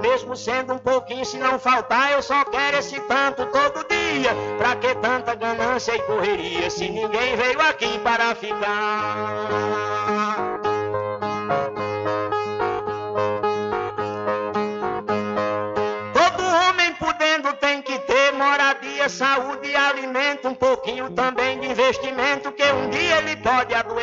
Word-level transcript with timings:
Mesmo 0.00 0.36
sendo 0.36 0.74
um 0.74 0.78
pouquinho, 0.78 1.24
se 1.24 1.36
não 1.36 1.58
faltar, 1.58 2.12
eu 2.12 2.22
só 2.22 2.44
quero 2.44 2.78
esse 2.78 3.00
tanto 3.00 3.44
todo 3.46 3.84
dia. 3.88 4.30
Pra 4.56 4.76
que 4.76 4.94
tanta 4.94 5.34
ganância 5.34 5.96
e 5.96 6.02
correria, 6.02 6.70
se 6.70 6.88
ninguém 6.88 7.36
veio 7.36 7.60
aqui 7.60 7.98
para 7.98 8.36
ficar? 8.36 9.76
saúde 19.08 19.68
e 19.68 19.76
alimento, 19.76 20.48
um 20.48 20.54
pouquinho 20.54 21.10
também 21.10 21.58
de 21.58 21.68
investimento, 21.68 22.45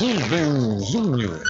Rubem 0.00 0.80
Júnior. 0.80 1.42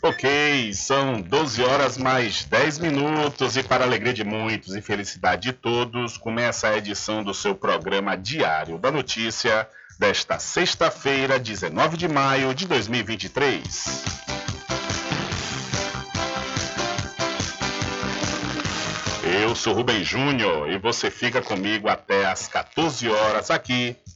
Ok, 0.00 0.72
são 0.72 1.20
12 1.20 1.62
horas 1.62 1.98
mais 1.98 2.44
10 2.44 2.78
minutos 2.78 3.58
e 3.58 3.62
para 3.62 3.84
alegria 3.84 4.14
de 4.14 4.24
muitos 4.24 4.74
e 4.74 4.80
felicidade 4.80 5.42
de 5.42 5.52
todos, 5.52 6.16
começa 6.16 6.68
a 6.68 6.78
edição 6.78 7.22
do 7.22 7.34
seu 7.34 7.54
programa 7.54 8.16
Diário 8.16 8.78
da 8.78 8.90
Notícia 8.90 9.68
desta 9.98 10.38
sexta-feira, 10.38 11.38
19 11.38 11.98
de 11.98 12.08
maio 12.08 12.54
de 12.54 12.66
2023. 12.66 14.04
Eu 19.42 19.54
sou 19.54 19.74
Rubem 19.74 20.02
Júnior 20.02 20.70
e 20.70 20.78
você 20.78 21.10
fica 21.10 21.42
comigo 21.42 21.90
até 21.90 22.24
às 22.24 22.48
14 22.48 23.06
horas 23.10 23.50
aqui 23.50 23.94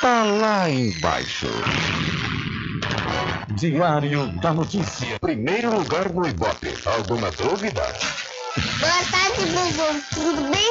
tá 0.00 0.22
lá 0.24 0.70
embaixo. 0.70 1.46
Diário 3.54 4.28
da 4.40 4.52
Notícia. 4.52 5.18
Primeiro 5.18 5.76
lugar 5.76 6.12
no 6.12 6.26
Ibope. 6.26 6.72
Alguma 6.86 7.30
dúvida? 7.32 7.82
Boa 8.78 9.04
tarde, 9.10 9.46
Bubu. 9.46 10.02
Tudo 10.14 10.50
bem? 10.50 10.68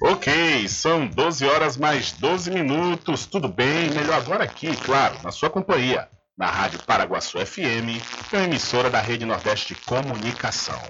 Ok, 0.00 0.68
são 0.68 1.06
12 1.08 1.44
horas 1.44 1.76
mais 1.76 2.12
12 2.12 2.50
minutos. 2.50 3.26
Tudo 3.26 3.48
bem? 3.48 3.90
Melhor 3.90 4.14
agora 4.14 4.44
aqui, 4.44 4.74
claro, 4.76 5.16
na 5.24 5.32
sua 5.32 5.50
companhia, 5.50 6.08
na 6.36 6.46
Rádio 6.46 6.80
Paraguaçu 6.84 7.44
FM, 7.44 8.00
que 8.30 8.36
é 8.36 8.38
uma 8.38 8.44
emissora 8.44 8.88
da 8.88 9.00
Rede 9.00 9.26
Nordeste 9.26 9.74
de 9.74 9.80
Comunicação. 9.80 10.80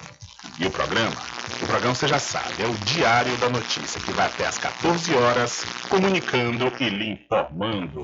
E 0.60 0.66
o 0.66 0.70
programa? 0.72 1.16
O 1.62 1.66
programa 1.66 1.94
você 1.94 2.08
já 2.08 2.18
sabe, 2.18 2.62
é 2.62 2.66
o 2.66 2.74
Diário 2.78 3.36
da 3.36 3.48
Notícia, 3.48 4.00
que 4.00 4.10
vai 4.10 4.26
até 4.26 4.44
às 4.44 4.58
14 4.58 5.14
horas, 5.14 5.64
comunicando 5.88 6.72
e 6.80 6.88
lhe 6.88 7.10
informando. 7.12 8.02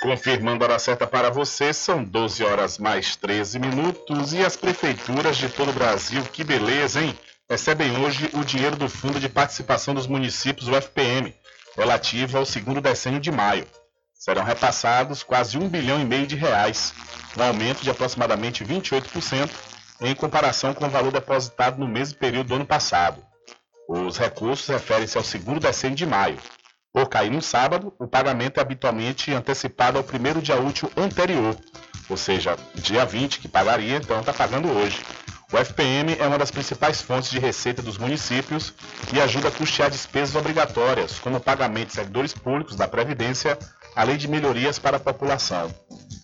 Confirmando 0.00 0.62
a 0.62 0.68
hora 0.68 0.78
certa 0.78 1.04
para 1.04 1.30
você, 1.30 1.72
são 1.72 2.04
12 2.04 2.44
horas 2.44 2.78
mais 2.78 3.16
13 3.16 3.58
minutos 3.58 4.32
e 4.34 4.44
as 4.44 4.56
prefeituras 4.56 5.36
de 5.36 5.48
todo 5.48 5.70
o 5.70 5.72
Brasil, 5.72 6.22
que 6.32 6.44
beleza, 6.44 7.02
hein? 7.02 7.18
Recebem 7.50 7.96
hoje 7.98 8.30
o 8.34 8.44
dinheiro 8.44 8.76
do 8.76 8.88
Fundo 8.88 9.18
de 9.18 9.28
Participação 9.28 9.94
dos 9.94 10.06
Municípios, 10.06 10.68
o 10.68 10.74
FPM, 10.76 11.34
relativo 11.76 12.38
ao 12.38 12.46
segundo 12.46 12.80
decênio 12.80 13.18
de 13.18 13.32
maio. 13.32 13.66
Serão 14.14 14.44
repassados 14.44 15.22
quase 15.22 15.58
um 15.58 15.68
bilhão 15.68 16.00
e 16.00 16.04
meio 16.04 16.26
de 16.26 16.36
reais, 16.36 16.94
um 17.36 17.42
aumento 17.42 17.82
de 17.82 17.90
aproximadamente 17.90 18.64
28% 18.64 19.50
em 20.00 20.14
comparação 20.14 20.72
com 20.72 20.86
o 20.86 20.90
valor 20.90 21.12
depositado 21.12 21.78
no 21.78 21.86
mesmo 21.86 22.18
período 22.18 22.48
do 22.48 22.54
ano 22.54 22.66
passado. 22.66 23.22
Os 23.88 24.16
recursos 24.16 24.66
referem-se 24.66 25.18
ao 25.18 25.24
segundo 25.24 25.60
decênio 25.60 25.96
de 25.96 26.06
maio, 26.06 26.38
por 26.94 27.08
cair 27.08 27.28
no 27.28 27.42
sábado, 27.42 27.92
o 27.98 28.06
pagamento 28.06 28.58
é 28.58 28.60
habitualmente 28.60 29.32
antecipado 29.32 29.98
ao 29.98 30.04
primeiro 30.04 30.40
dia 30.40 30.60
útil 30.60 30.88
anterior, 30.96 31.56
ou 32.08 32.16
seja, 32.16 32.56
dia 32.72 33.04
20 33.04 33.40
que 33.40 33.48
pagaria, 33.48 33.96
então 33.96 34.20
está 34.20 34.32
pagando 34.32 34.70
hoje. 34.70 35.02
O 35.52 35.58
FPM 35.58 36.16
é 36.16 36.24
uma 36.24 36.38
das 36.38 36.52
principais 36.52 37.02
fontes 37.02 37.30
de 37.30 37.40
receita 37.40 37.82
dos 37.82 37.98
municípios 37.98 38.72
e 39.12 39.20
ajuda 39.20 39.48
a 39.48 39.50
custear 39.50 39.90
despesas 39.90 40.36
obrigatórias, 40.36 41.18
como 41.18 41.40
pagamento 41.40 41.88
de 41.88 41.94
servidores 41.94 42.32
públicos 42.32 42.76
da 42.76 42.86
Previdência, 42.86 43.58
além 43.94 44.16
de 44.16 44.28
melhorias 44.28 44.78
para 44.78 44.96
a 44.96 45.00
população. 45.00 45.72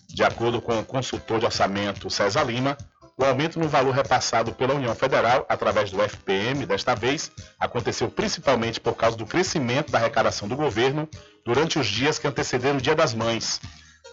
De 0.07 0.23
acordo 0.23 0.61
com 0.61 0.79
o 0.79 0.85
consultor 0.85 1.39
de 1.39 1.45
orçamento 1.45 2.09
César 2.09 2.43
Lima, 2.43 2.77
o 3.17 3.23
aumento 3.23 3.59
no 3.59 3.69
valor 3.69 3.93
repassado 3.93 4.51
pela 4.51 4.73
União 4.73 4.95
Federal, 4.95 5.45
através 5.47 5.91
do 5.91 6.01
FPM, 6.01 6.65
desta 6.65 6.95
vez, 6.95 7.31
aconteceu 7.59 8.09
principalmente 8.09 8.79
por 8.79 8.95
causa 8.95 9.15
do 9.15 9.25
crescimento 9.25 9.91
da 9.91 9.99
arrecadação 9.99 10.47
do 10.47 10.55
governo 10.55 11.07
durante 11.45 11.77
os 11.77 11.87
dias 11.87 12.17
que 12.17 12.27
antecederam 12.27 12.77
o 12.77 12.81
Dia 12.81 12.95
das 12.95 13.13
Mães. 13.13 13.61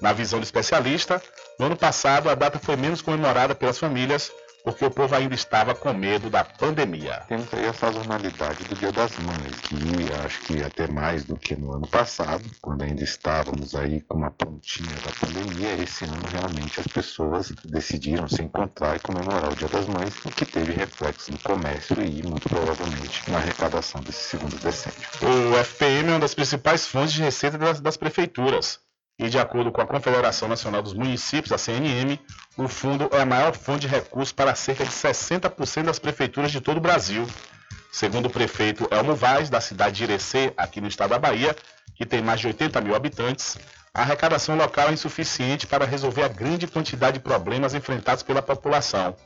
Na 0.00 0.12
visão 0.12 0.38
do 0.38 0.44
especialista, 0.44 1.20
no 1.58 1.66
ano 1.66 1.76
passado 1.76 2.28
a 2.28 2.34
data 2.34 2.58
foi 2.58 2.76
menos 2.76 3.02
comemorada 3.02 3.54
pelas 3.54 3.78
famílias, 3.78 4.30
porque 4.68 4.84
o 4.84 4.90
povo 4.90 5.14
ainda 5.14 5.34
estava 5.34 5.74
com 5.74 5.94
medo 5.94 6.28
da 6.28 6.44
pandemia. 6.44 7.22
Temos 7.26 7.52
aí 7.54 7.66
a 7.66 7.72
sazonalidade 7.72 8.64
do 8.64 8.74
Dia 8.74 8.92
das 8.92 9.16
Mães, 9.16 9.60
que 9.62 9.76
acho 10.26 10.40
que 10.42 10.62
até 10.62 10.86
mais 10.86 11.24
do 11.24 11.36
que 11.36 11.56
no 11.56 11.72
ano 11.72 11.86
passado, 11.86 12.44
quando 12.60 12.82
ainda 12.82 13.02
estávamos 13.02 13.74
aí 13.74 14.02
com 14.02 14.18
uma 14.18 14.30
pontinha 14.30 14.94
da 14.96 15.26
pandemia, 15.26 15.72
esse 15.82 16.04
ano 16.04 16.20
realmente 16.30 16.80
as 16.80 16.86
pessoas 16.86 17.50
decidiram 17.64 18.28
se 18.28 18.42
encontrar 18.42 18.96
e 18.96 19.00
comemorar 19.00 19.50
o 19.50 19.56
Dia 19.56 19.68
das 19.68 19.86
Mães, 19.86 20.14
o 20.22 20.30
que 20.30 20.44
teve 20.44 20.72
reflexo 20.72 21.32
no 21.32 21.38
comércio 21.38 21.96
e, 22.02 22.22
muito 22.22 22.46
provavelmente, 22.46 23.30
na 23.30 23.38
arrecadação 23.38 24.02
desse 24.02 24.24
segundo 24.24 24.56
decênio. 24.58 24.98
O 25.22 25.56
FPM 25.56 26.10
é 26.10 26.12
uma 26.12 26.20
das 26.20 26.34
principais 26.34 26.86
fontes 26.86 27.14
de 27.14 27.22
receita 27.22 27.56
das, 27.56 27.80
das 27.80 27.96
prefeituras. 27.96 28.80
E 29.18 29.28
de 29.28 29.36
acordo 29.36 29.72
com 29.72 29.80
a 29.80 29.86
Confederação 29.86 30.48
Nacional 30.48 30.80
dos 30.80 30.94
Municípios, 30.94 31.50
a 31.50 31.58
CNM, 31.58 32.20
o 32.56 32.68
fundo 32.68 33.08
é 33.12 33.20
a 33.20 33.26
maior 33.26 33.52
fonte 33.52 33.80
de 33.80 33.88
recursos 33.88 34.32
para 34.32 34.54
cerca 34.54 34.84
de 34.84 34.92
60% 34.92 35.82
das 35.82 35.98
prefeituras 35.98 36.52
de 36.52 36.60
todo 36.60 36.76
o 36.76 36.80
Brasil. 36.80 37.26
Segundo 37.90 38.26
o 38.26 38.30
prefeito 38.30 38.86
Elmo 38.92 39.16
Vaz, 39.16 39.50
da 39.50 39.60
cidade 39.60 39.96
de 39.96 40.04
Irecê, 40.04 40.52
aqui 40.56 40.80
no 40.80 40.86
estado 40.86 41.10
da 41.10 41.18
Bahia, 41.18 41.56
que 41.96 42.06
tem 42.06 42.22
mais 42.22 42.38
de 42.38 42.46
80 42.46 42.80
mil 42.80 42.94
habitantes, 42.94 43.58
a 43.92 44.02
arrecadação 44.02 44.56
local 44.56 44.88
é 44.88 44.92
insuficiente 44.92 45.66
para 45.66 45.84
resolver 45.84 46.22
a 46.22 46.28
grande 46.28 46.68
quantidade 46.68 47.14
de 47.14 47.24
problemas 47.24 47.74
enfrentados 47.74 48.22
pela 48.22 48.40
população. 48.40 49.16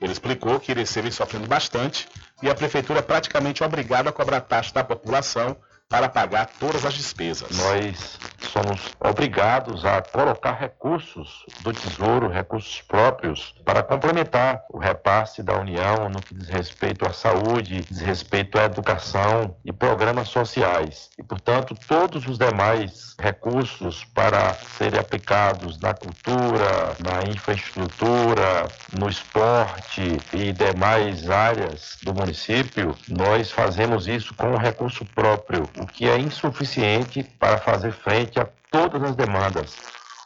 Ele 0.00 0.10
explicou 0.10 0.58
que 0.58 0.72
Irecê 0.72 1.00
vem 1.00 1.12
sofrendo 1.12 1.46
bastante 1.46 2.08
e 2.42 2.50
a 2.50 2.54
prefeitura 2.54 2.98
é 2.98 3.02
praticamente 3.02 3.62
obrigada 3.62 4.10
a 4.10 4.12
cobrar 4.12 4.40
taxa 4.40 4.74
da 4.74 4.82
população 4.82 5.56
para 5.88 6.08
pagar 6.08 6.46
todas 6.58 6.84
as 6.84 6.94
despesas. 6.94 7.48
Nós 7.56 8.18
somos 8.52 8.90
obrigados 8.98 9.84
a 9.84 10.02
colocar 10.02 10.52
recursos 10.52 11.44
do 11.60 11.72
Tesouro, 11.72 12.28
recursos 12.28 12.82
próprios, 12.82 13.54
para 13.64 13.82
complementar 13.82 14.64
o 14.70 14.78
repasse 14.78 15.42
da 15.42 15.58
União 15.58 16.08
no 16.08 16.20
que 16.20 16.34
diz 16.34 16.48
respeito 16.48 17.06
à 17.06 17.12
saúde, 17.12 17.84
diz 17.88 18.00
respeito 18.00 18.58
à 18.58 18.64
educação 18.64 19.56
e 19.64 19.72
programas 19.72 20.28
sociais. 20.28 21.10
E, 21.18 21.22
portanto, 21.22 21.76
todos 21.86 22.26
os 22.26 22.38
demais 22.38 23.14
recursos 23.20 24.04
para 24.06 24.54
serem 24.54 24.98
aplicados 24.98 25.78
na 25.78 25.94
cultura, 25.94 26.96
na 26.98 27.30
infraestrutura, 27.30 28.68
no 28.98 29.08
esporte 29.08 30.18
e 30.32 30.52
demais 30.52 31.30
áreas 31.30 31.96
do 32.02 32.12
município, 32.12 32.96
nós 33.08 33.50
fazemos 33.50 34.06
isso 34.06 34.34
com 34.34 34.52
o 34.52 34.56
recurso 34.56 35.04
próprio 35.04 35.68
o 35.78 35.86
que 35.86 36.08
é 36.08 36.18
insuficiente 36.18 37.22
para 37.38 37.58
fazer 37.58 37.92
frente 37.92 38.38
a 38.38 38.48
todas 38.70 39.02
as 39.02 39.16
demandas. 39.16 39.76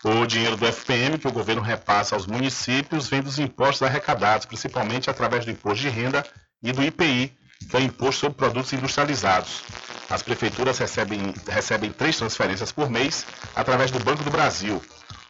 O 0.03 0.25
dinheiro 0.27 0.57
do 0.57 0.67
FPM 0.67 1.19
que 1.19 1.29
o 1.29 1.33
governo 1.33 1.61
repassa 1.61 2.15
aos 2.15 2.27
municípios 2.27 3.09
vem 3.09 3.21
dos 3.21 3.39
impostos 3.39 3.83
arrecadados, 3.83 4.47
principalmente 4.47 5.11
através 5.11 5.45
do 5.45 5.51
imposto 5.51 5.83
de 5.83 5.91
renda 5.91 6.25
e 6.63 6.73
do 6.73 6.83
IPI, 6.83 7.37
que 7.69 7.77
é 7.77 7.81
o 7.81 7.83
Imposto 7.83 8.23
sobre 8.23 8.39
Produtos 8.39 8.73
Industrializados. 8.73 9.63
As 10.09 10.23
prefeituras 10.23 10.79
recebem, 10.79 11.35
recebem 11.47 11.93
três 11.93 12.17
transferências 12.17 12.73
por 12.73 12.89
mês 12.89 13.27
através 13.55 13.91
do 13.91 14.01
Banco 14.01 14.25
do 14.25 14.31
Brasil. 14.31 14.83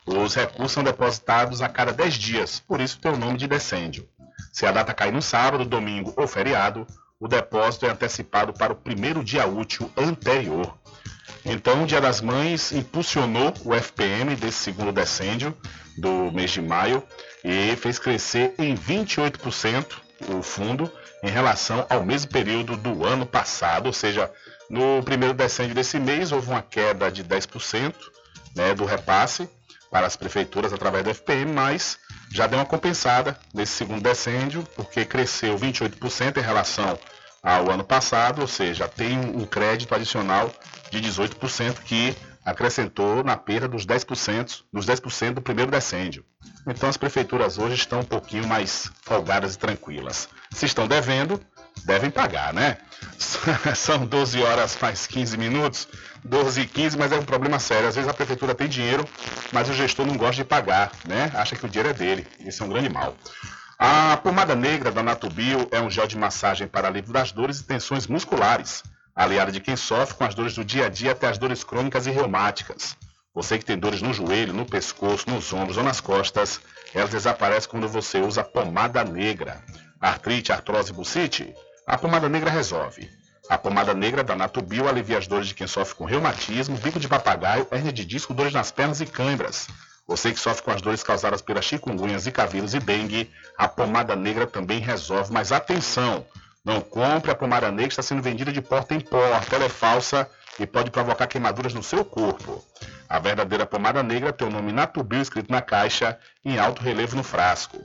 Os 0.07 0.35
recursos 0.35 0.73
são 0.73 0.83
depositados 0.83 1.61
a 1.61 1.69
cada 1.69 1.93
10 1.93 2.15
dias, 2.15 2.61
por 2.61 2.81
isso 2.81 2.99
tem 2.99 3.13
o 3.13 3.17
nome 3.17 3.37
de 3.37 3.47
decêndio. 3.47 4.09
Se 4.53 4.67
a 4.67 4.73
data 4.73 4.95
cair 4.95 5.13
no 5.13 5.21
sábado, 5.21 5.65
domingo 5.65 6.15
ou 6.17 6.27
feriado, 6.27 6.87
o 7.21 7.29
depósito 7.29 7.85
é 7.85 7.91
antecipado 7.91 8.53
para 8.55 8.73
o 8.73 8.77
primeiro 8.77 9.23
dia 9.23 9.47
útil 9.47 9.93
anterior. 9.95 10.75
Então, 11.45 11.83
o 11.83 11.87
Dia 11.87 12.01
das 12.01 12.21
Mães 12.21 12.73
impulsionou 12.73 13.53
o 13.65 13.75
FPM 13.75 14.35
desse 14.35 14.59
segundo 14.59 14.91
decêndio 14.91 15.57
do 15.97 16.33
mês 16.33 16.51
de 16.51 16.63
maio 16.63 17.03
e 17.45 17.77
fez 17.77 17.99
crescer 17.99 18.55
em 18.59 18.75
28% 18.75 19.97
o 20.29 20.43
fundo 20.43 20.91
em 21.23 21.31
relação 21.31 21.87
ao 21.89 22.05
mesmo 22.05 22.31
período 22.31 22.77
do 22.77 23.07
ano 23.07 23.27
passado, 23.27 23.87
ou 23.87 23.93
seja, 23.93 24.31
no 24.69 25.03
primeiro 25.03 25.35
decêndio 25.35 25.75
desse 25.75 25.99
mês 25.99 26.33
houve 26.33 26.51
uma 26.51 26.63
queda 26.63 27.11
de 27.11 27.25
10% 27.25 27.95
né, 28.55 28.75
do 28.75 28.85
repasse 28.85 29.49
para 29.91 30.07
as 30.07 30.17
prefeituras 30.17 30.73
através 30.73 31.05
do 31.05 31.11
FPM, 31.11 31.53
mas 31.53 31.99
já 32.33 32.47
deu 32.47 32.59
uma 32.59 32.67
compensada 32.67 33.37
nesse 33.53 33.73
segundo 33.73 34.03
decêndio, 34.03 34.65
porque 34.77 35.05
cresceu 35.05 35.57
28% 35.59 36.37
em 36.37 36.41
relação 36.41 36.99
ao 37.43 37.71
ano 37.71 37.83
passado, 37.83 38.43
ou 38.43 38.47
seja, 38.47 38.87
tem 38.87 39.19
um 39.19 39.45
crédito 39.45 39.95
adicional 39.95 40.53
de 40.91 41.01
18% 41.01 41.81
que 41.85 42.17
acrescentou 42.45 43.23
na 43.23 43.37
perda 43.37 43.69
dos 43.69 43.87
10%, 43.87 44.63
dos 44.73 44.87
10% 44.87 45.35
do 45.35 45.43
primeiro 45.43 45.71
decêndio. 45.71 46.25
Então 46.67 46.89
as 46.89 46.97
prefeituras 46.97 47.59
hoje 47.59 47.75
estão 47.75 48.01
um 48.01 48.05
pouquinho 48.05 48.47
mais 48.47 48.91
folgadas 49.03 49.55
e 49.55 49.59
tranquilas. 49.59 50.29
Se 50.53 50.67
estão 50.67 50.87
devendo, 50.87 51.41
devem 51.85 52.11
pagar, 52.11 52.53
né? 52.53 52.79
São 53.75 54.07
12 54.07 54.43
horas 54.43 54.77
mais 54.81 55.07
15 55.07 55.37
minutos, 55.37 55.89
12 56.25 56.61
e 56.61 56.67
15, 56.67 56.99
mas 56.99 57.13
é 57.13 57.17
um 57.17 57.25
problema 57.25 57.59
sério. 57.59 57.89
Às 57.89 57.95
vezes 57.95 58.11
a 58.11 58.15
prefeitura 58.15 58.55
tem 58.55 58.69
dinheiro, 58.69 59.05
mas 59.53 59.69
o 59.69 59.75
gestor 59.75 60.07
não 60.07 60.17
gosta 60.17 60.37
de 60.37 60.45
pagar, 60.45 60.93
né? 61.07 61.31
Acha 61.35 61.57
que 61.57 61.65
o 61.65 61.69
dinheiro 61.69 61.91
é 61.91 61.93
dele. 61.93 62.27
Isso 62.41 62.63
é 62.63 62.67
um 62.67 62.69
grande 62.69 62.89
mal. 62.89 63.17
A 63.79 64.17
pomada 64.19 64.55
negra 64.55 64.91
da 64.91 65.03
Natubio 65.03 65.67
é 65.71 65.81
um 65.81 65.91
gel 65.91 66.07
de 66.07 66.19
massagem 66.19 66.69
para 66.69 66.89
alívio 66.89 67.13
das 67.13 67.33
dores 67.33 67.61
e 67.61 67.65
tensões 67.65 68.07
musculares, 68.07 68.83
aliada 69.17 69.51
de 69.51 69.59
quem 69.61 69.75
sofre 69.75 70.17
com 70.17 70.25
as 70.25 70.35
dores 70.35 70.55
do 70.55 70.65
dia 70.65 70.87
a 70.87 70.89
dia 70.91 71.13
até 71.13 71.29
as 71.29 71.39
dores 71.39 71.65
crônicas 71.65 72.07
e 72.07 72.11
reumáticas. 72.11 72.95
Você 73.35 73.59
que 73.59 73.65
tem 73.65 73.79
dores 73.79 74.03
no 74.03 74.13
joelho, 74.13 74.53
no 74.53 74.67
pescoço, 74.67 75.31
nos 75.31 75.53
ombros 75.53 75.79
ou 75.79 75.83
nas 75.83 76.01
costas, 76.01 76.61
elas 76.95 77.11
desaparecem 77.11 77.71
quando 77.71 77.89
você 77.89 78.19
usa 78.19 78.45
pomada 78.45 79.03
negra. 79.05 79.63
Artrite, 80.01 80.53
artrose, 80.53 80.93
bucite? 80.93 81.55
A 81.87 81.97
pomada 81.97 82.29
negra 82.29 82.51
resolve. 82.51 83.09
A 83.51 83.59
pomada 83.59 83.93
negra 83.93 84.23
da 84.23 84.37
Natubio 84.37 84.89
alivia 84.89 85.19
as 85.19 85.27
dores 85.27 85.49
de 85.49 85.55
quem 85.55 85.67
sofre 85.67 85.97
com 85.97 86.05
reumatismo, 86.05 86.79
bico 86.79 87.01
de 87.01 87.09
papagaio, 87.09 87.67
hernia 87.73 87.93
de 87.93 88.05
disco, 88.05 88.33
dores 88.33 88.53
nas 88.53 88.71
pernas 88.71 89.01
e 89.01 89.07
câimbras. 89.07 89.67
Você 90.07 90.33
que 90.33 90.39
sofre 90.39 90.63
com 90.63 90.71
as 90.71 90.81
dores 90.81 91.03
causadas 91.03 91.43
pelas 91.43 91.65
chikungunhas 91.65 92.29
e 92.29 92.31
cavilos 92.31 92.75
e 92.75 92.79
dengue, 92.79 93.29
a 93.59 93.67
pomada 93.67 94.15
negra 94.15 94.47
também 94.47 94.79
resolve. 94.79 95.33
Mas 95.33 95.51
atenção, 95.51 96.25
não 96.65 96.81
compre 96.81 97.33
a 97.33 97.35
pomada 97.35 97.73
negra 97.73 97.89
que 97.89 97.93
está 97.95 98.05
sendo 98.05 98.23
vendida 98.23 98.53
de 98.53 98.63
porta 98.63 98.95
em 98.95 99.01
porta. 99.01 99.57
Ela 99.57 99.65
é 99.65 99.69
falsa 99.69 100.31
e 100.57 100.65
pode 100.65 100.93
provocar 100.93 101.27
queimaduras 101.27 101.75
no 101.75 101.83
seu 101.83 102.05
corpo. 102.05 102.65
A 103.09 103.19
verdadeira 103.19 103.67
pomada 103.67 104.01
negra 104.01 104.33
tem 104.33 104.47
o 104.47 104.51
nome 104.53 104.71
Natubio 104.71 105.21
escrito 105.21 105.51
na 105.51 105.61
caixa 105.61 106.17
em 106.45 106.57
alto 106.57 106.81
relevo 106.83 107.17
no 107.17 107.25
frasco. 107.25 107.85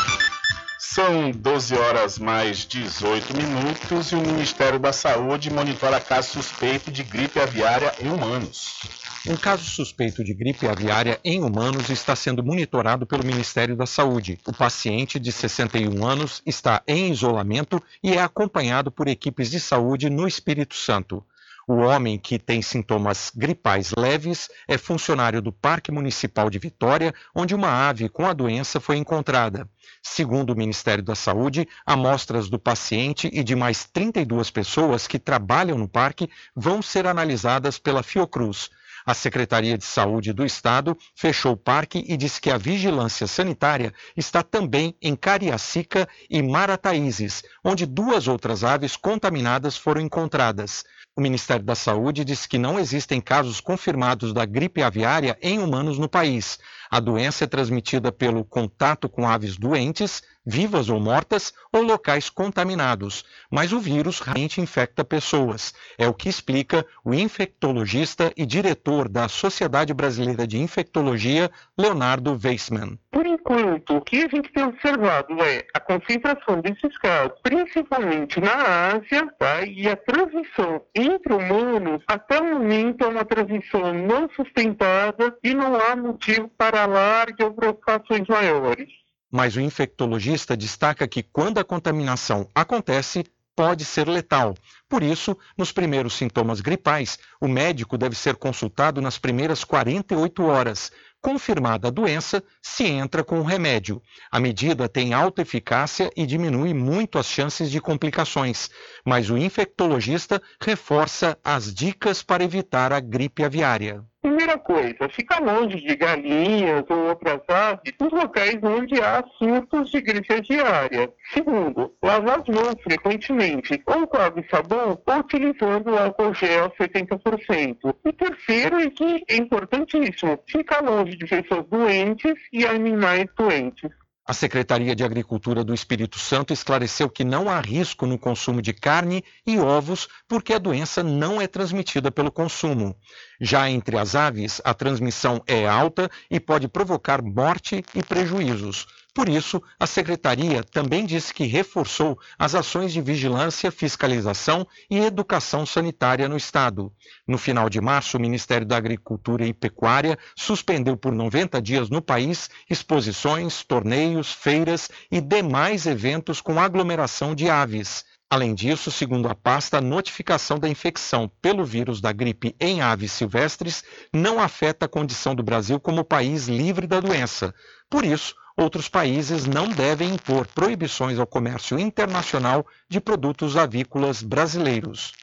São 0.93 1.31
12 1.31 1.73
horas 1.77 2.19
mais 2.19 2.65
18 2.65 3.33
minutos 3.37 4.11
e 4.11 4.15
o 4.15 4.19
Ministério 4.19 4.77
da 4.77 4.91
Saúde 4.91 5.49
monitora 5.49 6.01
caso 6.01 6.33
suspeito 6.33 6.91
de 6.91 7.01
gripe 7.01 7.39
aviária 7.39 7.93
em 8.01 8.09
humanos. 8.09 8.81
Um 9.25 9.37
caso 9.37 9.63
suspeito 9.63 10.21
de 10.21 10.33
gripe 10.33 10.67
aviária 10.67 11.17
em 11.23 11.41
humanos 11.41 11.89
está 11.89 12.13
sendo 12.13 12.43
monitorado 12.43 13.05
pelo 13.05 13.25
Ministério 13.25 13.73
da 13.73 13.85
Saúde. 13.85 14.37
O 14.45 14.51
paciente 14.51 15.17
de 15.17 15.31
61 15.31 16.05
anos 16.05 16.41
está 16.45 16.83
em 16.85 17.09
isolamento 17.09 17.81
e 18.03 18.11
é 18.11 18.21
acompanhado 18.21 18.91
por 18.91 19.07
equipes 19.07 19.49
de 19.49 19.61
saúde 19.61 20.09
no 20.09 20.27
Espírito 20.27 20.75
Santo. 20.75 21.23
O 21.67 21.75
homem 21.75 22.17
que 22.17 22.39
tem 22.39 22.61
sintomas 22.61 23.31
gripais 23.35 23.91
leves 23.95 24.49
é 24.67 24.77
funcionário 24.77 25.41
do 25.41 25.51
Parque 25.51 25.91
Municipal 25.91 26.49
de 26.49 26.57
Vitória, 26.57 27.13
onde 27.35 27.53
uma 27.53 27.87
ave 27.87 28.09
com 28.09 28.25
a 28.25 28.33
doença 28.33 28.79
foi 28.79 28.97
encontrada. 28.97 29.69
Segundo 30.01 30.51
o 30.51 30.55
Ministério 30.55 31.03
da 31.03 31.15
Saúde, 31.15 31.67
amostras 31.85 32.49
do 32.49 32.57
paciente 32.57 33.29
e 33.31 33.43
de 33.43 33.55
mais 33.55 33.85
32 33.85 34.49
pessoas 34.49 35.07
que 35.07 35.19
trabalham 35.19 35.77
no 35.77 35.87
parque 35.87 36.29
vão 36.55 36.81
ser 36.81 37.05
analisadas 37.05 37.77
pela 37.77 38.01
Fiocruz. 38.01 38.69
A 39.05 39.13
Secretaria 39.13 39.77
de 39.77 39.83
Saúde 39.83 40.31
do 40.31 40.45
Estado 40.45 40.97
fechou 41.15 41.53
o 41.53 41.57
parque 41.57 42.03
e 42.07 42.15
disse 42.15 42.39
que 42.39 42.51
a 42.51 42.57
vigilância 42.57 43.25
sanitária 43.25 43.93
está 44.15 44.43
também 44.43 44.95
em 45.01 45.15
Cariacica 45.15 46.07
e 46.29 46.41
Marataízes, 46.41 47.43
onde 47.63 47.85
duas 47.85 48.27
outras 48.27 48.63
aves 48.63 48.95
contaminadas 48.95 49.75
foram 49.75 50.01
encontradas. 50.01 50.83
O 51.13 51.19
Ministério 51.19 51.65
da 51.65 51.75
Saúde 51.75 52.23
disse 52.23 52.47
que 52.47 52.57
não 52.57 52.79
existem 52.79 53.19
casos 53.19 53.59
confirmados 53.59 54.31
da 54.31 54.45
gripe 54.45 54.81
aviária 54.81 55.37
em 55.41 55.59
humanos 55.59 55.99
no 55.99 56.07
país. 56.07 56.57
A 56.93 56.99
doença 56.99 57.45
é 57.45 57.47
transmitida 57.47 58.11
pelo 58.11 58.43
contato 58.43 59.07
com 59.07 59.25
aves 59.25 59.55
doentes, 59.55 60.21
vivas 60.45 60.89
ou 60.89 60.99
mortas, 60.99 61.53
ou 61.71 61.81
locais 61.81 62.29
contaminados, 62.29 63.23
mas 63.49 63.71
o 63.71 63.79
vírus 63.79 64.19
raramente 64.19 64.59
infecta 64.59 65.05
pessoas. 65.05 65.73
É 65.97 66.07
o 66.07 66.13
que 66.13 66.27
explica 66.27 66.85
o 67.05 67.13
infectologista 67.13 68.33
e 68.35 68.45
diretor 68.45 69.07
da 69.07 69.29
Sociedade 69.29 69.93
Brasileira 69.93 70.45
de 70.45 70.57
Infectologia, 70.57 71.49
Leonardo 71.77 72.37
Weissman. 72.43 72.99
Por 73.11 73.25
enquanto, 73.25 73.97
o 73.97 74.01
que 74.01 74.23
a 74.23 74.27
gente 74.27 74.51
tem 74.51 74.63
observado 74.63 75.41
é 75.43 75.65
a 75.73 75.79
concentração 75.79 76.59
desses 76.61 76.97
casos, 76.97 77.33
principalmente 77.43 78.39
na 78.39 78.95
Ásia, 78.95 79.27
tá? 79.37 79.63
e 79.63 79.87
a 79.87 79.95
transmissão 79.95 80.81
entre 80.95 81.33
humanos, 81.33 82.03
até 82.07 82.39
o 82.39 82.55
momento, 82.55 83.03
é 83.03 83.07
uma 83.07 83.25
transmissão 83.25 83.93
não 83.93 84.29
sustentada 84.35 85.35
e 85.43 85.53
não 85.53 85.75
há 85.75 85.95
motivo 85.95 86.49
para 86.57 86.80
alarde 86.83 87.43
ou 87.43 87.53
preocupações 87.53 88.27
maiores. 88.27 88.87
Mas 89.31 89.55
o 89.55 89.61
infectologista 89.61 90.57
destaca 90.57 91.07
que 91.07 91.23
quando 91.23 91.57
a 91.57 91.63
contaminação 91.63 92.47
acontece, 92.53 93.23
pode 93.55 93.85
ser 93.85 94.07
letal. 94.07 94.55
Por 94.89 95.03
isso, 95.03 95.37
nos 95.57 95.71
primeiros 95.71 96.13
sintomas 96.13 96.61
gripais, 96.61 97.19
o 97.39 97.47
médico 97.47 97.97
deve 97.97 98.15
ser 98.15 98.35
consultado 98.35 99.01
nas 99.01 99.17
primeiras 99.17 99.63
48 99.63 100.43
horas. 100.43 100.91
Confirmada 101.21 101.87
a 101.87 101.91
doença, 101.91 102.43
se 102.61 102.85
entra 102.85 103.23
com 103.23 103.39
o 103.39 103.43
remédio. 103.43 104.01
A 104.31 104.39
medida 104.39 104.89
tem 104.89 105.13
alta 105.13 105.43
eficácia 105.43 106.09
e 106.17 106.25
diminui 106.25 106.73
muito 106.73 107.19
as 107.19 107.27
chances 107.27 107.69
de 107.69 107.79
complicações, 107.79 108.69
mas 109.05 109.29
o 109.29 109.37
infectologista 109.37 110.41
reforça 110.59 111.37
as 111.43 111.71
dicas 111.73 112.23
para 112.23 112.43
evitar 112.43 112.91
a 112.91 112.99
gripe 112.99 113.43
aviária. 113.43 114.03
Primeira 114.41 114.59
coisa, 114.59 115.07
fica 115.09 115.39
longe 115.39 115.77
de 115.77 115.95
galinhas 115.95 116.83
ou 116.89 117.09
outras 117.09 117.41
aves 117.47 117.93
nos 117.99 118.11
locais 118.11 118.57
onde 118.63 118.99
há 118.99 119.23
surtos 119.37 119.91
de 119.91 120.01
gripe 120.01 120.33
aviária. 120.33 121.13
Segundo, 121.31 121.93
lavar 122.01 122.39
as 122.39 122.47
mãos 122.47 122.73
frequentemente, 122.81 123.79
ou 123.85 124.07
com 124.07 124.17
água 124.17 124.41
e 124.41 124.49
sabão, 124.49 124.99
ou 125.05 125.19
utilizando 125.19 125.95
álcool 125.95 126.33
gel 126.33 126.71
70%. 126.71 127.95
E 128.03 128.13
terceiro, 128.13 128.81
e 128.81 128.89
que 128.89 129.23
é 129.29 129.35
importantíssimo, 129.35 130.39
fica 130.47 130.81
longe 130.81 131.15
de 131.15 131.27
pessoas 131.27 131.63
doentes 131.67 132.33
e 132.51 132.65
animais 132.65 133.27
doentes. 133.37 133.91
A 134.23 134.33
Secretaria 134.33 134.95
de 134.95 135.03
Agricultura 135.03 135.63
do 135.63 135.73
Espírito 135.73 136.19
Santo 136.19 136.53
esclareceu 136.53 137.09
que 137.09 137.23
não 137.23 137.49
há 137.49 137.59
risco 137.59 138.05
no 138.05 138.19
consumo 138.19 138.61
de 138.61 138.71
carne 138.71 139.23
e 139.45 139.57
ovos, 139.57 140.07
porque 140.27 140.53
a 140.53 140.59
doença 140.59 141.01
não 141.01 141.41
é 141.41 141.47
transmitida 141.47 142.11
pelo 142.11 142.31
consumo. 142.31 142.95
Já 143.39 143.67
entre 143.69 143.97
as 143.97 144.15
aves, 144.15 144.61
a 144.63 144.75
transmissão 144.75 145.41
é 145.47 145.67
alta 145.67 146.09
e 146.29 146.39
pode 146.39 146.67
provocar 146.67 147.21
morte 147.21 147.83
e 147.95 148.03
prejuízos. 148.03 148.85
Por 149.13 149.27
isso, 149.27 149.61
a 149.77 149.85
Secretaria 149.85 150.63
também 150.63 151.05
disse 151.05 151.33
que 151.33 151.43
reforçou 151.43 152.17
as 152.39 152.55
ações 152.55 152.93
de 152.93 153.01
vigilância, 153.01 153.69
fiscalização 153.69 154.65
e 154.89 154.99
educação 154.99 155.65
sanitária 155.65 156.29
no 156.29 156.37
Estado. 156.37 156.93
No 157.27 157.37
final 157.37 157.69
de 157.69 157.81
março, 157.81 158.15
o 158.15 158.21
Ministério 158.21 158.65
da 158.65 158.77
Agricultura 158.77 159.45
e 159.45 159.53
Pecuária 159.53 160.17
suspendeu 160.33 160.95
por 160.95 161.11
90 161.11 161.61
dias 161.61 161.89
no 161.89 162.01
país 162.01 162.49
exposições, 162.69 163.65
torneios, 163.65 164.31
feiras 164.31 164.89
e 165.11 165.19
demais 165.19 165.85
eventos 165.85 166.39
com 166.39 166.57
aglomeração 166.57 167.35
de 167.35 167.49
aves. 167.49 168.05
Além 168.29 168.55
disso, 168.55 168.89
segundo 168.89 169.27
a 169.27 169.35
pasta, 169.35 169.79
a 169.79 169.81
notificação 169.81 170.57
da 170.57 170.69
infecção 170.69 171.29
pelo 171.41 171.65
vírus 171.65 171.99
da 171.99 172.13
gripe 172.13 172.55
em 172.61 172.81
aves 172.81 173.11
silvestres 173.11 173.83
não 174.13 174.39
afeta 174.39 174.85
a 174.85 174.89
condição 174.89 175.35
do 175.35 175.43
Brasil 175.43 175.81
como 175.81 176.05
país 176.05 176.47
livre 176.47 176.87
da 176.87 177.01
doença. 177.01 177.53
Por 177.89 178.05
isso, 178.05 178.33
outros 178.57 178.87
países 178.89 179.45
não 179.45 179.67
devem 179.67 180.13
impor 180.13 180.45
proibições 180.47 181.19
ao 181.19 181.27
comércio 181.27 181.79
internacional 181.79 182.65
de 182.89 182.99
produtos 182.99 183.57
avícolas 183.57 184.21
brasileiros. 184.21 185.13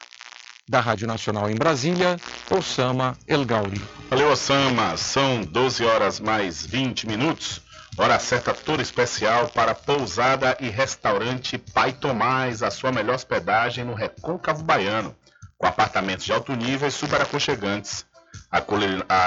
Da 0.67 0.79
Rádio 0.79 1.07
Nacional 1.07 1.49
em 1.49 1.55
Brasília, 1.55 2.17
Osama 2.51 3.17
El 3.27 3.43
Gauri. 3.43 3.81
Valeu, 4.09 4.31
Osama. 4.31 4.95
São 4.97 5.41
12 5.41 5.83
horas 5.83 6.19
mais 6.19 6.63
20 6.63 7.07
minutos. 7.07 7.61
Hora 7.97 8.19
certa 8.19 8.53
toda 8.53 8.81
especial 8.81 9.49
para 9.49 9.73
pousada 9.73 10.55
e 10.59 10.69
restaurante 10.69 11.57
Pai 11.57 11.91
Tomás, 11.91 12.61
a 12.61 12.69
sua 12.69 12.91
melhor 12.91 13.15
hospedagem 13.15 13.83
no 13.83 13.93
Recôncavo 13.93 14.63
Baiano, 14.63 15.15
com 15.57 15.67
apartamentos 15.67 16.23
de 16.23 16.31
alto 16.31 16.55
nível 16.55 16.87
e 16.87 16.91
super 16.91 17.19
aconchegantes. 17.19 18.05
A, 18.51 18.59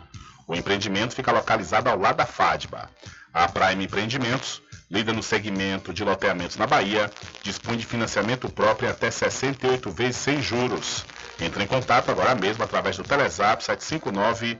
O 0.47 0.55
empreendimento 0.55 1.15
fica 1.15 1.31
localizado 1.31 1.89
ao 1.89 1.97
lado 1.97 2.17
da 2.17 2.25
FADBA. 2.25 2.89
A 3.33 3.47
Prime 3.47 3.85
Empreendimentos, 3.85 4.61
líder 4.91 5.13
no 5.13 5.23
segmento 5.23 5.93
de 5.93 6.03
loteamentos 6.03 6.57
na 6.57 6.67
Bahia, 6.67 7.09
dispõe 7.41 7.77
de 7.77 7.85
financiamento 7.85 8.49
próprio 8.49 8.87
em 8.87 8.91
até 8.91 9.09
68 9.09 9.89
vezes 9.91 10.17
sem 10.17 10.41
juros. 10.41 11.05
Entre 11.39 11.63
em 11.63 11.67
contato 11.67 12.11
agora 12.11 12.35
mesmo 12.35 12.63
através 12.63 12.97
do 12.97 13.03
Telezap 13.03 13.63
759 13.63 14.59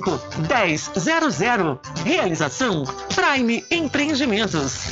1000. 0.01 1.79
Realização 2.03 2.83
Prime 3.15 3.63
Empreendimentos. 3.69 4.87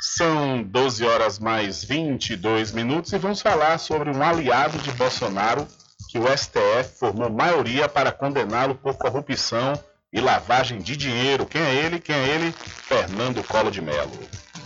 São 0.00 0.62
12 0.62 1.04
horas 1.04 1.38
mais 1.38 1.84
22 1.84 2.72
minutos 2.72 3.12
e 3.12 3.18
vamos 3.18 3.40
falar 3.40 3.78
sobre 3.78 4.10
um 4.10 4.22
aliado 4.22 4.78
de 4.78 4.90
Bolsonaro 4.92 5.66
que 6.08 6.18
o 6.18 6.24
STF 6.36 6.98
formou 6.98 7.30
maioria 7.30 7.88
para 7.88 8.10
condená-lo 8.10 8.74
por 8.74 8.94
corrupção 8.94 9.74
e 10.12 10.20
lavagem 10.20 10.78
de 10.78 10.96
dinheiro. 10.96 11.46
Quem 11.46 11.60
é 11.60 11.74
ele? 11.74 12.00
Quem 12.00 12.16
é 12.16 12.28
ele? 12.28 12.52
Fernando 12.52 13.44
Collor 13.44 13.70
de 13.70 13.82
Mello. 13.82 14.10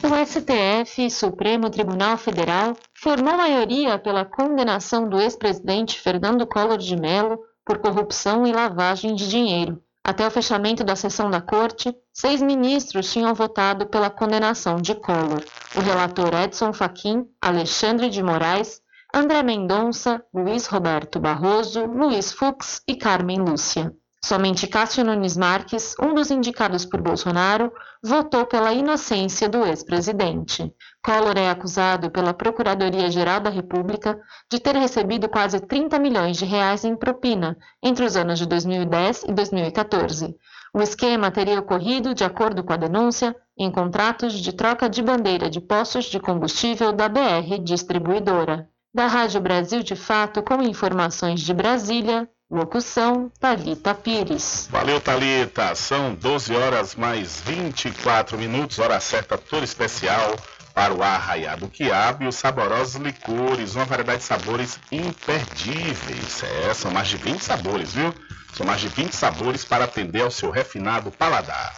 O 0.04 0.26
STF, 0.26 1.08
Supremo 1.10 1.70
Tribunal 1.70 2.16
Federal, 2.16 2.76
formou 2.92 3.36
maioria 3.36 3.96
pela 3.98 4.24
condenação 4.24 5.08
do 5.08 5.20
ex-presidente 5.20 5.98
Fernando 5.98 6.44
Collor 6.44 6.76
de 6.76 6.96
Mello 6.96 7.38
por 7.64 7.78
corrupção 7.78 8.44
e 8.44 8.52
lavagem 8.52 9.14
de 9.14 9.28
dinheiro. 9.28 9.80
Até 10.04 10.26
o 10.26 10.30
fechamento 10.30 10.82
da 10.82 10.96
sessão 10.96 11.30
da 11.30 11.40
corte, 11.40 11.94
seis 12.12 12.42
ministros 12.42 13.12
tinham 13.12 13.32
votado 13.32 13.86
pela 13.86 14.10
condenação 14.10 14.76
de 14.76 14.96
Collor. 14.96 15.44
O 15.76 15.80
relator 15.80 16.34
Edson 16.34 16.72
Fachin, 16.72 17.24
Alexandre 17.40 18.10
de 18.10 18.20
Moraes, 18.24 18.82
André 19.14 19.40
Mendonça, 19.44 20.20
Luiz 20.34 20.66
Roberto 20.66 21.20
Barroso, 21.20 21.86
Luiz 21.86 22.32
Fux 22.32 22.82
e 22.88 22.96
Carmen 22.96 23.38
Lúcia. 23.38 23.94
Somente 24.24 24.68
Cássio 24.68 25.04
Nunes 25.04 25.36
Marques, 25.36 25.96
um 26.00 26.14
dos 26.14 26.30
indicados 26.30 26.84
por 26.84 27.00
Bolsonaro, 27.02 27.72
votou 28.00 28.46
pela 28.46 28.72
inocência 28.72 29.48
do 29.48 29.66
ex-presidente. 29.66 30.72
Collor 31.04 31.36
é 31.36 31.50
acusado 31.50 32.08
pela 32.08 32.32
Procuradoria-Geral 32.32 33.40
da 33.40 33.50
República 33.50 34.20
de 34.48 34.60
ter 34.60 34.76
recebido 34.76 35.28
quase 35.28 35.58
30 35.58 35.98
milhões 35.98 36.36
de 36.36 36.44
reais 36.44 36.84
em 36.84 36.94
propina 36.94 37.58
entre 37.82 38.04
os 38.04 38.16
anos 38.16 38.38
de 38.38 38.46
2010 38.46 39.24
e 39.24 39.32
2014. 39.32 40.36
O 40.72 40.80
esquema 40.80 41.30
teria 41.30 41.58
ocorrido, 41.58 42.14
de 42.14 42.22
acordo 42.22 42.62
com 42.62 42.72
a 42.72 42.76
denúncia, 42.76 43.36
em 43.58 43.72
contratos 43.72 44.34
de 44.34 44.52
troca 44.52 44.88
de 44.88 45.02
bandeira 45.02 45.50
de 45.50 45.60
postos 45.60 46.04
de 46.04 46.20
combustível 46.20 46.92
da 46.92 47.08
BR 47.08 47.58
Distribuidora. 47.60 48.68
Da 48.94 49.06
Rádio 49.06 49.40
Brasil 49.40 49.82
de 49.82 49.96
Fato, 49.96 50.42
com 50.42 50.62
informações 50.62 51.40
de 51.40 51.52
Brasília, 51.52 52.28
Locução: 52.52 53.32
Talita 53.40 53.94
Pires. 53.94 54.68
Valeu, 54.70 55.00
Talita. 55.00 55.74
São 55.74 56.14
12 56.14 56.54
horas 56.54 56.94
mais 56.94 57.40
24 57.40 58.36
minutos, 58.36 58.78
hora 58.78 59.00
certa 59.00 59.38
toda 59.38 59.64
especial 59.64 60.36
para 60.74 60.92
o 60.92 61.02
arraiado 61.02 61.66
quiabo 61.66 62.24
e 62.24 62.26
os 62.26 62.36
saborosos 62.36 62.96
licores, 62.96 63.74
uma 63.74 63.86
variedade 63.86 64.18
de 64.18 64.24
sabores 64.24 64.78
imperdíveis. 64.92 66.42
É, 66.42 66.74
são 66.74 66.90
mais 66.90 67.08
de 67.08 67.16
20 67.16 67.40
sabores, 67.40 67.94
viu? 67.94 68.14
São 68.52 68.66
mais 68.66 68.82
de 68.82 68.88
20 68.88 69.16
sabores 69.16 69.64
para 69.64 69.84
atender 69.84 70.20
ao 70.20 70.30
seu 70.30 70.50
refinado 70.50 71.10
paladar. 71.10 71.74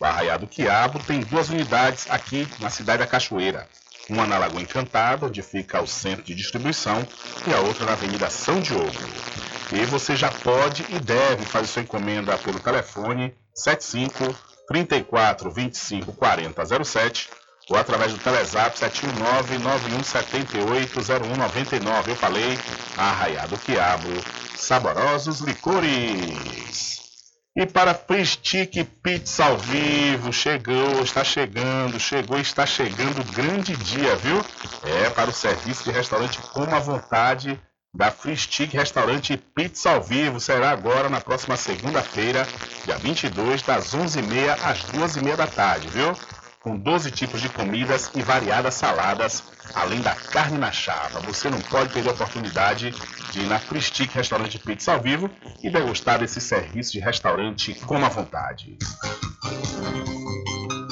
O 0.00 0.06
arraiado 0.06 0.46
quiabo 0.46 1.00
tem 1.00 1.20
duas 1.20 1.50
unidades 1.50 2.06
aqui 2.08 2.48
na 2.60 2.70
cidade 2.70 3.00
da 3.00 3.06
Cachoeira. 3.06 3.68
Uma 4.08 4.26
na 4.26 4.38
Lagoa 4.38 4.60
Encantada, 4.60 5.26
onde 5.26 5.40
fica 5.42 5.80
o 5.80 5.86
centro 5.86 6.22
de 6.22 6.34
distribuição, 6.34 7.06
e 7.46 7.54
a 7.54 7.60
outra 7.60 7.86
na 7.86 7.92
Avenida 7.92 8.28
São 8.28 8.60
Diogo. 8.60 8.90
E 9.72 9.84
você 9.86 10.14
já 10.14 10.30
pode 10.30 10.84
e 10.90 10.98
deve 10.98 11.44
fazer 11.46 11.66
sua 11.66 11.82
encomenda 11.82 12.36
pelo 12.38 12.60
telefone 12.60 13.34
75 13.54 14.34
34 14.68 15.50
25 15.50 16.12
40 16.12 16.84
07 16.84 17.30
ou 17.70 17.76
através 17.76 18.12
do 18.12 18.18
Telezap 18.18 18.78
719 18.78 19.58
9178 19.58 21.00
0199. 21.00 22.10
Eu 22.10 22.16
falei, 22.16 22.58
Arraiado 22.96 23.56
Quiabo, 23.58 24.08
saborosos 24.54 25.40
licores. 25.40 26.93
E 27.56 27.64
para 27.64 27.94
Pristique 27.94 28.82
Pizza 28.82 29.44
ao 29.44 29.56
vivo, 29.56 30.32
chegou, 30.32 31.00
está 31.04 31.22
chegando, 31.22 32.00
chegou, 32.00 32.40
está 32.40 32.66
chegando, 32.66 33.22
grande 33.32 33.76
dia, 33.76 34.16
viu? 34.16 34.44
É 34.82 35.08
para 35.10 35.30
o 35.30 35.32
serviço 35.32 35.84
de 35.84 35.92
restaurante 35.92 36.40
com 36.52 36.62
a 36.62 36.80
vontade 36.80 37.60
da 37.94 38.12
Stick 38.34 38.72
Restaurante 38.72 39.36
Pizza 39.36 39.92
ao 39.92 40.02
Vivo 40.02 40.40
será 40.40 40.70
agora 40.70 41.08
na 41.08 41.20
próxima 41.20 41.56
segunda-feira, 41.56 42.44
dia 42.84 42.98
22, 42.98 43.62
das 43.62 43.94
11h30 43.94 44.58
às 44.60 44.82
2h30 44.86 45.36
da 45.36 45.46
tarde, 45.46 45.86
viu? 45.90 46.12
Com 46.64 46.78
12 46.78 47.10
tipos 47.10 47.42
de 47.42 47.50
comidas 47.50 48.10
e 48.14 48.22
variadas 48.22 48.72
saladas, 48.72 49.42
além 49.74 50.00
da 50.00 50.14
carne 50.14 50.56
na 50.56 50.72
chapa. 50.72 51.20
Você 51.20 51.50
não 51.50 51.60
pode 51.60 51.92
perder 51.92 52.08
a 52.08 52.12
oportunidade 52.12 52.90
de 53.30 53.40
ir 53.40 53.46
na 53.46 53.58
Free 53.58 53.82
Stick 53.82 54.14
Restaurante 54.14 54.58
Pizza 54.58 54.94
ao 54.94 55.00
Vivo 55.02 55.28
e 55.62 55.68
degustar 55.68 56.20
desse 56.20 56.40
serviço 56.40 56.92
de 56.92 57.00
restaurante 57.00 57.74
com 57.74 58.02
a 58.02 58.08
vontade. 58.08 58.78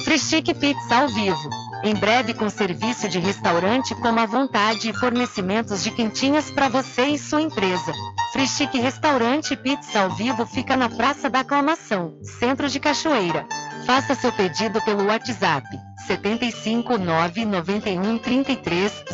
Frischique 0.04 0.52
Pizza 0.52 0.94
ao 0.94 1.08
vivo. 1.08 1.48
Em 1.82 1.94
breve 1.94 2.34
com 2.34 2.50
serviço 2.50 3.08
de 3.08 3.18
restaurante 3.18 3.94
como 3.94 4.20
à 4.20 4.26
vontade 4.26 4.90
e 4.90 4.92
fornecimentos 4.92 5.82
de 5.82 5.90
quentinhas 5.90 6.50
para 6.50 6.68
você 6.68 7.06
e 7.06 7.18
sua 7.18 7.40
empresa. 7.40 7.94
Frischique 8.30 8.78
Restaurante 8.78 9.56
Pizza 9.56 10.00
ao 10.00 10.10
vivo 10.10 10.44
fica 10.44 10.76
na 10.76 10.90
Praça 10.90 11.30
da 11.30 11.40
Aclamação, 11.40 12.18
Centro 12.22 12.68
de 12.68 12.78
Cachoeira. 12.78 13.46
Faça 13.86 14.14
seu 14.14 14.32
pedido 14.32 14.80
pelo 14.82 15.06
WhatsApp 15.06 15.66
75 16.06 16.98
991 16.98 18.18
33 18.18 19.04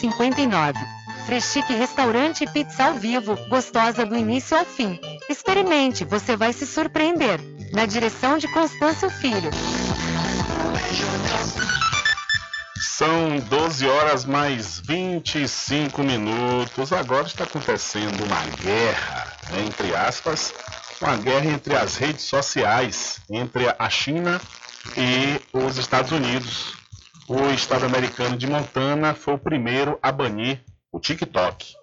0059. 0.00 0.78
Freschique 1.26 1.74
Restaurante 1.74 2.46
Pizza 2.46 2.84
ao 2.84 2.94
Vivo, 2.94 3.36
gostosa 3.48 4.06
do 4.06 4.16
início 4.16 4.56
ao 4.56 4.64
fim. 4.64 4.98
Experimente, 5.28 6.04
você 6.04 6.36
vai 6.36 6.52
se 6.52 6.66
surpreender. 6.66 7.40
Na 7.72 7.84
direção 7.84 8.38
de 8.38 8.46
Constâncio 8.52 9.10
Filho. 9.10 9.50
São 12.80 13.38
12 13.50 13.86
horas 13.86 14.24
mais 14.24 14.80
25 14.80 16.02
minutos. 16.02 16.92
Agora 16.92 17.26
está 17.26 17.44
acontecendo 17.44 18.24
uma 18.24 18.42
guerra, 18.62 19.32
entre 19.66 19.94
aspas, 19.94 20.54
uma 21.00 21.16
guerra 21.16 21.50
entre 21.50 21.76
as 21.76 21.96
redes 21.96 22.24
sociais, 22.24 23.20
entre 23.30 23.66
a 23.78 23.90
China 23.90 24.40
e 24.96 25.40
os 25.52 25.76
Estados 25.76 26.12
Unidos. 26.12 26.74
O 27.28 27.50
estado 27.50 27.84
americano 27.84 28.36
de 28.36 28.46
Montana 28.46 29.14
foi 29.14 29.34
o 29.34 29.38
primeiro 29.38 29.98
a 30.02 30.12
banir 30.12 30.62
o 30.92 31.00
TikTok. 31.00 31.74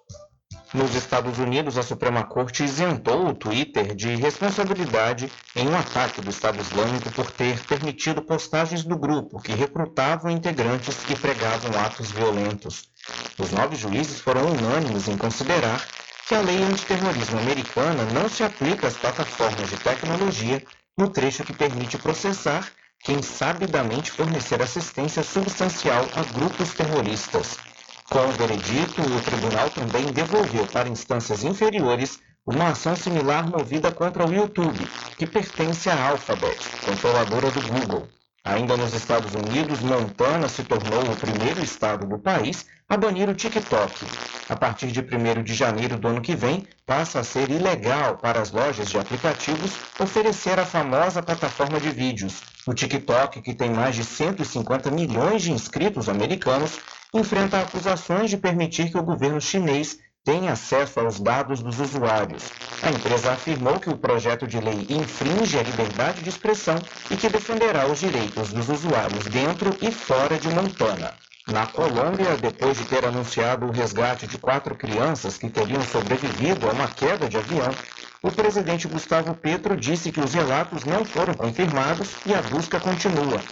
Nos 0.73 0.95
Estados 0.95 1.37
Unidos, 1.37 1.77
a 1.77 1.83
Suprema 1.83 2.23
Corte 2.23 2.63
isentou 2.63 3.27
o 3.27 3.35
Twitter 3.35 3.93
de 3.93 4.15
responsabilidade 4.15 5.31
em 5.55 5.67
um 5.67 5.77
ataque 5.77 6.19
do 6.19 6.31
Estado 6.31 6.59
Islâmico 6.59 7.11
por 7.11 7.29
ter 7.29 7.63
permitido 7.65 8.23
postagens 8.23 8.83
do 8.83 8.97
grupo 8.97 9.39
que 9.39 9.53
recrutavam 9.53 10.31
integrantes 10.31 10.95
que 11.03 11.15
pregavam 11.15 11.79
atos 11.79 12.09
violentos. 12.09 12.89
Os 13.37 13.51
nove 13.51 13.75
juízes 13.75 14.19
foram 14.19 14.47
unânimes 14.51 15.07
em 15.07 15.15
considerar 15.15 15.79
que 16.33 16.37
a 16.37 16.41
lei 16.41 16.63
antiterrorismo 16.63 17.37
americana 17.41 18.05
não 18.05 18.27
se 18.27 18.43
aplica 18.43 18.87
às 18.87 18.97
plataformas 18.97 19.69
de 19.69 19.77
tecnologia 19.77 20.63
no 20.97 21.07
trecho 21.07 21.43
que 21.43 21.53
permite 21.53 21.95
processar 21.99 22.71
quem 23.03 23.21
sabidamente 23.21 24.09
fornecer 24.09 24.59
assistência 24.59 25.21
substancial 25.21 26.09
a 26.15 26.23
grupos 26.23 26.73
terroristas. 26.73 27.59
Com 28.09 28.25
o 28.25 28.31
veredito, 28.31 28.99
o 29.03 29.21
tribunal 29.21 29.69
também 29.69 30.11
devolveu 30.11 30.65
para 30.65 30.89
instâncias 30.89 31.43
inferiores 31.43 32.19
uma 32.47 32.69
ação 32.69 32.95
similar 32.95 33.47
movida 33.47 33.91
contra 33.91 34.27
o 34.27 34.33
YouTube, 34.33 34.89
que 35.15 35.27
pertence 35.27 35.87
à 35.87 36.09
Alphabet, 36.09 36.57
controladora 36.83 37.51
do 37.51 37.61
Google. 37.61 38.07
Ainda 38.45 38.75
nos 38.75 38.93
Estados 38.93 39.33
Unidos, 39.35 39.79
Montana 39.79 40.49
se 40.49 40.65
tornou 40.65 41.01
o 41.01 41.15
primeiro 41.15 41.63
estado 41.63 42.05
do 42.05 42.19
país 42.19 42.65
a 42.89 42.97
banir 42.97 43.29
o 43.29 43.33
TikTok. 43.33 44.05
A 44.49 44.55
partir 44.57 44.87
de 44.87 44.99
1 44.99 45.43
de 45.43 45.53
janeiro 45.53 45.97
do 45.97 46.09
ano 46.09 46.19
que 46.19 46.35
vem, 46.35 46.67
passa 46.85 47.21
a 47.21 47.23
ser 47.23 47.49
ilegal 47.49 48.17
para 48.17 48.41
as 48.41 48.51
lojas 48.51 48.89
de 48.89 48.99
aplicativos 48.99 49.71
oferecer 49.97 50.59
a 50.59 50.65
famosa 50.65 51.23
plataforma 51.23 51.79
de 51.79 51.89
vídeos. 51.89 52.41
O 52.67 52.73
TikTok, 52.73 53.41
que 53.41 53.53
tem 53.53 53.71
mais 53.71 53.95
de 53.95 54.03
150 54.03 54.91
milhões 54.91 55.41
de 55.41 55.53
inscritos 55.53 56.09
americanos, 56.09 56.79
enfrenta 57.13 57.61
acusações 57.61 58.29
de 58.29 58.35
permitir 58.35 58.91
que 58.91 58.97
o 58.97 59.03
governo 59.03 59.39
chinês 59.39 59.99
tenha 60.23 60.53
acesso 60.53 60.99
aos 60.99 61.19
dados 61.19 61.61
dos 61.61 61.79
usuários. 61.79 62.43
A 62.81 62.89
empresa 62.89 63.33
afirmou 63.33 63.79
que 63.79 63.89
o 63.89 63.97
projeto 63.97 64.47
de 64.47 64.59
lei 64.59 64.85
infringe 64.89 65.59
a 65.59 65.63
liberdade 65.63 66.21
de 66.21 66.29
expressão 66.29 66.75
e 67.11 67.15
que 67.15 67.29
defenderá 67.29 67.85
os 67.87 67.99
direitos 67.99 68.49
dos 68.51 68.69
usuários 68.69 69.25
dentro 69.25 69.69
e 69.81 69.91
fora 69.91 70.37
de 70.37 70.49
Montana. 70.49 71.13
Na 71.47 71.67
Colômbia, 71.67 72.37
depois 72.37 72.77
de 72.77 72.85
ter 72.85 73.05
anunciado 73.05 73.65
o 73.65 73.71
resgate 73.71 74.25
de 74.27 74.37
quatro 74.37 74.75
crianças 74.75 75.37
que 75.37 75.49
teriam 75.49 75.81
sobrevivido 75.83 76.69
a 76.69 76.71
uma 76.71 76.87
queda 76.87 77.27
de 77.27 77.37
avião, 77.37 77.69
o 78.21 78.31
presidente 78.31 78.87
Gustavo 78.87 79.35
Petro 79.35 79.75
disse 79.75 80.09
que 80.09 80.21
os 80.21 80.33
relatos 80.33 80.85
não 80.85 81.03
foram 81.03 81.33
confirmados 81.33 82.15
e 82.25 82.33
a 82.33 82.41
busca 82.41 82.79
continua. 82.79 83.43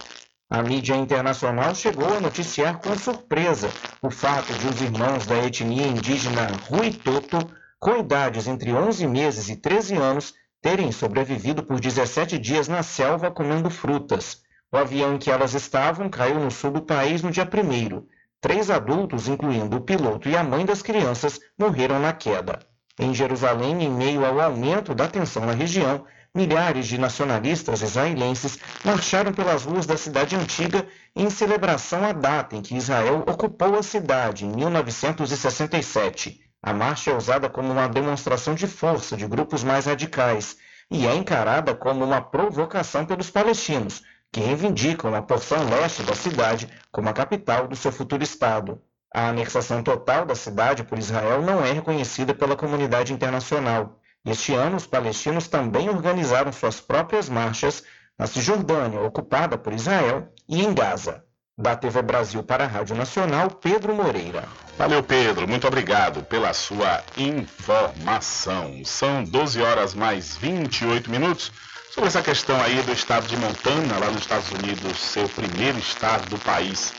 A 0.54 0.62
mídia 0.62 0.94
internacional 0.94 1.74
chegou 1.74 2.14
a 2.14 2.20
noticiar 2.20 2.78
com 2.78 2.94
surpresa 2.94 3.70
o 4.02 4.10
fato 4.10 4.52
de 4.52 4.66
os 4.68 4.82
irmãos 4.82 5.24
da 5.24 5.38
etnia 5.38 5.86
indígena 5.86 6.46
Ruitoto, 6.68 7.38
com 7.78 7.96
idades 7.96 8.46
entre 8.46 8.70
11 8.70 9.06
meses 9.06 9.48
e 9.48 9.56
13 9.56 9.96
anos, 9.96 10.34
terem 10.60 10.92
sobrevivido 10.92 11.62
por 11.62 11.80
17 11.80 12.38
dias 12.38 12.68
na 12.68 12.82
selva 12.82 13.30
comendo 13.30 13.70
frutas. 13.70 14.42
O 14.70 14.76
avião 14.76 15.14
em 15.14 15.18
que 15.18 15.30
elas 15.30 15.54
estavam 15.54 16.10
caiu 16.10 16.38
no 16.38 16.50
sul 16.50 16.70
do 16.70 16.82
país 16.82 17.22
no 17.22 17.30
dia 17.30 17.48
1. 17.48 18.06
Três 18.38 18.68
adultos, 18.68 19.28
incluindo 19.28 19.78
o 19.78 19.80
piloto 19.80 20.28
e 20.28 20.36
a 20.36 20.44
mãe 20.44 20.66
das 20.66 20.82
crianças, 20.82 21.40
morreram 21.58 21.98
na 21.98 22.12
queda. 22.12 22.58
Em 23.00 23.14
Jerusalém, 23.14 23.82
em 23.82 23.90
meio 23.90 24.22
ao 24.22 24.38
aumento 24.38 24.94
da 24.94 25.08
tensão 25.08 25.46
na 25.46 25.52
região, 25.52 26.04
milhares 26.34 26.86
de 26.86 26.96
nacionalistas 26.96 27.82
israelenses 27.82 28.58
marcharam 28.82 29.32
pelas 29.32 29.64
ruas 29.64 29.84
da 29.84 29.98
cidade 29.98 30.34
antiga 30.34 30.86
em 31.14 31.28
celebração 31.28 32.04
à 32.04 32.12
data 32.12 32.56
em 32.56 32.62
que 32.62 32.74
Israel 32.74 33.22
ocupou 33.26 33.78
a 33.78 33.82
cidade, 33.82 34.46
em 34.46 34.48
1967. 34.50 36.40
A 36.62 36.72
marcha 36.72 37.10
é 37.10 37.16
usada 37.16 37.50
como 37.50 37.70
uma 37.70 37.86
demonstração 37.86 38.54
de 38.54 38.66
força 38.66 39.14
de 39.14 39.26
grupos 39.26 39.62
mais 39.62 39.84
radicais 39.84 40.56
e 40.90 41.06
é 41.06 41.14
encarada 41.14 41.74
como 41.74 42.02
uma 42.04 42.22
provocação 42.22 43.04
pelos 43.04 43.28
palestinos, 43.28 44.02
que 44.30 44.40
reivindicam 44.40 45.14
a 45.14 45.20
porção 45.20 45.68
leste 45.68 46.02
da 46.02 46.14
cidade 46.14 46.66
como 46.90 47.10
a 47.10 47.12
capital 47.12 47.68
do 47.68 47.76
seu 47.76 47.92
futuro 47.92 48.22
Estado. 48.22 48.80
A 49.14 49.28
anexação 49.28 49.82
total 49.82 50.24
da 50.24 50.34
cidade 50.34 50.82
por 50.82 50.98
Israel 50.98 51.42
não 51.42 51.62
é 51.62 51.72
reconhecida 51.72 52.32
pela 52.32 52.56
comunidade 52.56 53.12
internacional. 53.12 54.01
Este 54.24 54.54
ano, 54.54 54.76
os 54.76 54.86
palestinos 54.86 55.48
também 55.48 55.88
organizaram 55.88 56.52
suas 56.52 56.80
próprias 56.80 57.28
marchas 57.28 57.82
na 58.16 58.26
Cisjordânia, 58.26 59.00
ocupada 59.00 59.58
por 59.58 59.72
Israel, 59.72 60.32
e 60.48 60.62
em 60.62 60.72
Gaza. 60.72 61.24
Da 61.58 61.76
TV 61.76 62.00
Brasil 62.02 62.42
para 62.42 62.64
a 62.64 62.66
Rádio 62.66 62.96
Nacional, 62.96 63.50
Pedro 63.50 63.94
Moreira. 63.94 64.44
Valeu, 64.78 65.02
Pedro. 65.02 65.46
Muito 65.46 65.66
obrigado 65.66 66.22
pela 66.22 66.54
sua 66.54 67.02
informação. 67.16 68.82
São 68.84 69.22
12 69.24 69.60
horas 69.60 69.92
mais 69.92 70.36
28 70.36 71.10
minutos. 71.10 71.52
Sobre 71.90 72.08
essa 72.08 72.22
questão 72.22 72.60
aí 72.62 72.80
do 72.82 72.92
estado 72.92 73.26
de 73.26 73.36
Montana, 73.36 73.98
lá 73.98 74.10
nos 74.10 74.22
Estados 74.22 74.50
Unidos, 74.50 74.98
ser 74.98 75.24
o 75.24 75.28
primeiro 75.28 75.78
estado 75.78 76.28
do 76.30 76.38
país 76.38 76.92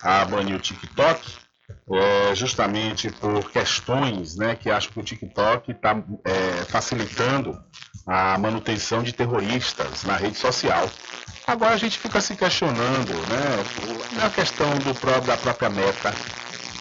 a 0.00 0.24
banir 0.24 0.56
o 0.56 0.60
TikTok, 0.60 1.20
é, 1.90 2.34
justamente 2.34 3.10
por 3.10 3.50
questões 3.50 4.36
né, 4.36 4.54
que 4.54 4.70
acho 4.70 4.90
que 4.90 5.00
o 5.00 5.02
TikTok 5.02 5.72
está 5.72 6.02
é, 6.24 6.64
facilitando 6.66 7.58
a 8.06 8.38
manutenção 8.38 9.02
de 9.02 9.12
terroristas 9.12 10.04
na 10.04 10.16
rede 10.16 10.36
social. 10.36 10.88
Agora 11.46 11.74
a 11.74 11.78
gente 11.78 11.98
fica 11.98 12.20
se 12.20 12.36
questionando 12.36 13.12
né, 13.28 14.24
a 14.24 14.30
questão 14.30 14.68
do, 14.78 15.26
da 15.26 15.36
própria 15.36 15.70
Meta, 15.70 16.12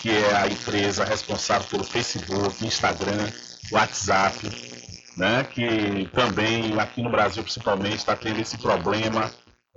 que 0.02 0.12
é 0.12 0.36
a 0.36 0.48
empresa 0.48 1.06
responsável 1.06 1.68
pelo 1.70 1.84
Facebook, 1.84 2.66
Instagram, 2.66 3.32
WhatsApp, 3.72 4.38
né, 5.16 5.46
que 5.46 6.10
também 6.14 6.78
aqui 6.80 7.02
no 7.02 7.10
Brasil 7.10 7.44
principalmente 7.44 7.98
está 7.98 8.16
tendo 8.16 8.40
esse 8.40 8.58
problema. 8.58 9.32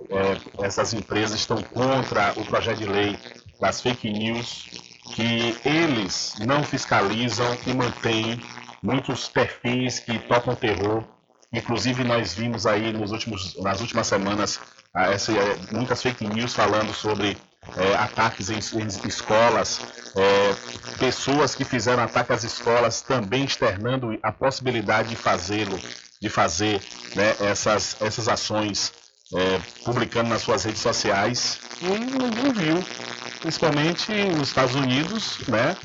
É, 0.09 0.65
essas 0.65 0.93
empresas 0.93 1.39
estão 1.39 1.61
contra 1.61 2.33
o 2.35 2.43
projeto 2.45 2.79
de 2.79 2.85
lei 2.85 3.17
das 3.59 3.81
fake 3.81 4.09
news 4.09 4.90
que 5.13 5.57
eles 5.65 6.35
não 6.39 6.63
fiscalizam 6.63 7.57
e 7.65 7.73
mantêm 7.73 8.41
muitos 8.81 9.27
perfis 9.27 9.99
que 9.99 10.17
tocam 10.19 10.55
terror. 10.55 11.03
Inclusive 11.53 12.03
nós 12.03 12.33
vimos 12.33 12.65
aí 12.65 12.93
nos 12.93 13.11
últimos, 13.11 13.61
nas 13.61 13.81
últimas 13.81 14.07
semanas 14.07 14.59
ah, 14.93 15.11
essa, 15.11 15.31
é, 15.31 15.57
muitas 15.71 16.01
fake 16.01 16.25
news 16.27 16.53
falando 16.53 16.93
sobre 16.93 17.37
é, 17.77 17.95
ataques 17.95 18.49
em, 18.49 18.55
em 18.79 19.07
escolas, 19.07 19.81
é, 20.15 20.97
pessoas 20.97 21.55
que 21.55 21.63
fizeram 21.63 22.03
ataque 22.03 22.33
às 22.33 22.43
escolas 22.43 23.01
também 23.01 23.45
externando 23.45 24.17
a 24.23 24.31
possibilidade 24.31 25.09
de 25.09 25.15
fazê-lo, 25.15 25.79
de 26.21 26.29
fazer 26.29 26.81
né, 27.15 27.35
essas, 27.41 28.01
essas 28.01 28.27
ações 28.27 28.91
é, 29.33 29.61
publicando 29.83 30.29
nas 30.29 30.41
suas 30.41 30.63
redes 30.63 30.81
sociais 30.81 31.59
e 31.81 31.85
ninguém 31.85 32.53
viu, 32.53 32.83
principalmente 33.39 34.11
nos 34.11 34.49
Estados 34.49 34.75
Unidos, 34.75 35.39
né, 35.47 35.75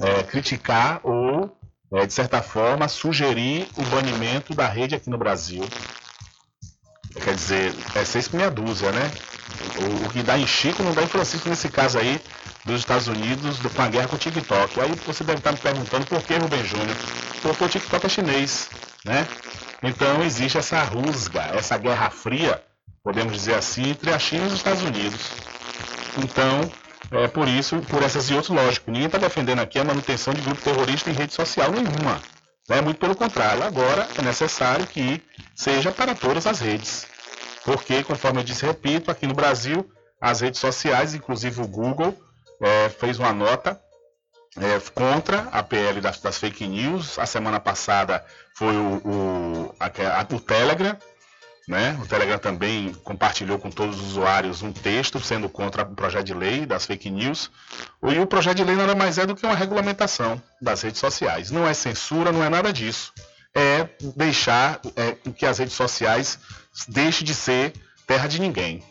é, 0.00 0.22
criticar 0.22 1.00
ou, 1.02 1.56
é, 1.92 2.06
de 2.06 2.12
certa 2.12 2.40
forma, 2.40 2.88
sugerir 2.88 3.68
o 3.76 3.82
banimento 3.84 4.54
da 4.54 4.68
rede 4.68 4.94
aqui 4.94 5.10
no 5.10 5.18
Brasil. 5.18 5.64
Quer 7.22 7.34
dizer, 7.34 7.74
é 7.94 8.04
seis 8.04 8.26
por 8.26 8.38
meia 8.38 8.50
dúzia, 8.50 8.90
né? 8.90 9.10
O, 9.76 10.06
o, 10.06 10.10
que 10.10 10.22
dá 10.22 10.38
em 10.38 10.46
Chico 10.46 10.82
não 10.82 10.94
dá 10.94 11.02
em 11.02 11.06
Francisco 11.06 11.46
nesse 11.48 11.68
caso 11.68 11.98
aí 11.98 12.18
dos 12.64 12.80
Estados 12.80 13.06
Unidos 13.06 13.58
do, 13.58 13.68
com 13.68 13.82
a 13.82 13.88
guerra 13.88 14.08
com 14.08 14.16
o 14.16 14.18
TikTok. 14.18 14.80
Aí 14.80 14.92
você 15.06 15.22
deve 15.22 15.38
estar 15.38 15.52
me 15.52 15.58
perguntando 15.58 16.06
por 16.06 16.22
que, 16.22 16.34
Rubem 16.34 16.64
Júnior? 16.64 16.96
Porque 17.42 17.64
o 17.64 17.68
TikTok 17.68 18.06
é 18.06 18.08
chinês, 18.08 18.70
né? 19.04 19.28
Então 19.82 20.22
existe 20.22 20.56
essa 20.56 20.82
rusga, 20.84 21.42
essa 21.54 21.76
guerra 21.76 22.08
fria 22.08 22.62
podemos 23.02 23.32
dizer 23.32 23.54
assim, 23.54 23.90
entre 23.90 24.12
a 24.12 24.18
China 24.18 24.44
e 24.44 24.46
os 24.48 24.54
Estados 24.54 24.82
Unidos. 24.82 25.30
Então, 26.18 26.70
é 27.10 27.28
por 27.28 27.48
isso, 27.48 27.80
por 27.82 28.02
essas 28.02 28.30
e 28.30 28.34
outras, 28.34 28.56
lógico, 28.56 28.90
ninguém 28.90 29.06
está 29.06 29.18
defendendo 29.18 29.60
aqui 29.60 29.78
a 29.78 29.84
manutenção 29.84 30.32
de 30.32 30.40
grupo 30.40 30.62
terrorista 30.62 31.10
em 31.10 31.14
rede 31.14 31.34
social 31.34 31.70
nenhuma. 31.70 32.20
Né? 32.68 32.80
Muito 32.80 32.98
pelo 32.98 33.14
contrário, 33.16 33.62
agora 33.62 34.08
é 34.18 34.22
necessário 34.22 34.86
que 34.86 35.22
seja 35.54 35.90
para 35.90 36.14
todas 36.14 36.46
as 36.46 36.60
redes. 36.60 37.06
Porque, 37.64 38.02
conforme 38.02 38.40
eu 38.40 38.44
disse, 38.44 38.64
repito, 38.64 39.10
aqui 39.10 39.26
no 39.26 39.34
Brasil, 39.34 39.88
as 40.20 40.40
redes 40.40 40.60
sociais, 40.60 41.14
inclusive 41.14 41.60
o 41.60 41.66
Google, 41.66 42.16
é, 42.60 42.88
fez 42.88 43.18
uma 43.18 43.32
nota 43.32 43.80
é, 44.56 44.80
contra 44.94 45.48
a 45.52 45.62
PL 45.62 46.00
das, 46.00 46.20
das, 46.20 46.38
fake 46.38 46.66
news. 46.66 47.18
A 47.18 47.26
semana 47.26 47.58
passada 47.58 48.24
foi 48.56 48.76
o, 48.76 48.96
o, 49.04 49.74
a, 49.78 49.86
a, 49.86 50.34
o 50.34 50.40
Telegram, 50.40 50.96
né? 51.68 51.98
O 52.02 52.06
Telegram 52.06 52.38
também 52.38 52.92
compartilhou 53.04 53.58
com 53.58 53.70
todos 53.70 54.00
os 54.00 54.08
usuários 54.08 54.62
um 54.62 54.72
texto 54.72 55.20
sendo 55.20 55.48
contra 55.48 55.82
o 55.82 55.94
projeto 55.94 56.24
de 56.24 56.34
lei 56.34 56.66
das 56.66 56.86
fake 56.86 57.10
news. 57.10 57.50
E 58.02 58.18
o 58.18 58.26
projeto 58.26 58.56
de 58.56 58.64
lei 58.64 58.76
nada 58.76 58.94
mais 58.94 59.18
é 59.18 59.26
do 59.26 59.34
que 59.34 59.46
uma 59.46 59.54
regulamentação 59.54 60.42
das 60.60 60.82
redes 60.82 61.00
sociais. 61.00 61.50
Não 61.50 61.66
é 61.66 61.74
censura, 61.74 62.32
não 62.32 62.42
é 62.42 62.48
nada 62.48 62.72
disso. 62.72 63.12
É 63.54 63.88
deixar 64.16 64.80
é, 64.96 65.12
que 65.32 65.46
as 65.46 65.58
redes 65.58 65.74
sociais 65.74 66.38
deixem 66.88 67.24
de 67.24 67.34
ser 67.34 67.72
terra 68.06 68.26
de 68.26 68.40
ninguém. 68.40 68.82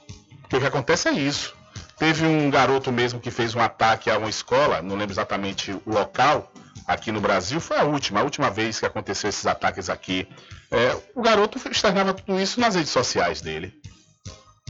O 0.46 0.60
que 0.60 0.66
acontece 0.66 1.08
é 1.08 1.14
isso. 1.14 1.56
Teve 1.98 2.26
um 2.26 2.50
garoto 2.50 2.92
mesmo 2.92 3.20
que 3.20 3.30
fez 3.30 3.54
um 3.54 3.60
ataque 3.60 4.10
a 4.10 4.18
uma 4.18 4.30
escola, 4.30 4.82
não 4.82 4.96
lembro 4.96 5.14
exatamente 5.14 5.72
o 5.72 5.82
local, 5.86 6.52
aqui 6.88 7.12
no 7.12 7.22
Brasil 7.22 7.60
foi 7.60 7.78
a 7.78 7.84
última, 7.84 8.20
a 8.20 8.24
última 8.24 8.50
vez 8.50 8.80
que 8.80 8.86
aconteceu 8.86 9.30
esses 9.30 9.46
ataques 9.46 9.90
aqui. 9.90 10.28
É, 10.72 10.98
o 11.14 11.22
garoto 11.22 11.60
externava 11.70 12.14
tudo 12.14 12.40
isso 12.40 12.60
nas 12.60 12.76
redes 12.76 12.92
sociais 12.92 13.42
dele. 13.42 13.74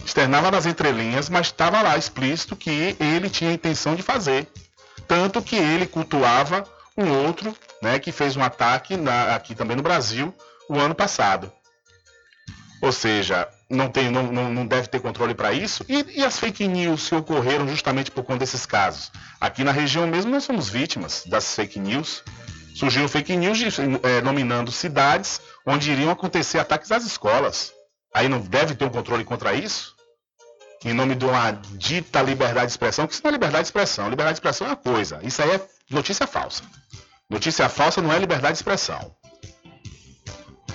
Externava 0.04 0.50
nas 0.50 0.66
entrelinhas, 0.66 1.30
mas 1.30 1.48
estava 1.48 1.82
lá 1.82 1.96
explícito 1.96 2.56
que 2.56 2.96
ele 3.00 3.30
tinha 3.30 3.52
a 3.52 3.54
intenção 3.54 3.96
de 3.96 4.02
fazer. 4.02 4.48
Tanto 5.08 5.42
que 5.42 5.56
ele 5.56 5.86
cultuava 5.86 6.64
um 6.98 7.10
outro, 7.26 7.56
né, 7.82 8.00
que 8.00 8.12
fez 8.12 8.36
um 8.36 8.44
ataque 8.44 8.98
na, 8.98 9.36
aqui 9.36 9.54
também 9.54 9.78
no 9.78 9.84
Brasil 9.84 10.34
o 10.68 10.80
ano 10.80 10.96
passado. 10.96 11.52
Ou 12.82 12.92
seja, 12.92 13.48
não, 13.70 13.90
tem, 13.90 14.10
não, 14.10 14.24
não 14.32 14.66
deve 14.66 14.88
ter 14.88 15.00
controle 15.00 15.36
para 15.36 15.54
isso. 15.54 15.86
E, 15.88 16.20
e, 16.20 16.24
as 16.24 16.40
fake 16.40 16.68
news 16.68 17.08
que 17.08 17.16
ocorreram 17.16 17.68
justamente 17.68 18.10
por 18.10 18.24
conta 18.24 18.40
desses 18.40 18.66
casos? 18.66 19.12
Aqui 19.40 19.64
na 19.64 19.72
região 19.72 20.08
mesmo 20.08 20.32
nós 20.32 20.44
somos 20.44 20.68
vítimas 20.68 21.24
das 21.28 21.54
fake 21.56 21.80
news. 21.80 22.24
Surgiram 22.76 23.08
fake 23.08 23.36
news 23.36 23.58
de, 23.58 23.68
é, 24.04 24.22
nominando 24.22 24.72
cidades 24.72 25.42
onde 25.66 25.92
iriam 25.92 26.10
acontecer 26.12 26.60
ataques 26.60 26.92
às 26.92 27.06
escolas. 27.06 27.74
Aí 28.14 28.28
não 28.28 28.40
deve 28.40 28.76
ter 28.76 28.86
um 28.86 28.90
controle 28.90 29.24
contra 29.24 29.54
isso? 29.54 29.96
Em 30.84 30.94
nome 30.94 31.16
de 31.16 31.26
uma 31.26 31.52
dita 31.52 32.22
liberdade 32.22 32.68
de 32.68 32.72
expressão, 32.72 33.06
que 33.06 33.14
isso 33.14 33.22
não 33.24 33.30
é 33.30 33.34
liberdade 33.34 33.64
de 33.64 33.68
expressão. 33.68 34.10
Liberdade 34.10 34.36
de 34.36 34.40
expressão 34.40 34.68
é 34.68 34.70
uma 34.72 34.76
coisa. 34.76 35.20
Isso 35.22 35.42
aí 35.42 35.52
é 35.52 35.62
notícia 35.90 36.26
falsa. 36.26 36.64
Notícia 37.30 37.70
falsa 37.70 38.02
não 38.02 38.12
é 38.12 38.18
liberdade 38.18 38.54
de 38.54 38.60
expressão. 38.60 39.16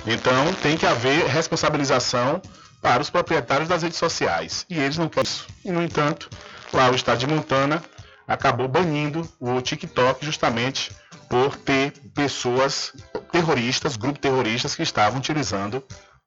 Então 0.06 0.54
tem 0.62 0.76
que 0.76 0.86
haver 0.86 1.26
responsabilização 1.26 2.40
para 2.80 3.02
os 3.02 3.10
proprietários 3.10 3.68
das 3.68 3.82
redes 3.82 3.98
sociais. 3.98 4.64
E 4.70 4.78
eles 4.78 4.96
não 4.96 5.08
querem 5.08 5.28
isso. 5.28 5.46
E, 5.64 5.72
no 5.72 5.82
entanto, 5.82 6.30
lá 6.72 6.88
o 6.88 6.94
estado 6.94 7.18
de 7.18 7.26
Montana 7.26 7.82
acabou 8.28 8.68
banindo 8.68 9.28
o 9.40 9.60
TikTok 9.60 10.24
justamente 10.24 10.92
por 11.28 11.56
ter 11.56 11.92
pessoas 12.14 12.92
terroristas, 13.32 13.96
grupos 13.96 14.20
terroristas 14.20 14.74
que 14.74 14.82
estavam 14.82 15.18
utilizando 15.18 15.82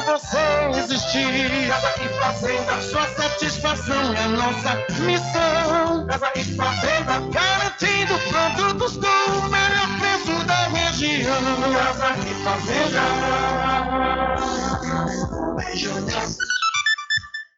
você 0.00 0.38
existir. 0.78 1.68
Casa 1.68 1.92
e 2.02 2.08
fazenda, 2.20 2.82
sua 2.82 3.06
satisfação 3.14 4.14
é 4.14 4.28
nossa 4.28 4.74
missão. 5.00 6.06
Casa 6.06 6.32
e 6.36 6.44
fazenda, 6.44 7.20
garantindo 7.30 8.18
produtos 8.28 8.96
do 8.96 9.42
melhor 9.50 9.88
preço 9.98 10.44
da 10.46 10.68
região. 10.68 11.42
Casa 11.72 12.14
e 12.28 12.34
fazenda. 12.44 13.00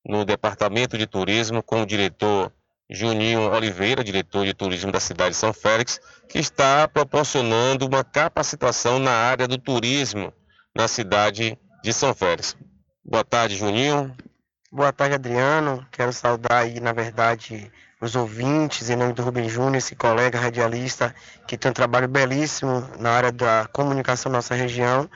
no 0.04 0.24
departamento 0.24 0.98
de 0.98 1.06
turismo, 1.06 1.62
com 1.62 1.82
o 1.82 1.86
diretor 1.86 2.50
Juninho 2.90 3.52
Oliveira, 3.52 4.02
diretor 4.02 4.44
de 4.44 4.52
turismo 4.52 4.90
da 4.90 4.98
cidade 4.98 5.30
de 5.30 5.36
São 5.36 5.52
Félix, 5.52 6.00
que 6.28 6.38
está 6.38 6.88
proporcionando 6.88 7.86
uma 7.86 8.02
capacitação 8.02 8.98
na 8.98 9.12
área 9.12 9.46
do 9.46 9.58
turismo 9.58 10.32
na 10.74 10.88
cidade 10.88 11.56
de 11.82 11.92
São 11.92 12.14
Félix. 12.14 12.56
Boa 13.04 13.24
tarde, 13.24 13.56
Juninho. 13.56 14.12
Boa 14.76 14.92
tarde, 14.92 15.14
Adriano. 15.14 15.86
Quero 15.90 16.12
saudar 16.12 16.58
aí, 16.58 16.80
na 16.80 16.92
verdade, 16.92 17.72
os 17.98 18.14
ouvintes, 18.14 18.90
em 18.90 18.94
nome 18.94 19.14
do 19.14 19.22
Rubem 19.22 19.48
Júnior, 19.48 19.76
esse 19.76 19.96
colega 19.96 20.38
radialista 20.38 21.14
que 21.48 21.56
tem 21.56 21.70
um 21.70 21.72
trabalho 21.72 22.06
belíssimo 22.06 22.86
na 22.98 23.12
área 23.12 23.32
da 23.32 23.66
comunicação 23.72 24.30
da 24.30 24.36
nossa 24.36 24.54
região. 24.54 25.08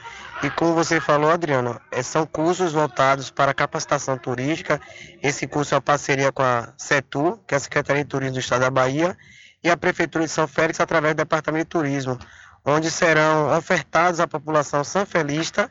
E 0.42 0.49
como 0.49 0.73
você 0.73 0.99
falou, 0.99 1.31
Adriano, 1.31 1.79
é, 1.92 2.03
são 2.03 2.25
cursos 2.25 2.73
voltados 2.73 3.29
para 3.31 3.53
capacitação 3.53 4.16
turística. 4.16 4.81
Esse 5.23 5.46
curso 5.46 5.75
é 5.75 5.77
uma 5.77 5.83
parceria 5.83 6.33
com 6.33 6.42
a 6.42 6.73
CETU, 6.79 7.38
que 7.46 7.53
é 7.53 7.59
a 7.59 7.61
Secretaria 7.61 8.03
de 8.03 8.09
Turismo 8.09 8.37
do 8.37 8.40
Estado 8.40 8.62
da 8.62 8.70
Bahia, 8.70 9.14
e 9.62 9.68
a 9.68 9.77
Prefeitura 9.77 10.25
de 10.25 10.31
São 10.31 10.49
Félix, 10.49 10.81
através 10.81 11.12
do 11.14 11.18
Departamento 11.18 11.64
de 11.64 11.70
Turismo. 11.70 12.18
onde 12.64 12.90
serão 12.90 13.55
ofertados 13.55 14.20
à 14.20 14.27
população 14.27 14.83
sanfelista, 14.83 15.70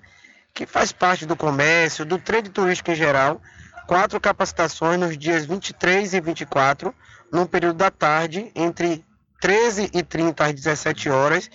que 0.54 0.67
faz 0.67 0.91
parte 0.91 1.25
do 1.25 1.36
comércio, 1.36 2.06
do 2.06 2.19
trade 2.19 2.49
turístico 2.49 2.91
em 2.91 2.95
geral, 2.95 3.41
quatro 3.89 4.21
capacitações 4.21 4.99
nos 4.99 5.17
dias 5.17 5.47
23 5.47 6.13
e 6.13 6.21
24, 6.21 6.93
no 7.34 7.47
período 7.47 7.78
da 7.78 7.89
tarde, 7.89 8.52
entre 8.54 9.04
13 9.41 9.89
e 9.91 10.04
30 10.04 10.45
às 10.45 10.54
17 10.54 11.10
horas, 11.10 11.49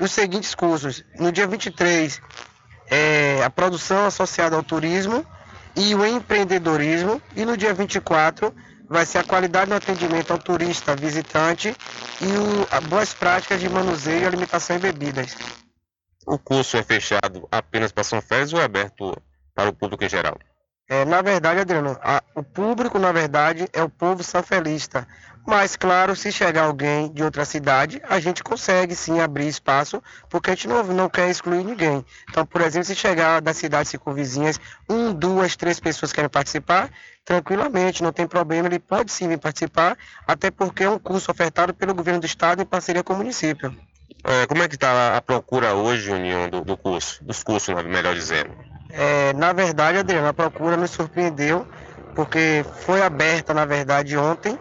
os 0.00 0.10
seguintes 0.10 0.56
cursos. 0.56 1.04
No 1.20 1.30
dia 1.30 1.46
23, 1.46 2.20
é, 2.90 3.44
a 3.44 3.48
produção 3.48 4.06
associada 4.06 4.56
ao 4.56 4.62
turismo 4.64 5.24
e 5.76 5.94
o 5.94 6.04
empreendedorismo, 6.04 7.22
e 7.36 7.44
no 7.44 7.56
dia 7.56 7.72
24 7.72 8.52
vai 8.88 9.06
ser 9.06 9.18
a 9.18 9.24
qualidade 9.24 9.70
no 9.70 9.76
atendimento 9.76 10.32
ao 10.32 10.38
turista, 10.40 10.96
visitante 10.96 11.76
e 12.20 12.26
o, 12.26 12.88
boas 12.88 13.14
práticas 13.14 13.60
de 13.60 13.68
manuseio, 13.68 14.26
alimentação 14.26 14.74
e 14.74 14.80
bebidas. 14.80 15.36
O 16.26 16.40
curso 16.40 16.76
é 16.76 16.82
fechado 16.82 17.46
apenas 17.52 17.92
para 17.92 18.02
São 18.02 18.20
Félix 18.20 18.52
ou 18.52 18.60
é 18.60 18.64
aberto 18.64 19.16
para 19.54 19.70
o 19.70 19.72
público 19.72 20.02
em 20.02 20.08
geral? 20.08 20.36
É, 20.88 21.04
na 21.04 21.20
verdade, 21.20 21.60
Adriano, 21.60 21.98
a, 22.02 22.22
o 22.34 22.42
público, 22.42 22.98
na 22.98 23.12
verdade, 23.12 23.68
é 23.74 23.82
o 23.82 23.90
povo 23.90 24.22
sanfelista. 24.22 25.06
Mas, 25.46 25.76
claro, 25.76 26.16
se 26.16 26.32
chegar 26.32 26.64
alguém 26.64 27.10
de 27.12 27.22
outra 27.22 27.44
cidade, 27.44 28.02
a 28.08 28.18
gente 28.20 28.42
consegue 28.42 28.94
sim 28.94 29.20
abrir 29.20 29.48
espaço, 29.48 30.02
porque 30.28 30.50
a 30.50 30.54
gente 30.54 30.68
não, 30.68 30.82
não 30.84 31.08
quer 31.08 31.28
excluir 31.30 31.64
ninguém. 31.64 32.04
Então, 32.28 32.44
por 32.44 32.60
exemplo, 32.62 32.86
se 32.86 32.94
chegar 32.94 33.40
das 33.40 33.56
cidades 33.56 33.90
circunvizinhas, 33.90 34.58
um, 34.88 35.12
duas, 35.12 35.56
três 35.56 35.78
pessoas 35.78 36.12
querem 36.12 36.28
participar, 36.28 36.90
tranquilamente, 37.24 38.02
não 38.02 38.12
tem 38.12 38.26
problema, 38.26 38.68
ele 38.68 38.78
pode 38.78 39.12
sim 39.12 39.28
vir 39.28 39.38
participar, 39.38 39.96
até 40.26 40.50
porque 40.50 40.84
é 40.84 40.90
um 40.90 40.98
curso 40.98 41.30
ofertado 41.30 41.74
pelo 41.74 41.94
governo 41.94 42.20
do 42.20 42.26
estado 42.26 42.62
em 42.62 42.66
parceria 42.66 43.02
com 43.02 43.12
o 43.12 43.16
município. 43.16 43.74
É, 44.24 44.46
como 44.46 44.62
é 44.62 44.68
que 44.68 44.74
está 44.74 45.16
a 45.16 45.20
procura 45.22 45.74
hoje, 45.74 46.10
União, 46.10 46.48
do, 46.48 46.62
do 46.62 46.76
curso, 46.76 47.22
dos 47.24 47.42
cursos, 47.42 47.74
melhor 47.84 48.14
dizendo? 48.14 48.77
É, 48.90 49.32
na 49.34 49.52
verdade, 49.52 49.98
Adriano, 49.98 50.28
a 50.28 50.34
procura 50.34 50.76
nos 50.76 50.90
surpreendeu, 50.90 51.66
porque 52.14 52.64
foi 52.80 53.02
aberta, 53.02 53.52
na 53.52 53.64
verdade, 53.64 54.16
ontem, 54.16 54.58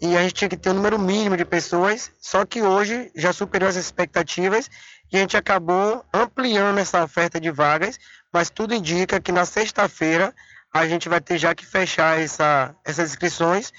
e 0.00 0.16
a 0.16 0.22
gente 0.22 0.34
tinha 0.34 0.48
que 0.48 0.56
ter 0.56 0.70
um 0.70 0.74
número 0.74 0.98
mínimo 0.98 1.36
de 1.36 1.44
pessoas, 1.44 2.10
só 2.20 2.44
que 2.44 2.62
hoje 2.62 3.10
já 3.14 3.32
superou 3.32 3.68
as 3.68 3.76
expectativas 3.76 4.68
e 5.12 5.16
a 5.16 5.20
gente 5.20 5.36
acabou 5.36 6.04
ampliando 6.12 6.78
essa 6.78 7.04
oferta 7.04 7.38
de 7.38 7.50
vagas, 7.50 7.98
mas 8.32 8.50
tudo 8.50 8.74
indica 8.74 9.20
que 9.20 9.30
na 9.30 9.44
sexta-feira 9.44 10.34
a 10.72 10.86
gente 10.88 11.08
vai 11.08 11.20
ter 11.20 11.38
já 11.38 11.54
que 11.54 11.66
fechar 11.66 12.18
essa, 12.18 12.74
essas 12.84 13.10
inscrições, 13.10 13.72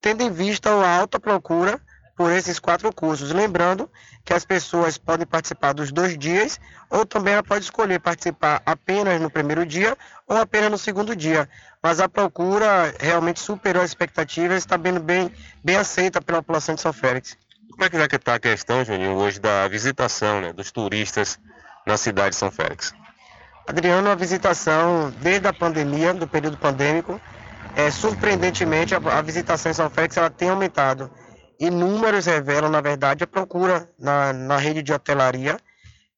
tendo 0.00 0.22
em 0.22 0.30
vista 0.30 0.70
a 0.70 0.98
alta 0.98 1.18
procura 1.18 1.80
por 2.16 2.30
esses 2.30 2.58
quatro 2.58 2.92
cursos. 2.92 3.32
Lembrando 3.32 3.90
que 4.24 4.32
as 4.32 4.44
pessoas 4.44 4.96
podem 4.96 5.26
participar 5.26 5.72
dos 5.72 5.92
dois 5.92 6.16
dias, 6.16 6.60
ou 6.88 7.04
também 7.04 7.34
ela 7.34 7.42
pode 7.42 7.64
escolher 7.64 8.00
participar 8.00 8.62
apenas 8.64 9.20
no 9.20 9.30
primeiro 9.30 9.66
dia 9.66 9.96
ou 10.26 10.36
apenas 10.36 10.70
no 10.70 10.78
segundo 10.78 11.14
dia. 11.14 11.48
Mas 11.82 12.00
a 12.00 12.08
procura 12.08 12.94
realmente 12.98 13.40
superou 13.40 13.82
as 13.82 13.90
expectativas 13.90 14.56
e 14.56 14.58
está 14.58 14.78
bem, 14.78 14.98
bem, 14.98 15.32
bem 15.62 15.76
aceita 15.76 16.22
pela 16.22 16.38
população 16.38 16.74
de 16.74 16.80
São 16.80 16.92
Félix. 16.92 17.36
Como 17.70 17.84
é 17.84 17.90
que 17.90 17.96
vai 17.96 18.06
estar 18.06 18.34
a 18.34 18.38
questão, 18.38 18.84
Juninho, 18.84 19.14
hoje 19.14 19.40
da 19.40 19.66
visitação 19.68 20.40
né, 20.40 20.52
dos 20.52 20.70
turistas 20.70 21.38
na 21.86 21.96
cidade 21.96 22.30
de 22.30 22.36
São 22.36 22.50
Félix? 22.50 22.94
Adriano, 23.66 24.10
a 24.10 24.14
visitação 24.14 25.12
desde 25.20 25.48
a 25.48 25.52
pandemia, 25.52 26.14
do 26.14 26.28
período 26.28 26.56
pandêmico, 26.56 27.20
é, 27.74 27.90
surpreendentemente 27.90 28.94
a, 28.94 28.98
a 28.98 29.22
visitação 29.22 29.70
em 29.70 29.74
São 29.74 29.90
Félix 29.90 30.16
ela 30.16 30.30
tem 30.30 30.50
aumentado 30.50 31.10
e 31.58 31.70
números 31.70 32.26
revelam, 32.26 32.70
na 32.70 32.80
verdade, 32.80 33.24
a 33.24 33.26
procura 33.26 33.88
na, 33.98 34.32
na 34.32 34.56
rede 34.56 34.82
de 34.82 34.92
hotelaria, 34.92 35.56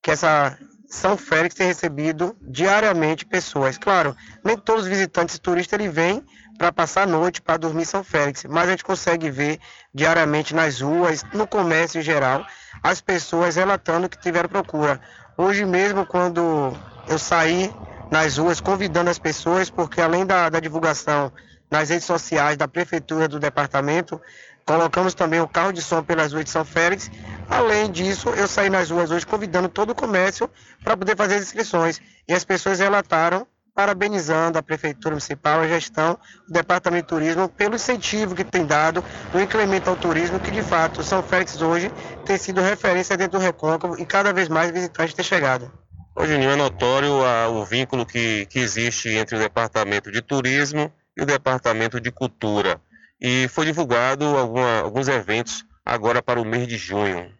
que 0.02 0.10
essa 0.10 0.58
São 0.88 1.16
Félix 1.16 1.54
tem 1.54 1.66
recebido 1.66 2.36
diariamente 2.40 3.26
pessoas. 3.26 3.76
Claro, 3.76 4.16
nem 4.44 4.56
todos 4.56 4.84
os 4.84 4.88
visitantes 4.88 5.38
turistas 5.38 5.84
vêm 5.92 6.24
para 6.56 6.72
passar 6.72 7.02
a 7.02 7.06
noite, 7.06 7.42
para 7.42 7.58
dormir 7.58 7.82
em 7.82 7.86
São 7.86 8.02
Félix, 8.02 8.44
mas 8.44 8.68
a 8.68 8.70
gente 8.70 8.84
consegue 8.84 9.30
ver 9.30 9.58
diariamente 9.92 10.54
nas 10.54 10.80
ruas, 10.80 11.22
no 11.34 11.46
comércio 11.46 12.00
em 12.00 12.02
geral, 12.02 12.46
as 12.82 13.00
pessoas 13.00 13.56
relatando 13.56 14.08
que 14.08 14.18
tiveram 14.18 14.48
procura. 14.48 15.00
Hoje 15.36 15.64
mesmo, 15.64 16.06
quando 16.06 16.72
eu 17.06 17.18
saí 17.18 17.70
nas 18.10 18.38
ruas 18.38 18.60
convidando 18.60 19.10
as 19.10 19.18
pessoas, 19.18 19.68
porque 19.68 20.00
além 20.00 20.24
da, 20.24 20.48
da 20.48 20.60
divulgação 20.60 21.32
nas 21.70 21.90
redes 21.90 22.06
sociais 22.06 22.56
da 22.56 22.68
prefeitura 22.68 23.28
do 23.28 23.38
departamento, 23.38 24.20
Colocamos 24.66 25.14
também 25.14 25.40
o 25.40 25.46
carro 25.46 25.72
de 25.72 25.80
som 25.80 26.02
pelas 26.02 26.32
ruas 26.32 26.44
de 26.44 26.50
São 26.50 26.64
Félix. 26.64 27.08
Além 27.48 27.88
disso, 27.88 28.30
eu 28.30 28.48
saí 28.48 28.68
nas 28.68 28.90
ruas 28.90 29.12
hoje 29.12 29.24
convidando 29.24 29.68
todo 29.68 29.90
o 29.90 29.94
comércio 29.94 30.50
para 30.82 30.96
poder 30.96 31.16
fazer 31.16 31.36
as 31.36 31.42
inscrições. 31.42 32.00
E 32.26 32.34
as 32.34 32.44
pessoas 32.44 32.80
relataram, 32.80 33.46
parabenizando 33.72 34.58
a 34.58 34.62
Prefeitura 34.64 35.14
Municipal, 35.14 35.60
a 35.60 35.68
gestão, 35.68 36.18
o 36.48 36.52
Departamento 36.52 37.04
de 37.04 37.08
Turismo, 37.08 37.48
pelo 37.48 37.76
incentivo 37.76 38.34
que 38.34 38.42
tem 38.42 38.66
dado 38.66 39.04
no 39.32 39.40
incremento 39.40 39.88
ao 39.88 39.94
turismo, 39.94 40.40
que 40.40 40.50
de 40.50 40.62
fato 40.62 41.04
São 41.04 41.22
Félix 41.22 41.62
hoje 41.62 41.92
tem 42.24 42.36
sido 42.36 42.60
referência 42.60 43.16
dentro 43.16 43.38
do 43.38 43.44
Recôncavo 43.44 44.00
e 44.00 44.04
cada 44.04 44.32
vez 44.32 44.48
mais 44.48 44.72
visitantes 44.72 45.14
têm 45.14 45.24
chegado. 45.24 45.70
Hoje 46.16 46.32
é 46.32 46.56
notório 46.56 47.24
a, 47.24 47.48
o 47.48 47.64
vínculo 47.64 48.04
que, 48.04 48.46
que 48.46 48.58
existe 48.58 49.10
entre 49.10 49.36
o 49.36 49.38
Departamento 49.38 50.10
de 50.10 50.20
Turismo 50.20 50.92
e 51.16 51.22
o 51.22 51.26
Departamento 51.26 52.00
de 52.00 52.10
Cultura 52.10 52.80
e 53.20 53.48
foi 53.48 53.66
divulgado 53.66 54.24
alguma, 54.24 54.80
alguns 54.80 55.08
eventos 55.08 55.64
agora 55.84 56.22
para 56.22 56.40
o 56.40 56.44
mês 56.44 56.66
de 56.66 56.76
junho. 56.76 57.32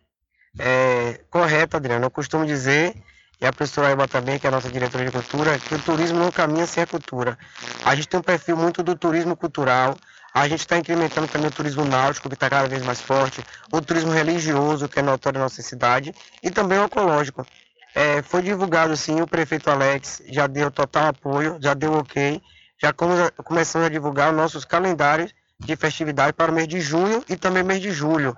É 0.58 1.20
correto, 1.30 1.76
Adriano. 1.76 2.06
Eu 2.06 2.10
costumo 2.10 2.46
dizer, 2.46 2.94
e 3.40 3.46
a 3.46 3.52
professora 3.52 3.90
Eva 3.90 4.08
também, 4.08 4.38
que 4.38 4.46
é 4.46 4.48
a 4.48 4.52
nossa 4.52 4.70
diretora 4.70 5.04
de 5.04 5.10
cultura, 5.10 5.58
que 5.58 5.74
o 5.74 5.78
turismo 5.78 6.18
não 6.18 6.30
caminha 6.30 6.66
sem 6.66 6.82
a 6.82 6.86
cultura. 6.86 7.38
A 7.84 7.94
gente 7.94 8.08
tem 8.08 8.18
um 8.20 8.22
perfil 8.22 8.56
muito 8.56 8.82
do 8.82 8.96
turismo 8.96 9.36
cultural, 9.36 9.96
a 10.32 10.48
gente 10.48 10.60
está 10.60 10.78
incrementando 10.78 11.28
também 11.28 11.48
o 11.48 11.52
turismo 11.52 11.84
náutico, 11.84 12.28
que 12.28 12.34
está 12.34 12.48
cada 12.48 12.68
vez 12.68 12.82
mais 12.84 13.00
forte, 13.00 13.42
o 13.72 13.80
turismo 13.80 14.12
religioso, 14.12 14.88
que 14.88 14.98
é 14.98 15.02
notório 15.02 15.38
na 15.38 15.44
nossa 15.44 15.62
cidade, 15.62 16.14
e 16.42 16.50
também 16.50 16.78
o 16.78 16.84
ecológico. 16.84 17.46
É, 17.94 18.20
foi 18.22 18.42
divulgado 18.42 18.94
sim, 18.96 19.20
o 19.22 19.26
prefeito 19.26 19.70
Alex 19.70 20.22
já 20.28 20.46
deu 20.46 20.70
total 20.70 21.08
apoio, 21.08 21.58
já 21.60 21.72
deu 21.72 21.94
ok, 21.94 22.42
já 22.78 22.92
começamos 22.92 23.86
a 23.86 23.90
divulgar 23.90 24.32
nossos 24.32 24.66
calendários 24.66 25.32
de 25.58 25.76
festividade 25.76 26.32
para 26.32 26.50
o 26.50 26.54
mês 26.54 26.68
de 26.68 26.80
junho 26.80 27.24
e 27.28 27.36
também 27.36 27.62
mês 27.62 27.80
de 27.80 27.90
julho. 27.90 28.36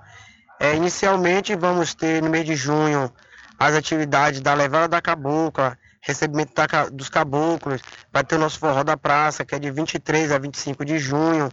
É, 0.59 0.75
inicialmente 0.75 1.55
vamos 1.55 1.93
ter 1.93 2.21
no 2.21 2.29
mês 2.29 2.45
de 2.45 2.55
junho 2.55 3.11
as 3.57 3.75
atividades 3.75 4.39
da 4.39 4.53
levada 4.53 4.87
da 4.87 5.01
cabocla, 5.01 5.77
recebimento 6.01 6.53
da, 6.53 6.85
dos 6.89 7.09
caboclos, 7.09 7.81
vai 8.11 8.23
ter 8.23 8.35
o 8.35 8.39
nosso 8.39 8.57
forró 8.57 8.83
da 8.83 8.95
praça, 8.95 9.43
que 9.43 9.53
é 9.53 9.59
de 9.59 9.69
23 9.69 10.31
a 10.31 10.37
25 10.37 10.85
de 10.85 10.97
junho. 10.97 11.49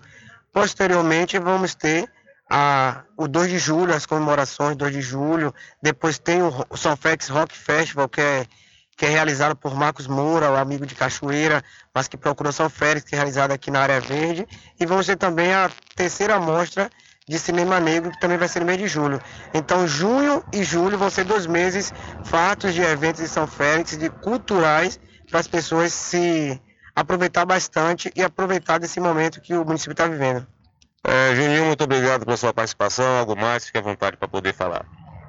Posteriormente 0.53 1.39
vamos 1.39 1.75
ter 1.75 2.09
a, 2.49 3.03
o 3.17 3.27
2 3.27 3.51
de 3.51 3.59
julho, 3.59 3.93
as 3.93 4.07
comemorações 4.07 4.77
2 4.77 4.93
de 4.93 5.01
julho. 5.01 5.53
Depois 5.83 6.19
tem 6.19 6.43
o, 6.43 6.49
o 6.49 7.33
Rock 7.33 7.57
Festival, 7.57 8.09
que 8.09 8.21
é 8.21 8.47
que 8.97 9.05
é 9.05 9.09
realizado 9.09 9.55
por 9.55 9.75
Marcos 9.75 10.07
Moura, 10.07 10.51
o 10.51 10.57
amigo 10.57 10.87
de 10.87 10.95
Cachoeira, 10.95 11.63
mas 11.95 12.09
que 12.09 12.17
procurou 12.17 12.53
São 12.53 12.71
Félix, 12.71 13.09
que 13.09 13.15
é 13.15 13.19
realizado 13.19 13.53
aqui 13.53 13.71
na 13.71 13.81
área 13.81 14.01
verde. 14.01 14.47
E 14.81 14.87
vamos 14.87 15.07
ter 15.07 15.17
também 15.17 15.53
a 15.53 15.71
terceira 15.95 16.41
mostra 16.41 16.91
de 17.29 17.39
cinema 17.39 17.79
negro, 17.79 18.11
que 18.11 18.21
também 18.21 18.39
vai 18.39 18.49
ser 18.49 18.61
no 18.61 18.67
mês 18.67 18.79
de 18.79 18.87
julho. 18.87 19.21
Então, 19.53 19.87
junho 19.87 20.43
e 20.53 20.65
julho 20.65 20.97
vão 20.97 21.11
ser 21.11 21.25
dois 21.25 21.47
meses 21.47 21.93
fatos 22.25 22.73
de 22.73 22.81
eventos 22.81 23.21
em 23.21 23.27
São 23.27 23.47
Félix, 23.47 23.99
de 23.99 24.09
culturais, 24.09 24.99
para 25.29 25.41
as 25.41 25.49
pessoas 25.49 25.93
se 25.93 26.61
aproveitar 26.95 27.45
bastante 27.45 28.11
e 28.17 28.23
aproveitar 28.23 28.79
desse 28.79 28.99
momento 29.01 29.41
que 29.41 29.55
o 29.55 29.65
município 29.65 29.93
está 29.93 30.07
vivendo. 30.07 30.47
É, 31.05 31.35
Juninho, 31.35 31.67
muito 31.67 31.85
obrigado 31.85 32.25
pela 32.25 32.37
sua 32.37 32.55
participação. 32.55 33.19
Algo 33.19 33.37
mais, 33.37 33.67
fique 33.67 33.79
à 33.79 33.83
vontade 33.83 34.17
para 34.17 34.27
poder 34.27 34.55
falar. 34.55 34.87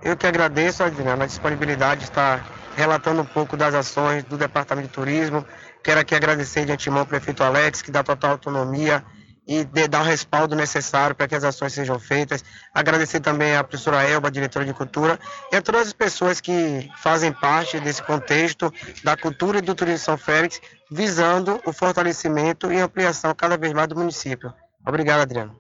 Eu 0.08 0.16
que 0.16 0.26
agradeço, 0.26 0.82
Adriano, 0.82 1.22
a 1.22 1.26
disponibilidade 1.26 2.00
de 2.00 2.06
estar 2.06 2.42
relatando 2.78 3.24
um 3.24 3.26
pouco 3.26 3.58
das 3.58 3.76
ações 3.76 4.24
do 4.24 4.38
Departamento 4.38 4.88
de 4.88 4.94
Turismo. 4.94 5.46
Quero 5.84 6.00
aqui 6.00 6.16
agradecer 6.16 6.66
de 6.66 6.72
antemão 6.72 7.02
ao 7.02 7.06
prefeito 7.06 7.44
Alex, 7.44 7.82
que 7.82 7.92
dá 7.92 8.02
total 8.02 8.32
autonomia 8.32 9.04
e 9.46 9.66
de, 9.66 9.86
dá 9.86 10.00
o 10.00 10.06
respaldo 10.06 10.56
necessário 10.56 11.14
para 11.14 11.28
que 11.28 11.36
as 11.36 11.44
ações 11.44 11.74
sejam 11.74 12.00
feitas. 12.00 12.42
Agradecer 12.74 13.20
também 13.20 13.58
à 13.58 13.66
professora 13.66 14.02
Elba, 14.02 14.32
diretora 14.32 14.64
de 14.64 14.74
cultura, 14.74 15.20
e 15.52 15.58
a 15.58 15.62
todas 15.62 15.88
as 15.88 15.94
pessoas 15.94 16.40
que 16.40 16.90
fazem 16.96 17.34
parte 17.34 17.78
desse 17.82 18.02
contexto 18.02 18.74
da 19.04 19.18
cultura 19.18 19.58
e 19.58 19.62
do 19.62 19.76
turismo 19.76 20.00
São 20.00 20.18
Félix, 20.18 20.62
visando 20.90 21.60
o 21.66 21.74
fortalecimento 21.74 22.72
e 22.72 22.80
ampliação 22.80 23.36
cada 23.36 23.58
vez 23.58 23.74
mais 23.74 23.90
do 23.90 23.98
município. 23.98 24.54
Obrigado, 24.86 25.20
Adriano. 25.20 25.60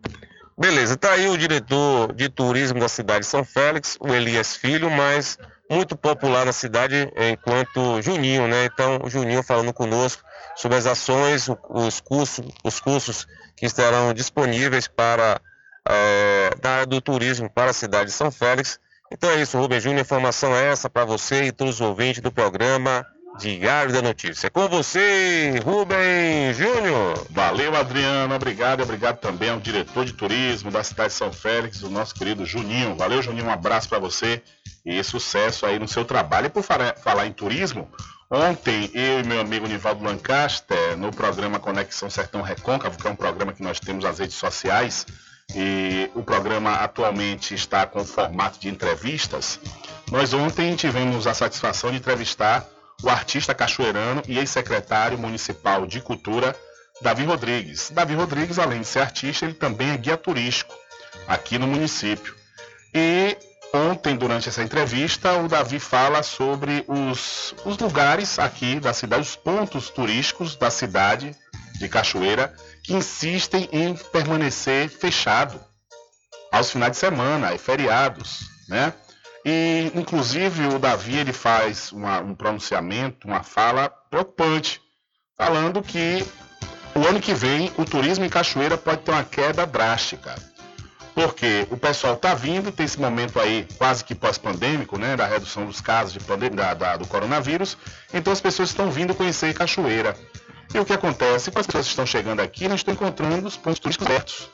Beleza, 0.60 0.96
está 0.96 1.12
aí 1.12 1.28
o 1.28 1.38
diretor 1.38 2.14
de 2.14 2.30
turismo 2.30 2.80
da 2.80 2.90
cidade 2.90 3.20
de 3.20 3.28
São 3.28 3.46
Félix, 3.46 3.96
o 4.00 4.08
Elias 4.12 4.56
Filho, 4.56 4.90
mas 4.90 5.38
muito 5.70 5.96
popular 5.96 6.46
na 6.46 6.52
cidade 6.52 7.12
enquanto 7.16 8.02
Juninho, 8.02 8.48
né? 8.48 8.66
Então, 8.66 9.00
o 9.04 9.10
Juninho 9.10 9.44
falando 9.44 9.72
conosco 9.72 10.24
sobre 10.56 10.78
as 10.78 10.88
ações, 10.88 11.48
os 11.70 12.00
cursos, 12.00 12.44
os 12.64 12.80
cursos 12.80 13.28
que 13.56 13.68
estarão 13.68 14.14
disponíveis 14.14 14.88
para 14.88 15.40
é, 15.88 16.50
da 16.60 16.72
área 16.72 16.86
do 16.88 17.00
turismo 17.00 17.50
para 17.50 17.70
a 17.70 17.74
cidade 17.74 18.06
de 18.06 18.12
São 18.12 18.30
Félix 18.32 18.80
Então 19.12 19.30
é 19.30 19.42
isso, 19.42 19.58
Rubem 19.58 19.80
Júnior. 19.80 20.02
Informação 20.02 20.56
é 20.56 20.66
essa 20.66 20.90
para 20.90 21.06
você 21.06 21.44
e 21.44 21.52
todos 21.52 21.76
os 21.76 21.82
ouvintes 21.82 22.22
do 22.22 22.32
programa 22.32 23.06
Diário 23.38 23.94
da 23.94 24.02
Notícia. 24.02 24.50
Com 24.50 24.68
você, 24.68 25.62
Rubem 25.64 26.54
Júnior. 26.54 27.28
Valeu, 27.30 27.76
Adriano. 27.76 28.34
Obrigado. 28.34 28.82
Obrigado 28.82 29.20
também 29.20 29.50
ao 29.50 29.60
diretor 29.60 30.06
de 30.06 30.14
turismo 30.14 30.72
da 30.72 30.84
cidade 30.84 31.10
de 31.10 31.16
São 31.16 31.32
Félix, 31.32 31.84
o 31.84 31.90
nosso 31.90 32.16
querido 32.16 32.46
Juninho. 32.46 32.96
Valeu, 32.96 33.22
Juninho. 33.22 33.46
Um 33.46 33.52
abraço 33.52 33.88
para 33.88 34.00
você 34.00 34.42
e 34.84 35.04
sucesso 35.04 35.66
aí 35.66 35.78
no 35.78 35.88
seu 35.88 36.04
trabalho. 36.04 36.48
E 36.48 36.50
por 36.50 36.64
falar 36.64 37.28
em 37.28 37.32
turismo, 37.32 37.88
ontem 38.30 38.90
eu 38.94 39.20
e 39.20 39.24
meu 39.24 39.40
amigo 39.40 39.68
Nivaldo 39.68 40.04
Lancaster, 40.04 40.98
no 40.98 41.12
programa 41.12 41.60
Conexão 41.60 42.10
Sertão 42.10 42.42
Recôncavo, 42.42 42.98
que 42.98 43.08
é 43.08 43.12
um 43.12 43.16
programa 43.16 43.54
que 43.54 43.62
nós 43.62 43.80
temos 43.80 44.04
nas 44.04 44.18
redes 44.18 44.36
sociais, 44.36 45.06
e 45.56 46.10
o 46.16 46.24
programa 46.24 46.74
atualmente 46.76 47.54
está 47.54 47.86
com 47.86 48.04
formato 48.04 48.60
de 48.60 48.68
entrevistas. 48.68 49.60
Nós 50.12 50.34
ontem 50.34 50.76
tivemos 50.76 51.28
a 51.28 51.34
satisfação 51.34 51.92
de 51.92 51.98
entrevistar 51.98 52.68
o 53.04 53.10
artista 53.10 53.54
cachoeirano 53.54 54.24
e 54.28 54.38
ex-secretário 54.38 55.18
municipal 55.18 55.86
de 55.86 56.02
cultura, 56.02 56.56
Davi 57.02 57.24
Rodrigues. 57.24 57.92
Davi 57.92 58.16
Rodrigues, 58.16 58.58
além 58.58 58.82
de 58.82 58.88
ser 58.88 59.00
artista, 59.00 59.46
ele 59.46 59.54
também 59.54 59.92
é 59.92 59.98
guia 59.98 60.18
turístico 60.18 60.74
aqui 61.28 61.60
no 61.60 61.68
município. 61.68 62.36
E 62.94 63.38
ontem, 63.74 64.16
durante 64.16 64.50
essa 64.50 64.64
entrevista, 64.64 65.34
o 65.34 65.48
Davi 65.48 65.80
fala 65.80 66.24
sobre 66.24 66.84
os, 66.88 67.54
os 67.64 67.78
lugares 67.78 68.40
aqui 68.40 68.80
da 68.80 68.94
cidade, 68.94 69.22
os 69.22 69.36
pontos 69.36 69.90
turísticos 69.90 70.56
da 70.56 70.72
cidade 70.72 71.36
de 71.78 71.88
Cachoeira 71.88 72.54
que 72.84 72.94
insistem 72.94 73.70
em 73.72 73.94
permanecer 73.94 74.90
fechado 74.90 75.60
aos 76.52 76.72
finais 76.72 76.94
de 76.94 76.98
semana 76.98 77.54
e 77.54 77.58
feriados, 77.58 78.40
né? 78.68 78.94
E, 79.50 79.94
inclusive, 79.96 80.68
o 80.68 80.78
Davi 80.78 81.16
ele 81.16 81.32
faz 81.32 81.94
uma, 81.94 82.20
um 82.20 82.36
pronunciamento, 82.36 83.26
uma 83.26 83.44
fala 83.44 83.88
preocupante, 83.88 84.82
falando 85.38 85.82
que 85.82 86.22
o 86.94 87.08
ano 87.08 87.22
que 87.22 87.34
vem 87.34 87.72
o 87.78 87.86
turismo 87.86 88.26
em 88.26 88.30
Cachoeira 88.30 88.78
pode 88.78 89.04
ter 89.04 89.12
uma 89.12 89.24
queda 89.24 89.66
drástica. 89.66 90.36
Porque 91.16 91.66
o 91.72 91.78
pessoal 91.78 92.16
está 92.16 92.34
vindo, 92.34 92.74
tem 92.74 92.86
esse 92.86 93.00
momento 93.00 93.40
aí 93.40 93.66
quase 93.78 94.04
que 94.04 94.14
pós-pandêmico, 94.14 94.98
né, 94.98 95.16
da 95.16 95.26
redução 95.26 95.66
dos 95.66 95.80
casos 95.80 96.12
de 96.12 96.20
pandemia, 96.20 96.74
da, 96.76 96.98
do 96.98 97.08
coronavírus, 97.08 97.78
então 98.14 98.34
as 98.34 98.42
pessoas 98.42 98.68
estão 98.68 98.92
vindo 98.92 99.16
conhecer 99.16 99.54
Cachoeira. 99.54 100.14
E 100.76 100.78
o 100.78 100.84
que 100.84 100.92
acontece? 100.92 101.52
Quando 101.52 101.62
as 101.62 101.68
pessoas 101.68 101.88
estão 101.88 102.06
chegando 102.06 102.42
aqui, 102.42 102.68
nós 102.68 102.82
estamos 102.82 103.00
encontrando 103.00 103.48
os 103.48 103.56
pontos 103.56 103.80
turísticos 103.80 104.08
abertos. 104.08 104.50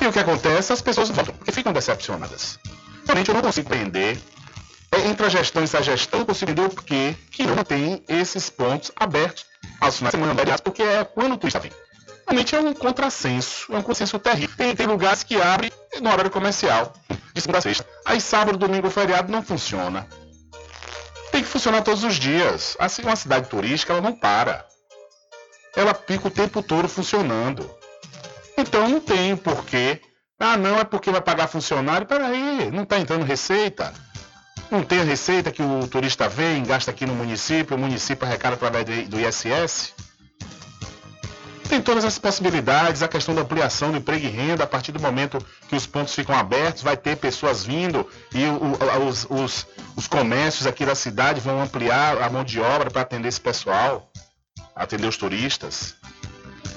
E 0.00 0.06
o 0.06 0.12
que 0.14 0.18
acontece? 0.18 0.72
As 0.72 0.80
pessoas 0.80 1.10
voltam, 1.10 1.34
porque 1.34 1.52
ficam 1.52 1.74
decepcionadas. 1.74 2.58
Realmente 3.06 3.28
eu 3.28 3.34
não 3.34 3.42
consigo 3.42 3.72
entender. 3.72 4.18
É, 4.92 5.08
entre 5.08 5.26
a 5.26 5.28
gestão 5.28 5.62
e 5.62 5.64
essa 5.64 5.82
gestão, 5.82 6.20
eu 6.20 6.26
consigo 6.26 6.50
entender 6.50 6.66
o 6.66 6.74
porquê 6.74 7.14
que 7.30 7.44
não 7.44 7.64
tem 7.64 8.04
esses 8.08 8.50
pontos 8.50 8.92
abertos 8.96 9.46
aos 9.80 9.96
finais 9.96 10.12
de 10.12 10.20
semana, 10.20 10.40
aliás, 10.40 10.60
porque 10.60 10.82
é 10.82 11.04
quando 11.04 11.34
o 11.34 11.36
turista 11.36 11.58
vem. 11.58 11.72
Realmente 12.26 12.56
é 12.56 12.60
um 12.60 12.74
contrassenso, 12.74 13.72
é 13.72 13.78
um 13.78 13.82
contrassenso 13.82 14.18
terrível. 14.18 14.56
Tem, 14.56 14.74
tem 14.74 14.86
lugares 14.86 15.22
que 15.22 15.40
abrem 15.40 15.70
no 16.00 16.10
horário 16.10 16.30
comercial, 16.30 16.92
de 17.32 17.40
segunda 17.40 17.58
a 17.58 17.62
sexta. 17.62 17.86
Aí 18.04 18.20
sábado, 18.20 18.58
domingo, 18.58 18.90
feriado 18.90 19.30
não 19.30 19.42
funciona. 19.42 20.08
Tem 21.30 21.42
que 21.42 21.48
funcionar 21.48 21.82
todos 21.82 22.02
os 22.02 22.16
dias. 22.16 22.76
Assim, 22.78 23.02
uma 23.02 23.14
cidade 23.14 23.48
turística, 23.48 23.92
ela 23.92 24.02
não 24.02 24.12
para. 24.12 24.66
Ela 25.76 25.94
fica 25.94 26.26
o 26.26 26.30
tempo 26.30 26.62
todo 26.62 26.88
funcionando. 26.88 27.70
Então 28.56 28.88
não 28.88 29.00
tem 29.00 29.36
porquê 29.36 30.00
ah, 30.38 30.56
não, 30.56 30.78
é 30.78 30.84
porque 30.84 31.10
vai 31.10 31.20
pagar 31.20 31.48
funcionário. 31.48 32.06
Peraí, 32.06 32.70
não 32.70 32.82
está 32.82 32.98
entrando 32.98 33.24
receita. 33.24 33.92
Não 34.70 34.82
tem 34.82 35.02
receita 35.04 35.50
que 35.50 35.62
o 35.62 35.86
turista 35.86 36.28
vem, 36.28 36.64
gasta 36.64 36.90
aqui 36.90 37.06
no 37.06 37.14
município, 37.14 37.76
o 37.76 37.78
município 37.78 38.26
arrecada 38.26 38.54
através 38.54 38.84
do 39.08 39.18
ISS. 39.18 39.94
Tem 41.68 41.80
todas 41.80 42.04
as 42.04 42.18
possibilidades, 42.18 43.02
a 43.02 43.08
questão 43.08 43.34
da 43.34 43.42
ampliação 43.42 43.90
do 43.90 43.98
emprego 43.98 44.24
e 44.24 44.28
renda, 44.28 44.64
a 44.64 44.66
partir 44.66 44.92
do 44.92 45.00
momento 45.00 45.38
que 45.68 45.74
os 45.74 45.86
pontos 45.86 46.14
ficam 46.14 46.36
abertos, 46.36 46.82
vai 46.82 46.96
ter 46.96 47.16
pessoas 47.16 47.64
vindo 47.64 48.08
e 48.32 48.44
o, 48.44 49.08
os, 49.08 49.26
os, 49.28 49.66
os 49.96 50.06
comércios 50.06 50.66
aqui 50.66 50.84
da 50.84 50.94
cidade 50.94 51.40
vão 51.40 51.60
ampliar 51.60 52.22
a 52.22 52.30
mão 52.30 52.44
de 52.44 52.60
obra 52.60 52.90
para 52.90 53.02
atender 53.02 53.28
esse 53.28 53.40
pessoal, 53.40 54.10
atender 54.74 55.08
os 55.08 55.16
turistas. 55.16 55.96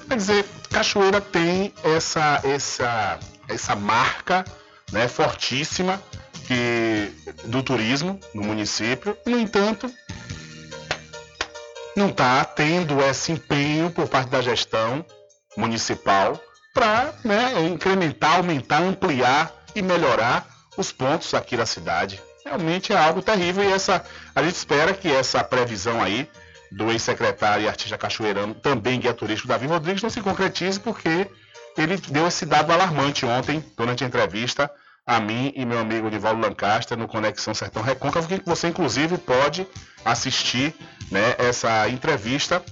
Quer 0.07 0.15
dizer, 0.15 0.45
Cachoeira 0.71 1.21
tem 1.21 1.71
essa, 1.83 2.41
essa 2.43 3.19
essa 3.49 3.75
marca 3.75 4.45
né, 4.91 5.07
fortíssima 5.07 6.01
que, 6.47 7.11
do 7.45 7.61
turismo 7.61 8.19
no 8.33 8.43
município. 8.43 9.17
No 9.25 9.37
entanto, 9.39 9.91
não 11.95 12.09
está 12.09 12.43
tendo 12.45 13.01
esse 13.01 13.31
empenho 13.31 13.91
por 13.91 14.07
parte 14.07 14.29
da 14.29 14.41
gestão 14.41 15.05
municipal 15.57 16.39
para 16.73 17.13
né, 17.23 17.67
incrementar, 17.67 18.37
aumentar, 18.37 18.81
ampliar 18.81 19.53
e 19.75 19.81
melhorar 19.81 20.47
os 20.77 20.91
pontos 20.91 21.33
aqui 21.33 21.57
da 21.57 21.65
cidade. 21.65 22.21
Realmente 22.45 22.93
é 22.93 22.97
algo 22.97 23.21
terrível 23.21 23.63
e 23.63 23.73
essa, 23.73 24.03
a 24.33 24.41
gente 24.41 24.55
espera 24.55 24.93
que 24.93 25.11
essa 25.11 25.43
previsão 25.43 26.01
aí 26.01 26.27
do 26.71 26.91
ex-secretário 26.91 27.65
e 27.65 27.67
artista 27.67 27.97
cachoeirano, 27.97 28.53
também 28.53 28.99
guia 28.99 29.13
turístico 29.13 29.47
Davi 29.47 29.65
Rodrigues, 29.65 30.03
não 30.03 30.09
se 30.09 30.21
concretize 30.21 30.79
porque 30.79 31.27
ele 31.81 31.97
deu 31.97 32.27
esse 32.27 32.45
dado 32.45 32.71
alarmante 32.71 33.25
ontem, 33.25 33.63
durante 33.77 34.03
a 34.03 34.07
entrevista, 34.07 34.69
a 35.05 35.19
mim 35.19 35.51
e 35.55 35.65
meu 35.65 35.79
amigo 35.79 36.09
Nivaldo 36.09 36.41
Lancaster 36.41 36.97
no 36.97 37.07
Conexão 37.07 37.53
Sertão 37.53 37.81
Recôncavo, 37.81 38.27
que 38.27 38.41
você 38.45 38.67
inclusive 38.67 39.17
pode 39.17 39.65
assistir 40.05 40.75
né, 41.09 41.35
essa 41.37 41.87
entrevista 41.89 42.63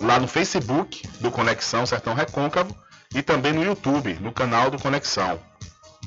lá 0.00 0.18
no 0.18 0.26
Facebook 0.26 1.06
do 1.20 1.30
Conexão 1.30 1.84
Sertão 1.86 2.14
Recôncavo 2.14 2.74
e 3.14 3.22
também 3.22 3.52
no 3.52 3.62
YouTube, 3.62 4.14
no 4.20 4.32
canal 4.32 4.70
do 4.70 4.78
Conexão. 4.78 5.38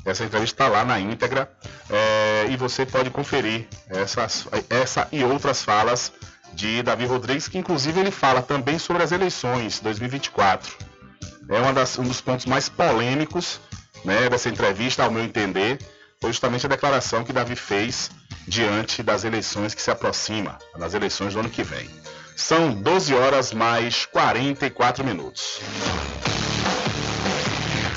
Essa 0.04 0.24
entrevista 0.24 0.64
está 0.64 0.68
lá 0.68 0.84
na 0.84 0.98
íntegra 0.98 1.50
é, 1.88 2.46
e 2.50 2.56
você 2.56 2.84
pode 2.84 3.08
conferir 3.10 3.68
essas, 3.88 4.48
essa 4.68 5.06
e 5.12 5.22
outras 5.22 5.62
falas 5.62 6.12
de 6.52 6.82
Davi 6.82 7.06
Rodrigues, 7.06 7.48
que 7.48 7.56
inclusive 7.56 8.00
ele 8.00 8.10
fala 8.10 8.42
também 8.42 8.78
sobre 8.78 9.02
as 9.02 9.12
eleições 9.12 9.80
2024 9.80 10.91
é 11.48 11.72
das, 11.72 11.98
um 11.98 12.04
dos 12.04 12.20
pontos 12.20 12.46
mais 12.46 12.68
polêmicos 12.68 13.60
né, 14.04 14.28
dessa 14.28 14.48
entrevista, 14.48 15.04
ao 15.04 15.10
meu 15.10 15.22
entender, 15.22 15.78
foi 16.20 16.30
justamente 16.30 16.66
a 16.66 16.68
declaração 16.68 17.24
que 17.24 17.32
Davi 17.32 17.56
fez 17.56 18.10
diante 18.46 19.02
das 19.02 19.24
eleições 19.24 19.74
que 19.74 19.82
se 19.82 19.90
aproxima, 19.90 20.58
das 20.78 20.94
eleições 20.94 21.34
do 21.34 21.40
ano 21.40 21.50
que 21.50 21.62
vem. 21.62 21.88
São 22.36 22.72
12 22.72 23.14
horas 23.14 23.52
mais 23.52 24.06
44 24.06 25.04
minutos. 25.04 25.60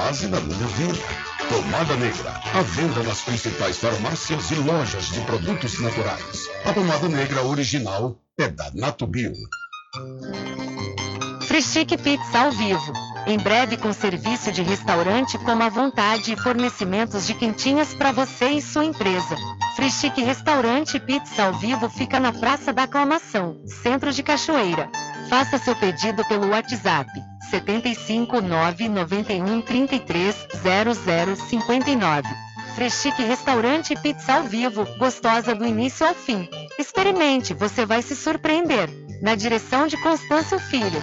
da 0.00 0.40
minha 0.40 0.66
vida. 0.66 0.98
Pomada 1.48 1.94
Negra, 1.96 2.30
à 2.54 2.62
venda 2.62 3.02
nas 3.02 3.20
principais 3.20 3.76
farmácias 3.76 4.50
e 4.50 4.54
lojas 4.54 5.10
de 5.10 5.20
produtos 5.20 5.78
naturais. 5.78 6.48
A 6.64 6.72
pomada 6.72 7.06
negra 7.06 7.42
original 7.44 8.16
é 8.38 8.48
da 8.48 8.70
Natubio. 8.74 9.32
Frischique 11.46 11.98
Pizza 11.98 12.38
ao 12.38 12.50
vivo. 12.50 12.92
Em 13.26 13.36
breve 13.38 13.76
com 13.76 13.92
serviço 13.92 14.50
de 14.50 14.62
restaurante 14.62 15.36
como 15.38 15.62
à 15.62 15.68
vontade 15.68 16.32
e 16.32 16.36
fornecimentos 16.36 17.26
de 17.26 17.34
quentinhas 17.34 17.92
para 17.92 18.10
você 18.10 18.48
e 18.52 18.62
sua 18.62 18.84
empresa. 18.84 19.36
Free 19.76 19.90
Chic 19.90 20.16
Restaurante 20.16 20.98
Pizza 20.98 21.44
ao 21.44 21.52
Vivo 21.52 21.90
fica 21.90 22.18
na 22.18 22.32
Praça 22.32 22.72
da 22.72 22.84
Aclamação, 22.84 23.60
Centro 23.66 24.12
de 24.12 24.22
Cachoeira. 24.22 24.90
Faça 25.28 25.58
seu 25.58 25.76
pedido 25.76 26.24
pelo 26.26 26.48
WhatsApp 26.48 27.10
75 27.48 28.40
991 28.40 29.62
33 29.62 30.34
0059. 30.62 32.28
Free 32.74 32.90
Chic 32.90 33.18
Restaurante 33.18 33.92
e 33.92 33.96
Pizza 33.96 34.34
ao 34.34 34.44
Vivo, 34.44 34.86
gostosa 34.98 35.54
do 35.54 35.66
início 35.66 36.06
ao 36.06 36.14
fim. 36.14 36.48
Experimente, 36.78 37.52
você 37.54 37.84
vai 37.84 38.02
se 38.02 38.14
surpreender. 38.14 38.88
Na 39.20 39.34
direção 39.34 39.86
de 39.86 39.96
Constâncio 39.98 40.58
Filho. 40.58 41.02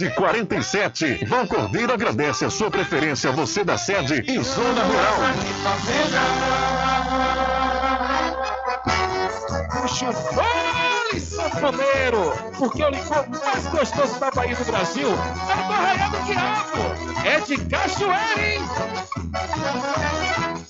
1147. 0.09 1.25
Bom 1.27 1.45
Cordeiro 1.45 1.93
agradece 1.93 2.45
a 2.45 2.49
sua 2.49 2.71
preferência, 2.71 3.31
você 3.31 3.63
da 3.63 3.77
sede 3.77 4.23
e 4.27 4.39
zona 4.41 4.83
rural. 4.83 5.15
Puxa 9.81 10.11
foi 10.11 11.19
sanfoneiro, 11.19 12.33
porque 12.57 12.83
o 12.83 12.89
licor 12.89 13.25
mais 13.29 13.67
gostoso 13.67 14.19
da 14.19 14.31
Bahia 14.31 14.55
do 14.55 14.65
Brasil 14.65 15.09
é 15.09 15.67
do 15.67 15.73
Arraial 15.73 16.09
do 16.09 16.23
Diabo, 16.25 16.81
é 17.25 17.39
de 17.41 17.57
Cachoeira, 17.65 18.53
hein? 18.53 18.61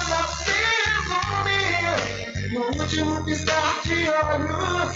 Último 2.79 3.23
piscar 3.23 3.81
de 3.83 4.09
olhos. 4.09 4.95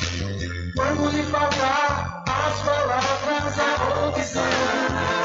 Quando 0.76 1.10
lhe 1.12 1.24
faltar 1.24 2.24
as 2.28 2.62
palavras, 2.62 3.60
a 3.60 4.08
opção. 4.08 5.25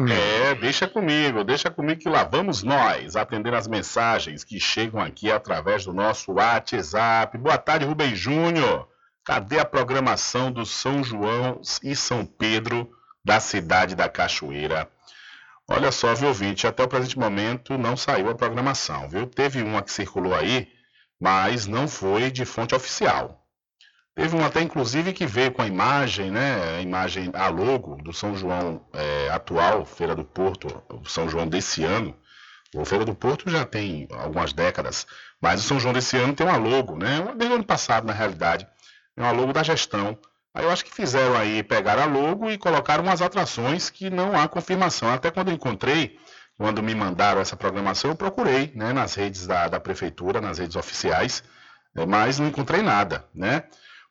É, 0.10 0.56
deixa 0.56 0.88
comigo, 0.88 1.44
deixa 1.44 1.70
comigo 1.70 2.02
que 2.02 2.10
lá 2.10 2.24
vamos 2.24 2.64
nós 2.64 3.16
atender 3.16 3.54
as 3.54 3.68
mensagens 3.68 4.44
que 4.44 4.60
chegam 4.60 5.00
aqui 5.00 5.32
através 5.32 5.86
do 5.86 5.94
nosso 5.94 6.32
WhatsApp. 6.32 7.38
Boa 7.38 7.58
tarde, 7.58 7.86
Rubem 7.86 8.16
Júnior. 8.16 8.88
Cadê 9.24 9.60
a 9.60 9.66
programação 9.66 10.52
do 10.52 10.66
São 10.66 11.04
João 11.04 11.62
e 11.84 11.96
São 11.96 12.26
Pedro 12.26 12.90
da 13.24 13.40
cidade 13.40 13.94
da 13.94 14.08
Cachoeira? 14.08 14.90
Olha 15.70 15.91
só, 15.91 16.13
viu, 16.13 16.30
ouvinte, 16.30 16.65
até 16.65 16.84
o 16.84 16.88
presente 16.88 17.20
momento 17.20 17.78
não 17.78 17.97
saiu 17.97 18.30
a 18.30 18.36
programação, 18.36 19.09
viu? 19.09 19.28
Teve 19.28 19.61
uma 19.61 19.82
que 19.82 19.91
circulou 19.91 20.34
aí, 20.34 20.72
mas 21.20 21.68
não 21.68 21.88
foi 21.89 22.32
de 22.32 22.45
fonte 22.45 22.74
oficial. 22.74 23.45
Teve 24.15 24.36
uma 24.36 24.47
até, 24.47 24.61
inclusive, 24.61 25.11
que 25.11 25.28
veio 25.28 25.51
com 25.51 25.61
a 25.61 25.68
imagem, 25.68 26.32
né? 26.32 26.78
A 26.78 26.82
imagem, 26.82 27.30
a 27.34 27.49
logo 27.49 27.97
do 27.97 28.13
São 28.13 28.36
João 28.36 28.88
é, 28.93 29.30
atual, 29.30 29.86
Feira 29.86 30.15
do 30.15 30.24
Porto, 30.24 30.68
São 31.05 31.30
João 31.30 31.47
desse 31.47 31.84
ano. 31.84 32.18
O 32.74 32.86
Feira 32.86 33.03
do 33.03 33.13
Porto 33.13 33.49
já 33.49 33.65
tem 33.65 34.07
algumas 34.11 34.53
décadas, 34.53 35.05
mas 35.41 35.63
o 35.63 35.68
São 35.68 35.80
João 35.80 35.93
desse 35.93 36.18
ano 36.18 36.34
tem 36.34 36.47
uma 36.47 36.57
logo, 36.57 36.95
né? 36.95 37.22
Desde 37.36 37.53
o 37.53 37.55
ano 37.55 37.65
passado, 37.65 38.07
na 38.07 38.13
realidade. 38.13 38.65
É 39.15 39.22
uma 39.22 39.32
logo 39.32 39.51
da 39.51 39.63
gestão 39.63 40.18
Aí 40.54 40.64
eu 40.64 40.72
acho 40.72 40.86
que 40.86 40.93
fizeram 40.93 41.36
aí, 41.36 41.62
pegaram 41.62 42.04
a 42.04 42.06
logo 42.06 42.50
e 42.50 42.58
colocaram 42.58 43.04
umas 43.04 43.22
atrações 43.22 43.89
que 43.89 44.10
não 44.10 44.39
há 44.39 44.48
confirmação. 44.48 45.12
Até 45.12 45.30
quando 45.30 45.50
eu 45.50 45.54
encontrei, 45.54 46.18
quando 46.58 46.82
me 46.82 46.95
mandaram 46.95 47.39
essa 47.39 47.56
programação, 47.56 48.12
eu 48.12 48.16
procurei 48.16 48.72
né, 48.76 48.91
nas 48.91 49.14
redes 49.14 49.45
da, 49.45 49.68
da 49.68 49.80
prefeitura, 49.80 50.41
nas 50.41 50.58
redes 50.58 50.76
oficiais, 50.76 51.43
eh, 51.95 52.06
mas 52.06 52.39
não 52.39 52.48
encontrei 52.48 52.82
nada, 52.82 53.26
né? 53.34 53.64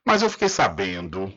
Mas 0.04 0.22
eu 0.22 0.30
fiquei 0.30 0.48
sabendo 0.48 1.32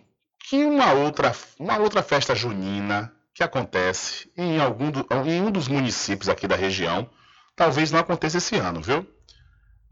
que 0.48 0.64
uma 0.64 0.94
outra, 0.94 1.36
uma 1.60 1.78
outra 1.78 2.04
festa 2.04 2.36
junina 2.36 3.12
que 3.34 3.44
acontece 3.44 4.32
em, 4.36 4.60
algum 4.60 4.92
do, 4.92 5.08
em 5.26 5.42
um 5.42 5.50
dos 5.50 5.68
municípios 5.68 6.30
aqui 6.30 6.48
da 6.48 6.56
região. 6.56 7.10
Talvez 7.56 7.92
não 7.92 8.00
aconteça 8.00 8.38
esse 8.38 8.56
ano, 8.58 8.82
viu? 8.82 9.08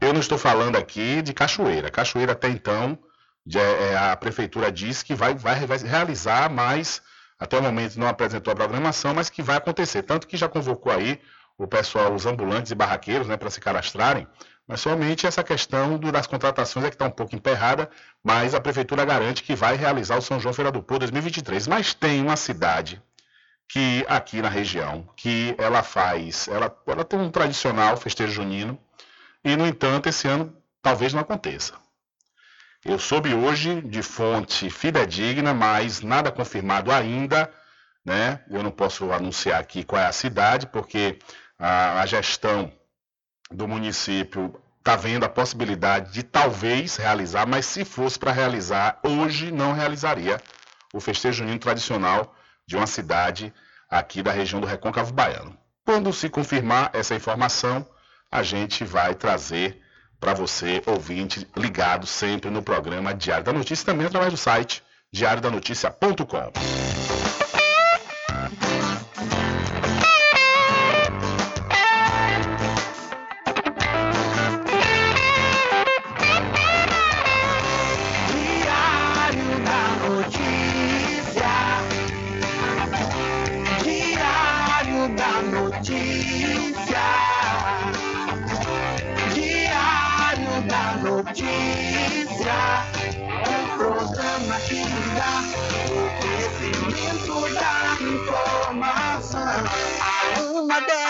Eu 0.00 0.12
não 0.12 0.20
estou 0.20 0.38
falando 0.38 0.76
aqui 0.76 1.22
de 1.22 1.32
Cachoeira. 1.32 1.90
Cachoeira 1.90 2.32
até 2.32 2.48
então, 2.48 2.98
a 3.98 4.16
prefeitura 4.16 4.70
disse 4.70 5.04
que 5.04 5.14
vai, 5.14 5.34
vai, 5.34 5.66
vai 5.66 5.78
realizar, 5.78 6.50
mas 6.50 7.00
até 7.38 7.58
o 7.58 7.62
momento 7.62 7.98
não 7.98 8.08
apresentou 8.08 8.52
a 8.52 8.56
programação, 8.56 9.14
mas 9.14 9.30
que 9.30 9.42
vai 9.42 9.56
acontecer. 9.56 10.02
Tanto 10.02 10.26
que 10.26 10.36
já 10.36 10.48
convocou 10.48 10.92
aí 10.92 11.20
o 11.56 11.66
pessoal, 11.66 12.12
os 12.12 12.26
ambulantes 12.26 12.72
e 12.72 12.74
barraqueiros, 12.74 13.26
né, 13.26 13.36
para 13.36 13.50
se 13.50 13.60
cadastrarem. 13.60 14.26
Mas 14.66 14.80
somente 14.80 15.26
essa 15.26 15.42
questão 15.42 15.96
do, 15.96 16.12
das 16.12 16.26
contratações 16.26 16.84
é 16.84 16.90
que 16.90 16.94
está 16.94 17.06
um 17.06 17.10
pouco 17.10 17.34
emperrada, 17.34 17.88
mas 18.22 18.54
a 18.54 18.60
prefeitura 18.60 19.04
garante 19.04 19.42
que 19.42 19.54
vai 19.54 19.76
realizar 19.76 20.18
o 20.18 20.22
São 20.22 20.38
João 20.38 20.52
Feira 20.52 20.70
do 20.70 20.82
Povo 20.82 21.00
2023. 21.00 21.66
Mas 21.66 21.94
tem 21.94 22.20
uma 22.20 22.36
cidade 22.36 23.02
que 23.68 24.04
aqui 24.08 24.42
na 24.42 24.48
região, 24.48 25.08
que 25.16 25.54
ela 25.58 25.82
faz, 25.82 26.48
ela, 26.48 26.74
ela 26.86 27.04
tem 27.04 27.18
um 27.18 27.30
tradicional 27.30 27.96
festejo 27.96 28.32
junino, 28.32 28.78
e, 29.44 29.56
no 29.56 29.66
entanto, 29.66 30.08
esse 30.08 30.26
ano 30.26 30.54
talvez 30.82 31.12
não 31.12 31.20
aconteça. 31.20 31.74
Eu 32.84 32.98
soube 32.98 33.34
hoje 33.34 33.80
de 33.82 34.02
fonte 34.02 34.70
fidedigna, 34.70 35.52
mas 35.52 36.00
nada 36.00 36.30
confirmado 36.30 36.92
ainda. 36.92 37.52
Né? 38.04 38.40
Eu 38.48 38.62
não 38.62 38.70
posso 38.70 39.12
anunciar 39.12 39.60
aqui 39.60 39.84
qual 39.84 40.00
é 40.00 40.06
a 40.06 40.12
cidade, 40.12 40.66
porque 40.66 41.18
a, 41.58 42.00
a 42.00 42.06
gestão 42.06 42.72
do 43.50 43.66
município 43.66 44.54
está 44.78 44.94
vendo 44.96 45.24
a 45.24 45.28
possibilidade 45.28 46.12
de 46.12 46.22
talvez 46.22 46.96
realizar, 46.96 47.46
mas 47.46 47.66
se 47.66 47.84
fosse 47.84 48.18
para 48.18 48.32
realizar, 48.32 49.00
hoje 49.02 49.50
não 49.50 49.72
realizaria 49.72 50.40
o 50.94 51.00
festejo 51.00 51.38
junino 51.38 51.58
tradicional 51.58 52.34
de 52.66 52.76
uma 52.76 52.86
cidade 52.86 53.52
aqui 53.90 54.22
da 54.22 54.30
região 54.30 54.60
do 54.60 54.66
Recôncavo 54.66 55.12
Baiano. 55.12 55.58
Quando 55.84 56.12
se 56.12 56.28
confirmar 56.30 56.90
essa 56.94 57.14
informação, 57.14 57.86
a 58.30 58.42
gente 58.42 58.84
vai 58.84 59.14
trazer 59.14 59.82
para 60.20 60.34
você, 60.34 60.82
ouvinte, 60.86 61.46
ligado 61.56 62.06
sempre 62.06 62.50
no 62.50 62.62
programa 62.62 63.14
Diário 63.14 63.44
da 63.44 63.52
Notícia, 63.52 63.86
também 63.86 64.06
através 64.06 64.32
do 64.32 64.36
site 64.36 64.82
diariodanoticia.com. 65.12 67.17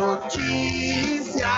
Notícia. 0.00 1.52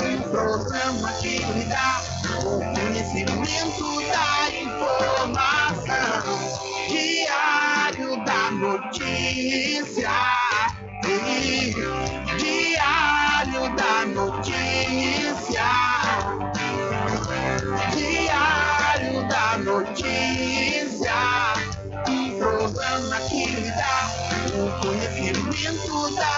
Um 0.00 0.22
programa 0.30 1.10
que 1.14 1.38
lhe 1.38 1.64
dá 1.64 2.00
o 2.44 2.60
conhecimento 2.72 4.00
da 4.12 4.30
informação. 4.62 5.88
Diário 6.88 8.24
da 8.24 8.52
Notícia. 8.52 10.08
Diário 12.38 13.74
da 13.74 14.06
Notícia. 14.06 15.68
Diário 17.92 19.28
da 19.28 19.58
Notícia. 19.58 21.18
Um 22.06 22.38
programa 22.38 23.20
que 23.28 23.46
lhe 23.46 23.70
dá 23.72 23.98
o 24.54 24.70
conhecimento 24.80 26.14
da 26.14 26.37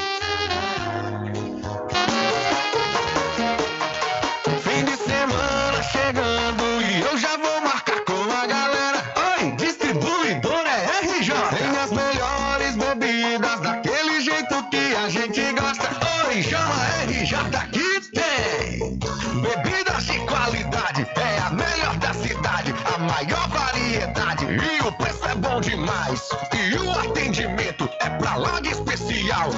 demais. 25.61 26.29
E 26.53 26.75
o 26.75 26.91
atendimento 26.91 27.89
é 27.99 28.09
pra 28.09 28.35
lá 28.35 28.59
de 28.59 28.69
especial. 28.69 29.49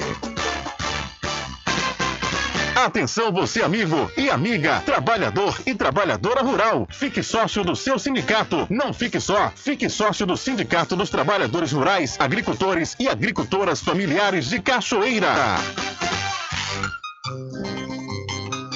Atenção 2.75 3.31
você 3.31 3.63
amigo 3.63 4.11
e 4.17 4.29
amiga, 4.29 4.81
trabalhador 4.81 5.57
e 5.65 5.73
trabalhadora 5.73 6.41
rural. 6.41 6.85
Fique 6.91 7.23
sócio 7.23 7.63
do 7.63 7.73
seu 7.73 7.97
sindicato. 7.97 8.67
Não 8.69 8.93
fique 8.93 9.17
só, 9.17 9.49
fique 9.55 9.89
sócio 9.89 10.25
do 10.25 10.35
Sindicato 10.35 10.93
dos 10.93 11.09
Trabalhadores 11.09 11.71
Rurais, 11.71 12.17
Agricultores 12.19 12.93
e 12.99 13.07
Agricultoras 13.07 13.79
Familiares 13.79 14.49
de 14.49 14.59
Cachoeira. 14.59 15.33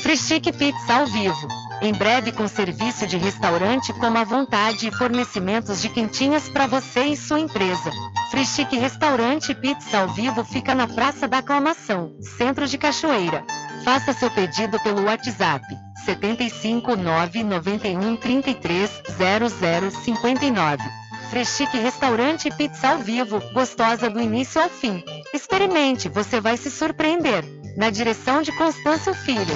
Frischique 0.01 0.53
Pizza 0.53 0.93
ao 0.93 1.05
vivo. 1.05 1.47
Em 1.81 1.93
breve 1.93 2.31
com 2.31 2.47
serviço 2.47 3.05
de 3.05 3.17
restaurante 3.17 3.93
como 3.93 4.17
à 4.17 4.23
vontade 4.23 4.87
e 4.87 4.91
fornecimentos 4.91 5.81
de 5.81 5.89
quentinhas 5.89 6.47
para 6.49 6.67
você 6.67 7.01
e 7.01 7.17
sua 7.17 7.39
empresa. 7.39 7.91
Frischique 8.31 8.77
Restaurante 8.77 9.53
Pizza 9.53 9.99
ao 9.99 10.07
vivo 10.07 10.43
fica 10.45 10.73
na 10.73 10.87
Praça 10.87 11.27
da 11.27 11.39
Aclamação, 11.39 12.15
centro 12.21 12.65
de 12.65 12.77
Cachoeira. 12.77 13.43
Faça 13.83 14.13
seu 14.13 14.29
pedido 14.29 14.79
pelo 14.81 15.05
WhatsApp 15.05 15.65
75 16.05 16.95
991 16.95 18.15
33 18.17 19.03
0059. 20.05 20.83
Freschique 21.29 21.77
Restaurante 21.77 22.47
e 22.47 22.51
Pizza 22.51 22.89
ao 22.89 22.97
vivo, 22.99 23.39
gostosa 23.53 24.09
do 24.09 24.19
início 24.19 24.61
ao 24.61 24.69
fim. 24.69 25.03
Experimente, 25.33 26.09
você 26.09 26.41
vai 26.41 26.57
se 26.57 26.71
surpreender. 26.71 27.43
na 27.77 27.89
direção 27.89 28.41
de 28.41 28.51
Constâncio 28.57 29.13
Filho. 29.13 29.55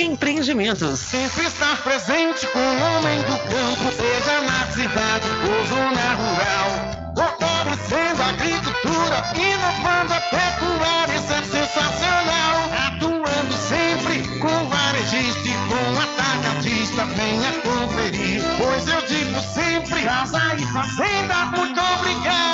Empreendimentos. 0.01 0.99
Sempre 0.99 1.45
estar 1.45 1.77
presente 1.83 2.47
com 2.47 2.57
o 2.57 2.97
homem 2.97 3.19
do 3.19 3.37
campo, 3.37 3.91
seja 3.95 4.41
na 4.41 4.65
cidade 4.71 5.27
ou 5.45 5.65
zona 5.67 6.13
rural. 6.15 7.13
Fortalecendo 7.15 8.23
a 8.23 8.29
agricultura, 8.29 9.23
inovando 9.35 10.13
a 10.13 10.21
pecuária, 10.21 11.13
isso 11.13 11.33
é 11.33 11.43
sensacional. 11.43 12.71
Atuando 12.87 13.53
sempre 13.53 14.39
com 14.39 14.69
varejista 14.69 15.47
e 15.47 15.53
com 15.69 16.01
atacadista, 16.01 17.05
venha 17.05 17.51
conferir. 17.61 18.41
Pois 18.57 18.87
eu 18.87 19.01
digo 19.05 19.39
sempre, 19.53 20.01
casa 20.01 20.55
e 20.57 20.65
fazenda, 20.73 21.45
muito 21.55 21.79
obrigado 21.79 22.50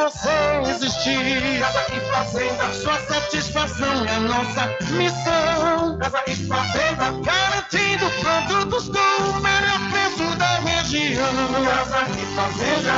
você 0.00 0.70
existir. 0.70 1.60
Casa 1.60 1.84
e 1.94 2.00
fazenda, 2.10 2.72
sua 2.72 2.98
satisfação 3.00 4.06
é 4.06 4.18
nossa 4.20 4.66
missão. 4.94 5.98
Casa 5.98 6.22
e 6.26 6.34
fazenda, 6.46 7.12
garantindo 7.22 8.10
produtos 8.20 8.88
com 8.88 9.22
o 9.30 9.40
melhor 9.42 9.80
preço 9.90 10.38
da 10.38 10.58
região. 10.60 11.32
Casa 11.64 12.06
e 12.10 12.26
fazenda. 12.34 12.92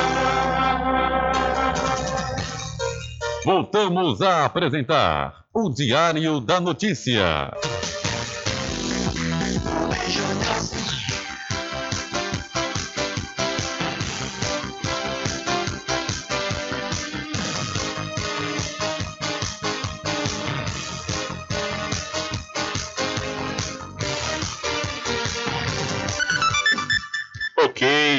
Voltamos 3.45 4.23
a 4.23 4.45
apresentar 4.45 5.45
o 5.53 5.69
Diário 5.69 6.41
da 6.41 6.61
Notícia. 6.61 7.51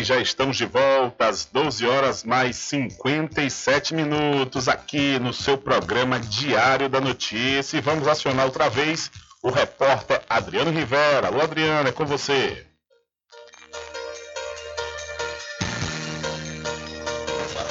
Já 0.04 0.20
estamos 0.20 0.58
de 0.58 0.66
volta 0.66 1.30
às 1.30 1.45
12 1.45 1.88
horas 1.88 2.26
mais 2.26 2.58
57 2.58 3.93
minutos 3.93 4.68
aqui 4.68 5.18
no 5.18 5.34
seu 5.34 5.58
programa 5.58 6.20
Diário 6.20 6.89
da 6.89 6.99
Notícia. 6.99 7.78
E 7.78 7.82
vamos 7.82 8.06
acionar 8.06 8.45
outra 8.45 8.70
vez 8.70 9.10
o 9.41 9.49
repórter 9.49 10.22
Adriano 10.30 10.72
Rivera. 10.72 11.28
Alô, 11.28 11.39
Adriano, 11.39 11.88
é 11.88 11.93
com 11.93 12.06
você. 12.06 12.68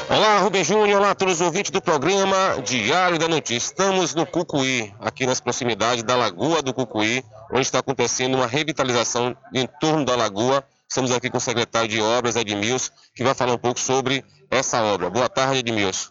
Olá, 0.09 0.39
Rubem 0.39 0.65
Júnior, 0.65 1.01
olá 1.01 1.11
a 1.11 1.15
todos 1.15 1.35
os 1.35 1.41
ouvintes 1.43 1.71
do 1.71 1.83
programa 1.83 2.63
Diário 2.65 3.19
da 3.19 3.29
Notícia. 3.29 3.57
Estamos 3.57 4.15
no 4.15 4.25
Cucuí, 4.25 4.91
aqui 5.01 5.27
nas 5.27 5.41
proximidades 5.41 6.03
da 6.03 6.17
Lagoa 6.17 6.63
do 6.63 6.73
Cucuí, 6.73 7.23
onde 7.51 7.63
está 7.63 7.81
acontecendo 7.81 8.37
uma 8.37 8.47
revitalização 8.47 9.37
em 9.53 9.67
torno 9.81 10.05
da 10.07 10.17
lagoa. 10.17 10.65
Estamos 10.93 11.11
aqui 11.11 11.31
com 11.31 11.39
o 11.39 11.41
secretário 11.41 11.89
de 11.89 12.03
Obras, 12.03 12.37
Edmilson, 12.37 12.93
que 13.15 13.25
vai 13.25 13.33
falar 13.33 13.55
um 13.55 13.59
pouco 13.59 13.81
sobre 13.81 14.23
essa 14.51 14.83
obra. 14.83 15.09
Boa 15.09 15.27
tarde, 15.27 15.61
Edmilson. 15.61 16.11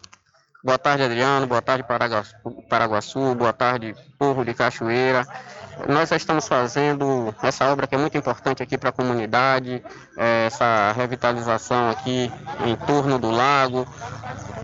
Boa 0.64 0.76
tarde, 0.76 1.04
Adriano. 1.04 1.46
Boa 1.46 1.62
tarde, 1.62 1.84
Paraguaçu. 2.68 3.32
Boa 3.36 3.52
tarde, 3.52 3.94
povo 4.18 4.44
de 4.44 4.52
Cachoeira. 4.52 5.24
Nós 5.88 6.08
já 6.08 6.16
estamos 6.16 6.48
fazendo 6.48 7.32
essa 7.44 7.72
obra 7.72 7.86
que 7.86 7.94
é 7.94 7.98
muito 7.98 8.18
importante 8.18 8.60
aqui 8.60 8.76
para 8.76 8.88
a 8.88 8.92
comunidade, 8.92 9.84
eh, 10.18 10.46
essa 10.48 10.90
revitalização 10.90 11.88
aqui 11.88 12.32
em 12.66 12.74
torno 12.84 13.20
do 13.20 13.30
lago. 13.30 13.86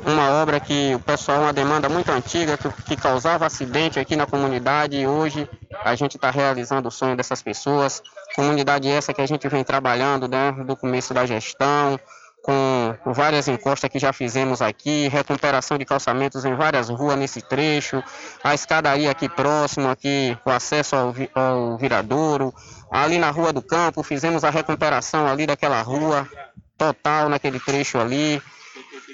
Uma 0.05 0.31
obra 0.43 0.59
que 0.59 0.97
o 0.97 1.01
pessoal, 1.01 1.43
uma 1.43 1.53
demanda 1.53 1.89
muito 1.89 2.11
antiga, 2.11 2.59
que 2.87 2.97
causava 2.97 3.47
acidente 3.47 4.01
aqui 4.01 4.17
na 4.17 4.27
comunidade 4.27 4.97
e 4.97 5.07
hoje 5.07 5.49
a 5.85 5.95
gente 5.95 6.17
está 6.17 6.29
realizando 6.29 6.89
o 6.89 6.91
sonho 6.91 7.17
dessas 7.17 7.41
pessoas. 7.41 8.03
Comunidade 8.39 8.89
essa 8.89 9.13
que 9.13 9.21
a 9.21 9.27
gente 9.27 9.49
vem 9.49 9.65
trabalhando 9.65 10.29
desde 10.29 10.71
o 10.71 10.77
começo 10.77 11.13
da 11.13 11.27
gestão, 11.27 11.99
com 12.41 12.95
várias 13.05 13.49
encostas 13.49 13.91
que 13.91 13.99
já 13.99 14.13
fizemos 14.13 14.63
aqui, 14.63 15.09
recuperação 15.09 15.77
de 15.77 15.85
calçamentos 15.85 16.45
em 16.45 16.55
várias 16.55 16.89
ruas 16.89 17.19
nesse 17.19 17.43
trecho, 17.43 18.01
a 18.45 18.55
escadaria 18.55 19.11
aqui 19.11 19.29
próximo, 19.29 19.89
aqui 19.89 20.39
o 20.45 20.51
acesso 20.51 20.95
ao, 20.95 21.13
ao 21.35 21.77
viradouro, 21.79 22.55
ali 22.93 23.19
na 23.19 23.33
Rua 23.33 23.53
do 23.53 23.61
Campo 23.61 24.05
fizemos 24.05 24.45
a 24.45 24.51
recuperação 24.51 25.27
ali 25.27 25.45
daquela 25.45 25.83
rua 25.83 26.25
total 26.77 27.29
naquele 27.29 27.59
trecho 27.59 27.99
ali. 27.99 28.41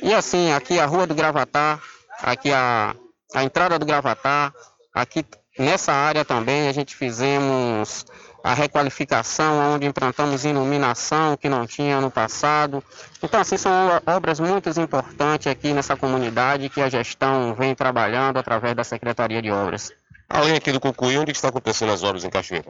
E 0.03 0.13
assim, 0.13 0.53
aqui 0.53 0.79
a 0.79 0.85
Rua 0.85 1.07
do 1.07 1.15
Gravatar, 1.15 1.81
aqui 2.23 2.53
a, 2.53 2.95
a 3.35 3.43
entrada 3.43 3.79
do 3.79 3.87
Gravatar, 3.87 4.53
aqui 4.93 5.25
nessa 5.59 5.95
área 5.95 6.27
também 6.27 6.69
a 6.69 6.73
gente 6.73 6.95
fizemos 6.95 8.05
a 8.45 8.53
requalificação, 8.53 9.75
onde 9.75 9.87
implantamos 9.87 10.45
iluminação 10.45 11.35
que 11.35 11.49
não 11.49 11.67
tinha 11.67 11.99
no 11.99 12.11
passado. 12.11 12.85
Então, 13.23 13.41
assim, 13.41 13.57
são 13.57 13.73
obras 14.05 14.39
muito 14.39 14.69
importantes 14.79 15.47
aqui 15.47 15.73
nessa 15.73 15.97
comunidade 15.97 16.69
que 16.69 16.83
a 16.83 16.91
gestão 16.91 17.55
vem 17.55 17.75
trabalhando 17.75 18.39
através 18.39 18.77
da 18.77 18.85
Secretaria 18.85 19.41
de 19.41 19.51
Obras. 19.51 19.91
Além 20.29 20.57
aqui 20.57 20.71
do 20.73 20.79
Cucuí, 20.79 21.17
onde 21.17 21.33
está 21.33 21.49
acontecendo 21.49 21.93
as 21.93 22.03
obras 22.03 22.23
em 22.23 22.29
Cachoeira? 22.29 22.69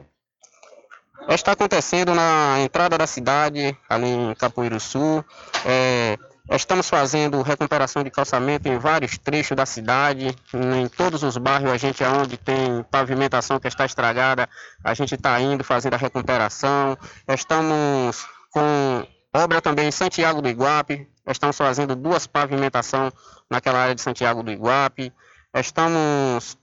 Está 1.27 1.51
acontecendo 1.51 2.15
na 2.15 2.61
entrada 2.61 2.97
da 2.97 3.05
cidade, 3.05 3.77
ali 3.89 4.07
em 4.07 4.33
Capoeiro 4.33 4.79
Sul. 4.79 5.25
É, 5.65 6.17
estamos 6.49 6.89
fazendo 6.89 7.41
recuperação 7.41 8.03
de 8.03 8.11
calçamento 8.11 8.67
em 8.67 8.77
vários 8.77 9.17
trechos 9.17 9.55
da 9.55 9.65
cidade. 9.65 10.35
Em 10.53 10.87
todos 10.87 11.23
os 11.23 11.37
bairros, 11.37 11.71
a 11.71 11.77
gente, 11.77 12.03
onde 12.03 12.37
tem 12.37 12.83
pavimentação 12.89 13.59
que 13.59 13.67
está 13.67 13.85
estragada, 13.85 14.47
a 14.83 14.93
gente 14.93 15.15
está 15.15 15.39
indo 15.39 15.63
fazendo 15.63 15.95
a 15.95 15.97
recuperação. 15.97 16.97
Estamos 17.27 18.25
com 18.51 19.07
obra 19.33 19.61
também 19.61 19.87
em 19.87 19.91
Santiago 19.91 20.41
do 20.41 20.49
Iguape. 20.49 21.07
Estamos 21.27 21.57
fazendo 21.57 21.95
duas 21.95 22.27
pavimentações 22.27 23.11
naquela 23.49 23.79
área 23.79 23.95
de 23.95 24.01
Santiago 24.01 24.43
do 24.43 24.51
Iguape. 24.51 25.11
Estamos 25.53 26.57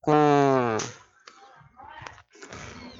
com 0.00 0.76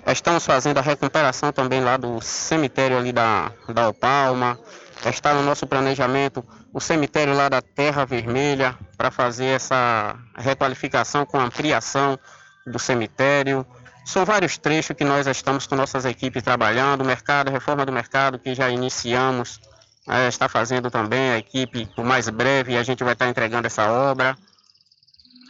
Estamos 0.07 0.45
fazendo 0.45 0.78
a 0.78 0.83
recuperação 0.83 1.53
também 1.53 1.80
lá 1.80 1.97
do 1.97 2.20
cemitério 2.20 2.99
ali 2.99 3.12
da, 3.12 3.53
da 3.72 3.89
Opalma. 3.89 4.59
Está 5.05 5.34
no 5.34 5.42
nosso 5.42 5.66
planejamento 5.66 6.44
o 6.72 6.80
cemitério 6.80 7.34
lá 7.34 7.48
da 7.48 7.61
Terra 7.61 8.05
Vermelha 8.05 8.78
para 8.96 9.11
fazer 9.11 9.46
essa 9.46 10.16
requalificação 10.36 11.26
com 11.26 11.40
ampliação 11.40 12.18
do 12.66 12.78
cemitério. 12.78 13.66
São 14.05 14.24
vários 14.24 14.59
trechos 14.59 14.96
que 14.96 15.05
nós 15.05 15.26
estamos 15.26 15.66
com 15.66 15.74
nossas 15.74 16.05
equipes 16.05 16.42
trabalhando. 16.42 17.05
Mercado, 17.05 17.50
reforma 17.50 17.84
do 17.84 17.92
mercado 17.92 18.38
que 18.38 18.55
já 18.55 18.70
iniciamos, 18.70 19.61
eh, 20.09 20.28
está 20.28 20.48
fazendo 20.48 20.90
também 20.90 21.30
a 21.30 21.38
equipe 21.38 21.88
o 21.96 22.03
mais 22.03 22.28
breve 22.28 22.76
a 22.76 22.82
gente 22.82 23.03
vai 23.03 23.12
estar 23.12 23.28
entregando 23.28 23.66
essa 23.66 23.90
obra. 23.90 24.36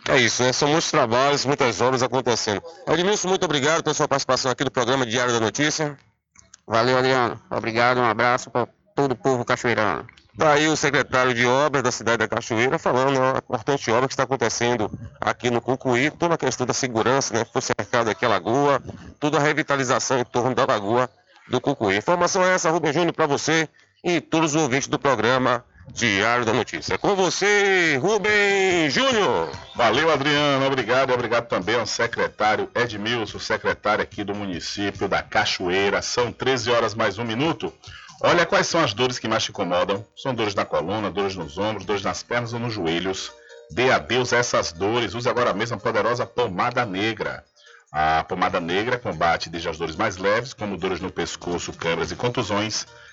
É 0.09 0.18
isso, 0.18 0.42
né? 0.42 0.53
São 0.53 0.68
muitos 0.68 0.90
trabalhos, 0.90 1.44
muitas 1.44 1.80
obras 1.80 2.03
acontecendo. 2.03 2.62
Edmilson, 2.88 3.28
muito 3.28 3.44
obrigado 3.44 3.82
pela 3.84 3.94
sua 3.94 4.09
participação 4.09 4.50
aqui 4.50 4.64
no 4.64 4.70
programa 4.70 5.07
Diário 5.07 5.32
da 5.32 5.40
Notícia. 5.40 5.96
Valeu, 6.66 6.98
Adriano. 6.98 7.40
Obrigado, 7.50 7.98
um 7.98 8.05
abraço 8.05 8.50
todo 9.03 9.12
o 9.12 9.16
povo 9.16 9.44
cachoeirano. 9.44 10.07
Está 10.32 10.53
aí 10.53 10.68
o 10.68 10.76
secretário 10.76 11.34
de 11.34 11.44
obras 11.44 11.82
da 11.82 11.90
cidade 11.90 12.18
da 12.18 12.28
Cachoeira 12.28 12.78
falando 12.78 13.18
uma 13.18 13.38
importante 13.38 13.90
obra 13.90 14.07
que 14.07 14.14
está 14.14 14.22
acontecendo 14.22 14.90
aqui 15.20 15.50
no 15.50 15.61
Cucuí, 15.61 16.11
toda 16.11 16.36
a 16.36 16.38
questão 16.38 16.66
da 16.66 16.72
segurança, 16.72 17.34
né? 17.34 17.44
Foi 17.44 17.61
cercado 17.61 18.09
aqui 18.09 18.24
a 18.24 18.28
lagoa, 18.28 18.80
toda 19.20 19.38
a 19.38 19.40
revitalização 19.40 20.20
em 20.20 20.24
torno 20.24 20.55
da 20.55 20.64
lagoa 20.64 21.11
do 21.48 21.61
Cucuí. 21.61 21.96
Informação 21.96 22.42
é 22.44 22.55
essa, 22.55 22.70
Rubem 22.70 22.92
Júnior, 22.92 23.12
para 23.12 23.26
você 23.26 23.68
e 24.03 24.20
todos 24.20 24.55
os 24.55 24.62
ouvintes 24.62 24.88
do 24.88 24.98
programa 24.98 25.64
Diário 25.91 26.45
da 26.45 26.53
Notícia. 26.53 26.97
Com 26.97 27.14
você, 27.14 27.99
Rubem 28.01 28.89
Júnior. 28.89 29.51
Valeu, 29.74 30.11
Adriano. 30.11 30.66
Obrigado. 30.66 31.12
Obrigado 31.12 31.49
também 31.49 31.74
ao 31.74 31.87
secretário 31.87 32.70
Edmilson, 32.74 33.39
secretário 33.39 34.03
aqui 34.03 34.24
do 34.24 34.35
município 34.35 35.09
da 35.09 35.22
Cachoeira. 35.22 36.01
São 36.01 36.33
13 36.33 36.70
horas 36.70 36.95
mais 36.95 37.18
um 37.18 37.24
minuto. 37.24 37.72
Olha 38.20 38.47
quais 38.47 38.68
são 38.68 38.83
as 38.83 38.95
dores 38.95 39.18
que 39.18 39.28
mais 39.28 39.43
te 39.43 39.51
incomodam. 39.51 40.05
São 40.16 40.35
dores 40.35 40.55
na 40.55 40.64
coluna, 40.64 41.11
dores 41.11 41.35
nos 41.35 41.59
ombros, 41.59 41.85
dores 41.85 42.03
nas 42.03 42.22
pernas 42.22 42.53
ou 42.53 42.61
nos 42.61 42.72
joelhos. 42.72 43.33
Dê 43.70 43.91
adeus 43.91 44.33
a 44.33 44.39
essas 44.39 44.72
dores. 44.72 45.14
Use 45.14 45.28
agora 45.28 45.53
mesmo 45.53 45.76
a 45.76 45.80
poderosa 45.80 46.24
pomada 46.24 46.87
negra. 46.87 47.45
A 47.91 48.24
pomada 48.24 48.59
negra 48.61 48.97
combate 48.99 49.51
desde 49.51 49.68
as 49.68 49.76
dores 49.76 49.97
mais 49.97 50.16
leves, 50.16 50.55
como 50.55 50.78
dores 50.78 51.01
no 51.01 51.11
pescoço, 51.11 51.72
câimbras 51.74 52.11
e 52.11 52.16
contusões, 52.16 52.87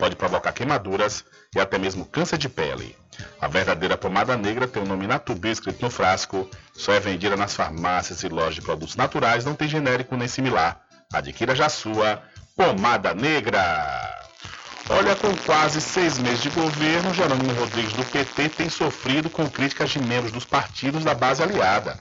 Pode 0.00 0.16
provocar 0.16 0.52
queimaduras 0.52 1.26
e 1.54 1.60
até 1.60 1.76
mesmo 1.76 2.06
câncer 2.06 2.38
de 2.38 2.48
pele. 2.48 2.96
A 3.38 3.46
verdadeira 3.46 3.98
pomada 3.98 4.34
negra 4.34 4.66
tem 4.66 4.82
o 4.82 4.86
nome 4.86 5.06
Natubio 5.06 5.52
escrito 5.52 5.82
no 5.82 5.90
frasco, 5.90 6.48
só 6.72 6.94
é 6.94 6.98
vendida 6.98 7.36
nas 7.36 7.54
farmácias 7.54 8.22
e 8.22 8.28
lojas 8.30 8.54
de 8.54 8.62
produtos 8.62 8.96
naturais, 8.96 9.44
não 9.44 9.54
tem 9.54 9.68
genérico 9.68 10.16
nem 10.16 10.26
similar. 10.26 10.80
Adquira 11.12 11.54
já 11.54 11.68
sua 11.68 12.22
pomada 12.56 13.12
negra. 13.12 13.60
Olha, 14.88 15.14
com 15.14 15.36
quase 15.44 15.82
seis 15.82 16.18
meses 16.18 16.40
de 16.40 16.48
governo, 16.48 17.12
Jerônimo 17.12 17.52
Rodrigues 17.52 17.92
do 17.92 18.04
PT 18.06 18.48
tem 18.48 18.70
sofrido 18.70 19.28
com 19.28 19.50
críticas 19.50 19.90
de 19.90 19.98
membros 19.98 20.32
dos 20.32 20.46
partidos 20.46 21.04
da 21.04 21.12
base 21.12 21.42
aliada. 21.42 21.98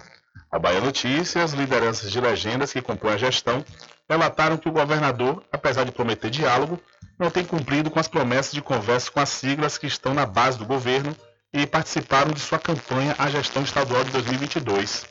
A 0.49 0.57
Bahia 0.57 0.79
Notícias, 0.79 1.51
lideranças 1.51 2.09
de 2.09 2.21
legendas 2.21 2.71
que 2.71 2.81
compõem 2.81 3.15
a 3.15 3.17
gestão, 3.17 3.63
relataram 4.09 4.57
que 4.57 4.67
o 4.67 4.71
governador, 4.71 5.43
apesar 5.51 5.83
de 5.83 5.91
prometer 5.91 6.31
diálogo, 6.31 6.81
não 7.17 7.29
tem 7.29 7.45
cumprido 7.45 7.91
com 7.91 7.99
as 7.99 8.07
promessas 8.07 8.53
de 8.53 8.61
conversa 8.61 9.11
com 9.11 9.19
as 9.19 9.29
siglas 9.29 9.77
que 9.77 9.85
estão 9.85 10.13
na 10.13 10.25
base 10.25 10.57
do 10.57 10.65
governo 10.65 11.15
e 11.53 11.65
participaram 11.67 12.31
de 12.31 12.39
sua 12.39 12.57
campanha 12.57 13.15
à 13.17 13.29
gestão 13.29 13.61
estadual 13.63 14.03
de 14.03 14.11
2022. 14.11 15.05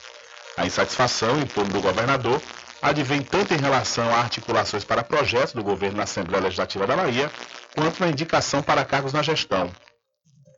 A 0.56 0.66
insatisfação 0.66 1.38
em 1.38 1.46
torno 1.46 1.72
do 1.72 1.80
governador 1.80 2.40
advém 2.80 3.22
tanto 3.22 3.54
em 3.54 3.58
relação 3.58 4.08
a 4.12 4.18
articulações 4.18 4.84
para 4.84 5.02
projetos 5.02 5.52
do 5.52 5.62
governo 5.62 5.98
na 5.98 6.04
Assembleia 6.04 6.44
Legislativa 6.44 6.86
da 6.86 6.96
Bahia, 6.96 7.30
quanto 7.74 8.00
na 8.00 8.08
indicação 8.08 8.62
para 8.62 8.84
cargos 8.84 9.12
na 9.12 9.22
gestão. 9.22 9.70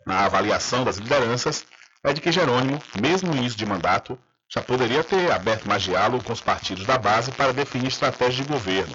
Na 0.07 0.25
avaliação 0.25 0.85
das 0.85 0.97
lideranças, 0.97 1.65
é 2.03 2.13
de 2.13 2.21
que 2.21 2.33
Jerônimo, 2.33 2.81
mesmo 3.01 3.31
no 3.31 3.37
início 3.37 3.59
de 3.59 3.67
mandato, 3.67 4.19
já 4.53 4.61
poderia 4.61 5.05
ter 5.05 5.31
aberto 5.31 5.69
mais 5.69 5.83
diálogo 5.83 6.25
com 6.25 6.33
os 6.33 6.41
partidos 6.41 6.85
da 6.85 6.99
base 6.99 7.31
para 7.31 7.53
definir 7.53 7.87
estratégia 7.87 8.45
de 8.45 8.53
governo. 8.53 8.95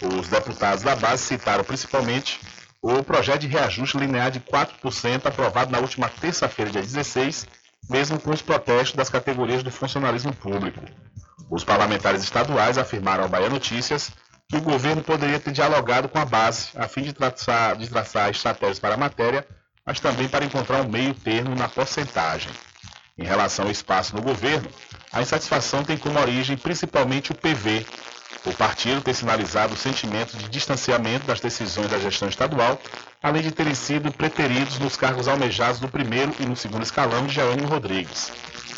Os 0.00 0.28
deputados 0.28 0.82
da 0.82 0.96
base 0.96 1.24
citaram 1.24 1.62
principalmente 1.62 2.40
o 2.80 3.02
projeto 3.02 3.40
de 3.40 3.48
reajuste 3.48 3.98
linear 3.98 4.30
de 4.30 4.40
4% 4.40 5.26
aprovado 5.26 5.70
na 5.70 5.78
última 5.78 6.08
terça-feira, 6.08 6.70
dia 6.70 6.80
16, 6.80 7.46
mesmo 7.90 8.18
com 8.18 8.30
os 8.30 8.40
protestos 8.40 8.96
das 8.96 9.10
categorias 9.10 9.62
do 9.62 9.70
funcionalismo 9.70 10.32
público. 10.32 10.80
Os 11.50 11.64
parlamentares 11.64 12.22
estaduais 12.22 12.78
afirmaram 12.78 13.24
ao 13.24 13.28
Bahia 13.28 13.50
Notícias 13.50 14.10
que 14.48 14.56
o 14.56 14.62
governo 14.62 15.02
poderia 15.02 15.38
ter 15.38 15.52
dialogado 15.52 16.08
com 16.08 16.18
a 16.18 16.24
base 16.24 16.68
a 16.74 16.88
fim 16.88 17.02
de 17.02 17.12
traçar, 17.12 17.76
de 17.76 17.88
traçar 17.88 18.30
estratégias 18.30 18.78
para 18.78 18.94
a 18.94 18.98
matéria, 18.98 19.46
mas 19.84 20.00
também 20.00 20.28
para 20.28 20.44
encontrar 20.44 20.80
um 20.80 20.88
meio 20.88 21.12
termo 21.12 21.54
na 21.54 21.68
porcentagem. 21.68 22.50
Em 23.18 23.24
relação 23.24 23.64
ao 23.64 23.70
espaço 23.70 24.14
no 24.14 24.22
governo, 24.22 24.70
a 25.12 25.20
insatisfação 25.20 25.82
tem 25.82 25.98
como 25.98 26.20
origem 26.20 26.56
principalmente 26.56 27.32
o 27.32 27.34
PV. 27.34 27.84
O 28.46 28.52
partido 28.54 29.02
tem 29.02 29.12
sinalizado 29.12 29.74
o 29.74 29.76
sentimento 29.76 30.36
de 30.36 30.48
distanciamento 30.48 31.26
das 31.26 31.40
decisões 31.40 31.90
da 31.90 31.98
gestão 31.98 32.28
estadual, 32.28 32.80
além 33.20 33.42
de 33.42 33.50
terem 33.50 33.74
sido 33.74 34.12
preteridos 34.12 34.78
nos 34.78 34.96
cargos 34.96 35.26
almejados 35.26 35.80
no 35.80 35.88
primeiro 35.88 36.32
e 36.38 36.46
no 36.46 36.54
segundo 36.54 36.84
escalão 36.84 37.26
de 37.26 37.34
Jerônimo 37.34 37.66
Rodrigues. 37.66 38.30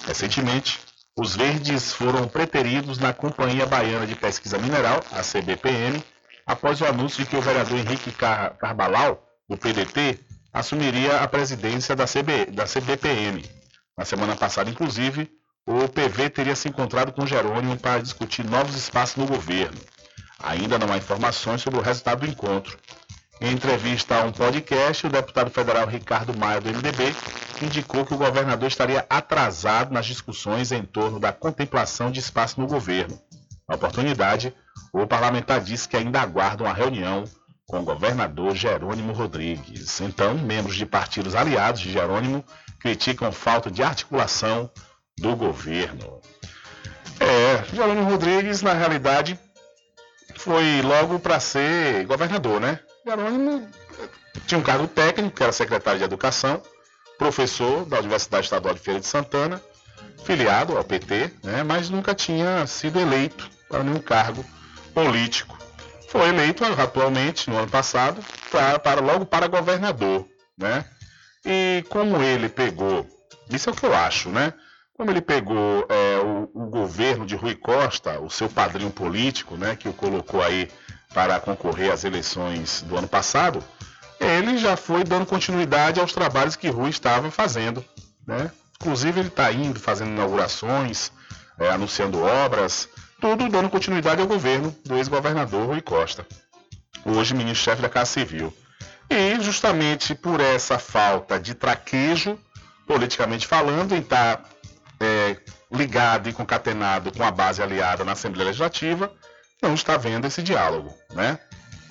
Recentemente, 0.06 0.80
os 1.14 1.36
verdes 1.36 1.92
foram 1.92 2.26
preteridos 2.26 2.98
na 2.98 3.12
Companhia 3.12 3.66
Baiana 3.66 4.06
de 4.06 4.14
Pesquisa 4.14 4.56
Mineral, 4.56 5.04
a 5.12 5.20
CBPM, 5.20 6.02
após 6.46 6.80
o 6.80 6.86
anúncio 6.86 7.22
de 7.22 7.28
que 7.28 7.36
o 7.36 7.42
vereador 7.42 7.78
Henrique 7.78 8.10
Car 8.10 8.56
Carbalau, 8.56 9.22
do 9.46 9.58
PDT, 9.58 10.18
assumiria 10.50 11.18
a 11.20 11.28
presidência 11.28 11.94
da, 11.94 12.06
CB, 12.06 12.46
da 12.46 12.64
CBPM. 12.64 13.59
Na 14.00 14.06
semana 14.06 14.34
passada, 14.34 14.70
inclusive, 14.70 15.30
o 15.66 15.86
PV 15.86 16.30
teria 16.30 16.56
se 16.56 16.66
encontrado 16.66 17.12
com 17.12 17.26
Jerônimo 17.26 17.76
para 17.76 18.00
discutir 18.00 18.42
novos 18.42 18.74
espaços 18.74 19.16
no 19.16 19.26
governo. 19.26 19.76
Ainda 20.42 20.78
não 20.78 20.90
há 20.90 20.96
informações 20.96 21.60
sobre 21.60 21.78
o 21.78 21.82
resultado 21.82 22.20
do 22.20 22.26
encontro. 22.26 22.78
Em 23.42 23.52
entrevista 23.52 24.16
a 24.16 24.24
um 24.24 24.32
podcast, 24.32 25.06
o 25.06 25.10
deputado 25.10 25.50
federal 25.50 25.86
Ricardo 25.86 26.34
Maia, 26.34 26.62
do 26.62 26.70
MDB, 26.70 27.14
indicou 27.60 28.06
que 28.06 28.14
o 28.14 28.16
governador 28.16 28.68
estaria 28.68 29.04
atrasado 29.06 29.92
nas 29.92 30.06
discussões 30.06 30.72
em 30.72 30.82
torno 30.82 31.20
da 31.20 31.30
contemplação 31.30 32.10
de 32.10 32.20
espaço 32.20 32.58
no 32.58 32.66
governo. 32.66 33.20
Na 33.68 33.74
oportunidade, 33.74 34.54
o 34.94 35.06
parlamentar 35.06 35.60
disse 35.60 35.86
que 35.86 35.98
ainda 35.98 36.22
aguarda 36.22 36.64
uma 36.64 36.72
reunião 36.72 37.24
com 37.70 37.78
o 37.78 37.84
governador 37.84 38.54
Jerônimo 38.56 39.12
Rodrigues. 39.12 40.00
Então, 40.00 40.34
membros 40.34 40.74
de 40.74 40.84
partidos 40.84 41.36
aliados 41.36 41.80
de 41.80 41.92
Jerônimo 41.92 42.44
criticam 42.80 43.30
falta 43.30 43.70
de 43.70 43.80
articulação 43.80 44.68
do 45.16 45.36
governo. 45.36 46.20
É, 47.20 47.64
Jerônimo 47.72 48.10
Rodrigues, 48.10 48.60
na 48.60 48.72
realidade, 48.72 49.38
foi 50.34 50.82
logo 50.82 51.20
para 51.20 51.38
ser 51.38 52.04
governador, 52.06 52.60
né? 52.60 52.80
Jerônimo 53.06 53.68
tinha 54.46 54.58
um 54.58 54.62
cargo 54.62 54.88
técnico, 54.88 55.36
que 55.36 55.42
era 55.42 55.52
secretário 55.52 55.98
de 55.98 56.04
Educação, 56.04 56.60
professor 57.16 57.84
da 57.84 58.00
Universidade 58.00 58.46
Estadual 58.46 58.74
de 58.74 58.80
Feira 58.80 58.98
de 58.98 59.06
Santana, 59.06 59.62
filiado 60.24 60.76
ao 60.76 60.82
PT, 60.82 61.30
né, 61.44 61.62
mas 61.62 61.88
nunca 61.88 62.14
tinha 62.14 62.66
sido 62.66 62.98
eleito 62.98 63.48
para 63.68 63.84
nenhum 63.84 64.00
cargo 64.00 64.44
político. 64.92 65.59
Foi 66.10 66.28
eleito 66.28 66.64
atualmente, 66.64 67.48
no 67.48 67.56
ano 67.56 67.68
passado, 67.68 68.20
para, 68.50 68.80
para 68.80 69.00
logo 69.00 69.24
para 69.24 69.46
governador. 69.46 70.26
Né? 70.58 70.84
E 71.44 71.84
como 71.88 72.20
ele 72.20 72.48
pegou, 72.48 73.06
isso 73.48 73.70
é 73.70 73.72
o 73.72 73.76
que 73.76 73.86
eu 73.86 73.94
acho, 73.94 74.28
né? 74.28 74.52
Como 74.92 75.08
ele 75.08 75.20
pegou 75.20 75.86
é, 75.88 76.18
o, 76.18 76.50
o, 76.52 76.66
governo 76.66 77.24
de 77.24 77.36
Rui 77.36 77.54
Costa, 77.54 78.18
o 78.18 78.28
seu 78.28 78.48
padrinho 78.48 78.90
político, 78.90 79.56
né, 79.56 79.76
que 79.76 79.88
o 79.88 79.92
colocou 79.92 80.42
aí 80.42 80.68
para 81.14 81.38
concorrer 81.38 81.92
às 81.92 82.02
eleições 82.02 82.82
do 82.82 82.98
ano 82.98 83.08
passado, 83.08 83.62
ele 84.18 84.58
já 84.58 84.76
foi 84.76 85.04
dando 85.04 85.24
continuidade 85.24 86.00
aos 86.00 86.12
trabalhos 86.12 86.56
que 86.56 86.68
Rui 86.68 86.90
estava 86.90 87.30
fazendo. 87.30 87.84
Né? 88.26 88.50
Inclusive, 88.80 89.20
ele 89.20 89.28
está 89.28 89.50
indo, 89.52 89.78
fazendo 89.78 90.10
inaugurações, 90.10 91.12
é, 91.58 91.70
anunciando 91.70 92.20
obras, 92.20 92.88
tudo 93.20 93.48
dando 93.50 93.68
continuidade 93.68 94.20
ao 94.22 94.26
governo 94.26 94.74
do 94.84 94.96
ex-governador 94.96 95.66
Rui 95.66 95.82
Costa, 95.82 96.26
hoje 97.04 97.34
ministro-chefe 97.34 97.82
da 97.82 97.88
Casa 97.88 98.10
Civil. 98.10 98.52
E 99.10 99.38
justamente 99.40 100.14
por 100.14 100.40
essa 100.40 100.78
falta 100.78 101.38
de 101.38 101.54
traquejo, 101.54 102.38
politicamente 102.86 103.46
falando, 103.46 103.94
em 103.94 104.00
estar 104.00 104.38
tá, 104.38 104.44
é, 105.00 105.36
ligado 105.70 106.28
e 106.28 106.32
concatenado 106.32 107.12
com 107.12 107.22
a 107.22 107.30
base 107.30 107.62
aliada 107.62 108.04
na 108.04 108.12
Assembleia 108.12 108.46
Legislativa, 108.46 109.12
não 109.60 109.74
está 109.74 109.96
vendo 109.98 110.26
esse 110.26 110.42
diálogo, 110.42 110.94
né? 111.12 111.38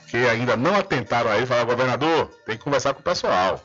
que 0.08 0.18
ainda 0.18 0.58
não 0.58 0.76
atentaram 0.76 1.30
a 1.30 1.38
ele, 1.38 1.46
falaram, 1.46 1.68
governador, 1.68 2.32
tem 2.44 2.58
que 2.58 2.64
conversar 2.64 2.96
com 2.96 3.02
o 3.02 3.04
pessoal, 3.04 3.64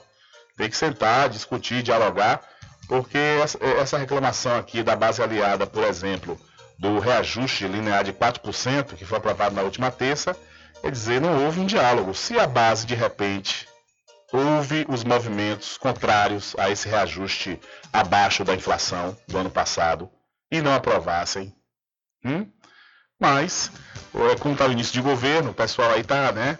tem 0.58 0.68
que 0.68 0.76
sentar, 0.76 1.30
discutir, 1.30 1.82
dialogar, 1.82 2.42
porque 2.86 3.18
essa 3.80 3.96
reclamação 3.96 4.58
aqui 4.58 4.82
da 4.82 4.94
base 4.94 5.22
aliada, 5.22 5.66
por 5.66 5.82
exemplo, 5.84 6.38
do 6.84 6.98
reajuste 6.98 7.66
linear 7.66 8.04
de 8.04 8.12
4%, 8.12 8.94
que 8.94 9.06
foi 9.06 9.16
aprovado 9.16 9.54
na 9.54 9.62
última 9.62 9.90
terça, 9.90 10.36
quer 10.82 10.90
dizer, 10.90 11.18
não 11.18 11.42
houve 11.42 11.58
um 11.58 11.64
diálogo. 11.64 12.12
Se 12.12 12.38
a 12.38 12.46
base, 12.46 12.86
de 12.86 12.94
repente, 12.94 13.66
houve 14.30 14.84
os 14.86 15.02
movimentos 15.02 15.78
contrários 15.78 16.54
a 16.58 16.68
esse 16.68 16.86
reajuste 16.86 17.58
abaixo 17.90 18.44
da 18.44 18.54
inflação 18.54 19.16
do 19.26 19.38
ano 19.38 19.48
passado 19.48 20.10
e 20.52 20.60
não 20.60 20.74
aprovassem, 20.74 21.54
hum? 22.22 22.46
Mas, 23.18 23.70
como 24.40 24.52
está 24.52 24.66
o 24.66 24.72
início 24.72 24.92
de 24.92 25.00
governo, 25.00 25.52
o 25.52 25.54
pessoal 25.54 25.90
aí 25.92 26.02
está 26.02 26.32
né, 26.32 26.58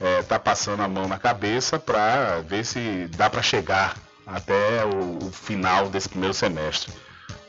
é, 0.00 0.22
tá 0.22 0.38
passando 0.38 0.82
a 0.82 0.88
mão 0.88 1.06
na 1.06 1.18
cabeça 1.18 1.78
para 1.78 2.40
ver 2.40 2.64
se 2.64 3.08
dá 3.08 3.28
para 3.28 3.42
chegar 3.42 3.98
até 4.26 4.86
o, 4.86 5.26
o, 5.26 5.32
final 5.32 5.90
desse 5.90 6.08
primeiro 6.08 6.32
semestre. 6.32 6.90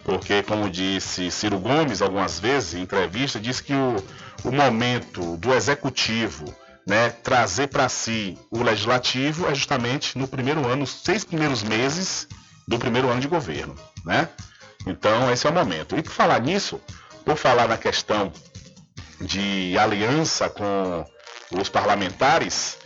Porque, 0.07 0.41
como 0.41 0.69
disse 0.69 1.29
Ciro 1.29 1.59
Gomes 1.59 2.01
algumas 2.01 2.39
vezes 2.39 2.75
em 2.75 2.81
entrevista, 2.81 3.41
disse 3.41 3.61
que 3.61 3.73
o, 3.73 3.97
o 4.45 4.51
momento 4.53 5.35
do 5.35 5.53
executivo 5.53 6.45
né, 6.87 7.09
trazer 7.09 7.67
para 7.67 7.89
si 7.89 8.37
o 8.49 8.63
legislativo 8.63 9.45
é 9.49 9.53
justamente 9.53 10.17
no 10.17 10.25
primeiro 10.25 10.65
ano, 10.65 10.77
nos 10.77 10.91
seis 11.03 11.25
primeiros 11.25 11.61
meses 11.61 12.25
do 12.65 12.79
primeiro 12.79 13.09
ano 13.09 13.19
de 13.19 13.27
governo. 13.27 13.75
Né? 14.05 14.29
Então, 14.85 15.29
esse 15.29 15.45
é 15.45 15.49
o 15.49 15.53
momento. 15.53 15.97
E 15.97 16.01
por 16.01 16.13
falar 16.13 16.39
nisso, 16.39 16.79
por 17.25 17.35
falar 17.35 17.67
na 17.67 17.77
questão 17.77 18.31
de 19.19 19.77
aliança 19.77 20.49
com 20.49 21.05
os 21.51 21.67
parlamentares, 21.67 22.77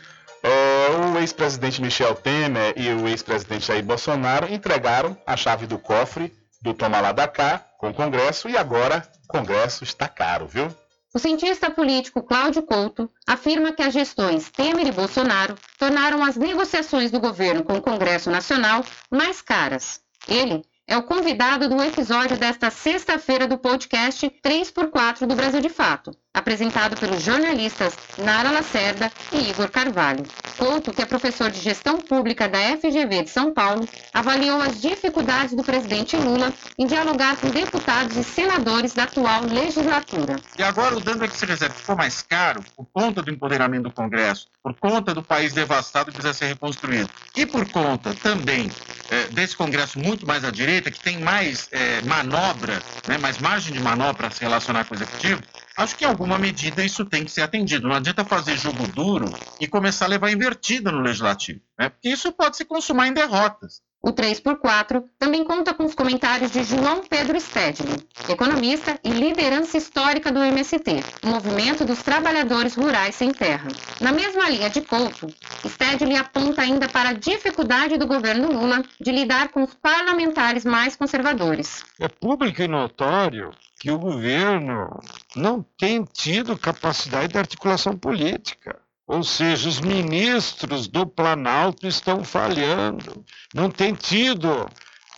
é, 0.42 0.88
o 0.90 1.20
ex-presidente 1.20 1.84
Michel 1.84 2.16
Temer 2.16 2.74
e 2.76 2.90
o 2.90 3.08
ex-presidente 3.08 3.68
Jair 3.68 3.84
Bolsonaro 3.84 4.52
entregaram 4.52 5.16
a 5.28 5.38
chave 5.38 5.68
do 5.68 5.78
cofre 5.78 6.41
do 6.62 6.74
Toma 6.74 7.02
lá 7.02 7.12
da 7.12 7.28
cá 7.28 7.66
com 7.78 7.90
o 7.90 7.94
Congresso 7.94 8.48
e 8.48 8.56
agora 8.56 9.04
o 9.24 9.28
Congresso 9.28 9.84
está 9.84 10.08
caro, 10.08 10.48
viu? 10.48 10.74
O 11.14 11.20
cientista 11.20 11.70
político 11.70 12.24
Cláudio 12.24 12.64
Couto 12.64 13.12
afirma 13.28 13.74
que 13.74 13.82
as 13.82 13.94
gestões 13.94 14.50
Temer 14.50 14.88
e 14.88 14.92
Bolsonaro 14.92 15.56
tornaram 15.78 16.24
as 16.24 16.38
negociações 16.38 17.12
do 17.12 17.20
governo 17.20 17.64
com 17.64 17.74
o 17.74 17.82
Congresso 17.82 18.32
Nacional 18.32 18.86
mais 19.10 19.42
caras. 19.42 20.00
Ele 20.28 20.64
é 20.88 20.96
o 20.96 21.04
convidado 21.04 21.68
do 21.68 21.82
episódio 21.82 22.38
desta 22.38 22.70
sexta-feira 22.70 23.48
do 23.48 23.58
podcast 23.58 24.30
3x4 24.44 25.26
do 25.26 25.36
Brasil 25.36 25.60
de 25.60 25.70
Fato, 25.70 26.12
apresentado 26.34 26.98
pelos 26.98 27.22
jornalistas 27.22 27.94
Nara 28.18 28.52
Lacerda 28.52 29.12
e 29.32 29.50
Igor 29.50 29.70
Carvalho. 29.70 30.24
Couto, 30.58 30.94
que 30.94 31.02
é 31.02 31.06
professor 31.06 31.50
de 31.50 31.60
gestão 31.60 32.00
pública 32.00 32.48
da 32.48 32.60
FGV 32.78 33.24
de 33.24 33.30
São 33.30 33.54
Paulo, 33.54 33.88
avaliou 34.14 34.62
as 34.62 34.82
dificuldades 34.82 35.56
do 35.56 35.64
presidente 35.64 36.16
Lula 36.16 36.54
em 36.78 36.86
dialogar 36.86 37.36
com 37.38 37.50
deputados 37.50 38.16
e 38.16 38.24
senadores 38.24 38.94
da 38.94 39.04
atual 39.04 39.44
legislatura. 39.44 40.38
E 40.58 40.64
agora 40.64 40.96
o 40.96 41.00
dano 41.00 41.24
é 41.26 41.28
que 41.28 41.36
se 41.36 41.46
reserva 41.46 41.76
ficou 41.76 41.96
mais 41.96 42.22
caro 42.22 42.64
por 42.76 42.86
conta 42.94 43.22
do 43.22 43.32
empoderamento 43.32 43.84
do 43.84 43.92
Congresso, 43.92 44.48
por 44.64 44.74
conta 44.76 45.14
do 45.14 45.24
país 45.24 45.54
devastado 45.54 46.12
que 46.12 46.18
precisa 46.18 46.34
ser 46.34 46.46
reconstruído, 46.46 47.10
e 47.36 47.46
por 47.46 47.68
conta 47.70 48.14
também 48.14 48.70
é, 49.10 49.26
desse 49.28 49.56
Congresso 49.56 50.00
muito 50.00 50.26
mais 50.26 50.46
à 50.46 50.52
direita, 50.52 50.92
que 50.92 51.00
tem 51.00 51.20
mais 51.20 51.68
é, 51.72 52.02
manobra, 52.04 52.82
né, 53.08 53.18
mais 53.18 53.38
margem 53.40 53.74
de 53.74 53.80
manobra 53.80 54.14
para 54.14 54.32
se 54.32 54.42
relacionar 54.42 54.86
com 54.86 54.94
o 54.94 54.98
Executivo, 54.98 55.42
acho 55.78 55.96
que 55.96 56.06
em 56.06 56.08
alguma 56.08 56.38
medida 56.38 56.84
isso 56.84 57.06
tem 57.06 57.24
que 57.26 57.32
ser 57.32 57.42
atendido. 57.42 57.88
Não 57.88 57.96
adianta 57.96 58.26
fazer 58.26 58.58
jogo 58.58 58.88
duro 58.88 59.32
e 59.60 59.68
começar 59.68 60.06
a 60.06 60.10
levar 60.10 60.32
invertida 60.32 60.92
no 60.92 61.02
Legislativo, 61.02 61.62
né, 61.80 61.90
porque 61.90 62.10
isso 62.10 62.32
pode 62.32 62.58
se 62.58 62.66
consumar 62.66 63.08
em 63.08 63.14
derrotas. 63.14 63.82
O 64.04 64.12
3x4 64.12 65.04
também 65.20 65.44
conta 65.44 65.76
com 65.76 65.86
os 65.86 65.94
comentários 65.94 66.50
de 66.50 66.64
João 66.64 67.04
Pedro 67.08 67.40
Stedley, 67.40 67.98
economista 68.28 69.00
e 69.04 69.10
liderança 69.10 69.78
histórica 69.78 70.32
do 70.32 70.40
MST, 70.40 71.04
Movimento 71.24 71.86
dos 71.86 72.02
Trabalhadores 72.02 72.74
Rurais 72.74 73.14
Sem 73.14 73.32
Terra. 73.32 73.68
Na 74.00 74.12
mesma 74.12 74.50
linha 74.50 74.72
de 74.72 74.82
Couto, 74.82 75.28
Stedley 75.68 76.18
aponta 76.18 76.64
ainda 76.64 76.90
para 76.90 77.10
a 77.10 77.14
dificuldade 77.14 77.96
do 77.98 78.08
governo 78.08 78.52
Lula 78.52 78.84
de 79.00 79.12
lidar 79.12 79.50
com 79.50 79.62
os 79.62 79.76
parlamentares 79.76 80.66
mais 80.66 80.96
conservadores. 80.96 81.84
É 82.00 82.08
público 82.08 82.60
e 82.60 82.68
notório 82.68 83.52
que 83.80 83.92
o 83.92 84.00
governo 84.00 85.00
não 85.36 85.64
tem 85.78 86.04
tido 86.04 86.58
capacidade 86.58 87.34
de 87.34 87.38
articulação 87.38 87.96
política. 87.96 88.80
Ou 89.12 89.26
seja, 89.26 89.68
os 89.68 89.82
ministros 89.82 90.88
do 90.88 91.06
Planalto 91.06 91.86
estão 91.86 92.24
falhando, 92.24 93.26
não 93.54 93.70
têm 93.70 93.94
tido 93.94 94.66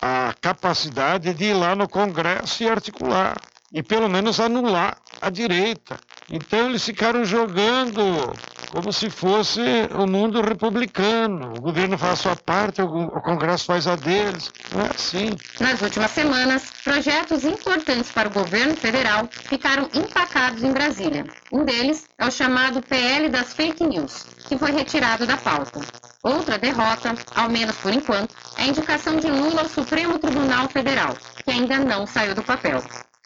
a 0.01 0.33
capacidade 0.41 1.31
de 1.31 1.43
ir 1.43 1.53
lá 1.53 1.75
no 1.75 1.87
Congresso 1.87 2.63
e 2.63 2.67
articular, 2.67 3.37
e 3.71 3.83
pelo 3.83 4.09
menos 4.09 4.39
anular 4.39 4.97
a 5.21 5.29
direita. 5.29 5.99
Então 6.27 6.69
eles 6.69 6.83
ficaram 6.83 7.23
jogando 7.23 8.01
como 8.73 8.91
se 8.91 9.07
fosse 9.07 9.61
o 9.93 10.07
mundo 10.07 10.41
republicano. 10.41 11.53
O 11.55 11.61
governo 11.61 11.95
faz 11.95 12.13
a 12.13 12.15
sua 12.15 12.35
parte, 12.35 12.81
o 12.81 13.21
Congresso 13.21 13.65
faz 13.65 13.85
a 13.85 13.95
deles. 13.95 14.51
Não 14.73 14.81
é 14.81 14.89
assim. 14.89 15.29
Nas 15.59 15.79
últimas 15.79 16.09
semanas, 16.09 16.71
projetos 16.83 17.43
importantes 17.43 18.11
para 18.11 18.29
o 18.29 18.31
governo 18.31 18.75
federal 18.75 19.29
ficaram 19.31 19.87
empacados 19.93 20.63
em 20.63 20.71
Brasília. 20.71 21.23
Um 21.51 21.63
deles 21.63 22.05
é 22.17 22.25
o 22.25 22.31
chamado 22.31 22.81
PL 22.81 23.29
das 23.29 23.53
Fake 23.53 23.85
News, 23.85 24.25
que 24.47 24.57
foi 24.57 24.71
retirado 24.71 25.27
da 25.27 25.37
pauta. 25.37 25.79
Outra 26.23 26.57
derrota, 26.57 27.13
ao 27.35 27.49
menos 27.49 27.75
por 27.75 27.93
enquanto, 27.93 28.33
é 28.57 28.63
a 28.63 28.67
indicação 28.67 29.17
de 29.17 29.29
Lula 29.29 29.61
ao 29.61 29.69
Supremo 29.69 30.17
Tribunal 30.17 30.67
Federal, 30.67 31.15
que 31.45 31.51
ainda 31.51 31.77
não 31.77 32.07
saiu 32.07 32.33
do 32.33 32.41
papel. 32.41 32.81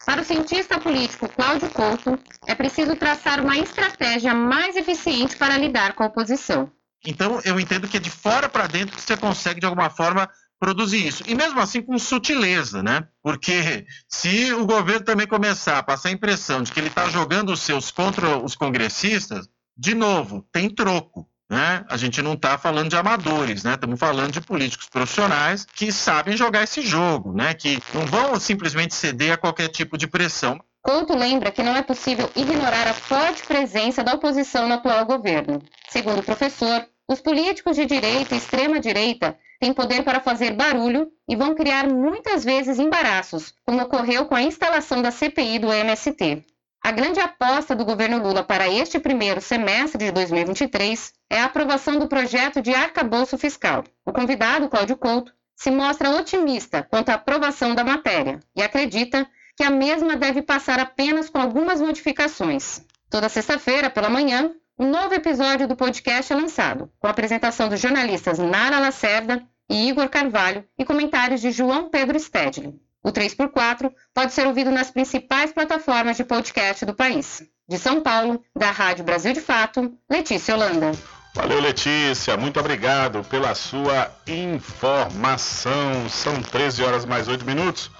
Para 0.08 0.22
o 0.22 0.24
cientista 0.24 0.80
político 0.80 1.28
Cláudio 1.28 1.68
Couto, 1.68 2.18
é 2.46 2.54
preciso 2.54 2.96
traçar 2.96 3.42
uma 3.42 3.58
estratégia 3.58 4.32
mais 4.32 4.74
eficiente 4.74 5.36
para 5.36 5.58
lidar 5.58 5.92
com 5.92 6.02
a 6.02 6.06
oposição. 6.06 6.72
Então, 7.04 7.42
eu 7.44 7.60
entendo 7.60 7.86
que 7.86 7.98
é 7.98 8.00
de 8.00 8.08
fora 8.08 8.48
para 8.48 8.66
dentro 8.66 8.96
que 8.96 9.02
você 9.02 9.18
consegue, 9.18 9.60
de 9.60 9.66
alguma 9.66 9.90
forma, 9.90 10.26
produzir 10.58 11.06
isso. 11.06 11.22
E 11.26 11.34
mesmo 11.34 11.60
assim 11.60 11.82
com 11.82 11.98
sutileza, 11.98 12.82
né? 12.82 13.06
Porque 13.22 13.84
se 14.08 14.50
o 14.54 14.64
governo 14.64 15.04
também 15.04 15.26
começar 15.26 15.76
a 15.76 15.82
passar 15.82 16.08
a 16.08 16.12
impressão 16.12 16.62
de 16.62 16.72
que 16.72 16.80
ele 16.80 16.88
está 16.88 17.10
jogando 17.10 17.52
os 17.52 17.60
seus 17.60 17.90
contra 17.90 18.38
os 18.38 18.54
congressistas, 18.54 19.46
de 19.76 19.94
novo, 19.94 20.42
tem 20.50 20.74
troco. 20.74 21.28
Né? 21.48 21.84
A 21.88 21.96
gente 21.96 22.20
não 22.20 22.34
está 22.34 22.58
falando 22.58 22.90
de 22.90 22.96
amadores, 22.96 23.64
né? 23.64 23.72
Estamos 23.72 23.98
falando 23.98 24.32
de 24.32 24.40
políticos 24.40 24.88
profissionais 24.88 25.64
que 25.64 25.90
sabem 25.90 26.36
jogar 26.36 26.64
esse 26.64 26.82
jogo, 26.82 27.32
né? 27.32 27.54
Que 27.54 27.82
não 27.94 28.04
vão 28.04 28.38
simplesmente 28.38 28.94
ceder 28.94 29.32
a 29.32 29.38
qualquer 29.38 29.68
tipo 29.68 29.96
de 29.96 30.06
pressão. 30.06 30.60
Couto 30.82 31.16
lembra 31.16 31.50
que 31.50 31.62
não 31.62 31.74
é 31.74 31.82
possível 31.82 32.30
ignorar 32.36 32.86
a 32.86 32.94
forte 32.94 33.46
presença 33.46 34.04
da 34.04 34.14
oposição 34.14 34.68
no 34.68 34.74
atual 34.74 35.06
governo. 35.06 35.62
Segundo 35.88 36.20
o 36.20 36.22
professor, 36.22 36.86
os 37.08 37.20
políticos 37.20 37.76
de 37.76 37.86
direita 37.86 38.34
e 38.34 38.38
extrema-direita 38.38 39.38
têm 39.58 39.72
poder 39.72 40.04
para 40.04 40.20
fazer 40.20 40.52
barulho 40.52 41.10
e 41.28 41.34
vão 41.34 41.54
criar 41.54 41.88
muitas 41.88 42.44
vezes 42.44 42.78
embaraços, 42.78 43.54
como 43.66 43.82
ocorreu 43.82 44.26
com 44.26 44.34
a 44.34 44.42
instalação 44.42 45.00
da 45.00 45.10
CPI 45.10 45.58
do 45.58 45.72
MST. 45.72 46.44
A 46.82 46.92
grande 46.92 47.20
aposta 47.20 47.74
do 47.74 47.84
governo 47.84 48.22
Lula 48.22 48.42
para 48.42 48.68
este 48.68 48.98
primeiro 48.98 49.40
semestre 49.40 50.06
de 50.06 50.12
2023 50.12 51.12
é 51.28 51.40
a 51.40 51.44
aprovação 51.44 51.98
do 51.98 52.08
projeto 52.08 52.62
de 52.62 52.74
arcabouço 52.74 53.36
fiscal. 53.36 53.84
O 54.06 54.12
convidado, 54.12 54.68
Cláudio 54.68 54.96
Couto, 54.96 55.32
se 55.56 55.70
mostra 55.70 56.10
otimista 56.10 56.82
quanto 56.82 57.10
à 57.10 57.14
aprovação 57.14 57.74
da 57.74 57.84
matéria 57.84 58.40
e 58.56 58.62
acredita 58.62 59.28
que 59.56 59.64
a 59.64 59.70
mesma 59.70 60.16
deve 60.16 60.40
passar 60.40 60.78
apenas 60.78 61.28
com 61.28 61.38
algumas 61.38 61.80
modificações. 61.80 62.80
Toda 63.10 63.28
sexta-feira, 63.28 63.90
pela 63.90 64.08
manhã, 64.08 64.52
um 64.78 64.88
novo 64.88 65.12
episódio 65.14 65.66
do 65.66 65.74
podcast 65.74 66.32
é 66.32 66.36
lançado, 66.36 66.88
com 67.00 67.08
a 67.08 67.10
apresentação 67.10 67.68
dos 67.68 67.80
jornalistas 67.80 68.38
Nara 68.38 68.78
Lacerda 68.78 69.44
e 69.68 69.88
Igor 69.88 70.08
Carvalho 70.08 70.64
e 70.78 70.84
comentários 70.84 71.40
de 71.40 71.50
João 71.50 71.90
Pedro 71.90 72.18
Stedley. 72.20 72.80
O 73.02 73.10
3x4 73.10 73.92
pode 74.12 74.32
ser 74.32 74.46
ouvido 74.46 74.70
nas 74.70 74.90
principais 74.90 75.52
plataformas 75.52 76.16
de 76.16 76.24
podcast 76.24 76.84
do 76.84 76.94
país. 76.94 77.42
De 77.68 77.78
São 77.78 78.00
Paulo, 78.00 78.42
da 78.56 78.70
Rádio 78.70 79.04
Brasil 79.04 79.32
de 79.32 79.40
Fato, 79.40 79.96
Letícia 80.10 80.54
Holanda. 80.54 80.92
Valeu, 81.34 81.60
Letícia. 81.60 82.36
Muito 82.36 82.58
obrigado 82.58 83.22
pela 83.24 83.54
sua 83.54 84.10
informação. 84.26 86.08
São 86.08 86.42
13 86.42 86.82
horas 86.82 87.04
mais 87.04 87.28
8 87.28 87.44
minutos. 87.44 87.90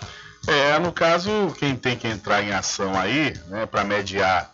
É, 0.46 0.78
no 0.78 0.92
caso, 0.92 1.55
quem 1.59 1.76
tem 1.76 1.96
que 1.96 2.09
entrar 2.09 2.42
em 2.42 2.53
ação 2.53 2.99
aí, 2.99 3.34
né, 3.49 3.66
para 3.66 3.84
mediar 3.84 4.51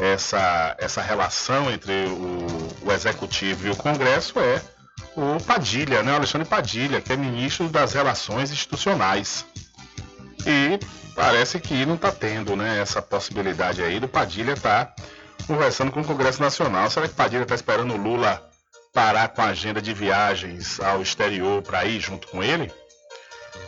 essa, 0.00 0.74
essa 0.78 1.02
relação 1.02 1.70
entre 1.70 2.06
o, 2.06 2.86
o 2.86 2.92
Executivo 2.92 3.66
e 3.66 3.70
o 3.70 3.76
Congresso 3.76 4.40
é 4.40 4.60
o 5.16 5.40
Padilha, 5.44 6.02
né, 6.02 6.14
Alexandre 6.14 6.48
Padilha, 6.48 7.00
que 7.00 7.12
é 7.12 7.16
ministro 7.16 7.68
das 7.68 7.92
Relações 7.92 8.50
Institucionais. 8.50 9.44
E 10.46 10.78
parece 11.14 11.58
que 11.58 11.86
não 11.86 11.94
está 11.94 12.12
tendo 12.12 12.56
né, 12.56 12.80
essa 12.80 13.00
possibilidade 13.00 13.82
aí 13.82 13.98
do 13.98 14.08
Padilha 14.08 14.52
estar 14.52 14.86
tá 14.86 15.02
conversando 15.46 15.90
com 15.90 16.00
o 16.00 16.04
Congresso 16.04 16.40
Nacional. 16.40 16.90
Será 16.90 17.08
que 17.08 17.14
Padilha 17.14 17.42
está 17.42 17.54
esperando 17.54 17.94
o 17.94 17.96
Lula 17.96 18.42
parar 18.92 19.28
com 19.28 19.42
a 19.42 19.46
agenda 19.46 19.80
de 19.80 19.92
viagens 19.92 20.80
ao 20.80 21.02
exterior 21.02 21.62
para 21.62 21.84
ir 21.84 22.00
junto 22.00 22.28
com 22.28 22.42
ele? 22.42 22.72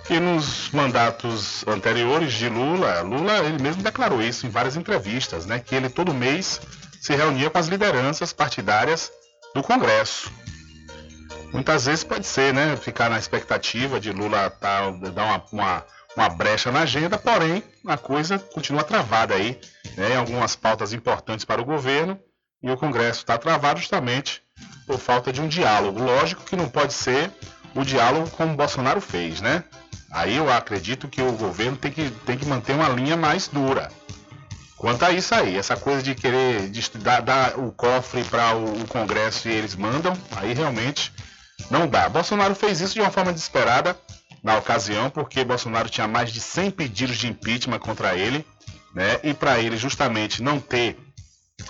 E 0.08 0.20
nos 0.20 0.70
mandatos 0.70 1.66
anteriores 1.66 2.32
de 2.32 2.48
Lula, 2.48 3.00
Lula 3.02 3.38
ele 3.38 3.60
mesmo 3.62 3.82
declarou 3.82 4.22
isso 4.22 4.46
em 4.46 4.50
várias 4.50 4.76
entrevistas, 4.76 5.46
né, 5.46 5.58
que 5.58 5.74
ele 5.74 5.88
todo 5.88 6.14
mês 6.14 6.60
se 7.00 7.14
reunia 7.14 7.50
com 7.50 7.58
as 7.58 7.66
lideranças 7.66 8.32
partidárias 8.32 9.10
do 9.54 9.62
Congresso. 9.62 10.30
Muitas 11.52 11.86
vezes 11.86 12.04
pode 12.04 12.26
ser, 12.26 12.52
né, 12.52 12.76
ficar 12.76 13.08
na 13.08 13.18
expectativa 13.18 13.98
de 13.98 14.12
Lula 14.12 14.50
tá, 14.50 14.90
dar 14.90 15.24
uma, 15.24 15.44
uma 15.52 15.84
uma 16.16 16.28
brecha 16.28 16.72
na 16.72 16.80
agenda, 16.80 17.18
porém 17.18 17.62
a 17.86 17.96
coisa 17.96 18.38
continua 18.38 18.82
travada 18.82 19.34
aí, 19.34 19.60
né, 19.96 20.16
algumas 20.16 20.56
pautas 20.56 20.92
importantes 20.92 21.44
para 21.44 21.60
o 21.60 21.64
governo, 21.64 22.18
e 22.62 22.70
o 22.70 22.76
Congresso 22.76 23.20
está 23.20 23.36
travado 23.36 23.80
justamente 23.80 24.42
por 24.86 24.98
falta 24.98 25.32
de 25.32 25.40
um 25.40 25.48
diálogo. 25.48 26.02
Lógico 26.02 26.42
que 26.44 26.56
não 26.56 26.68
pode 26.68 26.94
ser 26.94 27.30
o 27.74 27.84
diálogo 27.84 28.30
como 28.30 28.54
o 28.54 28.56
Bolsonaro 28.56 29.00
fez, 29.00 29.40
né? 29.40 29.62
Aí 30.10 30.36
eu 30.36 30.50
acredito 30.50 31.08
que 31.08 31.20
o 31.20 31.32
governo 31.32 31.76
tem 31.76 31.92
que, 31.92 32.10
tem 32.24 32.38
que 32.38 32.46
manter 32.46 32.72
uma 32.72 32.88
linha 32.88 33.16
mais 33.16 33.48
dura. 33.48 33.90
Quanto 34.78 35.04
a 35.04 35.10
isso 35.10 35.34
aí, 35.34 35.56
essa 35.56 35.76
coisa 35.76 36.02
de 36.02 36.14
querer 36.14 36.68
de 36.70 36.90
dar, 36.98 37.20
dar 37.20 37.58
o 37.58 37.72
cofre 37.72 38.24
para 38.24 38.54
o, 38.54 38.82
o 38.82 38.86
Congresso 38.88 39.48
e 39.48 39.52
eles 39.52 39.74
mandam, 39.74 40.12
aí 40.36 40.54
realmente 40.54 41.12
não 41.70 41.86
dá. 41.86 42.08
Bolsonaro 42.08 42.54
fez 42.54 42.80
isso 42.80 42.94
de 42.94 43.00
uma 43.00 43.10
forma 43.10 43.32
desesperada, 43.32 43.96
na 44.46 44.56
ocasião, 44.58 45.10
porque 45.10 45.42
Bolsonaro 45.42 45.90
tinha 45.90 46.06
mais 46.06 46.30
de 46.30 46.40
100 46.40 46.70
pedidos 46.70 47.16
de 47.16 47.26
impeachment 47.26 47.80
contra 47.80 48.14
ele, 48.14 48.46
né? 48.94 49.18
E 49.24 49.34
para 49.34 49.58
ele 49.58 49.76
justamente 49.76 50.40
não 50.40 50.60
ter 50.60 50.96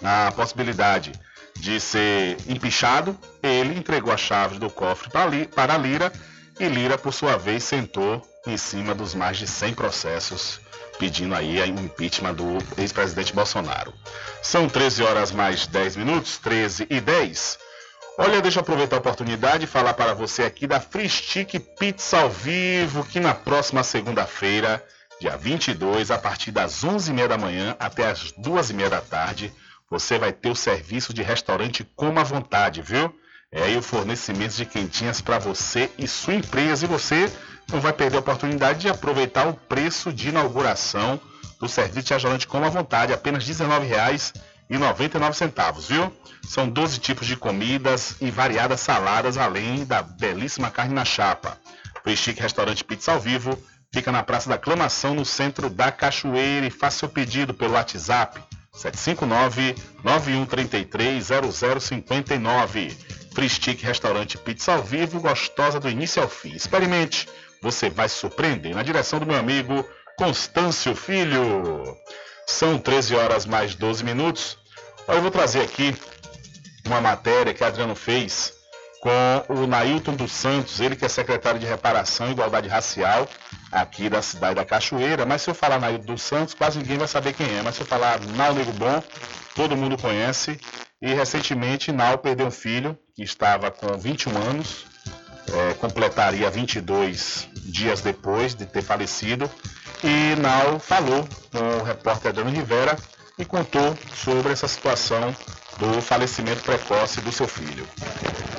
a 0.04 0.30
possibilidade 0.32 1.12
de 1.58 1.80
ser 1.80 2.36
empichado, 2.46 3.18
ele 3.42 3.78
entregou 3.78 4.12
as 4.12 4.20
chaves 4.20 4.58
do 4.58 4.68
cofre 4.68 5.08
para 5.08 5.78
Lira 5.78 6.12
e 6.60 6.68
Lira, 6.68 6.98
por 6.98 7.14
sua 7.14 7.38
vez, 7.38 7.64
sentou 7.64 8.20
em 8.46 8.58
cima 8.58 8.94
dos 8.94 9.14
mais 9.14 9.38
de 9.38 9.46
100 9.46 9.72
processos 9.72 10.60
pedindo 10.98 11.34
aí 11.34 11.58
o 11.58 11.80
impeachment 11.80 12.34
do 12.34 12.58
ex-presidente 12.76 13.32
Bolsonaro. 13.32 13.94
São 14.42 14.68
13 14.68 15.02
horas 15.02 15.32
mais 15.32 15.66
10 15.66 15.96
minutos, 15.96 16.36
13 16.36 16.86
e 16.90 17.00
10. 17.00 17.58
Olha, 18.18 18.40
deixa 18.40 18.60
eu 18.60 18.62
aproveitar 18.62 18.96
a 18.96 18.98
oportunidade 18.98 19.64
e 19.64 19.66
falar 19.66 19.92
para 19.92 20.14
você 20.14 20.42
aqui 20.42 20.66
da 20.66 20.80
Free 20.80 21.06
Stick 21.06 21.58
Pizza 21.78 22.18
ao 22.18 22.30
vivo, 22.30 23.04
que 23.04 23.20
na 23.20 23.34
próxima 23.34 23.82
segunda-feira, 23.82 24.82
dia 25.20 25.36
22, 25.36 26.10
a 26.10 26.16
partir 26.16 26.50
das 26.50 26.82
11h30 26.82 27.28
da 27.28 27.36
manhã 27.36 27.76
até 27.78 28.08
as 28.08 28.32
2h30 28.32 28.88
da 28.88 29.02
tarde, 29.02 29.52
você 29.90 30.18
vai 30.18 30.32
ter 30.32 30.48
o 30.48 30.56
serviço 30.56 31.12
de 31.12 31.22
restaurante 31.22 31.84
Coma 31.94 32.22
à 32.22 32.24
Vontade, 32.24 32.80
viu? 32.80 33.14
É 33.52 33.64
aí 33.64 33.76
o 33.76 33.82
fornecimento 33.82 34.54
de 34.54 34.64
quentinhas 34.64 35.20
para 35.20 35.38
você 35.38 35.90
e 35.98 36.08
sua 36.08 36.34
empresa. 36.34 36.86
E 36.86 36.88
você 36.88 37.30
não 37.70 37.82
vai 37.82 37.92
perder 37.92 38.16
a 38.16 38.20
oportunidade 38.20 38.78
de 38.78 38.88
aproveitar 38.88 39.46
o 39.46 39.52
preço 39.52 40.10
de 40.10 40.30
inauguração 40.30 41.20
do 41.60 41.68
serviço 41.68 42.06
de 42.06 42.14
restaurante 42.14 42.46
Coma 42.46 42.68
à 42.68 42.70
Vontade, 42.70 43.12
apenas 43.12 43.46
R$19,00 43.46 43.60
e 43.62 43.66
99 43.66 44.55
centavos, 45.32 45.88
viu? 45.88 46.12
São 46.42 46.68
12 46.68 47.00
tipos 47.00 47.26
de 47.26 47.36
comidas 47.36 48.16
e 48.20 48.30
variadas 48.30 48.80
saladas, 48.80 49.36
além 49.36 49.84
da 49.84 50.02
belíssima 50.02 50.70
carne 50.70 50.94
na 50.94 51.04
chapa. 51.04 51.58
O 52.04 52.16
Chique 52.16 52.40
Restaurante 52.40 52.84
Pizza 52.84 53.12
ao 53.12 53.20
Vivo 53.20 53.58
fica 53.92 54.12
na 54.12 54.22
Praça 54.22 54.48
da 54.48 54.54
Aclamação, 54.54 55.14
no 55.14 55.24
centro 55.24 55.68
da 55.68 55.90
Cachoeira. 55.90 56.66
E 56.66 56.70
faça 56.70 56.98
seu 56.98 57.08
pedido 57.08 57.52
pelo 57.52 57.74
WhatsApp 57.74 58.40
759-9133-0059. 60.04 62.96
Free 63.34 63.48
Stick 63.48 63.82
Restaurante 63.82 64.38
Pizza 64.38 64.74
ao 64.74 64.82
Vivo, 64.82 65.20
gostosa 65.20 65.80
do 65.80 65.90
início 65.90 66.22
ao 66.22 66.28
fim. 66.28 66.54
Experimente, 66.54 67.28
você 67.60 67.90
vai 67.90 68.08
se 68.08 68.14
surpreender. 68.16 68.74
Na 68.74 68.82
direção 68.82 69.18
do 69.18 69.26
meu 69.26 69.36
amigo 69.36 69.84
Constâncio 70.16 70.94
Filho. 70.94 71.96
São 72.46 72.78
13 72.78 73.14
horas 73.16 73.44
mais 73.44 73.74
12 73.74 74.04
minutos. 74.04 74.56
Eu 75.08 75.20
vou 75.20 75.30
trazer 75.30 75.62
aqui 75.62 75.94
uma 76.86 77.00
matéria 77.00 77.52
que 77.52 77.64
Adriano 77.64 77.94
fez 77.94 78.54
com 79.00 79.54
o 79.54 79.66
Nailton 79.66 80.14
dos 80.14 80.32
Santos, 80.32 80.80
ele 80.80 80.96
que 80.96 81.04
é 81.04 81.08
secretário 81.08 81.60
de 81.60 81.66
Reparação 81.66 82.28
e 82.28 82.32
Igualdade 82.32 82.68
Racial 82.68 83.28
aqui 83.70 84.08
da 84.08 84.22
cidade 84.22 84.54
da 84.54 84.64
Cachoeira. 84.64 85.26
Mas 85.26 85.42
se 85.42 85.50
eu 85.50 85.54
falar 85.54 85.78
Nailton 85.78 86.06
dos 86.06 86.22
Santos, 86.22 86.54
quase 86.54 86.78
ninguém 86.78 86.98
vai 86.98 87.08
saber 87.08 87.34
quem 87.34 87.46
é. 87.58 87.62
Mas 87.62 87.74
se 87.74 87.82
eu 87.82 87.86
falar 87.86 88.20
Nau 88.20 88.54
Nego 88.54 88.72
Bom, 88.72 89.02
todo 89.54 89.76
mundo 89.76 89.98
conhece. 89.98 90.58
E 91.02 91.12
recentemente 91.12 91.92
Nau 91.92 92.18
perdeu 92.18 92.46
um 92.46 92.50
filho 92.50 92.98
que 93.14 93.22
estava 93.22 93.70
com 93.70 93.98
21 93.98 94.36
anos, 94.38 94.86
é, 95.52 95.74
completaria 95.74 96.50
22 96.50 97.48
dias 97.64 98.00
depois 98.00 98.54
de 98.54 98.66
ter 98.66 98.82
falecido. 98.82 99.50
E 100.04 100.36
Nau 100.36 100.78
falou 100.78 101.26
com 101.50 101.78
o 101.80 101.82
repórter 101.82 102.30
Adriano 102.30 102.50
Rivera 102.50 102.96
e 103.38 103.44
contou 103.44 103.96
sobre 104.14 104.52
essa 104.52 104.68
situação 104.68 105.34
do 105.78 106.00
falecimento 106.00 106.62
precoce 106.62 107.20
do 107.20 107.32
seu 107.32 107.48
filho. 107.48 107.86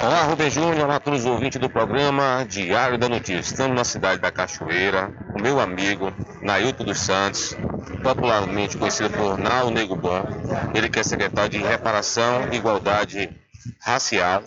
Olá, 0.02 0.24
Rubem 0.24 0.50
Júnior, 0.50 0.86
olá 0.86 0.96
a 0.96 1.00
todos 1.00 1.22
os 1.22 1.26
ouvintes 1.26 1.60
do 1.60 1.70
programa 1.70 2.46
Diário 2.48 2.98
da 2.98 3.10
Notícia. 3.10 3.52
Estamos 3.52 3.76
na 3.76 3.84
cidade 3.84 4.22
da 4.22 4.32
Cachoeira, 4.32 5.12
o 5.36 5.42
meu 5.42 5.60
amigo 5.60 6.14
Nailton 6.42 6.84
dos 6.84 7.00
Santos, 7.00 7.56
popularmente 8.04 8.78
conhecido 8.78 9.10
por 9.10 9.38
Nau 9.38 9.72
Nego 9.72 9.96
Bom, 9.96 10.24
ele 10.74 10.90
que 10.90 11.00
é 11.00 11.04
secretário 11.04 11.50
de 11.50 11.58
Reparação 11.58 12.48
e 12.52 12.58
Igualdade 12.58 13.30
Racial, 13.82 14.44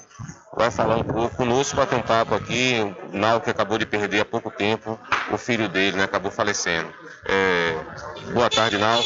vai 0.61 0.71
falar 0.71 0.97
um 0.97 1.05
pouco 1.05 1.35
conosco, 1.37 1.75
bater 1.75 1.97
um 1.97 2.03
papo 2.03 2.35
aqui, 2.35 2.95
o 3.11 3.17
Nau 3.17 3.41
que 3.41 3.49
acabou 3.49 3.79
de 3.79 3.87
perder 3.87 4.21
há 4.21 4.25
pouco 4.27 4.51
tempo 4.51 5.01
o 5.33 5.39
filho 5.39 5.71
dele, 5.71 5.97
né, 5.97 6.05
acabou 6.05 6.31
falecendo. 6.31 6.93
É... 7.25 7.75
Boa 8.35 8.51
tarde, 8.51 8.77
Nau. 8.77 9.01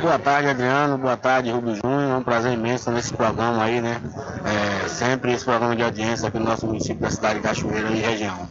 Boa 0.00 0.18
tarde, 0.18 0.48
Adriano. 0.48 0.96
Boa 0.96 1.16
tarde, 1.16 1.50
Rubio 1.50 1.74
Júnior. 1.74 2.10
É 2.10 2.16
um 2.16 2.22
prazer 2.22 2.54
imenso 2.54 2.90
nesse 2.90 3.12
programa 3.12 3.62
aí, 3.62 3.82
né? 3.82 4.00
É, 4.46 4.88
sempre 4.88 5.32
esse 5.32 5.44
programa 5.44 5.76
de 5.76 5.82
audiência 5.82 6.28
aqui 6.28 6.38
no 6.38 6.46
nosso 6.46 6.66
município 6.66 7.02
da 7.02 7.10
cidade 7.10 7.34
de 7.34 7.42
Cachoeira 7.42 7.90
e 7.90 8.00
região. 8.00 8.48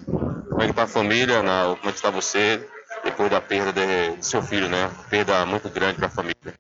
Como 0.48 0.62
é 0.62 0.68
que 0.68 0.74
tá 0.74 0.84
a 0.84 0.88
família, 0.88 1.42
Nau? 1.42 1.76
Como 1.78 1.90
é 1.90 1.92
que 1.92 1.98
está 1.98 2.12
você 2.12 2.64
depois 3.04 3.32
da 3.32 3.42
perda 3.42 3.74
de, 3.74 4.18
do 4.18 4.24
seu 4.24 4.44
filho, 4.44 4.70
né? 4.70 4.92
Perda 5.10 5.44
muito 5.48 5.70
grande 5.70 5.96
para 5.96 6.06
a 6.06 6.12
família. 6.12 6.54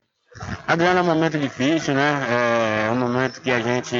Adriano, 0.66 1.00
é 1.00 1.02
um 1.02 1.06
momento 1.06 1.38
difícil, 1.38 1.94
né? 1.94 2.86
É 2.88 2.90
um 2.90 2.96
momento 2.96 3.42
que 3.42 3.52
a 3.52 3.60
gente 3.60 3.98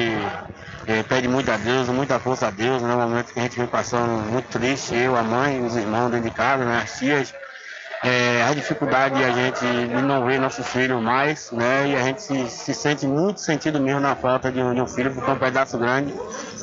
é, 0.88 1.04
pede 1.04 1.28
muito 1.28 1.52
a 1.52 1.58
Deus, 1.58 1.90
muita 1.90 2.20
força 2.20 2.48
a 2.48 2.52
Deus, 2.52 2.82
né? 2.82 2.94
É 2.94 2.96
um 2.96 3.02
momento 3.02 3.34
que 3.34 3.40
a 3.40 3.44
gente 3.44 3.58
vem 3.58 3.68
passando 3.68 4.32
muito 4.32 4.48
triste, 4.48 4.96
eu, 4.96 5.16
a 5.18 5.24
mãe, 5.24 5.62
os 5.62 5.76
irmãos 5.76 6.10
dentro 6.10 6.30
de 6.30 6.36
casa, 6.36 6.64
né? 6.64 6.82
As 6.84 6.98
tias 6.98 7.34
é, 8.04 8.42
a 8.44 8.54
dificuldade 8.54 9.16
de 9.16 9.24
a 9.24 9.32
gente 9.32 9.64
não 10.02 10.26
ver 10.26 10.40
nosso 10.40 10.64
filho 10.64 11.00
mais, 11.00 11.52
né? 11.52 11.88
E 11.88 11.96
a 11.96 12.02
gente 12.02 12.22
se, 12.22 12.50
se 12.50 12.74
sente 12.74 13.06
muito 13.06 13.40
sentido 13.40 13.80
mesmo 13.80 14.00
na 14.00 14.16
falta 14.16 14.52
de 14.52 14.60
um, 14.60 14.74
de 14.74 14.82
um 14.82 14.88
filho, 14.88 15.14
porque 15.14 15.30
é 15.30 15.34
um 15.34 15.38
pedaço 15.38 15.78
grande. 15.78 16.12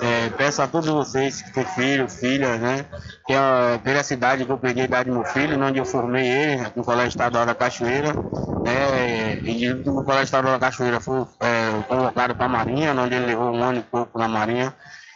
É, 0.00 0.30
peço 0.30 0.60
a 0.62 0.66
todos 0.66 0.88
vocês 0.88 1.40
que 1.40 1.52
têm 1.52 1.64
filho, 1.64 2.08
filha, 2.08 2.56
né? 2.56 2.84
Que 3.24 3.34
é 3.34 3.78
pela 3.84 4.02
cidade 4.02 4.44
que 4.44 4.50
eu 4.50 4.58
peguei 4.58 4.82
a 4.82 4.86
idade 4.86 5.10
do 5.10 5.14
meu 5.14 5.24
filho, 5.24 5.62
onde 5.62 5.78
eu 5.78 5.84
formei 5.84 6.26
ele, 6.26 6.66
no 6.74 6.82
Colégio 6.82 7.10
Estadual 7.10 7.46
da 7.46 7.54
Cachoeira, 7.54 8.12
né? 8.12 9.38
E 9.44 9.68
no 9.68 10.02
Colégio 10.02 10.24
Estadual 10.24 10.58
da 10.58 10.66
Cachoeira 10.66 10.98
fui 10.98 11.24
é, 11.38 11.82
convocado 11.86 12.34
para 12.34 12.46
a 12.46 12.48
Marinha, 12.48 12.92
onde 12.94 13.14
ele 13.14 13.26
levou 13.26 13.52
um 13.52 13.62
ano 13.62 13.78
e 13.78 13.82
pouco 13.82 14.18
na 14.18 14.26
Marinha 14.26 14.74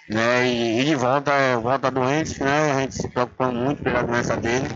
né? 0.09 0.46
E, 0.46 0.80
e 0.80 0.84
de 0.84 0.94
volta, 0.94 1.32
volta 1.61 1.90
doente, 1.90 2.42
né? 2.42 2.72
A 2.72 2.80
gente 2.80 2.94
se 2.96 3.09
preocupando 3.09 3.59
muito 3.59 3.82
pela 3.82 4.03
doença 4.03 4.36
dele. 4.36 4.68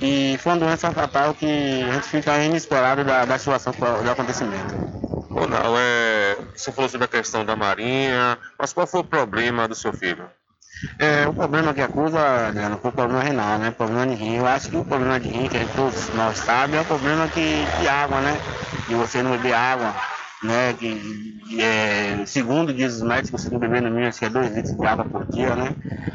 E 0.00 0.36
foi 0.38 0.52
uma 0.52 0.58
doença 0.58 0.90
fatal 0.90 1.34
que 1.34 1.82
a 1.82 1.92
gente 1.94 2.08
fica 2.08 2.38
inesperado 2.38 3.04
da, 3.04 3.24
da 3.24 3.38
situação 3.38 3.72
do 3.72 4.10
acontecimento. 4.10 4.74
Não, 5.30 5.78
é... 5.78 6.36
Você 6.54 6.72
falou 6.72 6.88
sobre 6.88 7.04
a 7.04 7.08
questão 7.08 7.44
da 7.44 7.56
Marinha, 7.56 8.38
mas 8.58 8.72
qual 8.72 8.86
foi 8.86 9.00
o 9.00 9.04
problema 9.04 9.68
do 9.68 9.74
seu 9.74 9.92
filho? 9.92 10.28
É, 10.98 11.28
o 11.28 11.34
problema 11.34 11.74
que 11.74 11.82
acusa, 11.82 12.48
Adriano, 12.48 12.78
foi 12.80 12.90
o 12.90 12.94
problema 12.94 13.22
renal, 13.22 13.58
né? 13.58 13.68
O 13.68 13.72
problema 13.72 14.06
de 14.06 14.14
rim. 14.14 14.36
Eu 14.36 14.46
acho 14.46 14.70
que 14.70 14.76
o 14.76 14.84
problema 14.84 15.20
de 15.20 15.28
rim, 15.28 15.46
que 15.46 15.58
todos 15.76 16.08
nós 16.14 16.38
sabemos, 16.38 16.78
é 16.78 16.80
o 16.80 16.84
problema 16.86 17.28
que, 17.28 17.64
de 17.80 17.88
água, 17.88 18.20
né? 18.20 18.40
De 18.88 18.94
você 18.94 19.22
não 19.22 19.32
beber 19.32 19.52
água 19.52 19.94
né? 20.42 20.72
Que, 20.74 21.40
é, 21.60 22.24
segundo 22.26 22.72
diz 22.72 22.94
os 22.94 23.02
médicos, 23.02 23.44
que 23.44 23.58
beber 23.58 23.82
no 23.82 23.90
mínimo 23.90 24.08
acho 24.08 24.18
que 24.18 24.24
é 24.24 24.30
2 24.30 24.54
litros 24.54 24.76
de 24.76 24.86
água 24.86 25.04
por 25.04 25.26
dia, 25.26 25.54
né? 25.54 25.74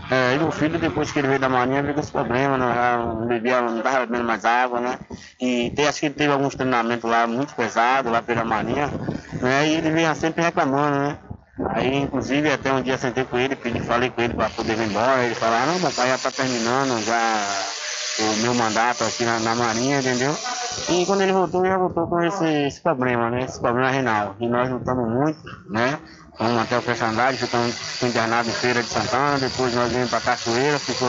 É, 0.09 0.35
e 0.35 0.39
meu 0.39 0.51
filho, 0.51 0.79
depois 0.79 1.11
que 1.11 1.19
ele 1.19 1.27
veio 1.27 1.39
da 1.39 1.49
marinha, 1.49 1.81
veio 1.81 1.93
com 1.93 1.99
esse 1.99 2.11
problema, 2.11 2.57
né? 2.57 2.97
não 2.97 3.27
bebia, 3.27 3.61
não 3.61 3.77
estava 3.77 4.05
bebendo 4.05 4.23
mais 4.23 4.45
água, 4.45 4.79
né? 4.79 4.99
E 5.39 5.71
tem, 5.71 5.87
acho 5.87 5.99
que 5.99 6.05
ele 6.07 6.15
teve 6.15 6.31
alguns 6.33 6.55
treinamentos 6.55 7.09
lá 7.09 7.27
muito 7.27 7.53
pesados, 7.55 8.11
lá 8.11 8.21
pela 8.21 8.43
marinha, 8.43 8.89
né? 9.41 9.67
E 9.67 9.75
ele 9.75 9.91
vinha 9.91 10.15
sempre 10.15 10.43
reclamando, 10.43 10.99
né? 10.99 11.17
Aí, 11.69 11.95
inclusive, 11.95 12.51
até 12.51 12.71
um 12.73 12.81
dia 12.81 12.97
sentei 12.97 13.23
com 13.23 13.37
ele, 13.37 13.55
pedi, 13.55 13.79
falei 13.79 14.09
com 14.09 14.21
ele 14.21 14.33
para 14.33 14.49
poder 14.49 14.75
vir 14.75 14.89
embora. 14.89 15.23
Ele 15.23 15.35
falou: 15.35 15.55
ah, 15.55 15.65
não, 15.65 15.91
pai 15.91 16.09
já 16.09 16.15
está 16.15 16.29
terminando 16.31 17.01
já 17.05 17.84
o 18.19 18.37
meu 18.41 18.53
mandato 18.53 19.03
aqui 19.03 19.25
na, 19.25 19.39
na 19.39 19.55
Marinha, 19.55 19.99
entendeu? 19.99 20.35
E 20.89 21.05
quando 21.05 21.21
ele 21.21 21.33
voltou, 21.33 21.65
já 21.65 21.77
voltou 21.77 22.07
com 22.07 22.21
esse, 22.21 22.45
esse 22.67 22.81
problema, 22.81 23.29
né? 23.29 23.43
Esse 23.43 23.59
problema 23.59 23.89
renal. 23.89 24.35
E 24.39 24.47
nós 24.47 24.69
lutamos 24.69 25.09
muito, 25.09 25.39
né? 25.69 25.99
Fomos 26.37 26.61
até 26.61 26.77
o 26.77 26.81
Peixandade, 26.81 27.37
ficamos 27.37 28.03
internados 28.03 28.51
em 28.51 28.55
Feira 28.55 28.83
de 28.83 28.89
Santana, 28.89 29.39
depois 29.39 29.73
nós 29.73 29.89
viemos 29.89 30.09
para 30.09 30.19
Cachoeira, 30.19 30.77
ficou 30.79 31.07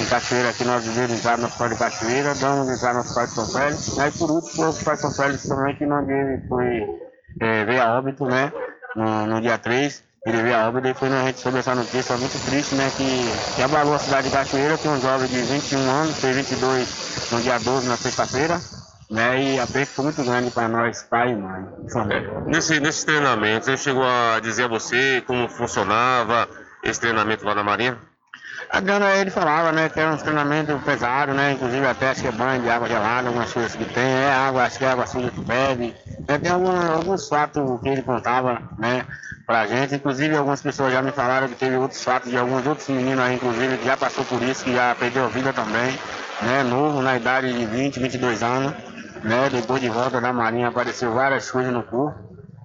em 0.00 0.06
Cachoeira 0.06 0.48
aqui, 0.48 0.64
nós 0.64 0.82
vivemos 0.84 1.18
entrar 1.18 1.36
no 1.36 1.46
Hospital 1.46 1.68
de 1.68 1.76
Cachoeira, 1.76 2.34
damos 2.34 2.68
entrar 2.70 2.94
no 2.94 3.00
Hospital 3.00 3.26
de 3.26 3.32
São 3.32 3.46
Félix, 3.46 3.98
aí 3.98 4.10
por 4.12 4.30
último 4.30 4.52
foi 4.54 4.64
o 4.64 4.68
Hospital 4.68 4.94
de 4.94 5.00
São 5.02 5.10
Félix 5.10 5.48
também, 5.48 5.76
que 5.76 5.84
onde 5.84 6.12
ele 6.12 6.48
foi, 6.48 6.80
é, 7.42 7.64
veio 7.66 7.82
a 7.82 7.98
óbito, 7.98 8.24
né, 8.24 8.50
no, 8.96 9.26
no 9.26 9.40
dia 9.42 9.58
3, 9.58 10.02
ele 10.26 10.42
veio 10.42 10.56
a 10.56 10.68
óbito 10.68 10.88
e 10.88 10.94
foi 10.94 11.08
na 11.10 11.22
gente 11.24 11.38
sobre 11.38 11.60
essa 11.60 11.74
notícia 11.74 12.16
muito 12.16 12.46
triste, 12.46 12.74
né, 12.74 12.90
que, 12.96 13.56
que 13.56 13.62
abalou 13.62 13.94
a 13.94 13.98
cidade 13.98 14.28
de 14.28 14.34
Cachoeira, 14.34 14.78
que 14.78 14.88
um 14.88 15.00
jovem 15.00 15.28
de 15.28 15.42
21 15.42 15.78
anos, 15.78 16.18
fez 16.18 16.36
22 16.36 17.30
no 17.30 17.40
dia 17.42 17.58
12, 17.58 17.88
na 17.88 17.96
sexta-feira, 17.96 18.58
né? 19.10 19.42
E 19.42 19.60
a 19.60 19.66
perda 19.66 19.86
foi 19.86 20.04
muito 20.04 20.24
grande 20.24 20.50
para 20.50 20.68
nós, 20.68 21.02
pai 21.02 21.32
e 21.32 21.36
mãe, 21.36 21.66
família. 21.92 22.40
Nesse, 22.46 22.80
nesse 22.80 23.04
treinamento, 23.04 23.68
ele 23.68 23.76
chegou 23.76 24.04
a 24.04 24.40
dizer 24.40 24.64
a 24.64 24.68
você 24.68 25.22
como 25.26 25.46
funcionava 25.46 26.48
esse 26.82 27.00
treinamento 27.00 27.44
lá 27.44 27.54
na 27.54 27.62
Marinha? 27.62 27.98
A 28.74 29.20
ele 29.20 29.30
falava, 29.30 29.70
né, 29.70 29.88
que 29.88 30.00
era 30.00 30.12
um 30.12 30.16
treinamento 30.16 30.76
pesado, 30.84 31.32
né, 31.32 31.52
inclusive 31.52 31.86
até 31.86 32.12
que 32.12 32.26
é 32.26 32.32
banho 32.32 32.60
de 32.60 32.68
água 32.68 32.88
gelada, 32.88 33.28
algumas 33.28 33.52
coisas 33.52 33.76
que 33.76 33.84
tem, 33.84 34.02
é 34.02 34.32
água, 34.32 34.64
acho 34.64 34.78
que 34.78 34.84
é 34.84 34.88
água 34.88 35.06
suja 35.06 35.30
que 35.30 35.40
bebe, 35.42 35.94
né, 36.28 36.38
tem 36.38 36.50
alguns 36.50 37.28
fatos 37.28 37.80
que 37.80 37.88
ele 37.88 38.02
contava, 38.02 38.60
né, 38.76 39.04
pra 39.46 39.64
gente, 39.68 39.94
inclusive 39.94 40.36
algumas 40.36 40.60
pessoas 40.60 40.92
já 40.92 41.00
me 41.00 41.12
falaram 41.12 41.46
que 41.46 41.54
teve 41.54 41.76
outros 41.76 42.02
fatos 42.02 42.28
de 42.30 42.36
alguns 42.36 42.66
outros 42.66 42.88
meninos 42.88 43.24
aí, 43.24 43.36
inclusive, 43.36 43.78
que 43.78 43.84
já 43.86 43.96
passou 43.96 44.24
por 44.24 44.42
isso, 44.42 44.64
que 44.64 44.74
já 44.74 44.92
perdeu 44.96 45.24
a 45.24 45.28
vida 45.28 45.52
também, 45.52 45.96
né, 46.42 46.64
novo, 46.64 47.00
na 47.00 47.16
idade 47.16 47.52
de 47.52 47.64
20, 47.66 48.00
22 48.00 48.42
anos, 48.42 48.72
né? 49.22 49.48
Depois 49.50 49.80
de 49.80 49.88
volta 49.88 50.20
da 50.20 50.32
Marinha 50.32 50.68
apareceu 50.68 51.12
várias 51.14 51.50
coisas 51.50 51.72
no 51.72 51.82
corpo. 51.82 52.18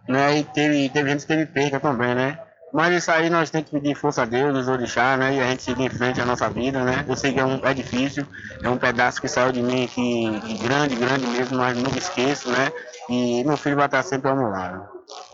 né? 0.08 0.40
E 0.40 0.44
teve, 0.44 0.90
teve 0.90 1.10
gente 1.12 1.22
que 1.22 1.28
teve 1.28 1.46
perda 1.46 1.80
também, 1.80 2.16
né? 2.16 2.38
Mas 2.72 2.96
isso 2.96 3.12
aí 3.12 3.30
nós 3.30 3.50
temos 3.50 3.70
que 3.70 3.80
pedir 3.80 3.96
força 3.96 4.22
a 4.22 4.26
Deus, 4.26 4.58
os 4.58 4.68
orixás, 4.68 5.20
né? 5.20 5.36
E 5.36 5.40
a 5.40 5.48
gente 5.50 5.64
seguir 5.64 5.84
em 5.84 5.90
frente 5.90 6.22
a 6.22 6.26
nossa 6.26 6.50
vida, 6.50 6.84
né? 6.84 7.04
Eu 7.08 7.16
sei 7.16 7.34
que 7.34 7.40
é, 7.40 7.46
um, 7.46 7.60
é 7.64 7.74
difícil, 7.74 8.26
é 8.62 8.70
um 8.70 8.78
pedaço 8.78 9.20
que 9.20 9.28
saiu 9.28 9.52
de 9.52 9.62
mim 9.62 9.88
que, 9.88 10.40
que 10.42 10.58
grande, 10.60 10.96
grande 10.96 11.26
mesmo, 11.28 11.58
mas 11.58 11.76
nunca 11.78 11.98
esqueço, 11.98 12.50
né? 12.52 12.72
E 13.10 13.44
meu 13.44 13.58
filho 13.58 13.76
vai 13.76 13.86
estar 13.86 14.04
sempre 14.04 14.30
ao 14.30 14.38
meu 14.38 14.50
lado. 14.50 14.84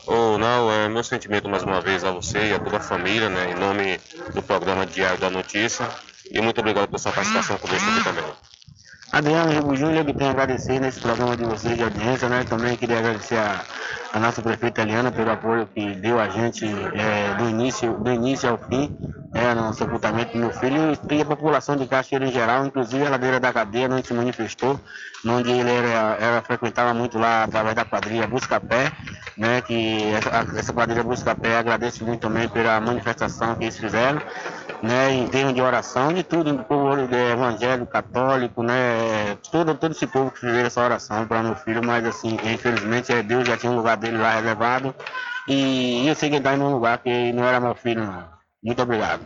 Ô, 0.08 0.38
não, 0.38 0.72
é 0.72 0.88
meu 0.88 1.04
sentimento 1.04 1.50
mais 1.50 1.64
uma 1.64 1.82
vez 1.82 2.04
a 2.04 2.12
você 2.12 2.52
e 2.52 2.54
a 2.54 2.60
toda 2.60 2.78
a 2.78 2.80
família, 2.80 3.30
né? 3.30 3.52
Em 3.52 3.56
nome 3.56 4.00
do 4.34 4.42
programa 4.42 4.86
Diário 4.86 5.20
da 5.20 5.30
Notícia. 5.30 5.86
E 6.32 6.40
muito 6.42 6.60
obrigado 6.60 6.88
pela 6.88 6.98
sua 6.98 7.12
participação 7.12 7.58
conosco 7.58 7.90
aqui 7.90 8.04
também. 8.04 8.24
Adriano 9.16 9.50
Rigo 9.50 9.74
Júnior, 9.78 10.04
que 10.04 10.14
tem 10.14 10.28
a 10.28 10.32
agradecer 10.32 10.78
nesse 10.78 11.00
programa 11.00 11.38
de 11.38 11.46
vocês 11.46 11.78
de 11.78 11.84
audiência, 11.84 12.28
né? 12.28 12.44
Também 12.44 12.76
queria 12.76 13.00
agradecer 13.00 13.38
a, 13.38 13.64
a 14.12 14.20
nossa 14.20 14.42
prefeita 14.42 14.82
Eliana 14.82 15.10
pelo 15.10 15.32
apoio 15.32 15.66
que 15.74 15.96
deu 15.96 16.20
a 16.20 16.28
gente 16.28 16.66
é, 16.66 17.34
do, 17.36 17.50
início, 17.50 17.94
do 17.94 18.12
início 18.12 18.50
ao 18.50 18.58
fim, 18.58 18.92
é, 19.36 19.54
no 19.54 19.74
sepultamento 19.74 20.32
do 20.32 20.40
meu 20.40 20.52
filho 20.52 20.98
e 21.12 21.22
a 21.22 21.26
população 21.26 21.76
de 21.76 21.86
Cachoeira 21.86 22.26
em 22.26 22.32
geral, 22.32 22.66
inclusive 22.66 23.06
a 23.06 23.10
ladeira 23.10 23.38
da 23.38 23.52
cadeia, 23.52 23.90
onde 23.90 24.08
se 24.08 24.14
manifestou, 24.14 24.80
onde 25.28 25.52
ele 25.52 25.70
era, 25.70 26.18
era 26.20 26.42
frequentava 26.42 26.94
muito 26.94 27.20
lá 27.20 27.44
através 27.44 27.76
da 27.76 27.84
quadrilha 27.84 28.26
Busca 28.28 28.62
Pé, 28.62 28.94
né? 29.38 29.62
Que 29.62 30.14
essa, 30.14 30.58
essa 30.58 30.74
quadrilha 30.74 31.04
Busca 31.04 31.36
Pé 31.36 31.58
agradece 31.58 32.02
muito 32.02 32.22
também 32.22 32.48
pela 32.48 32.80
manifestação 32.80 33.56
que 33.56 33.66
eles 33.66 33.78
fizeram 33.78 34.22
né, 34.82 35.14
em 35.14 35.28
termos 35.28 35.54
de 35.54 35.62
oração, 35.62 36.14
de 36.14 36.24
tudo, 36.24 36.54
do 36.54 36.64
povo 36.64 36.94
evangélico, 37.14 37.92
católico, 37.92 38.64
né, 38.64 39.38
todo, 39.52 39.74
todo 39.76 39.92
esse 39.92 40.08
povo 40.08 40.32
que 40.32 40.40
fez 40.40 40.56
essa 40.58 40.82
oração 40.82 41.26
para 41.28 41.44
meu 41.44 41.56
filho, 41.56 41.84
mas 41.84 42.06
assim, 42.06 42.38
infelizmente 42.44 43.12
é, 43.12 43.24
Deus 43.24 43.48
já 43.48 43.58
tinha 43.58 43.72
um 43.72 43.78
lugar 43.78 43.98
dele 43.98 44.18
lá 44.18 44.32
reservado 44.36 44.94
e 45.48 46.08
eu 46.08 46.16
sei 46.16 46.30
que 46.30 46.36
ele 46.36 46.42
está 46.42 46.56
em 46.56 46.62
um 46.62 46.74
lugar 46.74 47.00
que 47.00 47.34
não 47.34 47.44
era 47.44 47.60
meu 47.60 47.76
filho, 47.76 48.06
não. 48.06 48.35
Muito 48.66 48.82
obrigado. 48.82 49.22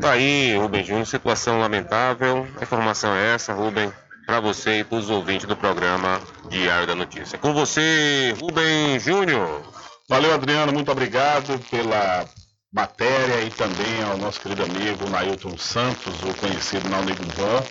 Tá 0.00 0.12
aí, 0.12 0.56
Rubem 0.56 0.84
Júnior, 0.84 1.06
situação 1.06 1.58
lamentável. 1.58 2.46
A 2.60 2.62
informação 2.62 3.12
é 3.16 3.34
essa, 3.34 3.52
Rubem, 3.52 3.92
para 4.24 4.38
você 4.38 4.80
e 4.80 4.84
para 4.84 4.98
os 4.98 5.10
ouvintes 5.10 5.44
do 5.48 5.56
programa 5.56 6.20
Diário 6.48 6.86
da 6.86 6.94
Notícia. 6.94 7.36
Com 7.36 7.52
você, 7.52 8.32
Rubem 8.40 8.96
Júnior. 9.00 9.60
Valeu, 10.08 10.32
Adriano, 10.32 10.72
muito 10.72 10.92
obrigado 10.92 11.58
pela 11.68 12.24
matéria 12.72 13.42
e 13.42 13.50
também 13.50 14.04
ao 14.08 14.16
nosso 14.18 14.40
querido 14.40 14.62
amigo 14.62 15.10
Nailton 15.10 15.58
Santos, 15.58 16.22
o 16.22 16.32
conhecido 16.34 16.88
na 16.88 17.02
Nego 17.02 17.24
Van, 17.34 17.64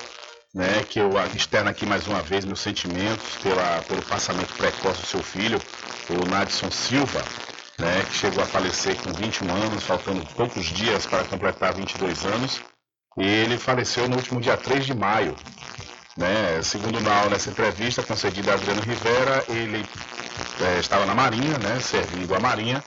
né, 0.53 0.83
que 0.89 0.99
eu 0.99 1.11
externo 1.33 1.69
aqui 1.69 1.85
mais 1.85 2.07
uma 2.07 2.21
vez 2.21 2.43
meus 2.43 2.59
sentimentos 2.59 3.37
pela, 3.41 3.81
pelo 3.87 4.01
passamento 4.01 4.53
precoce 4.55 4.99
do 4.99 5.07
seu 5.07 5.23
filho, 5.23 5.61
o 6.09 6.29
Nadson 6.29 6.69
Silva, 6.69 7.23
né, 7.79 8.03
que 8.03 8.13
chegou 8.13 8.43
a 8.43 8.45
falecer 8.45 8.95
com 9.01 9.11
21 9.11 9.51
anos, 9.51 9.83
faltando 9.83 10.25
poucos 10.35 10.65
dias 10.65 11.05
para 11.05 11.23
completar 11.25 11.73
22 11.73 12.25
anos, 12.25 12.61
e 13.17 13.25
ele 13.25 13.57
faleceu 13.57 14.07
no 14.07 14.17
último 14.17 14.39
dia 14.41 14.57
3 14.57 14.85
de 14.85 14.93
maio. 14.93 15.35
Né, 16.17 16.61
segundo 16.61 17.01
Nau, 17.01 17.29
nessa 17.29 17.49
entrevista 17.49 18.01
concedida 18.01 18.51
a 18.51 18.53
Adriano 18.55 18.81
Rivera, 18.81 19.43
ele 19.49 19.85
é, 20.61 20.79
estava 20.79 21.05
na 21.05 21.13
Marinha, 21.13 21.57
né, 21.59 21.79
servindo 21.81 22.33
a 22.33 22.39
Marinha, 22.39 22.81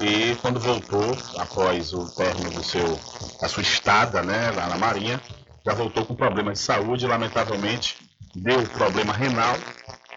e 0.00 0.34
quando 0.42 0.58
voltou, 0.58 1.16
após 1.38 1.92
o 1.92 2.08
término 2.16 2.50
do 2.50 2.64
seu, 2.64 2.98
da 3.40 3.48
sua 3.48 3.62
estada 3.62 4.22
né, 4.22 4.50
lá 4.50 4.66
na 4.66 4.76
Marinha, 4.76 5.20
já 5.64 5.72
voltou 5.72 6.04
com 6.04 6.16
problemas 6.16 6.58
de 6.58 6.64
saúde, 6.64 7.06
lamentavelmente 7.06 7.96
deu 8.34 8.62
problema 8.70 9.12
renal 9.12 9.56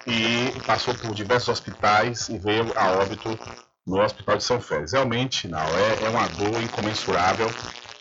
e 0.05 0.51
passou 0.65 0.95
por 0.95 1.13
diversos 1.13 1.49
hospitais 1.49 2.29
e 2.29 2.37
veio 2.37 2.73
a 2.75 2.91
óbito 2.93 3.37
no 3.87 4.01
Hospital 4.03 4.37
de 4.37 4.43
São 4.43 4.59
Félix. 4.59 4.91
Realmente, 4.91 5.47
não, 5.47 5.59
é, 5.59 6.03
é 6.03 6.09
uma 6.09 6.27
dor 6.27 6.61
incomensurável. 6.61 7.47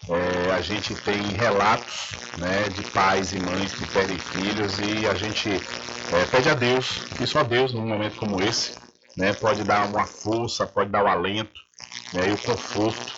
É, 0.08 0.52
a 0.52 0.60
gente 0.60 0.94
tem 0.96 1.22
relatos 1.36 2.10
né, 2.38 2.68
de 2.68 2.82
pais 2.90 3.32
e 3.32 3.40
mães 3.40 3.72
que 3.72 3.86
perdem 3.88 4.18
filhos 4.18 4.78
e 4.78 5.06
a 5.06 5.14
gente 5.14 5.48
é, 5.48 6.24
pede 6.30 6.48
a 6.48 6.54
Deus, 6.54 7.02
e 7.20 7.26
só 7.26 7.42
Deus, 7.42 7.72
num 7.72 7.86
momento 7.86 8.16
como 8.16 8.40
esse, 8.42 8.72
né, 9.16 9.32
pode 9.32 9.64
dar 9.64 9.86
uma 9.88 10.04
força, 10.04 10.66
pode 10.66 10.90
dar 10.90 11.02
o 11.02 11.06
um 11.06 11.08
alento 11.08 11.60
né, 12.12 12.28
e 12.28 12.32
o 12.32 12.38
conforto, 12.38 13.12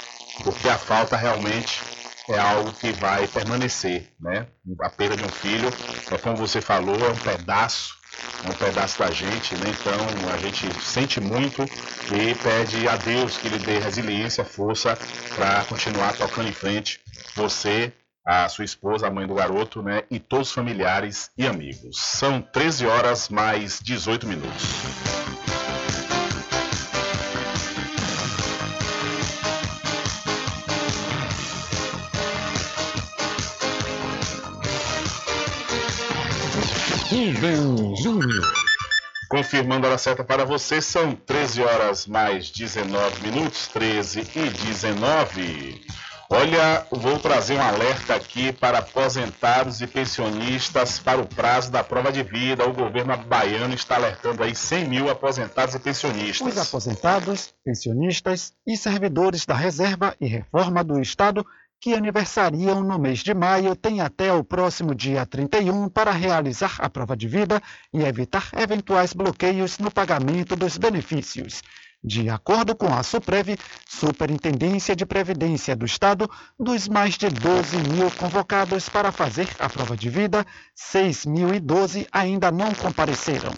porque 0.45 0.69
a 0.69 0.79
falta 0.79 1.17
realmente 1.17 1.83
é 2.31 2.39
algo 2.39 2.73
que 2.73 2.93
vai 2.93 3.27
permanecer, 3.27 4.13
né? 4.21 4.47
A 4.83 4.91
perda 4.91 5.17
de 5.17 5.25
um 5.25 5.29
filho, 5.29 5.69
é 6.11 6.19
como 6.19 6.37
você 6.37 6.61
falou, 6.61 6.95
é 6.95 7.09
um 7.09 7.17
pedaço, 7.17 7.98
é 8.45 8.51
um 8.51 8.55
pedaço 8.55 8.99
da 8.99 9.11
gente, 9.11 9.55
né? 9.57 9.73
Então 9.81 10.31
a 10.33 10.37
gente 10.39 10.67
sente 10.83 11.21
muito 11.21 11.63
e 11.63 12.35
pede 12.37 12.89
a 12.89 12.97
Deus 12.97 13.37
que 13.37 13.49
lhe 13.49 13.59
dê 13.59 13.79
resiliência, 13.79 14.45
força 14.45 14.97
para 15.35 15.65
continuar 15.65 16.17
tocando 16.17 16.49
em 16.49 16.53
frente. 16.53 17.01
Você, 17.35 17.93
a 18.25 18.49
sua 18.49 18.65
esposa, 18.65 19.07
a 19.07 19.11
mãe 19.11 19.27
do 19.27 19.35
garoto, 19.35 19.83
né? 19.83 20.03
E 20.11 20.19
todos 20.19 20.49
os 20.49 20.55
familiares 20.55 21.31
e 21.37 21.47
amigos. 21.47 21.99
São 21.99 22.41
13 22.41 22.87
horas 22.87 23.29
mais 23.29 23.81
18 23.81 24.27
minutos. 24.27 24.65
Rubem 37.19 37.97
Júnior. 37.97 38.53
Confirmando 39.29 39.87
a 39.87 39.91
hora 39.91 39.99
certa 39.99 40.23
para 40.23 40.45
você, 40.45 40.81
são 40.81 41.17
13 41.17 41.63
horas 41.63 42.07
mais 42.07 42.49
19 42.49 43.29
minutos, 43.29 43.67
13 43.67 44.21
e 44.37 44.51
19. 44.51 45.85
Olha, 46.31 46.87
vou 46.93 47.19
trazer 47.19 47.55
um 47.55 47.61
alerta 47.61 48.15
aqui 48.15 48.53
para 48.53 48.79
aposentados 48.79 49.81
e 49.81 49.87
pensionistas 49.89 51.01
para 51.01 51.21
o 51.21 51.27
prazo 51.27 51.73
da 51.73 51.83
prova 51.83 52.13
de 52.13 52.23
vida. 52.23 52.65
O 52.69 52.73
governo 52.73 53.17
baiano 53.17 53.75
está 53.75 53.97
alertando 53.97 54.45
aí 54.45 54.55
100 54.55 54.89
mil 54.89 55.11
aposentados 55.11 55.75
e 55.75 55.81
pensionistas. 55.81 56.47
Os 56.47 56.59
aposentados, 56.59 57.53
pensionistas 57.65 58.53
e 58.65 58.77
servidores 58.77 59.45
da 59.45 59.55
reserva 59.55 60.15
e 60.21 60.29
reforma 60.29 60.85
do 60.85 61.01
Estado 61.01 61.45
que 61.81 61.95
aniversariam 61.95 62.83
no 62.83 62.99
mês 62.99 63.21
de 63.21 63.33
maio 63.33 63.77
têm 63.77 64.01
até 64.01 64.33
o 64.33 64.43
próximo 64.43 64.95
dia 64.95 65.25
31 65.25 65.89
para 65.89 66.11
realizar 66.11 66.77
a 66.79 66.91
prova 66.91 67.17
de 67.17 67.29
vida 67.29 67.63
e 67.93 68.03
evitar 68.03 68.51
eventuais 68.57 69.13
bloqueios 69.13 69.79
no 69.79 69.91
pagamento 69.91 70.57
dos 70.57 70.77
benefícios. 70.77 71.63
De 72.03 72.31
acordo 72.31 72.77
com 72.77 72.95
a 72.95 73.03
SUPREV, 73.03 73.59
Superintendência 73.87 74.95
de 74.95 75.05
Previdência 75.05 75.75
do 75.75 75.85
Estado, 75.85 76.31
dos 76.59 76.87
mais 76.87 77.19
de 77.19 77.29
12 77.29 77.77
mil 77.77 78.09
convocados 78.13 78.89
para 78.89 79.11
fazer 79.11 79.49
a 79.59 79.69
prova 79.69 79.97
de 79.97 80.09
vida, 80.09 80.47
6.012 80.77 82.07
ainda 82.13 82.53
não 82.53 82.73
compareceram. 82.73 83.53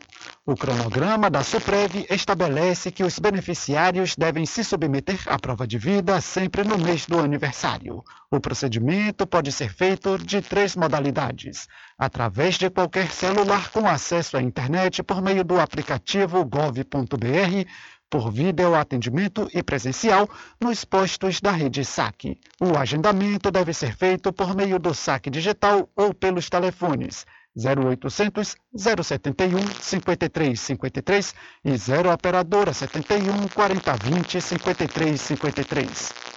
O 0.47 0.57
cronograma 0.57 1.29
da 1.29 1.43
SUPREV 1.43 2.07
estabelece 2.09 2.91
que 2.91 3.05
os 3.05 3.19
beneficiários 3.19 4.17
devem 4.17 4.47
se 4.47 4.65
submeter 4.65 5.21
à 5.27 5.39
prova 5.39 5.67
de 5.67 5.77
vida 5.77 6.19
sempre 6.23 6.65
no 6.65 6.79
mês 6.79 7.05
do 7.05 7.21
aniversário. 7.21 8.03
O 8.31 8.41
procedimento 8.41 9.27
pode 9.27 9.53
ser 9.53 9.73
feito 9.73 10.17
de 10.19 10.41
três 10.41 10.75
modalidades: 10.75 11.69
através 11.99 12.57
de 12.57 12.71
qualquer 12.71 13.13
celular 13.13 13.71
com 13.71 13.87
acesso 13.87 14.39
à 14.39 14.43
internet 14.43 15.03
por 15.03 15.21
meio 15.21 15.45
do 15.45 15.61
aplicativo 15.61 16.43
gov.br 16.45 17.69
por 18.11 18.31
videoatendimento 18.33 19.49
e 19.55 19.63
presencial 19.63 20.29
nos 20.61 20.85
postos 20.85 21.41
da 21.41 21.53
rede 21.53 21.85
SAC. 21.85 22.37
O 22.61 22.77
agendamento 22.77 23.51
deve 23.51 23.73
ser 23.73 23.97
feito 23.97 24.33
por 24.33 24.55
meio 24.57 24.79
do 24.79 24.93
SAC 24.93 25.31
digital 25.31 25.89
ou 25.95 26.13
pelos 26.13 26.51
telefones 26.51 27.25
0800 27.57 28.57
071 28.75 29.59
5353 29.81 31.35
e 31.65 31.77
0 31.77 32.13
operadora 32.13 32.73
71 32.73 33.49
4020 33.49 34.41
5353. 34.41 36.30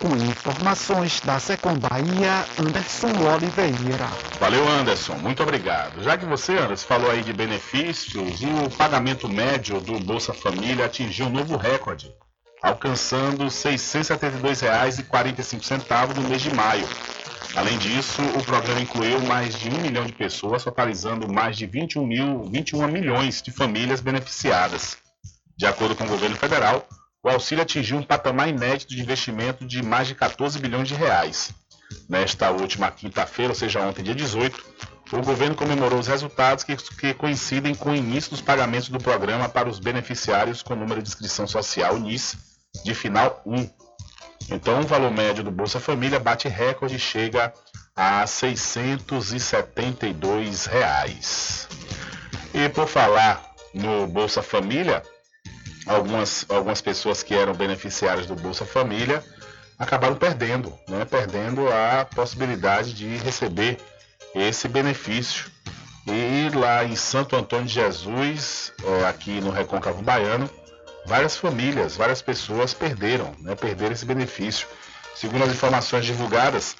Com 0.00 0.16
informações 0.16 1.20
da 1.20 1.38
Secom 1.40 1.76
Bahia, 1.76 2.46
Anderson 2.56 3.08
Oliveira. 3.08 4.06
Valeu, 4.38 4.68
Anderson. 4.68 5.14
Muito 5.14 5.42
obrigado. 5.42 6.00
Já 6.04 6.16
que 6.16 6.24
você, 6.24 6.56
Anderson, 6.56 6.86
falou 6.86 7.10
aí 7.10 7.20
de 7.22 7.32
benefícios, 7.32 8.40
o 8.42 8.70
pagamento 8.76 9.28
médio 9.28 9.80
do 9.80 9.98
Bolsa 9.98 10.32
Família 10.32 10.86
atingiu 10.86 11.26
um 11.26 11.30
novo 11.30 11.56
recorde, 11.56 12.14
alcançando 12.62 13.42
R$ 13.42 13.50
672,45 13.50 16.14
no 16.14 16.28
mês 16.28 16.42
de 16.42 16.54
maio. 16.54 16.86
Além 17.56 17.76
disso, 17.78 18.22
o 18.36 18.44
programa 18.44 18.80
incluiu 18.80 19.18
mais 19.22 19.58
de 19.58 19.68
um 19.68 19.80
milhão 19.80 20.04
de 20.04 20.12
pessoas, 20.12 20.62
totalizando 20.62 21.26
mais 21.32 21.56
de 21.56 21.66
21, 21.66 22.06
mil, 22.06 22.44
21 22.44 22.86
milhões 22.86 23.42
de 23.42 23.50
famílias 23.50 24.00
beneficiadas. 24.00 24.96
De 25.56 25.66
acordo 25.66 25.96
com 25.96 26.04
o 26.04 26.08
governo 26.08 26.36
federal, 26.36 26.86
o 27.22 27.28
auxílio 27.28 27.62
atingiu 27.62 27.98
um 27.98 28.02
patamar 28.02 28.48
inédito 28.48 28.94
de 28.94 29.00
investimento 29.00 29.66
de 29.66 29.82
mais 29.82 30.08
de 30.08 30.14
14 30.14 30.58
bilhões 30.58 30.88
de 30.88 30.94
reais. 30.94 31.52
Nesta 32.08 32.50
última 32.50 32.90
quinta-feira, 32.90 33.52
ou 33.52 33.54
seja, 33.54 33.80
ontem, 33.80 34.02
dia 34.02 34.14
18, 34.14 34.62
o 35.12 35.22
governo 35.22 35.54
comemorou 35.54 35.98
os 35.98 36.06
resultados 36.06 36.64
que, 36.64 36.76
que, 36.76 37.12
coincidem 37.14 37.74
com 37.74 37.90
o 37.90 37.96
início 37.96 38.30
dos 38.30 38.42
pagamentos 38.42 38.90
do 38.90 38.98
programa 38.98 39.48
para 39.48 39.68
os 39.68 39.78
beneficiários 39.78 40.62
com 40.62 40.74
número 40.74 41.02
de 41.02 41.08
inscrição 41.08 41.46
social 41.46 41.98
NIS 41.98 42.36
de 42.84 42.94
final 42.94 43.42
1. 43.46 43.70
Então, 44.50 44.80
o 44.80 44.86
valor 44.86 45.10
médio 45.10 45.42
do 45.42 45.50
Bolsa 45.50 45.80
Família 45.80 46.20
bate 46.20 46.46
recorde 46.48 46.96
e 46.96 46.98
chega 46.98 47.54
a 47.96 48.26
672 48.26 50.66
reais. 50.66 51.66
E 52.52 52.68
por 52.68 52.86
falar 52.86 53.48
no 53.74 54.06
Bolsa 54.06 54.42
Família, 54.42 55.02
algumas, 55.88 56.44
algumas 56.48 56.80
pessoas 56.80 57.22
que 57.22 57.34
eram 57.34 57.54
beneficiárias 57.54 58.26
do 58.26 58.36
Bolsa 58.36 58.64
Família 58.64 59.24
acabaram 59.78 60.16
perdendo, 60.16 60.76
né? 60.88 61.04
perdendo 61.04 61.68
a 61.68 62.04
possibilidade 62.04 62.92
de 62.92 63.16
receber 63.16 63.78
esse 64.34 64.68
benefício. 64.68 65.46
E 66.06 66.54
lá 66.56 66.84
em 66.84 66.96
Santo 66.96 67.36
Antônio 67.36 67.66
de 67.66 67.74
Jesus, 67.74 68.72
é, 68.82 69.06
aqui 69.06 69.40
no 69.40 69.50
Recôncavo 69.50 70.02
Baiano, 70.02 70.48
várias 71.06 71.36
famílias, 71.36 71.96
várias 71.96 72.22
pessoas 72.22 72.74
perderam, 72.74 73.34
né? 73.40 73.54
perderam 73.54 73.92
esse 73.92 74.04
benefício. 74.04 74.66
Segundo 75.14 75.44
as 75.44 75.50
informações 75.50 76.04
divulgadas, 76.04 76.76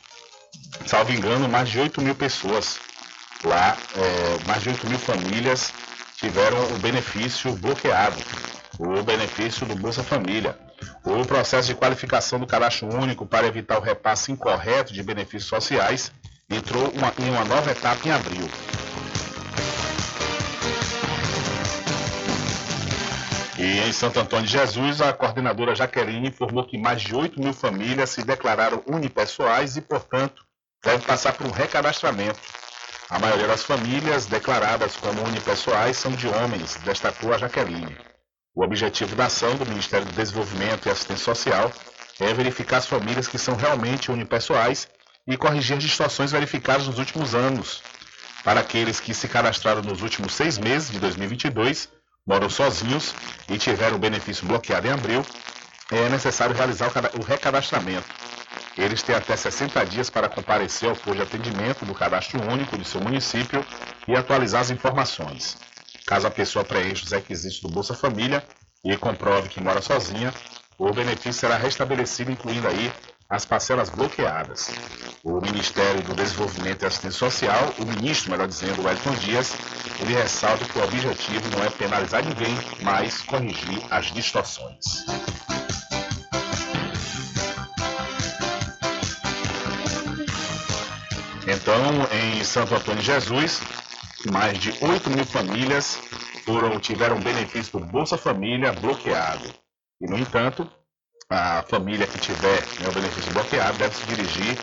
salvo 0.87 1.13
engano, 1.13 1.49
mais 1.49 1.69
de 1.69 1.79
8 1.79 2.01
mil 2.01 2.15
pessoas 2.15 2.79
lá, 3.45 3.77
é, 3.97 4.45
mais 4.47 4.63
de 4.63 4.71
8 4.71 4.87
mil 4.89 4.99
famílias 4.99 5.73
tiveram 6.19 6.61
o 6.75 6.79
benefício 6.81 7.53
bloqueado, 7.53 8.17
o 8.77 9.03
benefício 9.05 9.65
do 9.65 9.77
Bolsa 9.77 10.03
Família. 10.03 10.59
O 11.05 11.25
processo 11.25 11.69
de 11.69 11.77
qualificação 11.77 12.41
do 12.41 12.47
cadastro 12.47 12.93
único 12.93 13.25
para 13.25 13.47
evitar 13.47 13.79
o 13.79 13.83
repasse 13.83 14.33
incorreto 14.33 14.93
de 14.93 15.03
benefícios 15.03 15.45
sociais 15.45 16.13
entrou 16.51 16.91
uma, 16.91 17.13
em 17.21 17.31
uma 17.31 17.45
nova 17.45 17.71
etapa 17.71 18.07
em 18.07 18.11
abril. 18.11 18.49
E 23.57 23.81
em 23.81 23.93
Santo 23.93 24.19
Antônio 24.19 24.47
de 24.47 24.53
Jesus, 24.53 25.01
a 25.01 25.13
coordenadora 25.13 25.75
Jaqueline 25.75 26.29
informou 26.29 26.65
que 26.65 26.79
mais 26.79 27.01
de 27.01 27.15
8 27.15 27.41
mil 27.41 27.53
famílias 27.53 28.11
se 28.11 28.25
declararam 28.25 28.83
unipessoais 28.89 29.77
e, 29.77 29.81
portanto, 29.81 30.45
devem 30.83 31.01
passar 31.01 31.33
por 31.33 31.47
um 31.47 31.51
recadastramento. 31.51 32.39
A 33.11 33.19
maioria 33.19 33.47
das 33.47 33.63
famílias 33.63 34.27
declaradas 34.27 34.97
como 34.97 35.23
unipessoais 35.23 35.97
são 35.97 36.13
de 36.13 36.29
homens, 36.29 36.77
destacou 36.85 37.33
a 37.33 37.39
Jaqueline. 37.39 37.97
O 38.55 38.63
objetivo 38.63 39.17
da 39.17 39.27
ação 39.27 39.57
do 39.57 39.65
Ministério 39.65 40.05
do 40.05 40.13
Desenvolvimento 40.13 40.87
e 40.87 40.91
Assistência 40.91 41.25
Social 41.25 41.73
é 42.21 42.35
verificar 42.35 42.77
as 42.77 42.87
famílias 42.87 43.27
que 43.27 43.39
são 43.39 43.57
realmente 43.57 44.11
unipessoais 44.11 44.89
e 45.27 45.39
corrigir 45.39 45.79
as 45.79 45.83
distorções 45.83 46.33
verificadas 46.33 46.87
nos 46.87 46.99
últimos 46.99 47.35
anos. 47.35 47.83
Para 48.45 48.61
aqueles 48.61 49.01
que 49.01 49.15
se 49.15 49.27
cadastraram 49.27 49.83
nos 49.83 50.03
últimos 50.03 50.35
seis 50.35 50.59
meses 50.59 50.91
de 50.91 50.99
2022, 50.99 51.89
moram 52.27 52.51
sozinhos 52.51 53.15
e 53.49 53.57
tiveram 53.57 53.97
o 53.97 54.01
benefício 54.01 54.47
bloqueado 54.47 54.87
em 54.87 54.93
abril, 54.93 55.25
é 55.91 56.11
necessário 56.11 56.55
realizar 56.55 56.93
o 57.19 57.23
recadastramento. 57.23 58.28
Eles 58.79 59.03
têm 59.03 59.17
até 59.17 59.37
60 59.37 59.85
dias 59.87 60.09
para 60.09 60.29
comparecer 60.29 60.89
ao 60.89 60.95
posto 60.95 61.17
de 61.17 61.23
atendimento 61.23 61.85
do 61.85 61.93
cadastro 61.93 62.41
único 62.49 62.79
de 62.79 62.87
seu 62.87 63.01
município 63.01 63.65
e 64.07 64.15
atualizar 64.15 64.61
as 64.61 64.71
informações. 64.71 65.59
Caso 66.07 66.29
a 66.29 66.31
pessoa 66.31 66.65
preencha 66.65 67.05
os 67.05 67.11
requisitos 67.11 67.61
do 67.61 67.69
Bolsa 67.69 67.93
Família 67.93 68.43
e 68.85 68.97
comprove 68.97 69.49
que 69.49 69.61
mora 69.61 69.83
sozinha, 69.83 70.33
o 70.79 70.93
benefício 70.93 71.33
será 71.33 71.57
restabelecido, 71.57 72.31
incluindo 72.31 72.69
aí 72.69 72.93
as 73.29 73.45
parcelas 73.45 73.91
bloqueadas. 73.91 74.71
O 75.25 75.41
Ministério 75.41 76.01
do 76.03 76.15
Desenvolvimento 76.15 76.83
e 76.83 76.87
Assistência 76.87 77.19
Social, 77.19 77.75
o 77.79 77.85
ministro, 77.85 78.31
melhor 78.31 78.47
dizendo, 78.47 78.83
Wellington 78.83 79.15
Dias, 79.17 79.55
ele 80.01 80.15
ressalta 80.15 80.65
que 80.65 80.79
o 80.79 80.85
objetivo 80.85 81.51
não 81.51 81.65
é 81.65 81.69
penalizar 81.69 82.25
ninguém, 82.25 82.57
mas 82.83 83.21
corrigir 83.23 83.83
as 83.91 84.07
distorções. 84.07 85.05
Então, 91.69 92.09
em 92.19 92.43
Santo 92.45 92.75
Antônio 92.75 93.03
Jesus, 93.03 93.61
mais 94.33 94.57
de 94.57 94.73
8 94.83 95.11
mil 95.11 95.27
famílias 95.27 95.99
foram, 96.43 96.81
tiveram 96.81 97.21
benefício 97.21 97.79
do 97.79 97.85
Bolsa 97.85 98.17
Família 98.17 98.73
bloqueado. 98.73 99.47
E, 100.01 100.07
no 100.07 100.17
entanto, 100.19 100.67
a 101.29 101.63
família 101.69 102.07
que 102.07 102.19
tiver 102.19 102.63
né, 102.81 102.89
o 102.89 102.93
benefício 102.93 103.31
bloqueado 103.35 103.77
deve 103.77 103.95
se 103.95 104.07
dirigir 104.07 104.57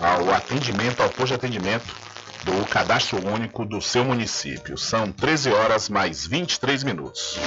ao 0.00 0.34
atendimento, 0.34 1.00
ao 1.00 1.08
posto 1.10 1.28
de 1.28 1.34
atendimento 1.34 1.94
do 2.42 2.66
cadastro 2.68 3.24
único 3.24 3.64
do 3.64 3.80
seu 3.80 4.04
município. 4.04 4.76
São 4.76 5.12
13 5.12 5.52
horas 5.52 5.88
mais 5.88 6.26
23 6.26 6.82
minutos. 6.82 7.38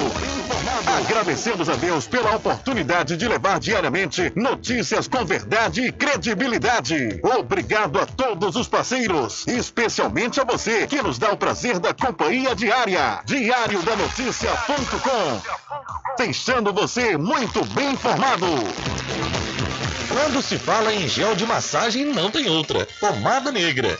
Agradecemos 1.00 1.68
a 1.68 1.76
Deus 1.76 2.06
pela 2.06 2.36
oportunidade 2.36 3.18
de 3.18 3.28
levar 3.28 3.60
diariamente 3.60 4.32
notícias 4.36 5.08
com 5.08 5.26
verdade 5.26 5.82
e 5.82 5.92
credibilidade. 5.92 7.20
Obrigado 7.24 8.00
a 8.00 8.06
todos 8.06 8.56
os 8.56 8.68
parceiros, 8.68 9.48
especialmente 9.48 10.40
a 10.40 10.44
você 10.44 10.86
que 10.86 11.02
nos 11.02 11.18
dá 11.18 11.32
o 11.32 11.38
prazer 11.38 11.80
da 11.80 11.92
companhia 11.92 12.56
diária. 12.56 13.22
Diário 13.26 13.82
da 13.82 13.96
Notícia.com. 13.96 15.42
Deixando 16.16 16.72
você 16.72 17.18
muito 17.18 17.66
bem 17.74 17.94
informado. 17.94 18.46
Quando 20.10 20.42
se 20.42 20.58
fala 20.58 20.94
em 20.94 21.08
gel 21.08 21.36
de 21.36 21.46
massagem, 21.46 22.06
não 22.06 22.32
tem 22.32 22.50
outra. 22.50 22.88
Pomada 23.00 23.52
negra. 23.52 24.00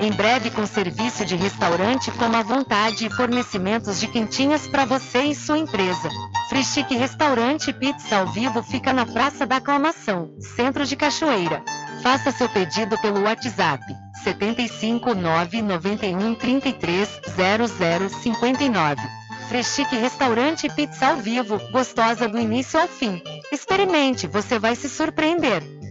Em 0.00 0.10
breve 0.12 0.50
com 0.50 0.66
serviço 0.66 1.24
de 1.24 1.36
restaurante 1.36 2.10
como 2.12 2.36
a 2.36 2.42
vontade 2.42 3.06
e 3.06 3.10
fornecimentos 3.10 4.00
de 4.00 4.08
quentinhas 4.08 4.66
para 4.66 4.84
você 4.84 5.22
e 5.22 5.34
sua 5.34 5.58
empresa. 5.58 6.08
Frischique 6.48 6.96
Restaurante 6.96 7.72
Pizza 7.72 8.16
ao 8.16 8.26
vivo 8.26 8.62
fica 8.62 8.92
na 8.92 9.06
Praça 9.06 9.46
da 9.46 9.56
Aclamação, 9.56 10.34
Centro 10.40 10.84
de 10.84 10.96
Cachoeira. 10.96 11.62
Faça 12.02 12.32
seu 12.32 12.48
pedido 12.48 12.98
pelo 12.98 13.22
WhatsApp 13.22 13.82
75 14.24 15.14
991 15.14 16.34
33 16.34 17.20
0059. 18.20 19.02
Freschique 19.48 19.96
Restaurante 19.96 20.68
Pizza 20.70 21.08
ao 21.08 21.16
Vivo, 21.18 21.60
gostosa 21.70 22.26
do 22.28 22.38
início 22.38 22.80
ao 22.80 22.88
fim. 22.88 23.22
Experimente, 23.52 24.26
você 24.26 24.58
vai 24.58 24.74
se 24.74 24.88
surpreender. 24.88 25.62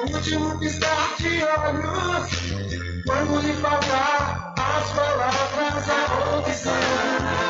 No 0.00 0.16
último 0.16 0.58
piscar 0.58 1.16
de 1.18 1.42
olhos. 1.42 2.30
Quando 3.06 3.40
lhe 3.40 3.52
faltar 3.54 4.54
as 4.56 4.92
palavras, 4.92 5.88
a 5.88 6.38
opção. 6.38 7.49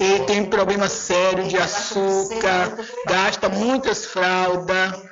Ele 0.00 0.24
tem 0.24 0.44
problema 0.44 0.88
sério 0.88 1.46
de 1.46 1.56
açúcar, 1.56 2.78
gasta 3.06 3.48
muitas 3.48 4.06
fraldas, 4.06 5.02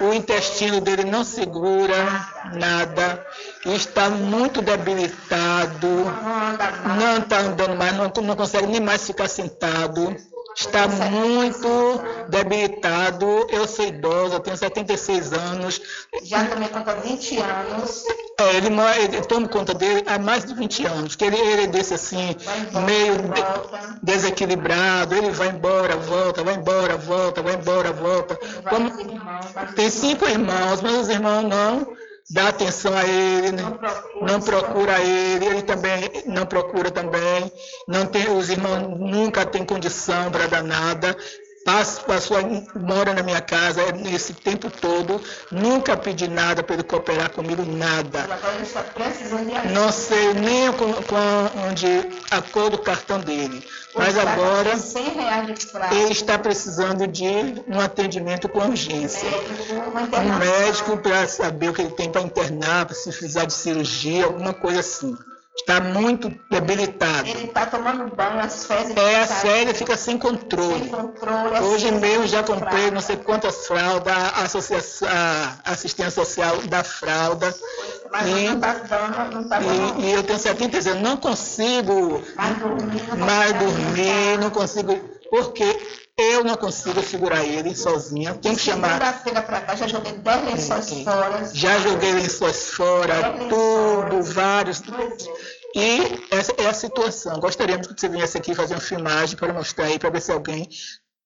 o 0.00 0.12
intestino 0.12 0.80
dele 0.80 1.04
não 1.04 1.24
segura 1.24 1.94
nada, 2.54 3.24
está 3.66 4.08
muito 4.08 4.62
debilitado, 4.62 5.88
não 6.98 7.18
está 7.18 7.40
andando 7.40 7.76
mais, 7.76 7.94
não, 7.94 8.10
não 8.22 8.36
consegue 8.36 8.66
nem 8.66 8.80
mais 8.80 9.06
ficar 9.06 9.28
sentado 9.28 10.16
está 10.54 10.86
muito 10.88 11.68
debilitado. 12.28 13.46
Eu 13.50 13.66
sou 13.66 13.86
idosa, 13.86 14.40
tenho 14.40 14.56
76 14.56 15.32
anos. 15.32 15.80
Já 16.22 16.44
tomei 16.46 16.68
conta 16.68 16.92
há 16.92 16.94
20 16.94 17.38
anos. 17.38 18.04
É, 18.38 18.56
ele, 18.56 18.70
mo- 18.70 18.82
ele 18.88 19.20
toma 19.22 19.48
conta 19.48 19.72
dele 19.74 20.02
há 20.06 20.18
mais 20.18 20.44
de 20.44 20.54
20 20.54 20.86
anos, 20.86 21.14
que 21.16 21.24
ele, 21.24 21.36
ele 21.36 21.62
é 21.62 21.66
desse 21.66 21.94
assim, 21.94 22.34
meio 22.84 23.16
de- 23.16 24.00
desequilibrado, 24.02 25.14
ele 25.14 25.30
vai 25.30 25.48
embora, 25.48 25.96
volta, 25.96 26.42
vai 26.42 26.54
embora, 26.54 26.96
volta, 26.96 27.42
vai 27.42 27.54
embora, 27.54 27.92
volta. 27.92 28.36
Como- 28.68 28.90
tem 29.74 29.88
cinco 29.90 30.26
irmãos, 30.26 30.80
mas 30.82 30.92
os 30.94 31.08
irmãos 31.08 31.42
não 31.42 31.86
dá 32.30 32.48
atenção 32.48 32.96
a 32.96 33.04
ele, 33.04 33.52
né? 33.52 33.62
não 34.22 34.40
procura 34.40 35.00
ele, 35.00 35.46
ele 35.46 35.62
também 35.62 36.10
não 36.26 36.46
procura 36.46 36.90
também, 36.90 37.52
não 37.86 38.06
tem, 38.06 38.30
os 38.30 38.48
irmãos 38.48 38.98
nunca 38.98 39.44
têm 39.44 39.64
condição 39.64 40.30
para 40.30 40.46
dar 40.46 40.62
nada, 40.62 41.16
Passo, 41.64 42.04
passou, 42.04 42.36
mora 42.74 43.14
na 43.14 43.22
minha 43.22 43.40
casa 43.40 43.90
nesse 43.92 44.34
tempo 44.34 44.70
todo, 44.70 45.18
nunca 45.50 45.96
pedi 45.96 46.28
nada 46.28 46.62
para 46.62 46.74
ele 46.74 46.82
cooperar 46.82 47.30
comigo, 47.30 47.64
nada. 47.64 48.28
Não 49.72 49.90
sei 49.90 50.34
nem 50.34 50.70
com, 50.72 50.92
com 50.92 51.68
onde 51.68 51.86
a 52.30 52.42
cor 52.42 52.68
do 52.68 52.76
cartão 52.76 53.18
dele. 53.18 53.66
Mas 53.94 54.18
agora 54.18 54.72
ele 55.92 56.12
está 56.12 56.38
precisando 56.38 57.06
de 57.06 57.24
um 57.66 57.80
atendimento 57.80 58.46
com 58.46 58.58
urgência. 58.58 59.26
Um 60.22 60.38
médico 60.38 60.98
para 60.98 61.26
saber 61.26 61.70
o 61.70 61.72
que 61.72 61.80
ele 61.80 61.92
tem 61.92 62.10
para 62.10 62.20
internar, 62.20 62.84
para 62.84 62.94
se 62.94 63.08
precisar 63.08 63.46
de 63.46 63.54
cirurgia, 63.54 64.26
alguma 64.26 64.52
coisa 64.52 64.80
assim 64.80 65.16
está 65.56 65.80
muito 65.80 66.28
debilitado. 66.50 67.28
Ele 67.28 67.44
está 67.44 67.66
tomando 67.66 68.14
banho, 68.14 68.40
as 68.40 68.66
fezes. 68.66 68.96
É, 68.96 69.22
a 69.22 69.26
fezes 69.26 69.78
fica 69.78 69.96
sem 69.96 70.18
controle. 70.18 70.80
Sem 70.80 70.88
controle 70.88 71.58
Hoje 71.60 71.88
assim, 71.88 72.00
mesmo 72.00 72.26
já 72.26 72.42
comprei 72.42 72.90
não 72.90 73.00
sei 73.00 73.16
quantas 73.16 73.66
fraldas, 73.66 74.12
a, 74.12 74.42
associação, 74.42 75.08
a 75.08 75.72
assistência 75.72 76.10
social 76.10 76.58
da 76.62 76.82
fralda. 76.82 77.54
Mas 78.10 78.28
e, 78.28 78.48
não 78.48 78.60
tá 78.60 78.72
dando, 78.74 79.34
não 79.34 79.48
tá 79.48 79.58
dando. 79.60 80.00
E, 80.00 80.06
e, 80.06 80.12
eu 80.12 80.22
tenho 80.22 80.38
76 80.38 80.86
anos, 80.88 81.02
não 81.02 81.16
consigo 81.16 82.22
mais 82.36 82.58
dormir, 82.58 83.02
não, 83.08 83.26
mais 83.26 83.52
dormir, 83.52 84.38
não 84.40 84.50
consigo, 84.50 85.00
porque 85.30 85.64
eu 86.16 86.44
não 86.44 86.56
consigo 86.56 87.02
segurar 87.02 87.44
ele 87.44 87.74
sozinha. 87.74 88.34
Tem 88.34 88.54
que 88.54 88.62
chamar. 88.62 88.92
Segunda-feira 88.92 89.42
para 89.42 89.60
cá, 89.60 89.74
já 89.74 89.86
joguei 89.88 90.12
10 90.12 90.44
lençóis 90.44 90.90
fora. 91.02 91.50
Já 91.52 91.78
joguei 91.78 92.12
lençóis 92.12 92.70
fora, 92.70 93.34
tudo, 93.48 94.22
vários. 94.22 94.82
E 95.74 95.98
essa 96.30 96.52
é 96.56 96.66
a 96.66 96.74
situação. 96.74 97.40
Gostaríamos 97.40 97.88
que 97.88 98.00
você 98.00 98.08
viesse 98.08 98.38
aqui 98.38 98.54
fazer 98.54 98.74
uma 98.74 98.80
filmagem 98.80 99.36
para 99.36 99.52
mostrar 99.52 99.86
aí, 99.86 99.98
para 99.98 100.10
ver 100.10 100.20
se 100.20 100.30
alguém 100.30 100.68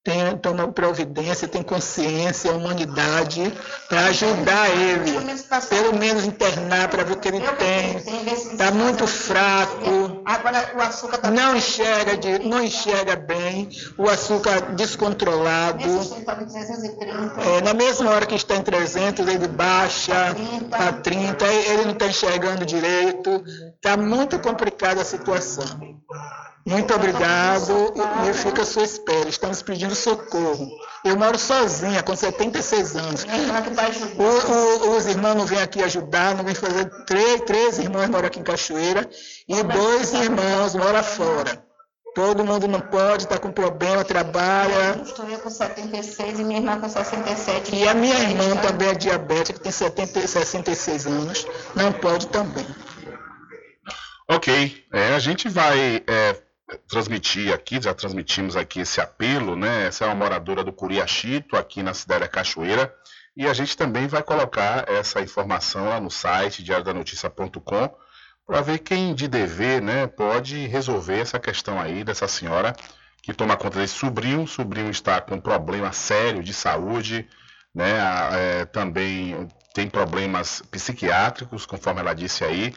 tem, 0.05 0.39
toma 0.39 0.73
providência, 0.73 1.47
tem 1.47 1.63
consciência, 1.63 2.53
humanidade, 2.53 3.53
para 3.89 4.07
ajudar 4.07 4.71
ele, 4.71 5.13
pelo 5.69 5.99
menos 5.99 6.25
internar 6.25 6.89
para 6.89 7.05
ver 7.05 7.13
o 7.13 7.17
que 7.17 7.29
ele 7.29 7.41
tem. 7.59 7.97
Está 8.33 8.71
muito 8.71 9.07
fraco, 9.07 10.23
tá 11.21 11.31
não 11.31 11.57
enxerga, 11.57 12.17
de, 12.17 12.39
não 12.39 12.63
enxerga 12.63 13.17
bem, 13.17 13.69
o 13.99 14.09
açúcar 14.09 14.75
descontrolado. 14.75 15.85
É, 17.39 17.61
na 17.63 17.75
mesma 17.75 18.11
hora 18.11 18.25
que 18.25 18.35
está 18.35 18.57
em 18.57 18.63
300, 18.63 19.27
ele 19.27 19.49
baixa 19.49 20.35
a 20.73 20.93
30, 20.93 21.47
ele 21.47 21.85
não 21.85 21.93
está 21.93 22.07
enxergando 22.07 22.65
direito. 22.65 23.45
Está 23.75 23.97
muito 23.97 24.39
complicada 24.39 25.03
a 25.03 25.05
situação. 25.05 25.99
Muito 26.67 26.95
obrigado 26.95 27.95
e 28.29 28.33
fica 28.35 28.63
à 28.63 28.67
sua 28.67 28.85
espera. 28.85 29.29
Estamos 29.29 29.63
pedindo 29.63 29.95
socorro. 29.95 30.69
Eu 31.05 31.17
moro 31.17 31.39
sozinha, 31.39 32.03
com 32.03 32.15
76 32.15 32.97
anos. 32.97 33.27
O, 34.19 34.89
o, 34.89 34.97
os 34.97 35.07
irmãos 35.07 35.35
não 35.35 35.47
vêm 35.47 35.63
aqui 35.63 35.83
ajudar, 35.83 36.35
não 36.35 36.45
vêm 36.45 36.55
fazer. 36.55 36.91
Três, 37.07 37.41
três 37.43 37.79
irmãos 37.79 38.09
moram 38.09 38.27
aqui 38.27 38.41
em 38.41 38.43
Cachoeira 38.43 39.09
e 39.49 39.63
dois 39.63 40.13
irmãos 40.13 40.75
moram 40.75 41.03
fora. 41.03 41.69
Todo 42.15 42.45
mundo 42.45 42.67
não 42.67 42.81
pode, 42.81 43.25
está 43.25 43.39
com 43.39 43.53
problema, 43.53 44.05
trabalha. 44.05 45.01
Estou 45.03 45.29
eu 45.29 45.39
com 45.39 45.51
76 45.51 46.41
e 46.41 46.45
minha 46.45 46.59
irmã 46.59 46.81
com 46.81 46.89
67. 46.89 47.77
E 47.77 47.87
a 47.87 47.95
minha 47.95 48.19
irmã 48.19 48.57
também 48.57 48.89
é 48.89 48.95
diabética, 48.95 49.59
tem 49.61 49.71
70, 49.71 50.27
66 50.27 51.07
anos, 51.07 51.47
não 51.77 51.93
pode 51.93 52.27
também. 52.27 52.67
Ok, 54.29 54.85
é, 54.93 55.15
a 55.15 55.19
gente 55.19 55.49
vai 55.49 56.03
é, 56.07 56.37
transmitir 56.87 57.53
aqui, 57.53 57.81
já 57.81 57.95
transmitimos 57.95 58.57
aqui 58.57 58.81
esse 58.81 59.01
apelo, 59.01 59.57
né? 59.57 59.87
Essa 59.87 60.05
é 60.05 60.09
uma 60.09 60.15
moradora 60.15 60.63
do 60.63 60.73
Curiachito, 60.73 61.57
aqui 61.57 61.83
na 61.83 61.95
cidade 61.95 62.21
da 62.21 62.29
Cachoeira, 62.29 62.95
e 63.37 63.47
a 63.47 63.55
gente 63.55 63.77
também 63.77 64.07
vai 64.07 64.23
colocar 64.23 64.85
essa 64.89 65.21
informação 65.21 65.89
lá 65.89 66.01
no 66.01 66.11
site 66.11 66.63
diariodanoticia.com 66.63 67.95
para 68.47 68.61
ver 68.63 68.79
quem 68.79 69.15
de 69.15 69.29
dever, 69.29 69.83
né, 69.83 70.07
pode 70.07 70.67
resolver 70.67 71.21
essa 71.21 71.39
questão 71.39 71.79
aí 71.79 72.03
dessa 72.03 72.27
senhora 72.27 72.75
que 73.23 73.35
toma 73.35 73.57
conta 73.57 73.79
desse 73.79 73.95
sobrinho, 73.95 74.43
o 74.43 74.49
sobrinho 74.49 74.91
está 74.91 75.21
com 75.21 75.39
problema 75.39 75.93
sério 75.93 76.43
de 76.43 76.55
saúde, 76.55 77.29
né, 77.75 77.93
é, 78.33 78.65
também 78.65 79.47
tem 79.75 79.89
problemas 79.89 80.63
psiquiátricos, 80.71 81.67
conforme 81.67 82.01
ela 82.01 82.15
disse 82.15 82.43
aí, 82.43 82.75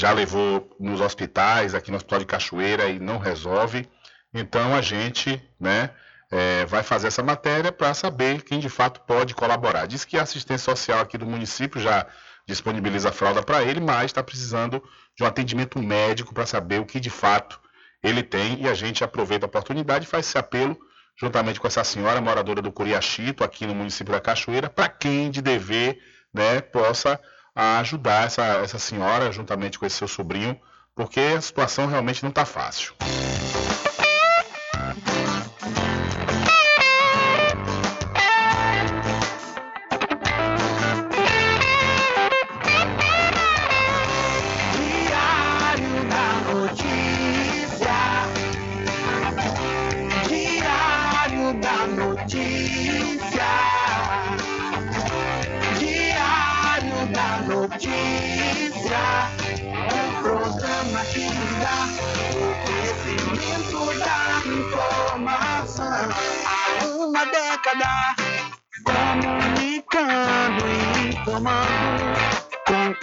já 0.00 0.12
levou 0.12 0.74
nos 0.80 1.00
hospitais, 1.00 1.74
aqui 1.74 1.90
no 1.90 1.98
Hospital 1.98 2.20
de 2.20 2.24
Cachoeira, 2.24 2.88
e 2.88 2.98
não 2.98 3.18
resolve. 3.18 3.86
Então 4.32 4.74
a 4.74 4.80
gente 4.80 5.42
né, 5.60 5.90
é, 6.30 6.64
vai 6.64 6.82
fazer 6.82 7.08
essa 7.08 7.22
matéria 7.22 7.70
para 7.70 7.92
saber 7.92 8.42
quem 8.42 8.58
de 8.58 8.70
fato 8.70 9.02
pode 9.02 9.34
colaborar. 9.34 9.86
Diz 9.86 10.06
que 10.06 10.16
a 10.16 10.22
assistência 10.22 10.74
social 10.74 11.00
aqui 11.00 11.18
do 11.18 11.26
município 11.26 11.78
já 11.78 12.06
disponibiliza 12.46 13.12
fralda 13.12 13.42
para 13.42 13.62
ele, 13.62 13.78
mas 13.78 14.06
está 14.06 14.22
precisando 14.22 14.82
de 15.14 15.22
um 15.22 15.26
atendimento 15.26 15.78
médico 15.78 16.32
para 16.32 16.46
saber 16.46 16.80
o 16.80 16.86
que 16.86 16.98
de 16.98 17.10
fato 17.10 17.60
ele 18.02 18.22
tem. 18.22 18.62
E 18.62 18.68
a 18.68 18.72
gente 18.72 19.04
aproveita 19.04 19.44
a 19.44 19.48
oportunidade 19.48 20.06
e 20.06 20.08
faz 20.08 20.26
esse 20.26 20.38
apelo 20.38 20.78
juntamente 21.14 21.60
com 21.60 21.66
essa 21.66 21.84
senhora 21.84 22.18
moradora 22.22 22.62
do 22.62 22.72
Curiachito, 22.72 23.44
aqui 23.44 23.66
no 23.66 23.74
município 23.74 24.14
da 24.14 24.20
Cachoeira, 24.20 24.70
para 24.70 24.88
quem 24.88 25.30
de 25.30 25.42
dever 25.42 25.98
né, 26.32 26.62
possa 26.62 27.20
a 27.54 27.78
ajudar 27.80 28.26
essa, 28.26 28.42
essa 28.42 28.78
senhora, 28.78 29.32
juntamente 29.32 29.78
com 29.78 29.86
esse 29.86 29.96
seu 29.96 30.08
sobrinho, 30.08 30.58
porque 30.94 31.20
a 31.20 31.40
situação 31.40 31.86
realmente 31.86 32.22
não 32.22 32.30
está 32.30 32.44
fácil. 32.44 32.94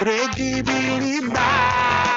Credibilidade, 0.08 2.17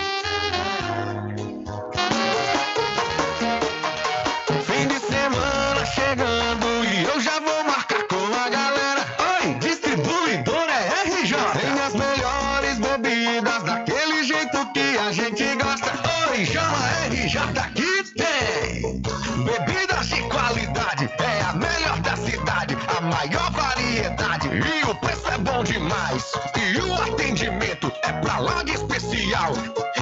bom 25.61 25.63
demais. 25.63 26.31
E 26.57 26.77
o 26.79 26.95
atendimento 26.95 27.91
é 28.03 28.11
pra 28.13 28.39
lá 28.39 28.63
de 28.63 28.73
especial. 28.73 29.53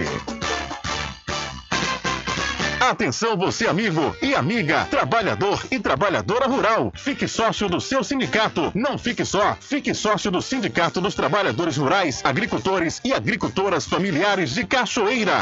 Atenção 2.87 3.35
você 3.35 3.67
amigo 3.67 4.15
e 4.21 4.33
amiga, 4.33 4.85
trabalhador 4.89 5.61
e 5.69 5.77
trabalhadora 5.77 6.47
rural. 6.47 6.93
Fique 6.95 7.27
sócio 7.27 7.67
do 7.67 7.81
seu 7.81 8.01
sindicato. 8.01 8.71
Não 8.73 8.97
fique 8.97 9.25
só, 9.25 9.57
fique 9.59 9.93
sócio 9.93 10.31
do 10.31 10.41
Sindicato 10.41 11.01
dos 11.01 11.13
Trabalhadores 11.13 11.75
Rurais, 11.75 12.21
Agricultores 12.23 13.01
e 13.03 13.11
Agricultoras 13.11 13.85
Familiares 13.85 14.51
de 14.51 14.65
Cachoeira. 14.65 15.37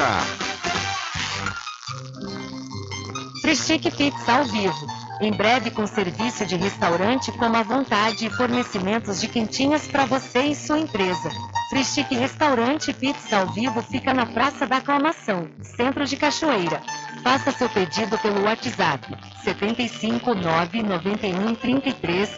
Frischique 3.43 3.91
Pizza 3.91 4.34
ao 4.34 4.45
vivo. 4.45 4.88
Em 5.22 5.31
breve 5.31 5.69
com 5.69 5.85
serviço 5.85 6.47
de 6.47 6.55
restaurante 6.55 7.31
como 7.34 7.55
à 7.55 7.61
vontade 7.61 8.26
e 8.26 8.30
fornecimentos 8.30 9.22
de 9.22 9.27
quentinhas 9.27 9.88
para 9.88 10.05
você 10.05 10.41
e 10.41 10.55
sua 10.55 10.80
empresa. 10.80 11.30
Frischique 11.69 12.15
Restaurante 12.15 12.91
Pizza 12.91 13.38
ao 13.38 13.53
vivo 13.53 13.84
fica 13.84 14.15
na 14.15 14.26
Praça 14.26 14.65
da 14.65 14.77
Aclamação, 14.77 15.47
centro 15.61 16.05
de 16.05 16.17
Cachoeira. 16.17 16.81
Faça 17.26 17.52
seu 17.52 17.68
pedido 17.68 18.19
pelo 18.19 18.43
WhatsApp 18.43 19.03
75 19.43 20.35
991 20.35 21.56
33 21.56 22.30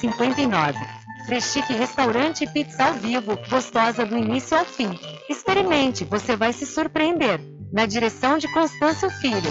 0059. 0.00 0.78
Freschique 1.26 1.72
Restaurante 1.72 2.46
Pizza 2.46 2.84
ao 2.84 2.94
vivo, 2.94 3.36
gostosa 3.50 4.06
do 4.06 4.16
início 4.16 4.56
ao 4.56 4.64
fim. 4.64 4.96
Experimente, 5.28 6.04
você 6.04 6.36
vai 6.36 6.52
se 6.52 6.64
surpreender. 6.64 7.40
Na 7.72 7.84
direção 7.84 8.38
de 8.38 8.46
Constâncio 8.52 9.10
Filho. 9.10 9.50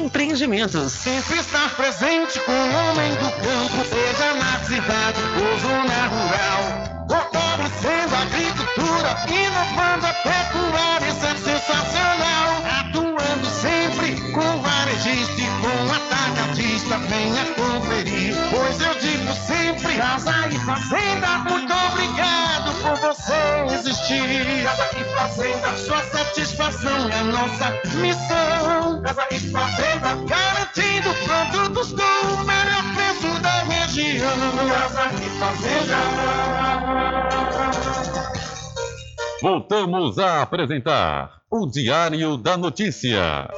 Empreendimentos. 0.01 0.93
Sempre 0.93 1.37
estar 1.37 1.69
presente 1.75 2.39
com 2.39 2.51
o 2.51 2.89
homem 2.89 3.11
do 3.11 3.29
campo, 3.29 3.85
seja 3.85 4.33
na 4.33 4.59
cidade 4.65 5.21
ou 5.37 5.59
zona 5.59 6.07
rural. 6.07 7.05
Fortalecendo 7.07 8.15
a 8.15 8.21
agricultura, 8.21 9.09
inovando 9.29 10.07
a 10.07 10.13
pecuária, 10.13 11.07
isso 11.07 11.25
é 11.25 11.35
sensacional. 11.35 12.63
Atuando 12.79 13.47
sempre 13.61 14.19
com 14.31 14.61
varejista 14.61 15.39
e 15.39 15.45
com 15.61 15.93
atacadista, 15.93 16.97
venha 16.97 17.45
conferir. 17.53 18.35
Pois 18.49 18.81
eu 18.81 18.95
digo 18.95 19.31
sempre, 19.45 19.97
casa 19.97 20.47
e 20.47 20.57
fazenda, 20.65 21.27
muito 21.47 21.71
obrigado 21.71 22.60
por 22.81 22.95
você 22.97 23.73
existir. 23.73 24.63
Casa 24.63 24.89
e 24.99 25.03
fazenda, 25.15 25.77
sua 25.77 26.03
satisfação 26.03 27.09
é 27.09 27.23
nossa 27.23 27.71
missão. 27.97 29.01
Casa 29.03 29.27
e 29.31 29.39
fazenda, 29.39 30.15
garantindo 30.27 31.13
produtos 31.25 31.93
com 31.93 32.33
o 32.33 32.43
melhor 32.43 32.83
preço 32.95 33.41
da 33.41 33.63
região. 33.63 34.37
Casa 34.69 35.11
e 35.15 35.29
fazenda. 35.39 35.97
Voltamos 39.41 40.19
a 40.19 40.43
apresentar 40.43 41.41
o 41.49 41.65
Diário 41.65 42.37
da 42.37 42.57
Notícia. 42.57 43.49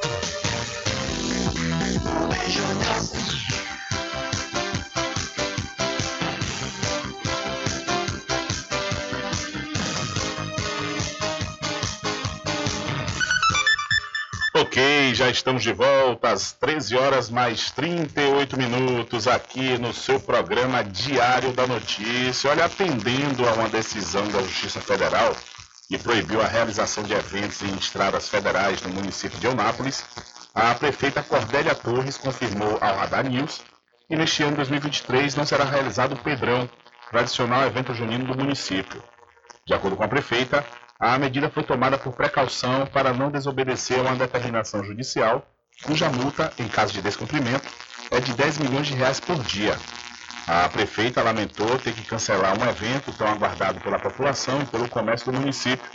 Já 15.14 15.30
estamos 15.30 15.62
de 15.62 15.72
volta 15.72 16.30
às 16.30 16.50
13 16.54 16.96
horas 16.96 17.30
mais 17.30 17.70
38 17.70 18.58
minutos 18.58 19.28
aqui 19.28 19.78
no 19.78 19.94
seu 19.94 20.18
programa 20.18 20.82
Diário 20.82 21.52
da 21.52 21.68
Notícia. 21.68 22.50
Olha, 22.50 22.64
atendendo 22.64 23.48
a 23.48 23.52
uma 23.52 23.68
decisão 23.68 24.26
da 24.26 24.42
Justiça 24.42 24.80
Federal 24.80 25.36
que 25.86 25.96
proibiu 25.98 26.42
a 26.42 26.48
realização 26.48 27.04
de 27.04 27.12
eventos 27.12 27.62
em 27.62 27.72
estradas 27.76 28.28
federais 28.28 28.82
no 28.82 28.88
município 28.88 29.38
de 29.38 29.46
Eunápolis, 29.46 30.04
a 30.52 30.74
prefeita 30.74 31.22
Cordélia 31.22 31.76
Torres 31.76 32.18
confirmou 32.18 32.76
ao 32.80 32.96
Radar 32.96 33.24
News 33.30 33.62
que 34.08 34.16
neste 34.16 34.42
ano 34.42 34.56
2023 34.56 35.36
não 35.36 35.46
será 35.46 35.62
realizado 35.62 36.14
o 36.14 36.22
Pedrão, 36.24 36.68
tradicional 37.12 37.64
evento 37.64 37.94
junino 37.94 38.24
do 38.24 38.36
município. 38.36 39.00
De 39.64 39.74
acordo 39.74 39.96
com 39.96 40.02
a 40.02 40.08
prefeita, 40.08 40.66
a 40.98 41.18
medida 41.18 41.50
foi 41.50 41.62
tomada 41.62 41.98
por 41.98 42.12
precaução 42.14 42.86
para 42.86 43.12
não 43.12 43.30
desobedecer 43.30 43.98
a 43.98 44.02
uma 44.02 44.16
determinação 44.16 44.84
judicial, 44.84 45.46
cuja 45.82 46.08
multa, 46.08 46.52
em 46.58 46.68
caso 46.68 46.92
de 46.92 47.02
descumprimento, 47.02 47.68
é 48.10 48.20
de 48.20 48.32
10 48.32 48.58
milhões 48.58 48.86
de 48.86 48.94
reais 48.94 49.18
por 49.18 49.42
dia. 49.42 49.76
A 50.46 50.68
prefeita 50.68 51.22
lamentou 51.22 51.78
ter 51.78 51.94
que 51.94 52.04
cancelar 52.04 52.58
um 52.58 52.68
evento 52.68 53.12
tão 53.12 53.26
aguardado 53.26 53.80
pela 53.80 53.98
população 53.98 54.60
e 54.62 54.66
pelo 54.66 54.88
comércio 54.88 55.32
do 55.32 55.38
município, 55.38 55.90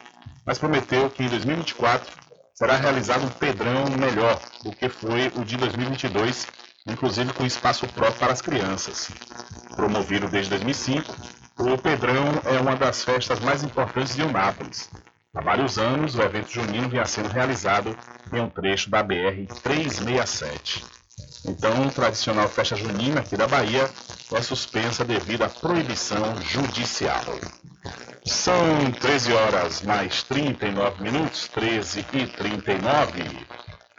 mas 0.45 0.57
prometeu 0.57 1.09
que 1.09 1.23
em 1.23 1.29
2024 1.29 2.11
será 2.53 2.75
realizado 2.75 3.23
um 3.23 3.29
pedrão 3.29 3.85
melhor 3.97 4.37
do 4.63 4.71
que 4.71 4.89
foi 4.89 5.31
o 5.35 5.45
de 5.45 5.55
2022, 5.55 6.47
inclusive 6.87 7.31
com 7.31 7.45
espaço 7.45 7.87
próprio 7.87 8.19
para 8.19 8.33
as 8.33 8.41
crianças. 8.41 9.09
Promovido 9.75 10.27
desde 10.27 10.49
2005, 10.49 11.15
o 11.59 11.77
Pedrão 11.77 12.41
é 12.45 12.57
uma 12.59 12.75
das 12.75 13.03
festas 13.03 13.39
mais 13.41 13.63
importantes 13.63 14.15
de 14.15 14.21
Eunápolis. 14.21 14.89
Há 15.35 15.41
vários 15.41 15.77
anos, 15.77 16.15
o 16.15 16.21
evento 16.21 16.49
junino 16.49 16.89
vinha 16.89 17.05
sendo 17.05 17.27
realizado 17.27 17.95
em 18.31 18.39
um 18.39 18.49
trecho 18.49 18.89
da 18.89 19.03
BR-367. 19.03 20.83
Então, 21.45 21.83
a 21.87 21.91
tradicional 21.91 22.47
festa 22.47 22.75
junina 22.75 23.19
aqui 23.19 23.35
da 23.35 23.47
Bahia 23.47 23.89
é 24.31 24.41
suspensa 24.41 25.03
devido 25.03 25.43
à 25.43 25.49
proibição 25.49 26.41
judicial. 26.41 27.23
São 28.25 28.91
13 28.99 29.33
horas 29.33 29.81
mais 29.81 30.23
39 30.23 31.03
minutos, 31.03 31.47
13 31.49 32.05
e 32.13 32.27
39. 32.27 33.47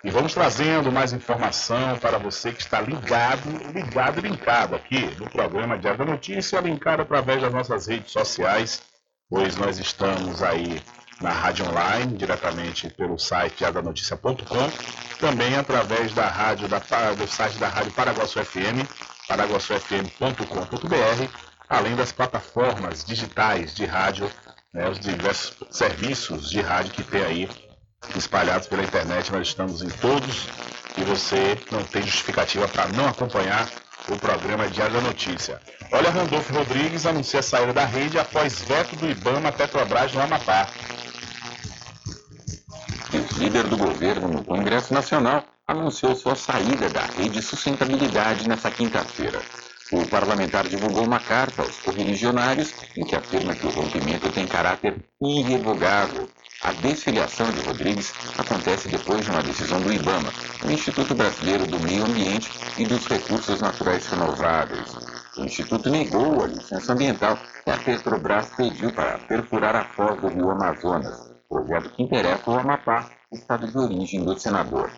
E 0.02 0.10
vamos 0.10 0.32
trazendo 0.32 0.90
mais 0.90 1.12
informação 1.12 1.98
para 1.98 2.16
você 2.16 2.52
que 2.52 2.62
está 2.62 2.80
ligado, 2.80 3.50
ligado 3.74 4.18
e 4.18 4.22
linkado 4.22 4.74
aqui 4.74 5.14
no 5.18 5.28
programa 5.28 5.76
Diário 5.76 5.98
da 5.98 6.06
Notícia, 6.06 6.58
linkado 6.58 7.02
através 7.02 7.42
das 7.42 7.52
nossas 7.52 7.86
redes 7.86 8.10
sociais, 8.10 8.80
pois 9.28 9.56
nós 9.56 9.78
estamos 9.78 10.42
aí 10.42 10.82
na 11.20 11.30
rádio 11.30 11.68
online, 11.68 12.16
diretamente 12.16 12.88
pelo 12.88 13.18
site 13.18 13.58
diariodanoticia.com, 13.58 14.70
também 15.18 15.54
através 15.54 16.14
da 16.14 16.28
rádio 16.28 16.66
da, 16.66 16.78
do 16.78 17.26
site 17.26 17.58
da 17.58 17.68
Rádio 17.68 17.92
Paraguaçu 17.92 18.42
FM, 18.42 18.88
paraguaçufm.com.br, 19.28 21.28
além 21.68 21.94
das 21.94 22.10
plataformas 22.10 23.04
digitais 23.04 23.74
de 23.74 23.84
rádio, 23.84 24.30
né, 24.72 24.88
os 24.88 24.98
diversos 24.98 25.58
serviços 25.70 26.48
de 26.48 26.62
rádio 26.62 26.94
que 26.94 27.02
tem 27.02 27.22
aí 27.22 27.69
espalhados 28.16 28.66
pela 28.66 28.82
internet. 28.82 29.32
Nós 29.32 29.48
estamos 29.48 29.82
em 29.82 29.88
todos 29.88 30.48
e 30.96 31.02
você 31.02 31.58
não 31.70 31.82
tem 31.82 32.02
justificativa 32.02 32.66
para 32.68 32.88
não 32.88 33.08
acompanhar 33.08 33.68
o 34.08 34.16
programa 34.16 34.68
Diário 34.68 34.94
da 34.94 35.00
Notícia. 35.00 35.60
Olha, 35.92 36.10
Randolfo 36.10 36.52
Rodrigues 36.52 37.06
anuncia 37.06 37.40
a 37.40 37.42
saída 37.42 37.72
da 37.72 37.84
rede 37.84 38.18
após 38.18 38.62
veto 38.62 38.96
do 38.96 39.08
Ibama 39.08 39.52
Petrobras 39.52 40.12
no 40.12 40.22
Amapá. 40.22 40.68
O 43.12 43.38
líder 43.38 43.64
do 43.64 43.76
governo 43.76 44.28
no 44.28 44.44
Congresso 44.44 44.94
Nacional 44.94 45.44
anunciou 45.66 46.14
sua 46.14 46.34
saída 46.34 46.88
da 46.88 47.02
rede 47.02 47.42
sustentabilidade 47.42 48.48
nesta 48.48 48.70
quinta-feira. 48.70 49.40
O 49.92 50.06
parlamentar 50.06 50.68
divulgou 50.68 51.04
uma 51.04 51.18
carta 51.18 51.62
aos 51.62 51.80
correligionários 51.80 52.72
em 52.96 53.04
que 53.04 53.16
afirma 53.16 53.56
que 53.56 53.66
o 53.66 53.70
rompimento 53.70 54.30
tem 54.30 54.46
caráter 54.46 54.94
irrevogável. 55.20 56.28
A 56.62 56.72
desfiliação 56.74 57.50
de 57.50 57.60
Rodrigues 57.62 58.12
acontece 58.38 58.88
depois 58.88 59.24
de 59.24 59.30
uma 59.30 59.42
decisão 59.42 59.80
do 59.80 59.92
IBAMA, 59.92 60.30
o 60.64 60.70
Instituto 60.70 61.14
Brasileiro 61.14 61.66
do 61.66 61.80
Meio 61.80 62.04
Ambiente 62.04 62.52
e 62.78 62.84
dos 62.84 63.04
Recursos 63.06 63.60
Naturais 63.60 64.06
Renováveis. 64.06 64.94
O 65.36 65.44
Instituto 65.44 65.90
negou 65.90 66.44
a 66.44 66.46
licença 66.46 66.92
ambiental 66.92 67.36
que 67.64 67.70
a 67.70 67.76
Petrobras 67.78 68.50
pediu 68.56 68.92
para 68.92 69.18
perfurar 69.18 69.74
a 69.74 69.84
foz 69.86 70.20
do 70.20 70.28
rio 70.28 70.50
Amazonas, 70.50 71.32
projeto 71.48 71.90
que 71.96 72.02
interessa 72.04 72.48
o 72.48 72.58
Amapá, 72.58 73.10
estado 73.32 73.66
de 73.66 73.76
origem 73.76 74.24
do 74.24 74.38
senador. 74.38 74.88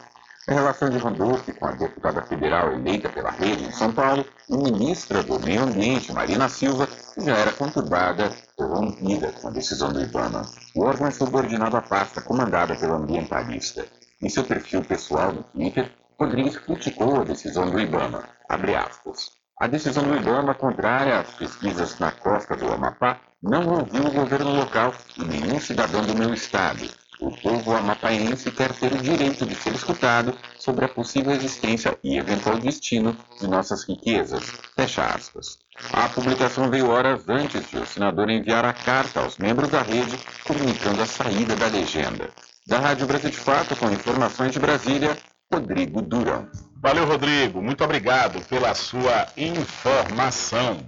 A 0.48 0.54
relação 0.54 0.90
de 0.90 0.98
Randolph 0.98 1.48
com 1.56 1.66
a 1.66 1.70
deputada 1.70 2.20
federal 2.22 2.72
eleita 2.72 3.08
pela 3.08 3.30
rede 3.30 3.62
em 3.62 3.70
São 3.70 3.92
Paulo 3.92 4.26
e 4.50 4.56
ministra 4.56 5.22
do 5.22 5.38
Meio 5.38 5.62
Ambiente, 5.62 6.12
Marina 6.12 6.48
Silva, 6.48 6.88
já 7.16 7.36
era 7.36 7.52
conturbada 7.52 8.28
ou 8.56 8.66
rompida 8.66 9.30
com 9.40 9.46
a 9.46 9.50
decisão 9.52 9.92
do 9.92 10.02
IBAMA. 10.02 10.42
O 10.74 10.82
órgão 10.82 11.06
é 11.06 11.12
subordinado 11.12 11.76
à 11.76 11.80
pasta 11.80 12.20
comandada 12.20 12.74
pelo 12.74 12.94
ambientalista. 12.94 13.86
Em 14.20 14.28
seu 14.28 14.42
perfil 14.42 14.82
pessoal 14.82 15.30
no 15.32 15.44
Twitter, 15.44 15.92
Rodrigues 16.18 16.58
criticou 16.58 17.20
a 17.20 17.24
decisão 17.24 17.70
do 17.70 17.78
IBAMA. 17.78 18.28
A 18.48 19.66
decisão 19.68 20.02
do 20.02 20.16
IBAMA, 20.16 20.54
contrária 20.54 21.20
às 21.20 21.30
pesquisas 21.34 22.00
na 22.00 22.10
costa 22.10 22.56
do 22.56 22.66
Amapá, 22.66 23.20
não 23.40 23.68
ouviu 23.68 24.06
o 24.06 24.12
governo 24.12 24.56
local 24.56 24.92
e 25.16 25.24
nenhum 25.24 25.60
cidadão 25.60 26.04
do 26.04 26.16
meu 26.16 26.34
estado, 26.34 26.88
o 27.22 27.30
povo 27.30 27.76
amapaense 27.76 28.50
quer 28.50 28.72
ter 28.72 28.92
o 28.92 28.98
direito 28.98 29.46
de 29.46 29.54
ser 29.54 29.72
escutado 29.72 30.36
sobre 30.58 30.84
a 30.84 30.88
possível 30.88 31.32
existência 31.32 31.96
e 32.02 32.18
eventual 32.18 32.58
destino 32.58 33.16
de 33.40 33.46
nossas 33.46 33.84
riquezas. 33.84 34.42
Fecha 34.74 35.04
aspas. 35.04 35.58
A 35.92 36.08
publicação 36.08 36.68
veio 36.68 36.90
horas 36.90 37.28
antes 37.28 37.70
de 37.70 37.78
o 37.78 37.86
senador 37.86 38.28
enviar 38.28 38.64
a 38.64 38.72
carta 38.72 39.20
aos 39.20 39.38
membros 39.38 39.70
da 39.70 39.82
rede 39.82 40.18
comunicando 40.44 41.00
a 41.00 41.06
saída 41.06 41.54
da 41.54 41.68
legenda. 41.68 42.28
Da 42.66 42.78
Rádio 42.78 43.06
Brasil 43.06 43.30
de 43.30 43.36
Fato, 43.36 43.76
com 43.76 43.90
informações 43.90 44.52
de 44.52 44.58
Brasília, 44.58 45.16
Rodrigo 45.52 46.02
Durão. 46.02 46.48
Valeu, 46.82 47.06
Rodrigo. 47.06 47.62
Muito 47.62 47.84
obrigado 47.84 48.44
pela 48.48 48.74
sua 48.74 49.28
informação. 49.36 50.78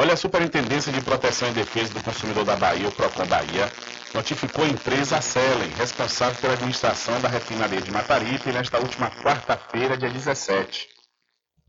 Olha, 0.00 0.14
a 0.14 0.16
Superintendência 0.16 0.92
de 0.92 1.00
Proteção 1.00 1.48
e 1.48 1.54
Defesa 1.54 1.92
do 1.92 2.00
Consumidor 2.04 2.44
da 2.44 2.54
Bahia, 2.54 2.86
o 2.86 2.92
PROCON 2.92 3.26
Bahia, 3.26 3.68
notificou 4.14 4.64
a 4.64 4.68
empresa 4.68 5.20
Selen, 5.20 5.70
responsável 5.70 6.40
pela 6.40 6.52
administração 6.52 7.20
da 7.20 7.28
refinaria 7.28 7.80
de 7.80 7.90
Mataripe, 7.90 8.52
nesta 8.52 8.78
última 8.78 9.10
quarta-feira, 9.10 9.96
dia 9.98 10.08
17. 10.08 10.86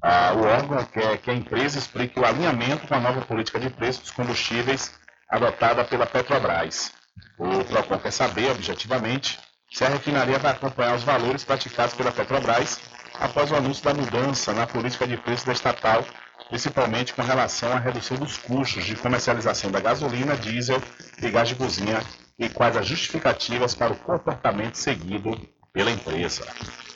Ah, 0.04 0.34
o 0.36 0.44
órgão 0.44 0.86
quer 0.86 1.18
que 1.18 1.32
a 1.32 1.34
empresa 1.34 1.80
explique 1.80 2.20
o 2.20 2.24
alinhamento 2.24 2.88
com 2.88 2.94
a 2.94 3.00
nova 3.00 3.22
política 3.22 3.60
de 3.60 3.72
preços 3.72 4.04
dos 4.04 4.12
combustíveis 4.12 4.94
adotada 5.28 5.84
pela 5.84 6.06
Petrobras. 6.06 6.92
O 7.36 7.66
PROCON 7.66 7.98
quer 7.98 8.12
saber, 8.12 8.52
objetivamente, 8.52 9.40
se 9.72 9.84
a 9.84 9.90
refinaria 9.90 10.38
vai 10.38 10.52
acompanhar 10.52 10.96
os 10.96 11.02
valores 11.02 11.44
praticados 11.44 11.96
pela 11.96 12.12
Petrobras 12.12 12.80
após 13.16 13.50
o 13.50 13.56
anúncio 13.56 13.84
da 13.84 13.96
mudança 13.96 14.54
na 14.54 14.68
política 14.68 15.08
de 15.08 15.18
preços 15.18 15.46
da 15.46 15.54
estatal, 15.54 16.06
principalmente 16.50 17.14
com 17.14 17.22
relação 17.22 17.72
à 17.72 17.80
redução 17.80 18.18
dos 18.18 18.38
custos 18.38 18.84
de 18.84 18.96
comercialização 18.96 19.72
da 19.72 19.80
gasolina, 19.80 20.36
diesel 20.36 20.82
e 21.22 21.30
gás 21.30 21.48
de 21.48 21.56
cozinha 21.56 22.02
e 22.38 22.50
quais 22.50 22.76
as 22.76 22.88
justificativas 22.88 23.76
para 23.76 23.94
o 23.94 23.98
comportamento 23.98 24.76
seguido 24.76 25.40
pela 25.72 25.92
empresa. 25.92 26.46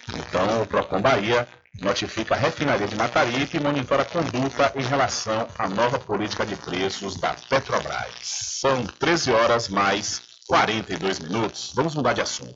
Então, 0.09 0.63
o 0.63 0.67
Procon 0.67 1.01
Bahia 1.01 1.47
notifica 1.81 2.33
a 2.33 2.37
refinaria 2.37 2.87
de 2.87 2.95
Mataripe 2.95 3.57
e 3.57 3.59
monitora 3.59 4.01
a 4.01 4.05
conduta 4.05 4.71
em 4.75 4.83
relação 4.83 5.47
à 5.57 5.67
nova 5.67 5.99
política 5.99 6.45
de 6.45 6.55
preços 6.55 7.15
da 7.19 7.35
Petrobras. 7.49 8.13
São 8.21 8.85
13 8.85 9.31
horas 9.31 9.69
mais 9.69 10.21
42 10.47 11.19
minutos. 11.19 11.71
Vamos 11.75 11.95
mudar 11.95 12.13
de 12.13 12.21
assunto. 12.21 12.55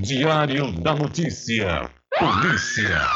Diário 0.00 0.72
da 0.80 0.94
Notícia. 0.94 1.90
Polícia. 2.18 3.06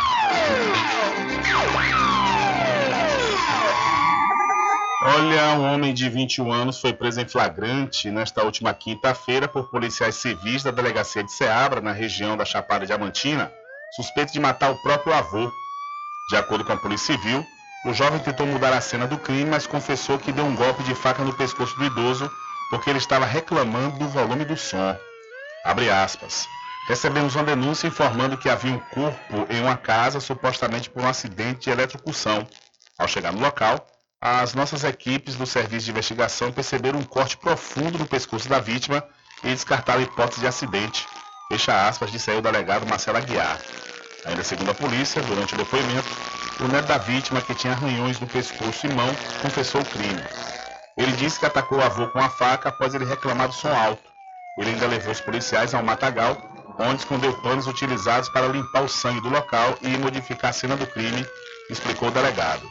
Olha, 5.02 5.59
um 5.59 5.73
homem 5.73 5.94
de 5.94 6.09
21 6.11 6.52
anos 6.52 6.78
foi 6.78 6.93
preso 6.93 7.20
em 7.20 7.27
flagrante 7.27 8.11
nesta 8.11 8.44
última 8.44 8.74
quinta-feira 8.74 9.48
por 9.48 9.70
policiais 9.70 10.16
civis 10.16 10.62
da 10.62 10.70
delegacia 10.70 11.24
de 11.24 11.32
Ceabra, 11.32 11.81
na 11.81 11.93
região 11.93 12.36
da 12.36 12.44
Chapada 12.44 12.85
Diamantina, 12.86 13.51
suspeito 13.97 14.32
de 14.32 14.40
matar 14.40 14.70
o 14.70 14.82
próprio 14.82 15.15
avô. 15.15 15.51
De 16.28 16.36
acordo 16.36 16.65
com 16.65 16.73
a 16.74 16.77
Polícia 16.77 17.16
Civil, 17.16 17.44
o 17.86 17.94
jovem 17.94 18.20
tentou 18.20 18.47
mudar 18.47 18.74
a 18.74 18.81
cena 18.81 19.06
do 19.06 19.16
crime, 19.16 19.47
mas 19.47 19.66
confessou 19.66 20.19
que 20.19 20.32
deu 20.32 20.44
um 20.44 20.55
golpe 20.55 20.82
de 20.82 20.94
faca 20.94 21.24
no 21.24 21.32
pescoço 21.32 21.77
do 21.78 21.85
idoso 21.86 22.31
porque 22.69 22.90
ele 22.90 22.98
estava 22.98 23.24
reclamando 23.24 23.98
do 23.98 24.09
volume 24.09 24.44
do 24.44 24.56
som. 24.56 24.94
Abre 25.65 25.89
aspas. 25.89 26.47
Recebemos 26.86 27.35
uma 27.35 27.44
denúncia 27.44 27.86
informando 27.86 28.36
que 28.36 28.48
havia 28.48 28.74
um 28.74 28.78
corpo 28.78 29.47
em 29.48 29.61
uma 29.62 29.77
casa 29.77 30.20
supostamente 30.20 30.90
por 30.90 31.02
um 31.02 31.09
acidente 31.09 31.65
de 31.65 31.70
eletrocução. 31.70 32.47
Ao 32.98 33.09
chegar 33.09 33.32
no 33.32 33.40
local, 33.40 33.86
as 34.20 34.55
nossas 34.55 34.85
equipes 34.85 35.35
do 35.35 35.47
Serviço 35.47 35.86
de 35.86 35.93
Investigação 35.93 36.52
perceberam 36.52 36.98
um 36.98 37.05
corte 37.05 37.39
profundo 37.39 37.98
no 37.98 38.06
pescoço 38.06 38.48
da 38.48 38.61
vítima 38.61 39.02
e 39.43 39.48
descartaram 39.48 40.01
a 40.01 40.02
hipótese 40.02 40.40
de 40.40 40.47
acidente. 40.47 41.06
Fecha 41.48 41.89
aspas, 41.89 42.12
disse 42.12 42.31
aí 42.31 42.39
o 42.39 42.43
delegado 42.43 42.86
Marcelo 42.86 43.16
Aguiar. 43.16 43.59
Ainda 44.27 44.44
segundo 44.44 44.70
a 44.70 44.74
polícia, 44.74 45.23
durante 45.23 45.55
o 45.55 45.56
depoimento, 45.56 46.09
o 46.61 46.69
neto 46.69 46.86
da 46.86 46.98
vítima, 46.98 47.40
que 47.40 47.55
tinha 47.55 47.73
arranhões 47.73 48.20
no 48.20 48.27
pescoço 48.27 48.86
e 48.86 48.93
mão, 48.93 49.09
confessou 49.40 49.81
o 49.81 49.85
crime. 49.86 50.23
Ele 50.97 51.12
disse 51.12 51.39
que 51.40 51.47
atacou 51.47 51.78
o 51.78 51.82
avô 51.82 52.09
com 52.09 52.20
a 52.20 52.28
faca 52.28 52.69
após 52.69 52.94
ele 52.94 53.05
reclamar 53.05 53.48
do 53.48 53.55
som 53.55 53.74
alto. 53.74 54.02
Ele 54.59 54.70
ainda 54.70 54.86
levou 54.86 55.12
os 55.12 55.20
policiais 55.20 55.74
ao 55.74 55.82
matagal 55.82 56.53
onde 56.78 57.01
escondeu 57.01 57.32
panos 57.34 57.66
utilizados 57.66 58.28
para 58.28 58.48
limpar 58.48 58.82
o 58.82 58.88
sangue 58.88 59.20
do 59.20 59.28
local 59.28 59.76
e 59.82 59.88
modificar 59.98 60.51
a 60.51 60.55
cena 60.55 60.76
do 60.76 60.86
crime, 60.86 61.26
explicou 61.70 62.09
o 62.09 62.12
delegado. 62.12 62.70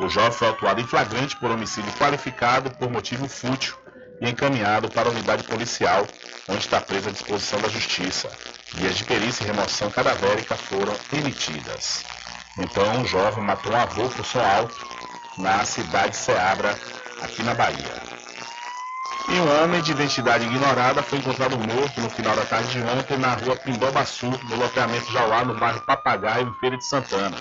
O 0.00 0.08
jovem 0.08 0.32
foi 0.32 0.48
autuado 0.48 0.80
em 0.80 0.86
flagrante 0.86 1.36
por 1.36 1.50
homicídio 1.50 1.92
qualificado 1.92 2.70
por 2.70 2.90
motivo 2.90 3.28
fútil 3.28 3.74
e 4.20 4.28
encaminhado 4.28 4.88
para 4.88 5.08
a 5.08 5.12
unidade 5.12 5.44
policial, 5.44 6.06
onde 6.48 6.60
está 6.60 6.80
preso 6.80 7.08
à 7.08 7.12
disposição 7.12 7.60
da 7.60 7.68
Justiça. 7.68 8.30
Vias 8.74 8.96
de 8.96 9.04
perícia 9.04 9.44
e 9.44 9.46
remoção 9.46 9.90
cadavérica 9.90 10.56
foram 10.56 10.94
emitidas. 11.12 12.04
Então, 12.58 13.02
o 13.02 13.06
jovem 13.06 13.44
matou 13.44 13.72
um 13.72 13.76
avô 13.76 14.08
por 14.08 14.24
som 14.24 14.40
alto 14.40 14.86
na 15.38 15.64
cidade 15.64 16.16
de 16.16 16.18
aqui 17.22 17.42
na 17.42 17.54
Bahia. 17.54 18.09
E 19.28 19.32
um 19.32 19.62
homem 19.62 19.80
de 19.82 19.92
identidade 19.92 20.44
ignorada 20.44 21.02
foi 21.02 21.18
encontrado 21.18 21.56
morto 21.58 22.00
no 22.00 22.10
final 22.10 22.34
da 22.34 22.44
tarde 22.44 22.70
de 22.72 22.82
ontem 22.82 23.18
na 23.18 23.34
rua 23.34 23.56
Pindobaçu, 23.56 24.26
no 24.26 24.56
loteamento 24.56 25.12
Jauá, 25.12 25.44
no 25.44 25.54
bairro 25.54 25.80
Papagaio, 25.82 26.48
em 26.48 26.60
Feira 26.60 26.76
de 26.76 26.84
Santana. 26.84 27.36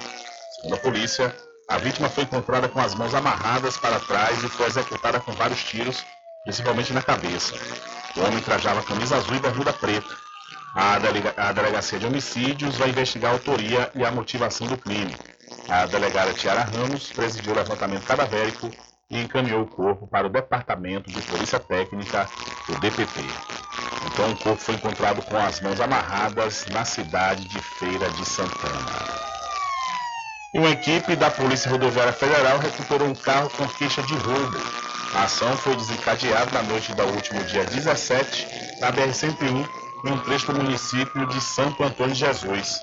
Segundo 0.56 0.76
a 0.76 0.78
polícia, 0.78 1.36
a 1.68 1.78
vítima 1.78 2.10
foi 2.10 2.24
encontrada 2.24 2.68
com 2.68 2.80
as 2.80 2.94
mãos 2.94 3.14
amarradas 3.14 3.78
para 3.78 4.00
trás 4.00 4.44
e 4.44 4.50
foi 4.50 4.68
executada 4.68 5.20
com 5.20 5.32
vários 5.32 5.64
tiros, 5.64 6.04
principalmente 6.44 6.94
na 6.94 7.02
cabeça. 7.02 7.56
O 8.16 8.22
homem 8.22 8.40
trajava 8.42 8.84
camisa 8.84 9.18
azul 9.18 9.36
e 9.36 9.40
bermuda 9.40 9.72
preta. 9.74 10.16
A, 10.76 11.00
delega 11.00 11.34
a 11.38 11.52
delegacia 11.52 11.98
de 11.98 12.06
homicídios 12.06 12.78
vai 12.78 12.90
investigar 12.90 13.32
a 13.32 13.36
autoria 13.36 13.90
e 13.96 14.06
a 14.06 14.12
motivação 14.12 14.68
do 14.68 14.78
crime. 14.78 15.16
A 15.68 15.86
delegada 15.86 16.34
Tiara 16.34 16.64
Ramos 16.64 17.12
presidiu 17.12 17.54
o 17.54 17.56
levantamento 17.56 18.06
cadavérico 18.06 18.70
e 19.10 19.20
encaminhou 19.22 19.64
o 19.64 19.68
corpo 19.68 20.08
para 20.08 20.28
o 20.28 20.30
Departamento 20.30 21.10
de 21.10 21.22
Polícia 21.24 21.60
Técnica, 21.60 22.30
o 22.68 22.80
DPT. 22.80 23.22
Então 24.06 24.32
o 24.32 24.38
corpo 24.38 24.62
foi 24.62 24.76
encontrado 24.76 25.22
com 25.24 25.38
as 25.38 25.60
mãos 25.62 25.82
amarradas 25.82 26.66
na 26.68 26.86
cidade 26.86 27.48
de 27.48 27.60
Feira 27.60 28.10
de 28.12 28.26
Santana. 28.26 29.20
Uma 30.54 30.70
equipe 30.70 31.16
da 31.16 31.30
Polícia 31.30 31.70
Rodoviária 31.70 32.14
Federal 32.14 32.60
recuperou 32.60 33.08
um 33.08 33.16
carro 33.16 33.50
com 33.52 33.68
queixa 33.68 34.02
de 34.04 34.14
roubo. 34.16 34.58
A 35.16 35.24
ação 35.24 35.56
foi 35.58 35.76
desencadeada 35.76 36.52
na 36.52 36.64
noite 36.64 36.94
do 36.94 37.04
último 37.04 37.44
dia 37.44 37.66
17, 37.66 38.80
na 38.80 38.92
BR-101, 38.92 39.68
em 40.06 40.18
trecho 40.20 40.54
do 40.54 40.64
município 40.64 41.26
de 41.28 41.42
Santo 41.42 41.84
Antônio 41.84 42.14
de 42.14 42.20
Jesus. 42.20 42.80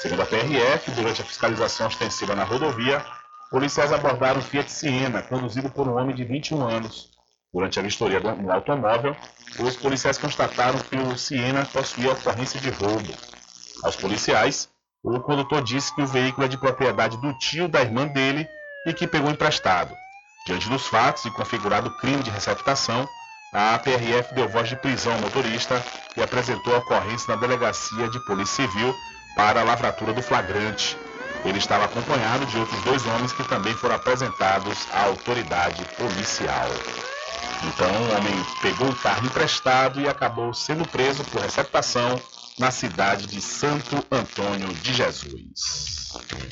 Segundo 0.00 0.22
a 0.22 0.26
PRF, 0.26 0.90
durante 0.92 1.22
a 1.22 1.24
fiscalização 1.24 1.88
ostensiva 1.88 2.34
na 2.34 2.44
rodovia, 2.44 3.04
policiais 3.50 3.92
abordaram 3.92 4.40
um 4.40 4.42
Fiat 4.42 4.70
Siena, 4.70 5.22
conduzido 5.22 5.70
por 5.70 5.88
um 5.88 5.96
homem 5.96 6.14
de 6.14 6.24
21 6.24 6.66
anos. 6.66 7.10
Durante 7.52 7.78
a 7.78 7.82
vistoria 7.82 8.20
no 8.20 8.52
automóvel, 8.52 9.16
os 9.58 9.76
policiais 9.76 10.18
constataram 10.18 10.78
que 10.78 10.96
o 10.96 11.16
Siena 11.16 11.64
possuía 11.66 12.12
ocorrência 12.12 12.60
de 12.60 12.70
roubo. 12.70 13.12
Aos 13.82 13.96
policiais, 13.96 14.68
o 15.02 15.18
condutor 15.20 15.62
disse 15.62 15.94
que 15.94 16.02
o 16.02 16.06
veículo 16.06 16.46
é 16.46 16.48
de 16.48 16.58
propriedade 16.58 17.16
do 17.18 17.32
tio 17.38 17.68
da 17.68 17.80
irmã 17.80 18.06
dele 18.06 18.46
e 18.86 18.92
que 18.92 19.06
pegou 19.06 19.30
emprestado. 19.30 19.94
Diante 20.46 20.68
dos 20.68 20.86
fatos 20.86 21.24
e 21.24 21.30
configurado 21.30 21.90
crime 21.98 22.22
de 22.22 22.30
receptação, 22.30 23.08
a 23.52 23.78
PRF 23.78 24.34
deu 24.34 24.48
voz 24.48 24.68
de 24.68 24.76
prisão 24.76 25.14
ao 25.14 25.20
motorista 25.20 25.82
e 26.16 26.22
apresentou 26.22 26.74
a 26.74 26.78
ocorrência 26.78 27.34
na 27.34 27.40
Delegacia 27.40 28.08
de 28.08 28.20
Polícia 28.26 28.66
Civil 28.66 28.94
para 29.34 29.60
a 29.60 29.64
lavratura 29.64 30.12
do 30.12 30.20
flagrante. 30.20 30.98
Ele 31.44 31.58
estava 31.58 31.84
acompanhado 31.84 32.44
de 32.46 32.58
outros 32.58 32.80
dois 32.82 33.06
homens 33.06 33.32
que 33.32 33.44
também 33.44 33.74
foram 33.74 33.94
apresentados 33.94 34.86
à 34.92 35.04
autoridade 35.04 35.84
policial. 35.96 36.68
Então, 37.64 37.90
o 37.90 38.16
homem 38.16 38.46
pegou 38.62 38.88
o 38.88 38.96
carro 38.96 39.26
emprestado 39.26 40.00
e 40.00 40.08
acabou 40.08 40.52
sendo 40.52 40.86
preso 40.86 41.24
por 41.24 41.40
receptação 41.40 42.20
na 42.58 42.70
cidade 42.70 43.26
de 43.26 43.40
Santo 43.40 44.04
Antônio 44.10 44.68
de 44.82 44.92
Jesus. 44.92 45.98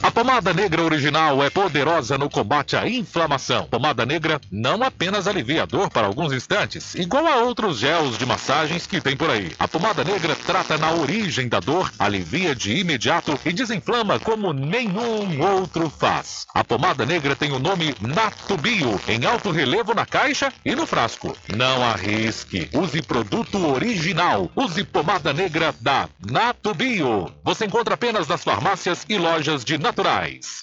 A 0.02 0.10
pomada 0.10 0.52
negra 0.52 0.82
original 0.82 1.42
é 1.42 1.48
poderosa 1.48 2.18
no 2.18 2.28
combate 2.28 2.76
à 2.76 2.86
inflamação. 2.86 3.66
Pomada 3.66 4.04
negra 4.04 4.40
não 4.52 4.82
apenas 4.82 5.26
alivia 5.26 5.66
dor 5.66 5.90
para 5.90 6.06
alguns 6.06 6.32
instantes, 6.32 6.94
igual 6.94 7.26
a 7.26 7.36
outros 7.36 7.78
gels 7.78 8.18
de 8.18 8.26
massagens 8.26 8.86
que 8.86 9.00
tem 9.00 9.16
por 9.16 9.30
aí. 9.30 9.52
A 9.58 9.66
pomada 9.66 10.04
negra 10.04 10.36
trata 10.36 10.76
na 10.76 10.92
origem 10.92 11.48
da 11.48 11.58
dor, 11.58 11.90
alivia 11.98 12.54
de 12.54 12.76
imediato 12.76 13.38
e 13.44 13.52
desinflama 13.52 14.20
como 14.20 14.52
nenhum 14.52 15.40
outro 15.40 15.88
faz. 15.88 16.46
A 16.54 16.62
pomada 16.62 17.06
negra 17.06 17.34
tem 17.34 17.50
o 17.52 17.58
nome 17.58 17.94
Natubio 18.00 19.00
em 19.08 19.24
alto 19.24 19.50
relevo 19.50 19.94
na 19.94 20.04
caixa 20.04 20.52
e 20.64 20.74
no 20.74 20.86
frasco. 20.86 21.36
Não 21.56 21.82
arrisque. 21.82 22.68
Use 22.72 23.00
produto 23.02 23.66
original. 23.66 24.50
Use 24.54 24.84
pomada 24.84 25.32
negra 25.32 25.74
da 25.80 25.95
Natubio. 26.30 27.32
Você 27.44 27.66
encontra 27.66 27.94
apenas 27.94 28.28
nas 28.28 28.42
farmácias 28.42 29.04
e 29.08 29.16
lojas 29.16 29.64
de 29.64 29.78
naturais. 29.78 30.62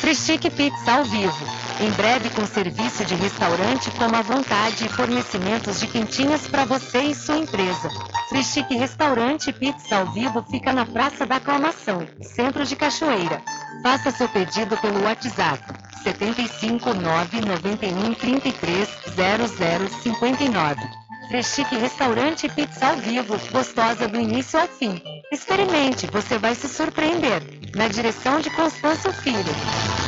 Frischique 0.00 0.48
Pizza 0.48 0.92
ao 0.92 1.04
vivo. 1.04 1.46
Em 1.80 1.90
breve 1.90 2.30
com 2.30 2.46
serviço 2.46 3.04
de 3.04 3.14
restaurante 3.14 3.90
como 3.92 4.16
à 4.16 4.22
vontade 4.22 4.86
e 4.86 4.88
fornecimentos 4.88 5.78
de 5.78 5.86
quentinhas 5.86 6.46
para 6.46 6.64
você 6.64 7.02
e 7.02 7.14
sua 7.14 7.38
empresa. 7.38 7.88
Frischique 8.28 8.76
Restaurante 8.76 9.52
Pizza 9.52 9.96
ao 9.96 10.12
vivo 10.12 10.42
fica 10.50 10.72
na 10.72 10.86
Praça 10.86 11.26
da 11.26 11.36
Aclamação, 11.36 12.06
Centro 12.22 12.64
de 12.64 12.74
Cachoeira. 12.74 13.42
Faça 13.82 14.10
seu 14.10 14.28
pedido 14.28 14.76
pelo 14.78 15.02
WhatsApp 15.04 15.62
75 16.02 16.94
991 16.94 18.14
33 18.14 18.88
0059. 20.02 21.07
Freschique 21.28 21.76
Restaurante 21.76 22.48
Pizza 22.48 22.88
ao 22.88 22.96
Vivo, 22.96 23.38
gostosa 23.52 24.08
do 24.08 24.18
início 24.18 24.58
ao 24.58 24.66
fim. 24.66 24.98
Experimente, 25.30 26.06
você 26.06 26.38
vai 26.38 26.54
se 26.54 26.66
surpreender. 26.66 27.42
Na 27.76 27.86
direção 27.86 28.40
de 28.40 28.48
Constâncio 28.48 29.12
Filho. 29.12 30.07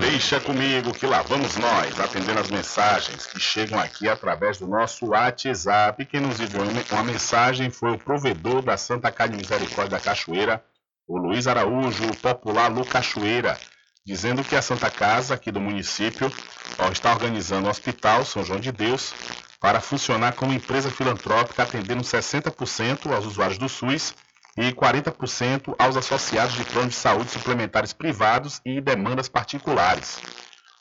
Deixa 0.00 0.40
comigo 0.40 0.92
que 0.92 1.06
lá 1.06 1.22
vamos 1.22 1.56
nós, 1.56 1.98
atendendo 1.98 2.40
as 2.40 2.50
mensagens 2.50 3.26
que 3.26 3.40
chegam 3.40 3.78
aqui 3.78 4.08
através 4.08 4.58
do 4.58 4.66
nosso 4.66 5.06
WhatsApp. 5.06 6.04
Quem 6.06 6.20
nos 6.20 6.40
enviou 6.40 6.64
uma 6.92 7.04
mensagem 7.04 7.70
foi 7.70 7.92
o 7.92 7.98
provedor 7.98 8.62
da 8.62 8.76
Santa 8.76 9.10
Casa 9.10 9.32
de 9.32 9.38
Misericórdia 9.38 9.98
da 9.98 10.00
Cachoeira, 10.00 10.64
o 11.06 11.18
Luiz 11.18 11.46
Araújo, 11.46 12.04
o 12.04 12.16
popular 12.16 12.70
Lu 12.70 12.84
Cachoeira, 12.84 13.58
dizendo 14.06 14.44
que 14.44 14.56
a 14.56 14.62
Santa 14.62 14.90
Casa 14.90 15.34
aqui 15.34 15.50
do 15.50 15.60
município 15.60 16.32
ó, 16.78 16.88
está 16.90 17.12
organizando 17.12 17.66
um 17.66 17.70
hospital 17.70 18.24
São 18.24 18.44
João 18.44 18.60
de 18.60 18.70
Deus 18.70 19.12
para 19.60 19.80
funcionar 19.80 20.34
como 20.34 20.52
empresa 20.52 20.90
filantrópica, 20.90 21.62
atendendo 21.62 22.02
60% 22.02 23.12
aos 23.12 23.26
usuários 23.26 23.58
do 23.58 23.68
SUS 23.68 24.14
e 24.56 24.72
40% 24.72 25.74
aos 25.78 25.96
associados 25.96 26.54
de 26.54 26.64
planos 26.64 26.94
de 26.94 27.00
saúde 27.00 27.30
suplementares 27.30 27.92
privados 27.92 28.60
e 28.64 28.80
demandas 28.80 29.28
particulares. 29.28 30.20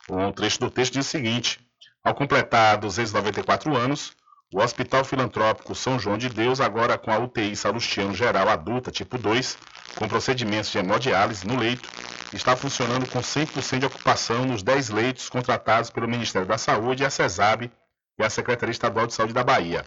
Um 0.10 0.32
trecho 0.32 0.60
do 0.60 0.70
texto 0.70 0.94
diz 0.94 1.08
o 1.08 1.10
seguinte: 1.10 1.60
ao 2.04 2.14
completar 2.14 2.78
294 2.78 3.76
anos, 3.76 4.16
o 4.54 4.62
Hospital 4.62 5.04
Filantrópico 5.04 5.74
São 5.74 5.98
João 5.98 6.18
de 6.18 6.30
Deus, 6.30 6.62
agora 6.62 6.98
com 6.98 7.12
a 7.12 7.18
UTI 7.18 7.56
Salustiano 7.56 8.14
Geral 8.14 8.50
Adulta 8.50 8.92
tipo 8.92 9.18
2, 9.18 9.58
com 9.96 10.08
procedimentos 10.08 10.70
de 10.70 10.78
hemodiálise 10.78 11.48
no 11.48 11.58
leito, 11.58 11.90
está 12.32 12.56
funcionando 12.56 13.10
com 13.10 13.20
100% 13.20 13.80
de 13.80 13.86
ocupação 13.88 14.46
nos 14.46 14.62
10 14.62 14.90
leitos 14.90 15.30
contratados 15.30 15.90
pelo 15.90 16.08
Ministério 16.08 16.48
da 16.48 16.58
Saúde 16.58 17.04
a 17.04 17.10
CESAB 17.10 17.72
e 18.20 18.24
a 18.24 18.30
Secretaria 18.30 18.72
Estadual 18.72 19.08
de 19.08 19.14
Saúde 19.14 19.34
da 19.34 19.44
Bahia 19.44 19.84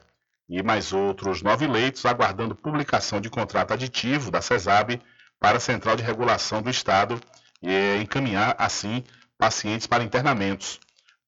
e 0.48 0.62
mais 0.62 0.92
outros 0.92 1.42
nove 1.42 1.66
leitos 1.66 2.06
aguardando 2.06 2.54
publicação 2.54 3.20
de 3.20 3.28
contrato 3.28 3.72
aditivo 3.72 4.30
da 4.30 4.40
CESAB 4.40 5.00
para 5.40 5.58
a 5.58 5.60
Central 5.60 5.96
de 5.96 6.02
Regulação 6.02 6.62
do 6.62 6.70
Estado 6.70 7.20
e 7.62 7.98
encaminhar, 8.00 8.54
assim, 8.58 9.04
pacientes 9.38 9.86
para 9.86 10.04
internamentos. 10.04 10.78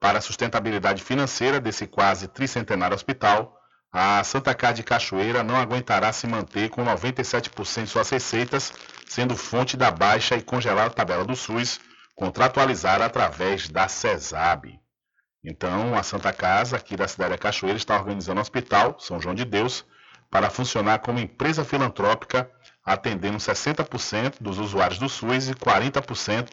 Para 0.00 0.18
a 0.18 0.22
sustentabilidade 0.22 1.02
financeira 1.02 1.60
desse 1.60 1.86
quase 1.86 2.28
tricentenário 2.28 2.94
hospital, 2.94 3.58
a 3.92 4.22
Santa 4.22 4.54
Casa 4.54 4.74
de 4.74 4.82
Cachoeira 4.82 5.42
não 5.42 5.56
aguentará 5.56 6.12
se 6.12 6.26
manter 6.26 6.68
com 6.68 6.84
97% 6.84 7.84
de 7.84 7.90
suas 7.90 8.10
receitas, 8.10 8.72
sendo 9.06 9.36
fonte 9.36 9.76
da 9.76 9.90
baixa 9.90 10.36
e 10.36 10.42
congelada 10.42 10.90
tabela 10.90 11.24
do 11.24 11.34
SUS, 11.34 11.80
contratualizada 12.14 13.04
através 13.04 13.68
da 13.68 13.88
CESAB. 13.88 14.78
Então, 15.48 15.94
a 15.94 16.02
Santa 16.02 16.30
Casa, 16.30 16.76
aqui 16.76 16.94
da 16.94 17.08
cidade 17.08 17.30
da 17.30 17.38
Cachoeira, 17.38 17.78
está 17.78 17.96
organizando 17.96 18.38
um 18.38 18.42
hospital, 18.42 18.96
São 19.00 19.18
João 19.18 19.34
de 19.34 19.46
Deus, 19.46 19.82
para 20.30 20.50
funcionar 20.50 20.98
como 20.98 21.18
empresa 21.18 21.64
filantrópica, 21.64 22.50
atendendo 22.84 23.38
60% 23.38 24.34
dos 24.42 24.58
usuários 24.58 24.98
do 24.98 25.08
SUS 25.08 25.48
e 25.48 25.54
40% 25.54 26.50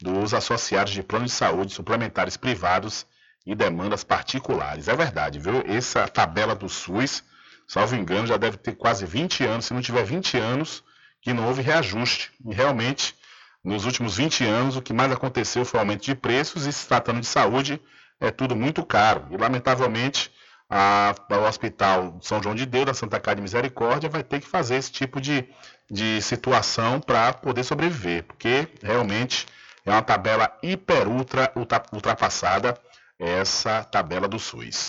dos 0.00 0.32
associados 0.32 0.94
de 0.94 1.02
planos 1.02 1.32
de 1.32 1.36
saúde 1.36 1.74
suplementares 1.74 2.38
privados 2.38 3.06
e 3.44 3.54
demandas 3.54 4.02
particulares. 4.04 4.88
É 4.88 4.96
verdade, 4.96 5.38
viu? 5.38 5.62
Essa 5.66 6.08
tabela 6.08 6.54
do 6.54 6.66
SUS, 6.66 7.22
salvo 7.68 7.94
engano, 7.94 8.26
já 8.26 8.38
deve 8.38 8.56
ter 8.56 8.74
quase 8.74 9.04
20 9.04 9.44
anos, 9.44 9.66
se 9.66 9.74
não 9.74 9.82
tiver 9.82 10.02
20 10.02 10.38
anos, 10.38 10.82
que 11.20 11.34
não 11.34 11.46
houve 11.46 11.60
reajuste. 11.60 12.32
E 12.46 12.54
realmente, 12.54 13.14
nos 13.62 13.84
últimos 13.84 14.16
20 14.16 14.44
anos, 14.46 14.76
o 14.76 14.82
que 14.82 14.94
mais 14.94 15.12
aconteceu 15.12 15.62
foi 15.66 15.78
aumento 15.78 16.04
de 16.04 16.14
preços 16.14 16.64
e 16.64 16.72
se 16.72 16.88
tratando 16.88 17.20
de 17.20 17.26
saúde, 17.26 17.78
é 18.20 18.30
tudo 18.30 18.54
muito 18.54 18.84
caro. 18.84 19.26
E, 19.30 19.36
lamentavelmente, 19.36 20.30
a, 20.68 21.14
o 21.30 21.48
Hospital 21.48 22.18
São 22.20 22.42
João 22.42 22.54
de 22.54 22.66
Deus, 22.66 22.86
da 22.86 22.94
Santa 22.94 23.18
Casa 23.18 23.36
de 23.36 23.42
Misericórdia, 23.42 24.08
vai 24.08 24.22
ter 24.22 24.40
que 24.40 24.46
fazer 24.46 24.76
esse 24.76 24.92
tipo 24.92 25.20
de, 25.20 25.48
de 25.90 26.20
situação 26.22 27.00
para 27.00 27.32
poder 27.32 27.64
sobreviver, 27.64 28.24
porque 28.24 28.68
realmente 28.82 29.46
é 29.84 29.90
uma 29.90 30.02
tabela 30.02 30.56
hiper 30.62 31.08
ultra, 31.08 31.50
ultra 31.56 31.82
ultrapassada 31.92 32.78
essa 33.18 33.82
tabela 33.84 34.28
do 34.28 34.38
SUS. 34.38 34.88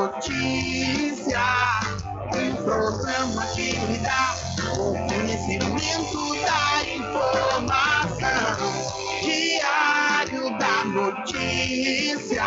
Notícia, 0.00 1.44
um 2.34 2.56
programa 2.64 3.44
que 3.48 3.72
lhe 3.72 3.98
dá 3.98 4.34
o 4.78 4.94
conhecimento 4.94 6.36
da 6.40 6.82
informação. 6.96 8.22
Diário 9.22 10.58
da 10.58 10.84
Notícia, 10.86 12.44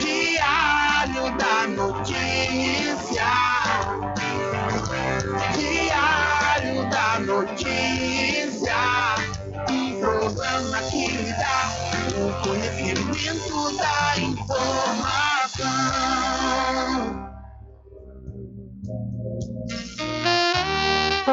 Diário 0.00 1.36
da 1.36 1.66
Notícia, 1.76 3.28
Diário 5.58 6.88
da 6.88 7.18
Notícia, 7.20 8.07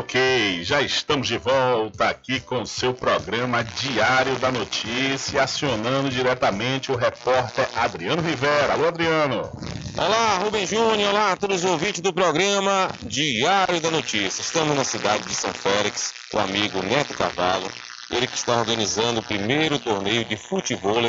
Ok, 0.00 0.64
já 0.64 0.80
estamos 0.80 1.28
de 1.28 1.36
volta 1.36 2.08
aqui 2.08 2.40
com 2.40 2.64
seu 2.64 2.94
programa 2.94 3.62
Diário 3.62 4.34
da 4.38 4.50
Notícia, 4.50 5.42
acionando 5.42 6.08
diretamente 6.08 6.90
o 6.90 6.96
repórter 6.96 7.68
Adriano 7.76 8.22
Rivera. 8.22 8.72
Alô, 8.72 8.88
Adriano. 8.88 9.52
Olá, 9.98 10.38
Rubem 10.38 10.66
Júnior, 10.66 11.10
olá 11.10 11.32
a 11.32 11.36
todos 11.36 11.62
os 11.62 11.70
ouvintes 11.70 12.00
do 12.00 12.14
programa 12.14 12.88
Diário 13.02 13.78
da 13.78 13.90
Notícia. 13.90 14.40
Estamos 14.40 14.74
na 14.74 14.84
cidade 14.84 15.24
de 15.24 15.34
São 15.34 15.52
Félix, 15.52 16.14
com 16.32 16.38
o 16.38 16.40
amigo 16.40 16.82
Neto 16.82 17.12
Cavalo, 17.12 17.70
ele 18.10 18.26
que 18.26 18.36
está 18.36 18.56
organizando 18.56 19.20
o 19.20 19.22
primeiro 19.22 19.78
torneio 19.78 20.24
de 20.24 20.34
futebol 20.34 21.02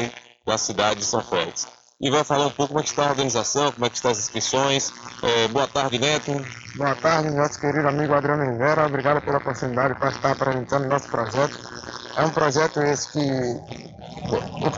da 0.46 0.58
cidade 0.58 1.00
de 1.00 1.06
São 1.06 1.24
Félix. 1.24 1.66
E 2.02 2.10
vai 2.10 2.23
falar 2.23 2.48
um 2.48 2.52
pouco 2.52 2.69
como 2.69 2.80
é 2.80 2.84
que 2.84 2.90
está 2.90 3.06
a 3.06 3.10
organização, 3.11 3.72
como 3.72 3.86
é 3.86 3.90
que 3.90 3.95
estão 3.95 4.10
as 4.10 4.18
inscrições. 4.18 4.91
É, 5.22 5.48
boa 5.49 5.68
tarde, 5.68 5.99
Neto. 5.99 6.34
Boa 6.76 6.95
tarde, 6.95 7.30
nosso 7.30 7.60
querido 7.60 7.88
amigo 7.88 8.15
Adriano 8.15 8.44
Rivera. 8.52 8.88
Obrigado 8.88 9.22
pela 9.22 9.38
oportunidade 9.38 9.94
para 9.99 10.10
estar 10.10 10.32
apresentando 10.32 10.88
nosso 10.88 11.07
projeto. 11.10 11.60
É 12.18 12.23
um 12.23 12.32
projeto 12.32 12.82
esse 12.82 13.11
que, 13.11 13.19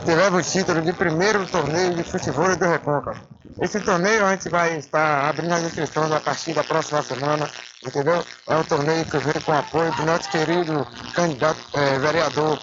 que 0.04 0.14
leva 0.14 0.36
o 0.36 0.42
título 0.42 0.82
de 0.82 0.92
primeiro 0.92 1.46
torneio 1.46 1.94
de 1.94 2.04
futebol 2.04 2.54
do 2.56 2.64
Recôncavo. 2.66 3.18
Esse 3.58 3.80
torneio 3.80 4.26
a 4.26 4.32
gente 4.32 4.50
vai 4.50 4.76
estar 4.76 5.30
abrindo 5.30 5.54
as 5.54 5.62
inscrições 5.62 6.12
a 6.12 6.20
partir 6.20 6.52
da 6.52 6.62
próxima 6.62 7.00
semana, 7.02 7.48
entendeu? 7.86 8.22
É 8.48 8.56
um 8.56 8.64
torneio 8.64 9.04
que 9.06 9.16
vem 9.16 9.40
com 9.40 9.52
apoio 9.52 9.90
do 9.94 10.04
nosso 10.04 10.28
querido 10.30 10.86
candidato 11.14 11.58
é, 11.72 11.98
vereador. 12.00 12.60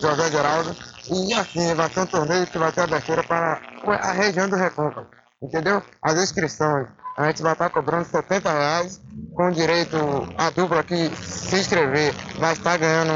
José 0.00 0.30
Geraldo. 0.30 0.93
E 1.10 1.34
assim, 1.34 1.74
vai 1.74 1.88
ser 1.90 2.00
um 2.00 2.06
torneio 2.06 2.46
que 2.46 2.58
vai 2.58 2.72
ter 2.72 2.82
abertura 2.82 3.22
para 3.22 3.60
a 4.00 4.12
região 4.12 4.48
do 4.48 4.56
Recôncavo, 4.56 5.06
entendeu? 5.42 5.82
As 6.02 6.14
inscrições 6.18 6.88
a 7.16 7.26
gente 7.26 7.42
vai 7.42 7.52
estar 7.52 7.70
cobrando 7.70 8.04
70 8.04 8.50
reais, 8.50 9.00
com 9.34 9.48
direito 9.50 9.96
a 10.36 10.50
dupla 10.50 10.82
que 10.82 11.14
se 11.16 11.56
inscrever 11.60 12.12
vai 12.38 12.54
estar 12.54 12.76
ganhando 12.76 13.12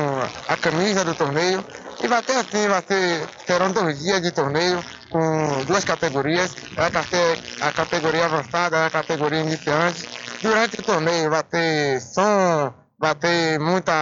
a 0.46 0.56
camisa 0.56 1.04
do 1.04 1.14
torneio. 1.14 1.64
E 2.00 2.06
vai 2.06 2.22
ter 2.22 2.36
assim, 2.36 2.68
vai 2.68 2.80
ter, 2.80 3.26
terão 3.44 3.72
dois 3.72 3.98
dias 3.98 4.22
de 4.22 4.30
torneio 4.30 4.80
com 5.10 5.64
duas 5.64 5.84
categorias, 5.84 6.54
ter 6.54 7.60
a 7.60 7.72
categoria 7.72 8.26
avançada 8.26 8.76
e 8.76 8.86
a 8.86 8.90
categoria 8.90 9.40
iniciante. 9.40 10.08
Durante 10.40 10.78
o 10.78 10.82
torneio 10.84 11.30
vai 11.30 11.42
ter 11.42 12.00
som, 12.00 12.72
vai 12.98 13.14
ter 13.14 13.58
muita 13.60 13.92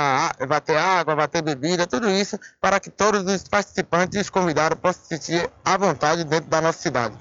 vai 0.46 0.60
ter 0.60 0.76
água, 0.76 1.14
vai 1.14 1.28
ter 1.28 1.42
bebida, 1.42 1.86
tudo 1.86 2.08
isso 2.10 2.38
para 2.60 2.80
que 2.80 2.90
todos 2.90 3.24
os 3.24 3.44
participantes 3.44 4.16
e 4.16 4.20
os 4.20 4.30
convidados 4.30 4.78
possam 4.78 5.02
se 5.02 5.08
sentir 5.08 5.50
à 5.64 5.76
vontade 5.76 6.24
dentro 6.24 6.48
da 6.48 6.60
nossa 6.60 6.80
cidade. 6.80 7.16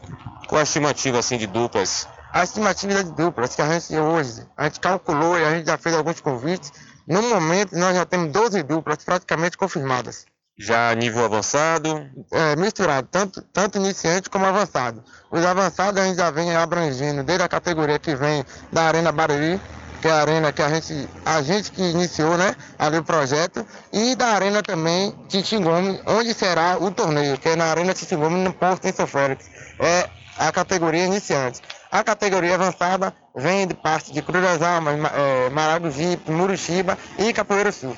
Qual 0.47 0.59
a 0.59 0.63
estimativa 0.63 1.19
assim 1.19 1.37
de 1.37 1.47
duplas 1.47 2.07
a 2.35 2.43
estimativa 2.43 3.01
de 3.01 3.11
duplas 3.11 3.55
que 3.55 3.61
a 3.61 3.79
gente 3.79 3.97
hoje, 3.97 4.45
a 4.57 4.65
gente 4.65 4.81
calculou 4.81 5.39
e 5.39 5.45
a 5.45 5.51
gente 5.51 5.67
já 5.67 5.77
fez 5.77 5.95
alguns 5.95 6.19
convites. 6.19 6.69
No 7.07 7.21
momento, 7.21 7.77
nós 7.77 7.95
já 7.95 8.05
temos 8.05 8.29
12 8.33 8.61
duplas 8.61 8.97
praticamente 9.05 9.57
confirmadas. 9.57 10.25
Já 10.59 10.93
nível 10.95 11.23
avançado? 11.23 12.09
É, 12.33 12.57
misturado, 12.57 13.07
tanto, 13.09 13.41
tanto 13.41 13.77
iniciante 13.77 14.29
como 14.29 14.45
avançado. 14.45 15.01
Os 15.31 15.45
avançados 15.45 16.01
a 16.01 16.05
gente 16.05 16.17
já 16.17 16.29
vem 16.29 16.53
abrangendo 16.53 17.23
desde 17.23 17.45
a 17.45 17.47
categoria 17.47 17.97
que 17.97 18.13
vem 18.15 18.43
da 18.69 18.83
Arena 18.83 19.13
Barueri, 19.13 19.57
que 20.01 20.07
é 20.07 20.11
a 20.11 20.21
arena 20.21 20.51
que 20.51 20.61
a 20.61 20.69
gente, 20.69 21.09
a 21.25 21.41
gente 21.41 21.71
que 21.71 21.81
iniciou, 21.81 22.37
né, 22.37 22.55
ali 22.77 22.97
o 22.97 23.03
projeto, 23.03 23.65
e 23.91 24.15
da 24.15 24.27
arena 24.27 24.61
também 24.61 25.13
Tintingome, 25.27 26.01
onde 26.05 26.33
será 26.33 26.77
o 26.79 26.91
torneio, 26.91 27.37
que 27.37 27.49
é 27.49 27.55
na 27.55 27.65
Arena 27.65 27.93
Tintingome, 27.93 28.43
no 28.43 28.53
Porto 28.53 28.85
em 28.85 28.93
São 28.93 29.07
Félix. 29.07 29.49
É 29.79 30.09
a 30.37 30.51
categoria 30.51 31.05
iniciante. 31.05 31.61
A 31.91 32.03
categoria 32.03 32.55
avançada 32.55 33.13
vem 33.35 33.67
de 33.67 33.73
parte 33.73 34.11
de 34.11 34.21
Cruz 34.21 34.43
das 34.43 34.61
Almas, 34.61 34.95
é, 35.13 35.49
Maragogipe, 35.49 36.29
Muritiba 36.31 36.97
e 37.17 37.31
Capoeira 37.31 37.71
Sul. 37.71 37.95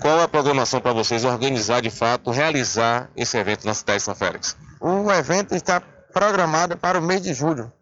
Qual 0.00 0.20
é 0.20 0.22
a 0.22 0.28
programação 0.28 0.80
para 0.80 0.92
vocês 0.92 1.24
organizar 1.24 1.82
de 1.82 1.90
fato, 1.90 2.30
realizar 2.30 3.10
esse 3.16 3.36
evento 3.36 3.64
na 3.66 3.74
cidade 3.74 3.98
de 3.98 4.04
São 4.04 4.14
Félix? 4.14 4.56
O 4.80 5.10
evento 5.10 5.54
está 5.54 5.80
programado 6.12 6.76
para 6.76 6.98
o 6.98 7.02
mês 7.02 7.22
de 7.22 7.34
julho. 7.34 7.72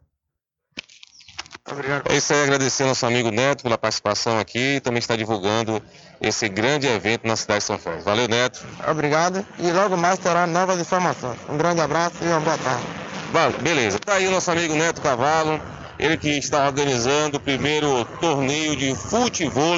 Obrigado. 1.71 2.11
É 2.11 2.17
isso 2.17 2.33
aí, 2.33 2.43
agradecer 2.43 2.85
ao 2.85 2.91
nosso 2.91 3.05
amigo 3.07 3.31
Neto 3.31 3.63
pela 3.63 3.77
participação 3.77 4.39
aqui 4.39 4.77
e 4.77 4.81
também 4.81 4.99
está 4.99 5.17
divulgando 5.17 5.83
esse 6.21 6.49
grande 6.49 6.87
evento 6.87 7.27
na 7.27 7.37
cidade 7.37 7.61
de 7.61 7.67
São 7.67 7.79
Félix. 7.79 8.05
Valeu, 8.05 8.29
Neto. 8.29 8.65
Obrigado 8.89 9.45
e 9.59 9.71
logo 9.73 9.97
mais 9.97 10.19
terá 10.19 10.47
novas 10.47 10.81
informações. 10.81 11.39
Um 11.49 11.57
grande 11.57 11.81
abraço 11.81 12.17
e 12.23 12.27
uma 12.27 12.41
boa 12.41 12.57
tarde. 12.59 12.85
Vale, 13.33 13.59
beleza. 13.59 13.99
Tá 13.99 14.15
aí 14.15 14.27
o 14.29 14.31
nosso 14.31 14.51
amigo 14.51 14.75
Neto 14.75 15.01
Cavalo, 15.01 15.61
ele 15.99 16.17
que 16.17 16.31
está 16.39 16.65
organizando 16.67 17.39
o 17.39 17.41
primeiro 17.41 18.05
torneio 18.21 18.77
de 18.77 18.95
futebol 18.95 19.77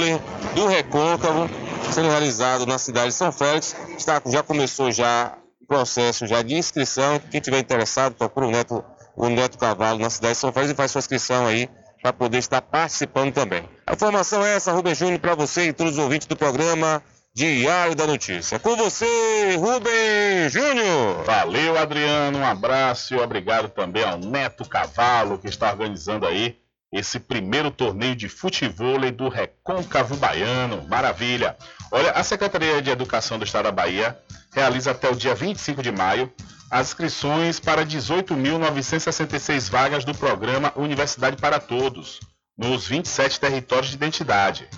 do 0.55 0.67
Recôncavo, 0.67 1.49
sendo 1.91 2.09
realizado 2.09 2.67
na 2.67 2.79
cidade 2.79 3.09
de 3.09 3.15
São 3.15 3.33
Félix. 3.33 3.75
Está, 3.97 4.21
já 4.27 4.43
começou 4.43 4.93
já 4.93 5.33
o 5.61 5.67
processo 5.67 6.27
já 6.27 6.43
de 6.43 6.55
inscrição. 6.55 7.21
Quem 7.31 7.41
tiver 7.41 7.59
interessado, 7.59 8.15
procura 8.15 8.47
o 8.47 8.51
Neto, 8.51 8.85
o 9.19 9.29
Neto 9.29 9.59
Cavalo 9.59 9.99
na 9.99 10.09
cidade 10.09 10.35
de 10.35 10.39
São 10.39 10.53
Félix 10.53 10.73
e 10.73 10.77
faz 10.77 10.93
sua 10.93 11.01
inscrição 11.01 11.45
aí 11.45 11.69
para 12.01 12.13
poder 12.13 12.39
estar 12.39 12.63
participando 12.63 13.35
também. 13.35 13.69
A 13.85 13.93
informação 13.93 14.47
é 14.47 14.55
essa, 14.55 14.73
Rubem 14.73 14.95
Júnior, 14.95 15.19
para 15.19 15.35
você 15.35 15.69
e 15.69 15.73
todos 15.73 15.95
os 15.95 15.99
ouvintes 15.99 16.29
do 16.29 16.37
programa 16.37 17.03
Diário 17.35 17.97
da 17.97 18.07
Notícia. 18.07 18.61
Com 18.61 18.77
você, 18.77 19.57
Rubem 19.57 20.49
Júnior. 20.49 21.25
Valeu, 21.25 21.77
Adriano. 21.77 22.39
Um 22.39 22.47
abraço 22.47 23.15
e 23.15 23.19
obrigado 23.19 23.69
também 23.69 24.05
ao 24.05 24.19
Neto 24.19 24.65
Cavalo, 24.65 25.37
que 25.37 25.49
está 25.49 25.73
organizando 25.73 26.25
aí 26.25 26.57
esse 26.93 27.19
primeiro 27.19 27.73
torneio 27.73 28.15
de 28.15 28.29
futebol 28.29 28.99
do 29.11 29.29
Recôncavo 29.29 30.17
Baiano. 30.17 30.87
Maravilha. 30.89 31.57
Olha, 31.91 32.13
a 32.13 32.23
Secretaria 32.23 32.81
de 32.81 32.91
Educação 32.91 33.37
do 33.37 33.45
Estado 33.45 33.65
da 33.65 33.73
Bahia 33.73 34.17
realiza 34.55 34.93
até 34.93 35.11
o 35.11 35.17
dia 35.17 35.35
25 35.35 35.83
de 35.83 35.91
maio 35.91 36.33
as 36.71 36.89
inscrições 36.89 37.59
para 37.59 37.85
18.966 37.85 39.71
vagas 39.71 40.05
do 40.05 40.15
programa 40.15 40.73
Universidade 40.77 41.37
para 41.37 41.59
Todos, 41.59 42.21
nos 42.57 42.87
27 42.87 43.41
territórios 43.41 43.89
de 43.89 43.97
identidade. 43.97 44.69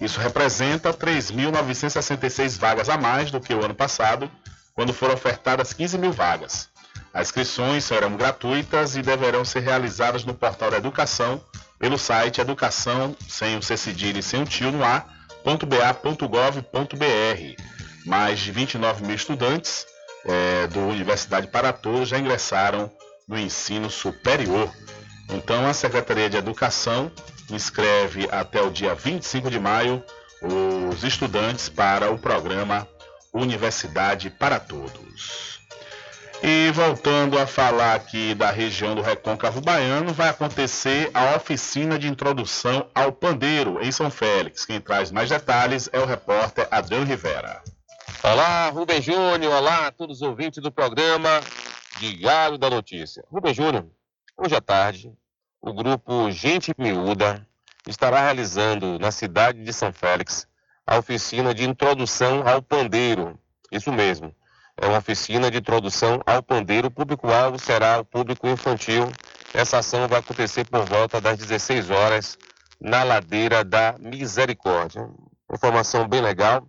Isso 0.00 0.20
representa 0.20 0.92
3.966 0.92 2.58
vagas 2.58 2.88
a 2.88 2.96
mais 2.96 3.30
do 3.30 3.40
que 3.40 3.54
o 3.54 3.64
ano 3.64 3.74
passado, 3.74 4.30
quando 4.74 4.92
foram 4.92 5.14
ofertadas 5.14 5.72
15 5.72 5.98
mil 5.98 6.12
vagas. 6.12 6.68
As 7.12 7.28
inscrições 7.28 7.84
serão 7.84 8.16
gratuitas 8.16 8.96
e 8.96 9.02
deverão 9.02 9.44
ser 9.44 9.60
realizadas 9.60 10.24
no 10.24 10.34
portal 10.34 10.70
da 10.70 10.78
Educação, 10.78 11.42
pelo 11.78 11.98
site 11.98 12.40
educação, 12.40 13.16
sem 13.28 13.58
o 13.58 13.62
C 13.62 13.76
cedilha 13.76 14.20
e 14.20 14.22
sem 14.22 14.42
o 14.42 14.46
tio 14.46 14.70
no 14.70 14.84
ar, 14.84 15.12
.ba.gov.br. 15.44 16.22
Mais 18.06 18.38
de 18.38 18.52
29 18.52 19.04
mil 19.04 19.16
estudantes 19.16 19.91
é, 20.24 20.66
do 20.68 20.80
Universidade 20.80 21.46
para 21.48 21.72
Todos 21.72 22.08
já 22.08 22.18
ingressaram 22.18 22.90
no 23.26 23.38
ensino 23.38 23.90
superior. 23.90 24.70
Então, 25.30 25.66
a 25.66 25.72
Secretaria 25.72 26.28
de 26.28 26.36
Educação 26.36 27.10
inscreve 27.50 28.28
até 28.30 28.60
o 28.60 28.70
dia 28.70 28.94
25 28.94 29.50
de 29.50 29.58
maio 29.58 30.02
os 30.42 31.04
estudantes 31.04 31.68
para 31.68 32.10
o 32.10 32.18
programa 32.18 32.86
Universidade 33.32 34.30
para 34.30 34.58
Todos. 34.58 35.52
E 36.42 36.72
voltando 36.72 37.38
a 37.38 37.46
falar 37.46 37.94
aqui 37.94 38.34
da 38.34 38.50
região 38.50 38.96
do 38.96 39.00
Recôncavo 39.00 39.60
Baiano, 39.60 40.12
vai 40.12 40.28
acontecer 40.28 41.08
a 41.14 41.36
oficina 41.36 41.96
de 41.96 42.08
introdução 42.08 42.90
ao 42.92 43.12
pandeiro 43.12 43.78
em 43.80 43.92
São 43.92 44.10
Félix. 44.10 44.64
Quem 44.64 44.80
traz 44.80 45.12
mais 45.12 45.28
detalhes 45.28 45.88
é 45.92 46.00
o 46.00 46.04
repórter 46.04 46.66
Adriano 46.68 47.06
Rivera. 47.06 47.62
Olá, 48.24 48.68
Rubem 48.68 49.02
Júnior, 49.02 49.52
olá 49.52 49.88
a 49.88 49.90
todos 49.90 50.18
os 50.18 50.22
ouvintes 50.22 50.62
do 50.62 50.70
programa 50.70 51.40
Diário 51.98 52.56
da 52.56 52.70
Notícia. 52.70 53.24
Rubem 53.28 53.52
Júnior, 53.52 53.84
hoje 54.36 54.54
à 54.54 54.60
tarde, 54.60 55.12
o 55.60 55.72
grupo 55.72 56.30
Gente 56.30 56.72
Miúda 56.78 57.44
estará 57.84 58.20
realizando 58.20 58.96
na 59.00 59.10
cidade 59.10 59.64
de 59.64 59.72
São 59.72 59.92
Félix 59.92 60.46
a 60.86 60.98
oficina 60.98 61.52
de 61.52 61.64
introdução 61.64 62.46
ao 62.46 62.62
pandeiro. 62.62 63.36
Isso 63.72 63.92
mesmo, 63.92 64.32
é 64.80 64.86
uma 64.86 64.98
oficina 64.98 65.50
de 65.50 65.58
introdução 65.58 66.22
ao 66.24 66.44
pandeiro. 66.44 66.86
O 66.86 66.92
público-alvo 66.92 67.58
será 67.58 67.98
o 67.98 68.04
público 68.04 68.46
infantil. 68.46 69.10
Essa 69.52 69.78
ação 69.78 70.06
vai 70.06 70.20
acontecer 70.20 70.64
por 70.64 70.84
volta 70.84 71.20
das 71.20 71.38
16 71.38 71.90
horas 71.90 72.38
na 72.80 73.02
ladeira 73.02 73.64
da 73.64 73.96
Misericórdia. 73.98 75.10
Informação 75.52 76.06
bem 76.06 76.20
legal. 76.20 76.68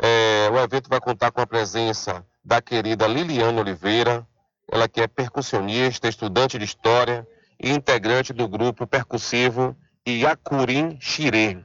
É, 0.00 0.48
o 0.50 0.58
evento 0.58 0.88
vai 0.88 1.00
contar 1.00 1.30
com 1.30 1.40
a 1.40 1.46
presença 1.46 2.24
da 2.44 2.60
querida 2.60 3.06
Liliane 3.06 3.60
Oliveira, 3.60 4.26
ela 4.70 4.88
que 4.88 5.00
é 5.00 5.06
percussionista, 5.06 6.08
estudante 6.08 6.58
de 6.58 6.64
história, 6.64 7.26
e 7.60 7.70
integrante 7.70 8.32
do 8.32 8.48
grupo 8.48 8.86
percussivo 8.86 9.76
Iacurim 10.06 10.98
Xirê. 11.00 11.58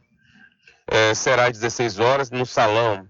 É, 0.87 1.13
será 1.13 1.47
às 1.47 1.53
16 1.53 1.99
horas 1.99 2.29
no 2.29 2.45
salão 2.45 3.07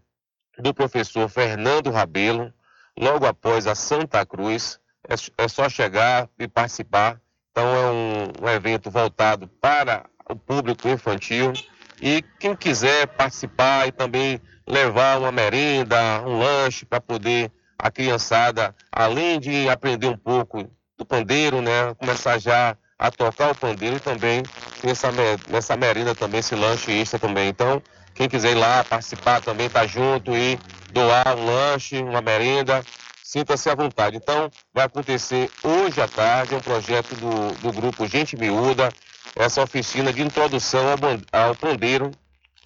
do 0.58 0.74
professor 0.74 1.30
Fernando 1.30 1.92
Rabelo, 1.92 2.52
logo 2.98 3.26
após 3.26 3.68
a 3.68 3.76
Santa 3.76 4.26
Cruz. 4.26 4.80
É, 5.08 5.44
é 5.44 5.48
só 5.48 5.70
chegar 5.70 6.30
e 6.40 6.48
participar. 6.48 7.22
Então 7.52 7.68
é 7.68 7.92
um, 7.92 8.46
um 8.46 8.50
evento 8.50 8.90
voltado 8.90 9.48
para 9.48 10.06
o 10.30 10.36
público 10.36 10.88
infantil. 10.88 11.54
E 12.02 12.24
quem 12.40 12.56
quiser 12.56 13.08
participar 13.08 13.88
e 13.88 13.92
também 13.92 14.42
levar 14.68 15.18
uma 15.18 15.32
merenda, 15.32 16.22
um 16.26 16.40
lanche 16.40 16.86
para 16.86 17.00
poder 17.00 17.52
a 17.80 17.90
criançada, 17.90 18.76
além 18.92 19.40
de 19.40 19.70
aprender 19.70 20.08
um 20.08 20.18
pouco 20.18 20.70
do 20.98 21.06
pandeiro, 21.06 21.62
né, 21.62 21.94
começar 21.98 22.40
já 22.40 22.76
a 23.00 23.12
tocar 23.12 23.52
o 23.52 23.56
pandeiro 23.56 23.98
e 23.98 24.00
também 24.00 24.42
nessa, 24.84 25.10
nessa 25.48 25.78
merenda 25.78 26.16
também, 26.16 26.40
esse 26.40 26.56
lanche 26.56 26.92
extra 26.92 27.20
também. 27.20 27.48
Então, 27.48 27.82
quem 28.16 28.28
quiser 28.28 28.52
ir 28.52 28.56
lá 28.56 28.84
participar 28.84 29.42
também, 29.42 29.70
tá 29.70 29.86
junto 29.86 30.36
e 30.36 30.58
doar 30.92 31.38
um 31.38 31.46
lanche, 31.46 32.02
uma 32.02 32.20
merenda, 32.20 32.84
sinta-se 33.24 33.70
à 33.70 33.76
vontade. 33.76 34.18
Então, 34.18 34.50
vai 34.74 34.86
acontecer 34.86 35.52
hoje 35.64 36.02
à 36.02 36.08
tarde, 36.08 36.56
um 36.56 36.60
projeto 36.60 37.16
do, 37.16 37.54
do 37.62 37.72
grupo 37.72 38.08
Gente 38.08 38.36
Miúda, 38.36 38.90
essa 39.36 39.62
oficina 39.62 40.12
de 40.12 40.24
introdução 40.24 40.84
ao, 40.90 41.48
ao 41.48 41.56
pandeiro 41.56 42.10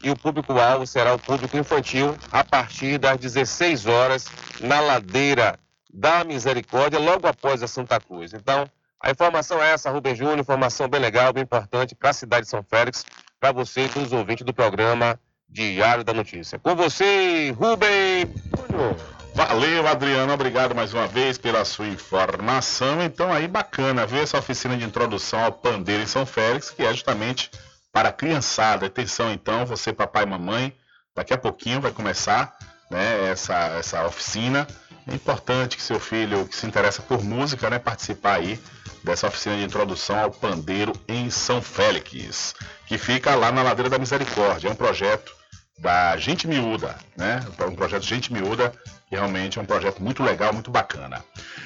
e 0.04 0.10
o 0.10 0.18
público-alvo 0.18 0.86
será 0.86 1.14
o 1.14 1.20
público 1.20 1.58
infantil 1.58 2.16
a 2.32 2.44
partir 2.44 2.98
das 2.98 3.18
16 3.18 3.86
horas 3.86 4.28
na 4.60 4.80
ladeira 4.80 5.60
da 5.94 6.24
Misericórdia, 6.24 7.00
logo 7.00 7.28
após 7.28 7.62
a 7.62 7.68
Santa 7.68 8.00
Cruz. 8.00 8.34
Então, 8.34 8.68
a 9.00 9.12
informação 9.12 9.62
é 9.62 9.72
essa, 9.72 9.90
Rubem 9.90 10.16
Júnior, 10.16 10.40
informação 10.40 10.88
bem 10.88 11.00
legal, 11.00 11.34
bem 11.34 11.44
importante 11.44 11.96
para 11.96 12.12
a 12.12 12.14
cidade 12.14 12.46
de 12.46 12.50
São 12.50 12.64
Félix, 12.64 13.06
para 13.40 13.52
você 13.52 13.90
e 13.96 14.00
os 14.00 14.14
ouvintes 14.14 14.46
do 14.46 14.54
programa 14.54 15.20
Diário 15.50 16.04
da 16.04 16.14
Notícia. 16.14 16.60
Com 16.60 16.76
você, 16.76 17.52
Rubem 17.58 18.32
Júnior. 18.70 18.96
Valeu, 19.34 19.88
Adriano. 19.88 20.34
Obrigado 20.34 20.76
mais 20.76 20.94
uma 20.94 21.08
vez 21.08 21.38
pela 21.38 21.64
sua 21.64 21.88
informação. 21.88 23.02
Então, 23.02 23.32
aí, 23.32 23.48
bacana 23.48 24.06
ver 24.06 24.24
essa 24.24 24.38
oficina 24.38 24.76
de 24.76 24.84
introdução 24.84 25.44
ao 25.44 25.52
pandeiro 25.52 26.04
em 26.04 26.08
São 26.08 26.26
Félix, 26.26 26.70
que 26.70 26.84
é 26.84 26.92
justamente 26.92 27.50
para 27.92 28.10
a 28.10 28.14
criançada. 28.14 28.86
Atenção, 28.86 29.32
então, 29.32 29.66
você, 29.66 29.92
papai 29.92 30.24
e 30.24 30.28
mamãe, 30.28 30.76
daqui 31.16 31.34
a 31.34 31.38
pouquinho 31.38 31.82
vai 31.82 31.92
começar 31.92 32.56
né, 32.90 33.30
essa, 33.30 33.56
essa 33.78 34.06
oficina. 34.06 34.68
É 35.08 35.14
importante 35.14 35.78
que 35.78 35.84
seu 35.84 36.00
filho, 36.00 36.48
que 36.48 36.56
se 36.56 36.68
interessa 36.68 37.02
por 37.02 37.24
música, 37.24 37.70
né, 37.70 37.80
participar 37.80 38.36
aí 38.36 38.60
dessa 39.04 39.28
oficina 39.28 39.58
de 39.58 39.64
introdução 39.64 40.20
ao 40.20 40.32
pandeiro 40.32 40.94
em 41.08 41.30
São 41.30 41.62
Félix, 41.62 42.54
que 42.86 42.98
fica 42.98 43.36
lá 43.36 43.52
na 43.52 43.64
Ladeira 43.64 43.90
da 43.90 43.98
Misericórdia. 43.98 44.68
É 44.68 44.72
um 44.72 44.76
projeto 44.76 45.36
da 45.80 46.16
Gente 46.18 46.48
Miúda, 46.48 46.96
né? 47.18 47.44
Um 47.68 47.76
projeto 47.76 48.04
Gente 48.04 48.32
Miúda, 48.32 48.72
que 49.10 49.16
realmente 49.16 49.58
é 49.58 49.62
um 49.62 49.66
projeto 49.66 50.02
muito 50.02 50.22
legal, 50.22 50.54
muito 50.54 50.70
bacana. 50.70 51.24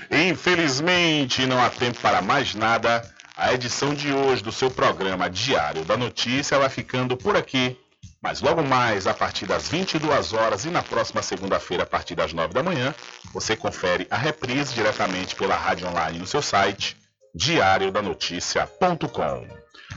Infelizmente, 0.10 1.46
não 1.46 1.62
há 1.62 1.70
tempo 1.70 2.00
para 2.00 2.22
mais 2.22 2.56
nada. 2.56 3.04
A 3.38 3.54
edição 3.54 3.94
de 3.94 4.14
hoje 4.14 4.42
do 4.42 4.52
seu 4.52 4.72
programa 4.72 5.30
Diário 5.30 5.84
da 5.84 5.98
Notícia 5.98 6.58
vai 6.58 6.70
ficando 6.70 7.18
por 7.18 7.36
aqui. 7.36 7.78
Mas 8.22 8.40
logo 8.40 8.64
mais, 8.64 9.08
a 9.08 9.14
partir 9.14 9.46
das 9.46 9.68
22 9.68 10.32
horas 10.32 10.64
e 10.64 10.70
na 10.70 10.82
próxima 10.82 11.22
segunda-feira, 11.22 11.84
a 11.84 11.86
partir 11.86 12.16
das 12.16 12.32
9 12.32 12.54
da 12.54 12.64
manhã, 12.64 12.96
você 13.34 13.58
confere 13.58 14.08
a 14.10 14.16
reprise 14.16 14.74
diretamente 14.74 15.36
pela 15.36 15.54
rádio 15.54 15.86
online 15.86 16.18
no 16.18 16.26
seu 16.26 16.42
site 16.42 16.96
diariodanoticia.com. 17.36 19.48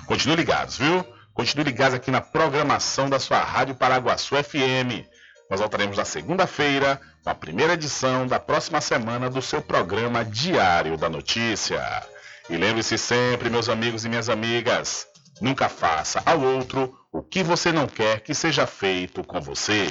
Continue 0.06 0.34
ligados, 0.34 0.76
viu? 0.76 1.06
Continue 1.32 1.66
ligados 1.66 1.94
aqui 1.94 2.10
na 2.10 2.20
programação 2.20 3.08
da 3.08 3.20
sua 3.20 3.38
Rádio 3.38 3.76
Paraguaçu 3.76 4.34
FM. 4.34 5.06
Nós 5.48 5.60
voltaremos 5.60 5.96
na 5.96 6.04
segunda-feira 6.04 7.00
com 7.22 7.30
a 7.30 7.36
primeira 7.36 7.74
edição 7.74 8.26
da 8.26 8.40
próxima 8.40 8.80
semana 8.80 9.30
do 9.30 9.40
seu 9.40 9.62
programa 9.62 10.24
Diário 10.24 10.96
da 10.96 11.08
Notícia. 11.08 12.17
E 12.50 12.56
lembre-se 12.56 12.96
sempre, 12.96 13.50
meus 13.50 13.68
amigos 13.68 14.04
e 14.04 14.08
minhas 14.08 14.30
amigas, 14.30 15.06
nunca 15.40 15.68
faça 15.68 16.22
ao 16.24 16.40
outro 16.40 16.94
o 17.12 17.22
que 17.22 17.42
você 17.42 17.70
não 17.70 17.86
quer 17.86 18.20
que 18.20 18.34
seja 18.34 18.66
feito 18.66 19.22
com 19.22 19.40
você. 19.40 19.88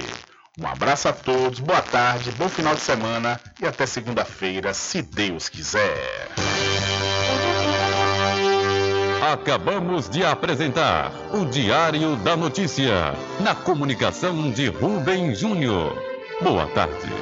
Um 0.58 0.66
abraço 0.66 1.08
a 1.08 1.12
todos, 1.12 1.60
boa 1.60 1.80
tarde, 1.80 2.32
bom 2.32 2.48
final 2.48 2.74
de 2.74 2.80
semana 2.80 3.40
e 3.62 3.66
até 3.66 3.86
segunda-feira, 3.86 4.74
se 4.74 5.02
Deus 5.02 5.48
quiser. 5.48 6.28
Acabamos 9.32 10.08
de 10.08 10.24
apresentar 10.24 11.12
o 11.32 11.44
Diário 11.44 12.16
da 12.16 12.36
Notícia, 12.36 13.14
na 13.40 13.54
comunicação 13.54 14.50
de 14.50 14.66
Rubem 14.66 15.32
Júnior. 15.32 15.96
Boa 16.42 16.66
tarde. 16.68 17.12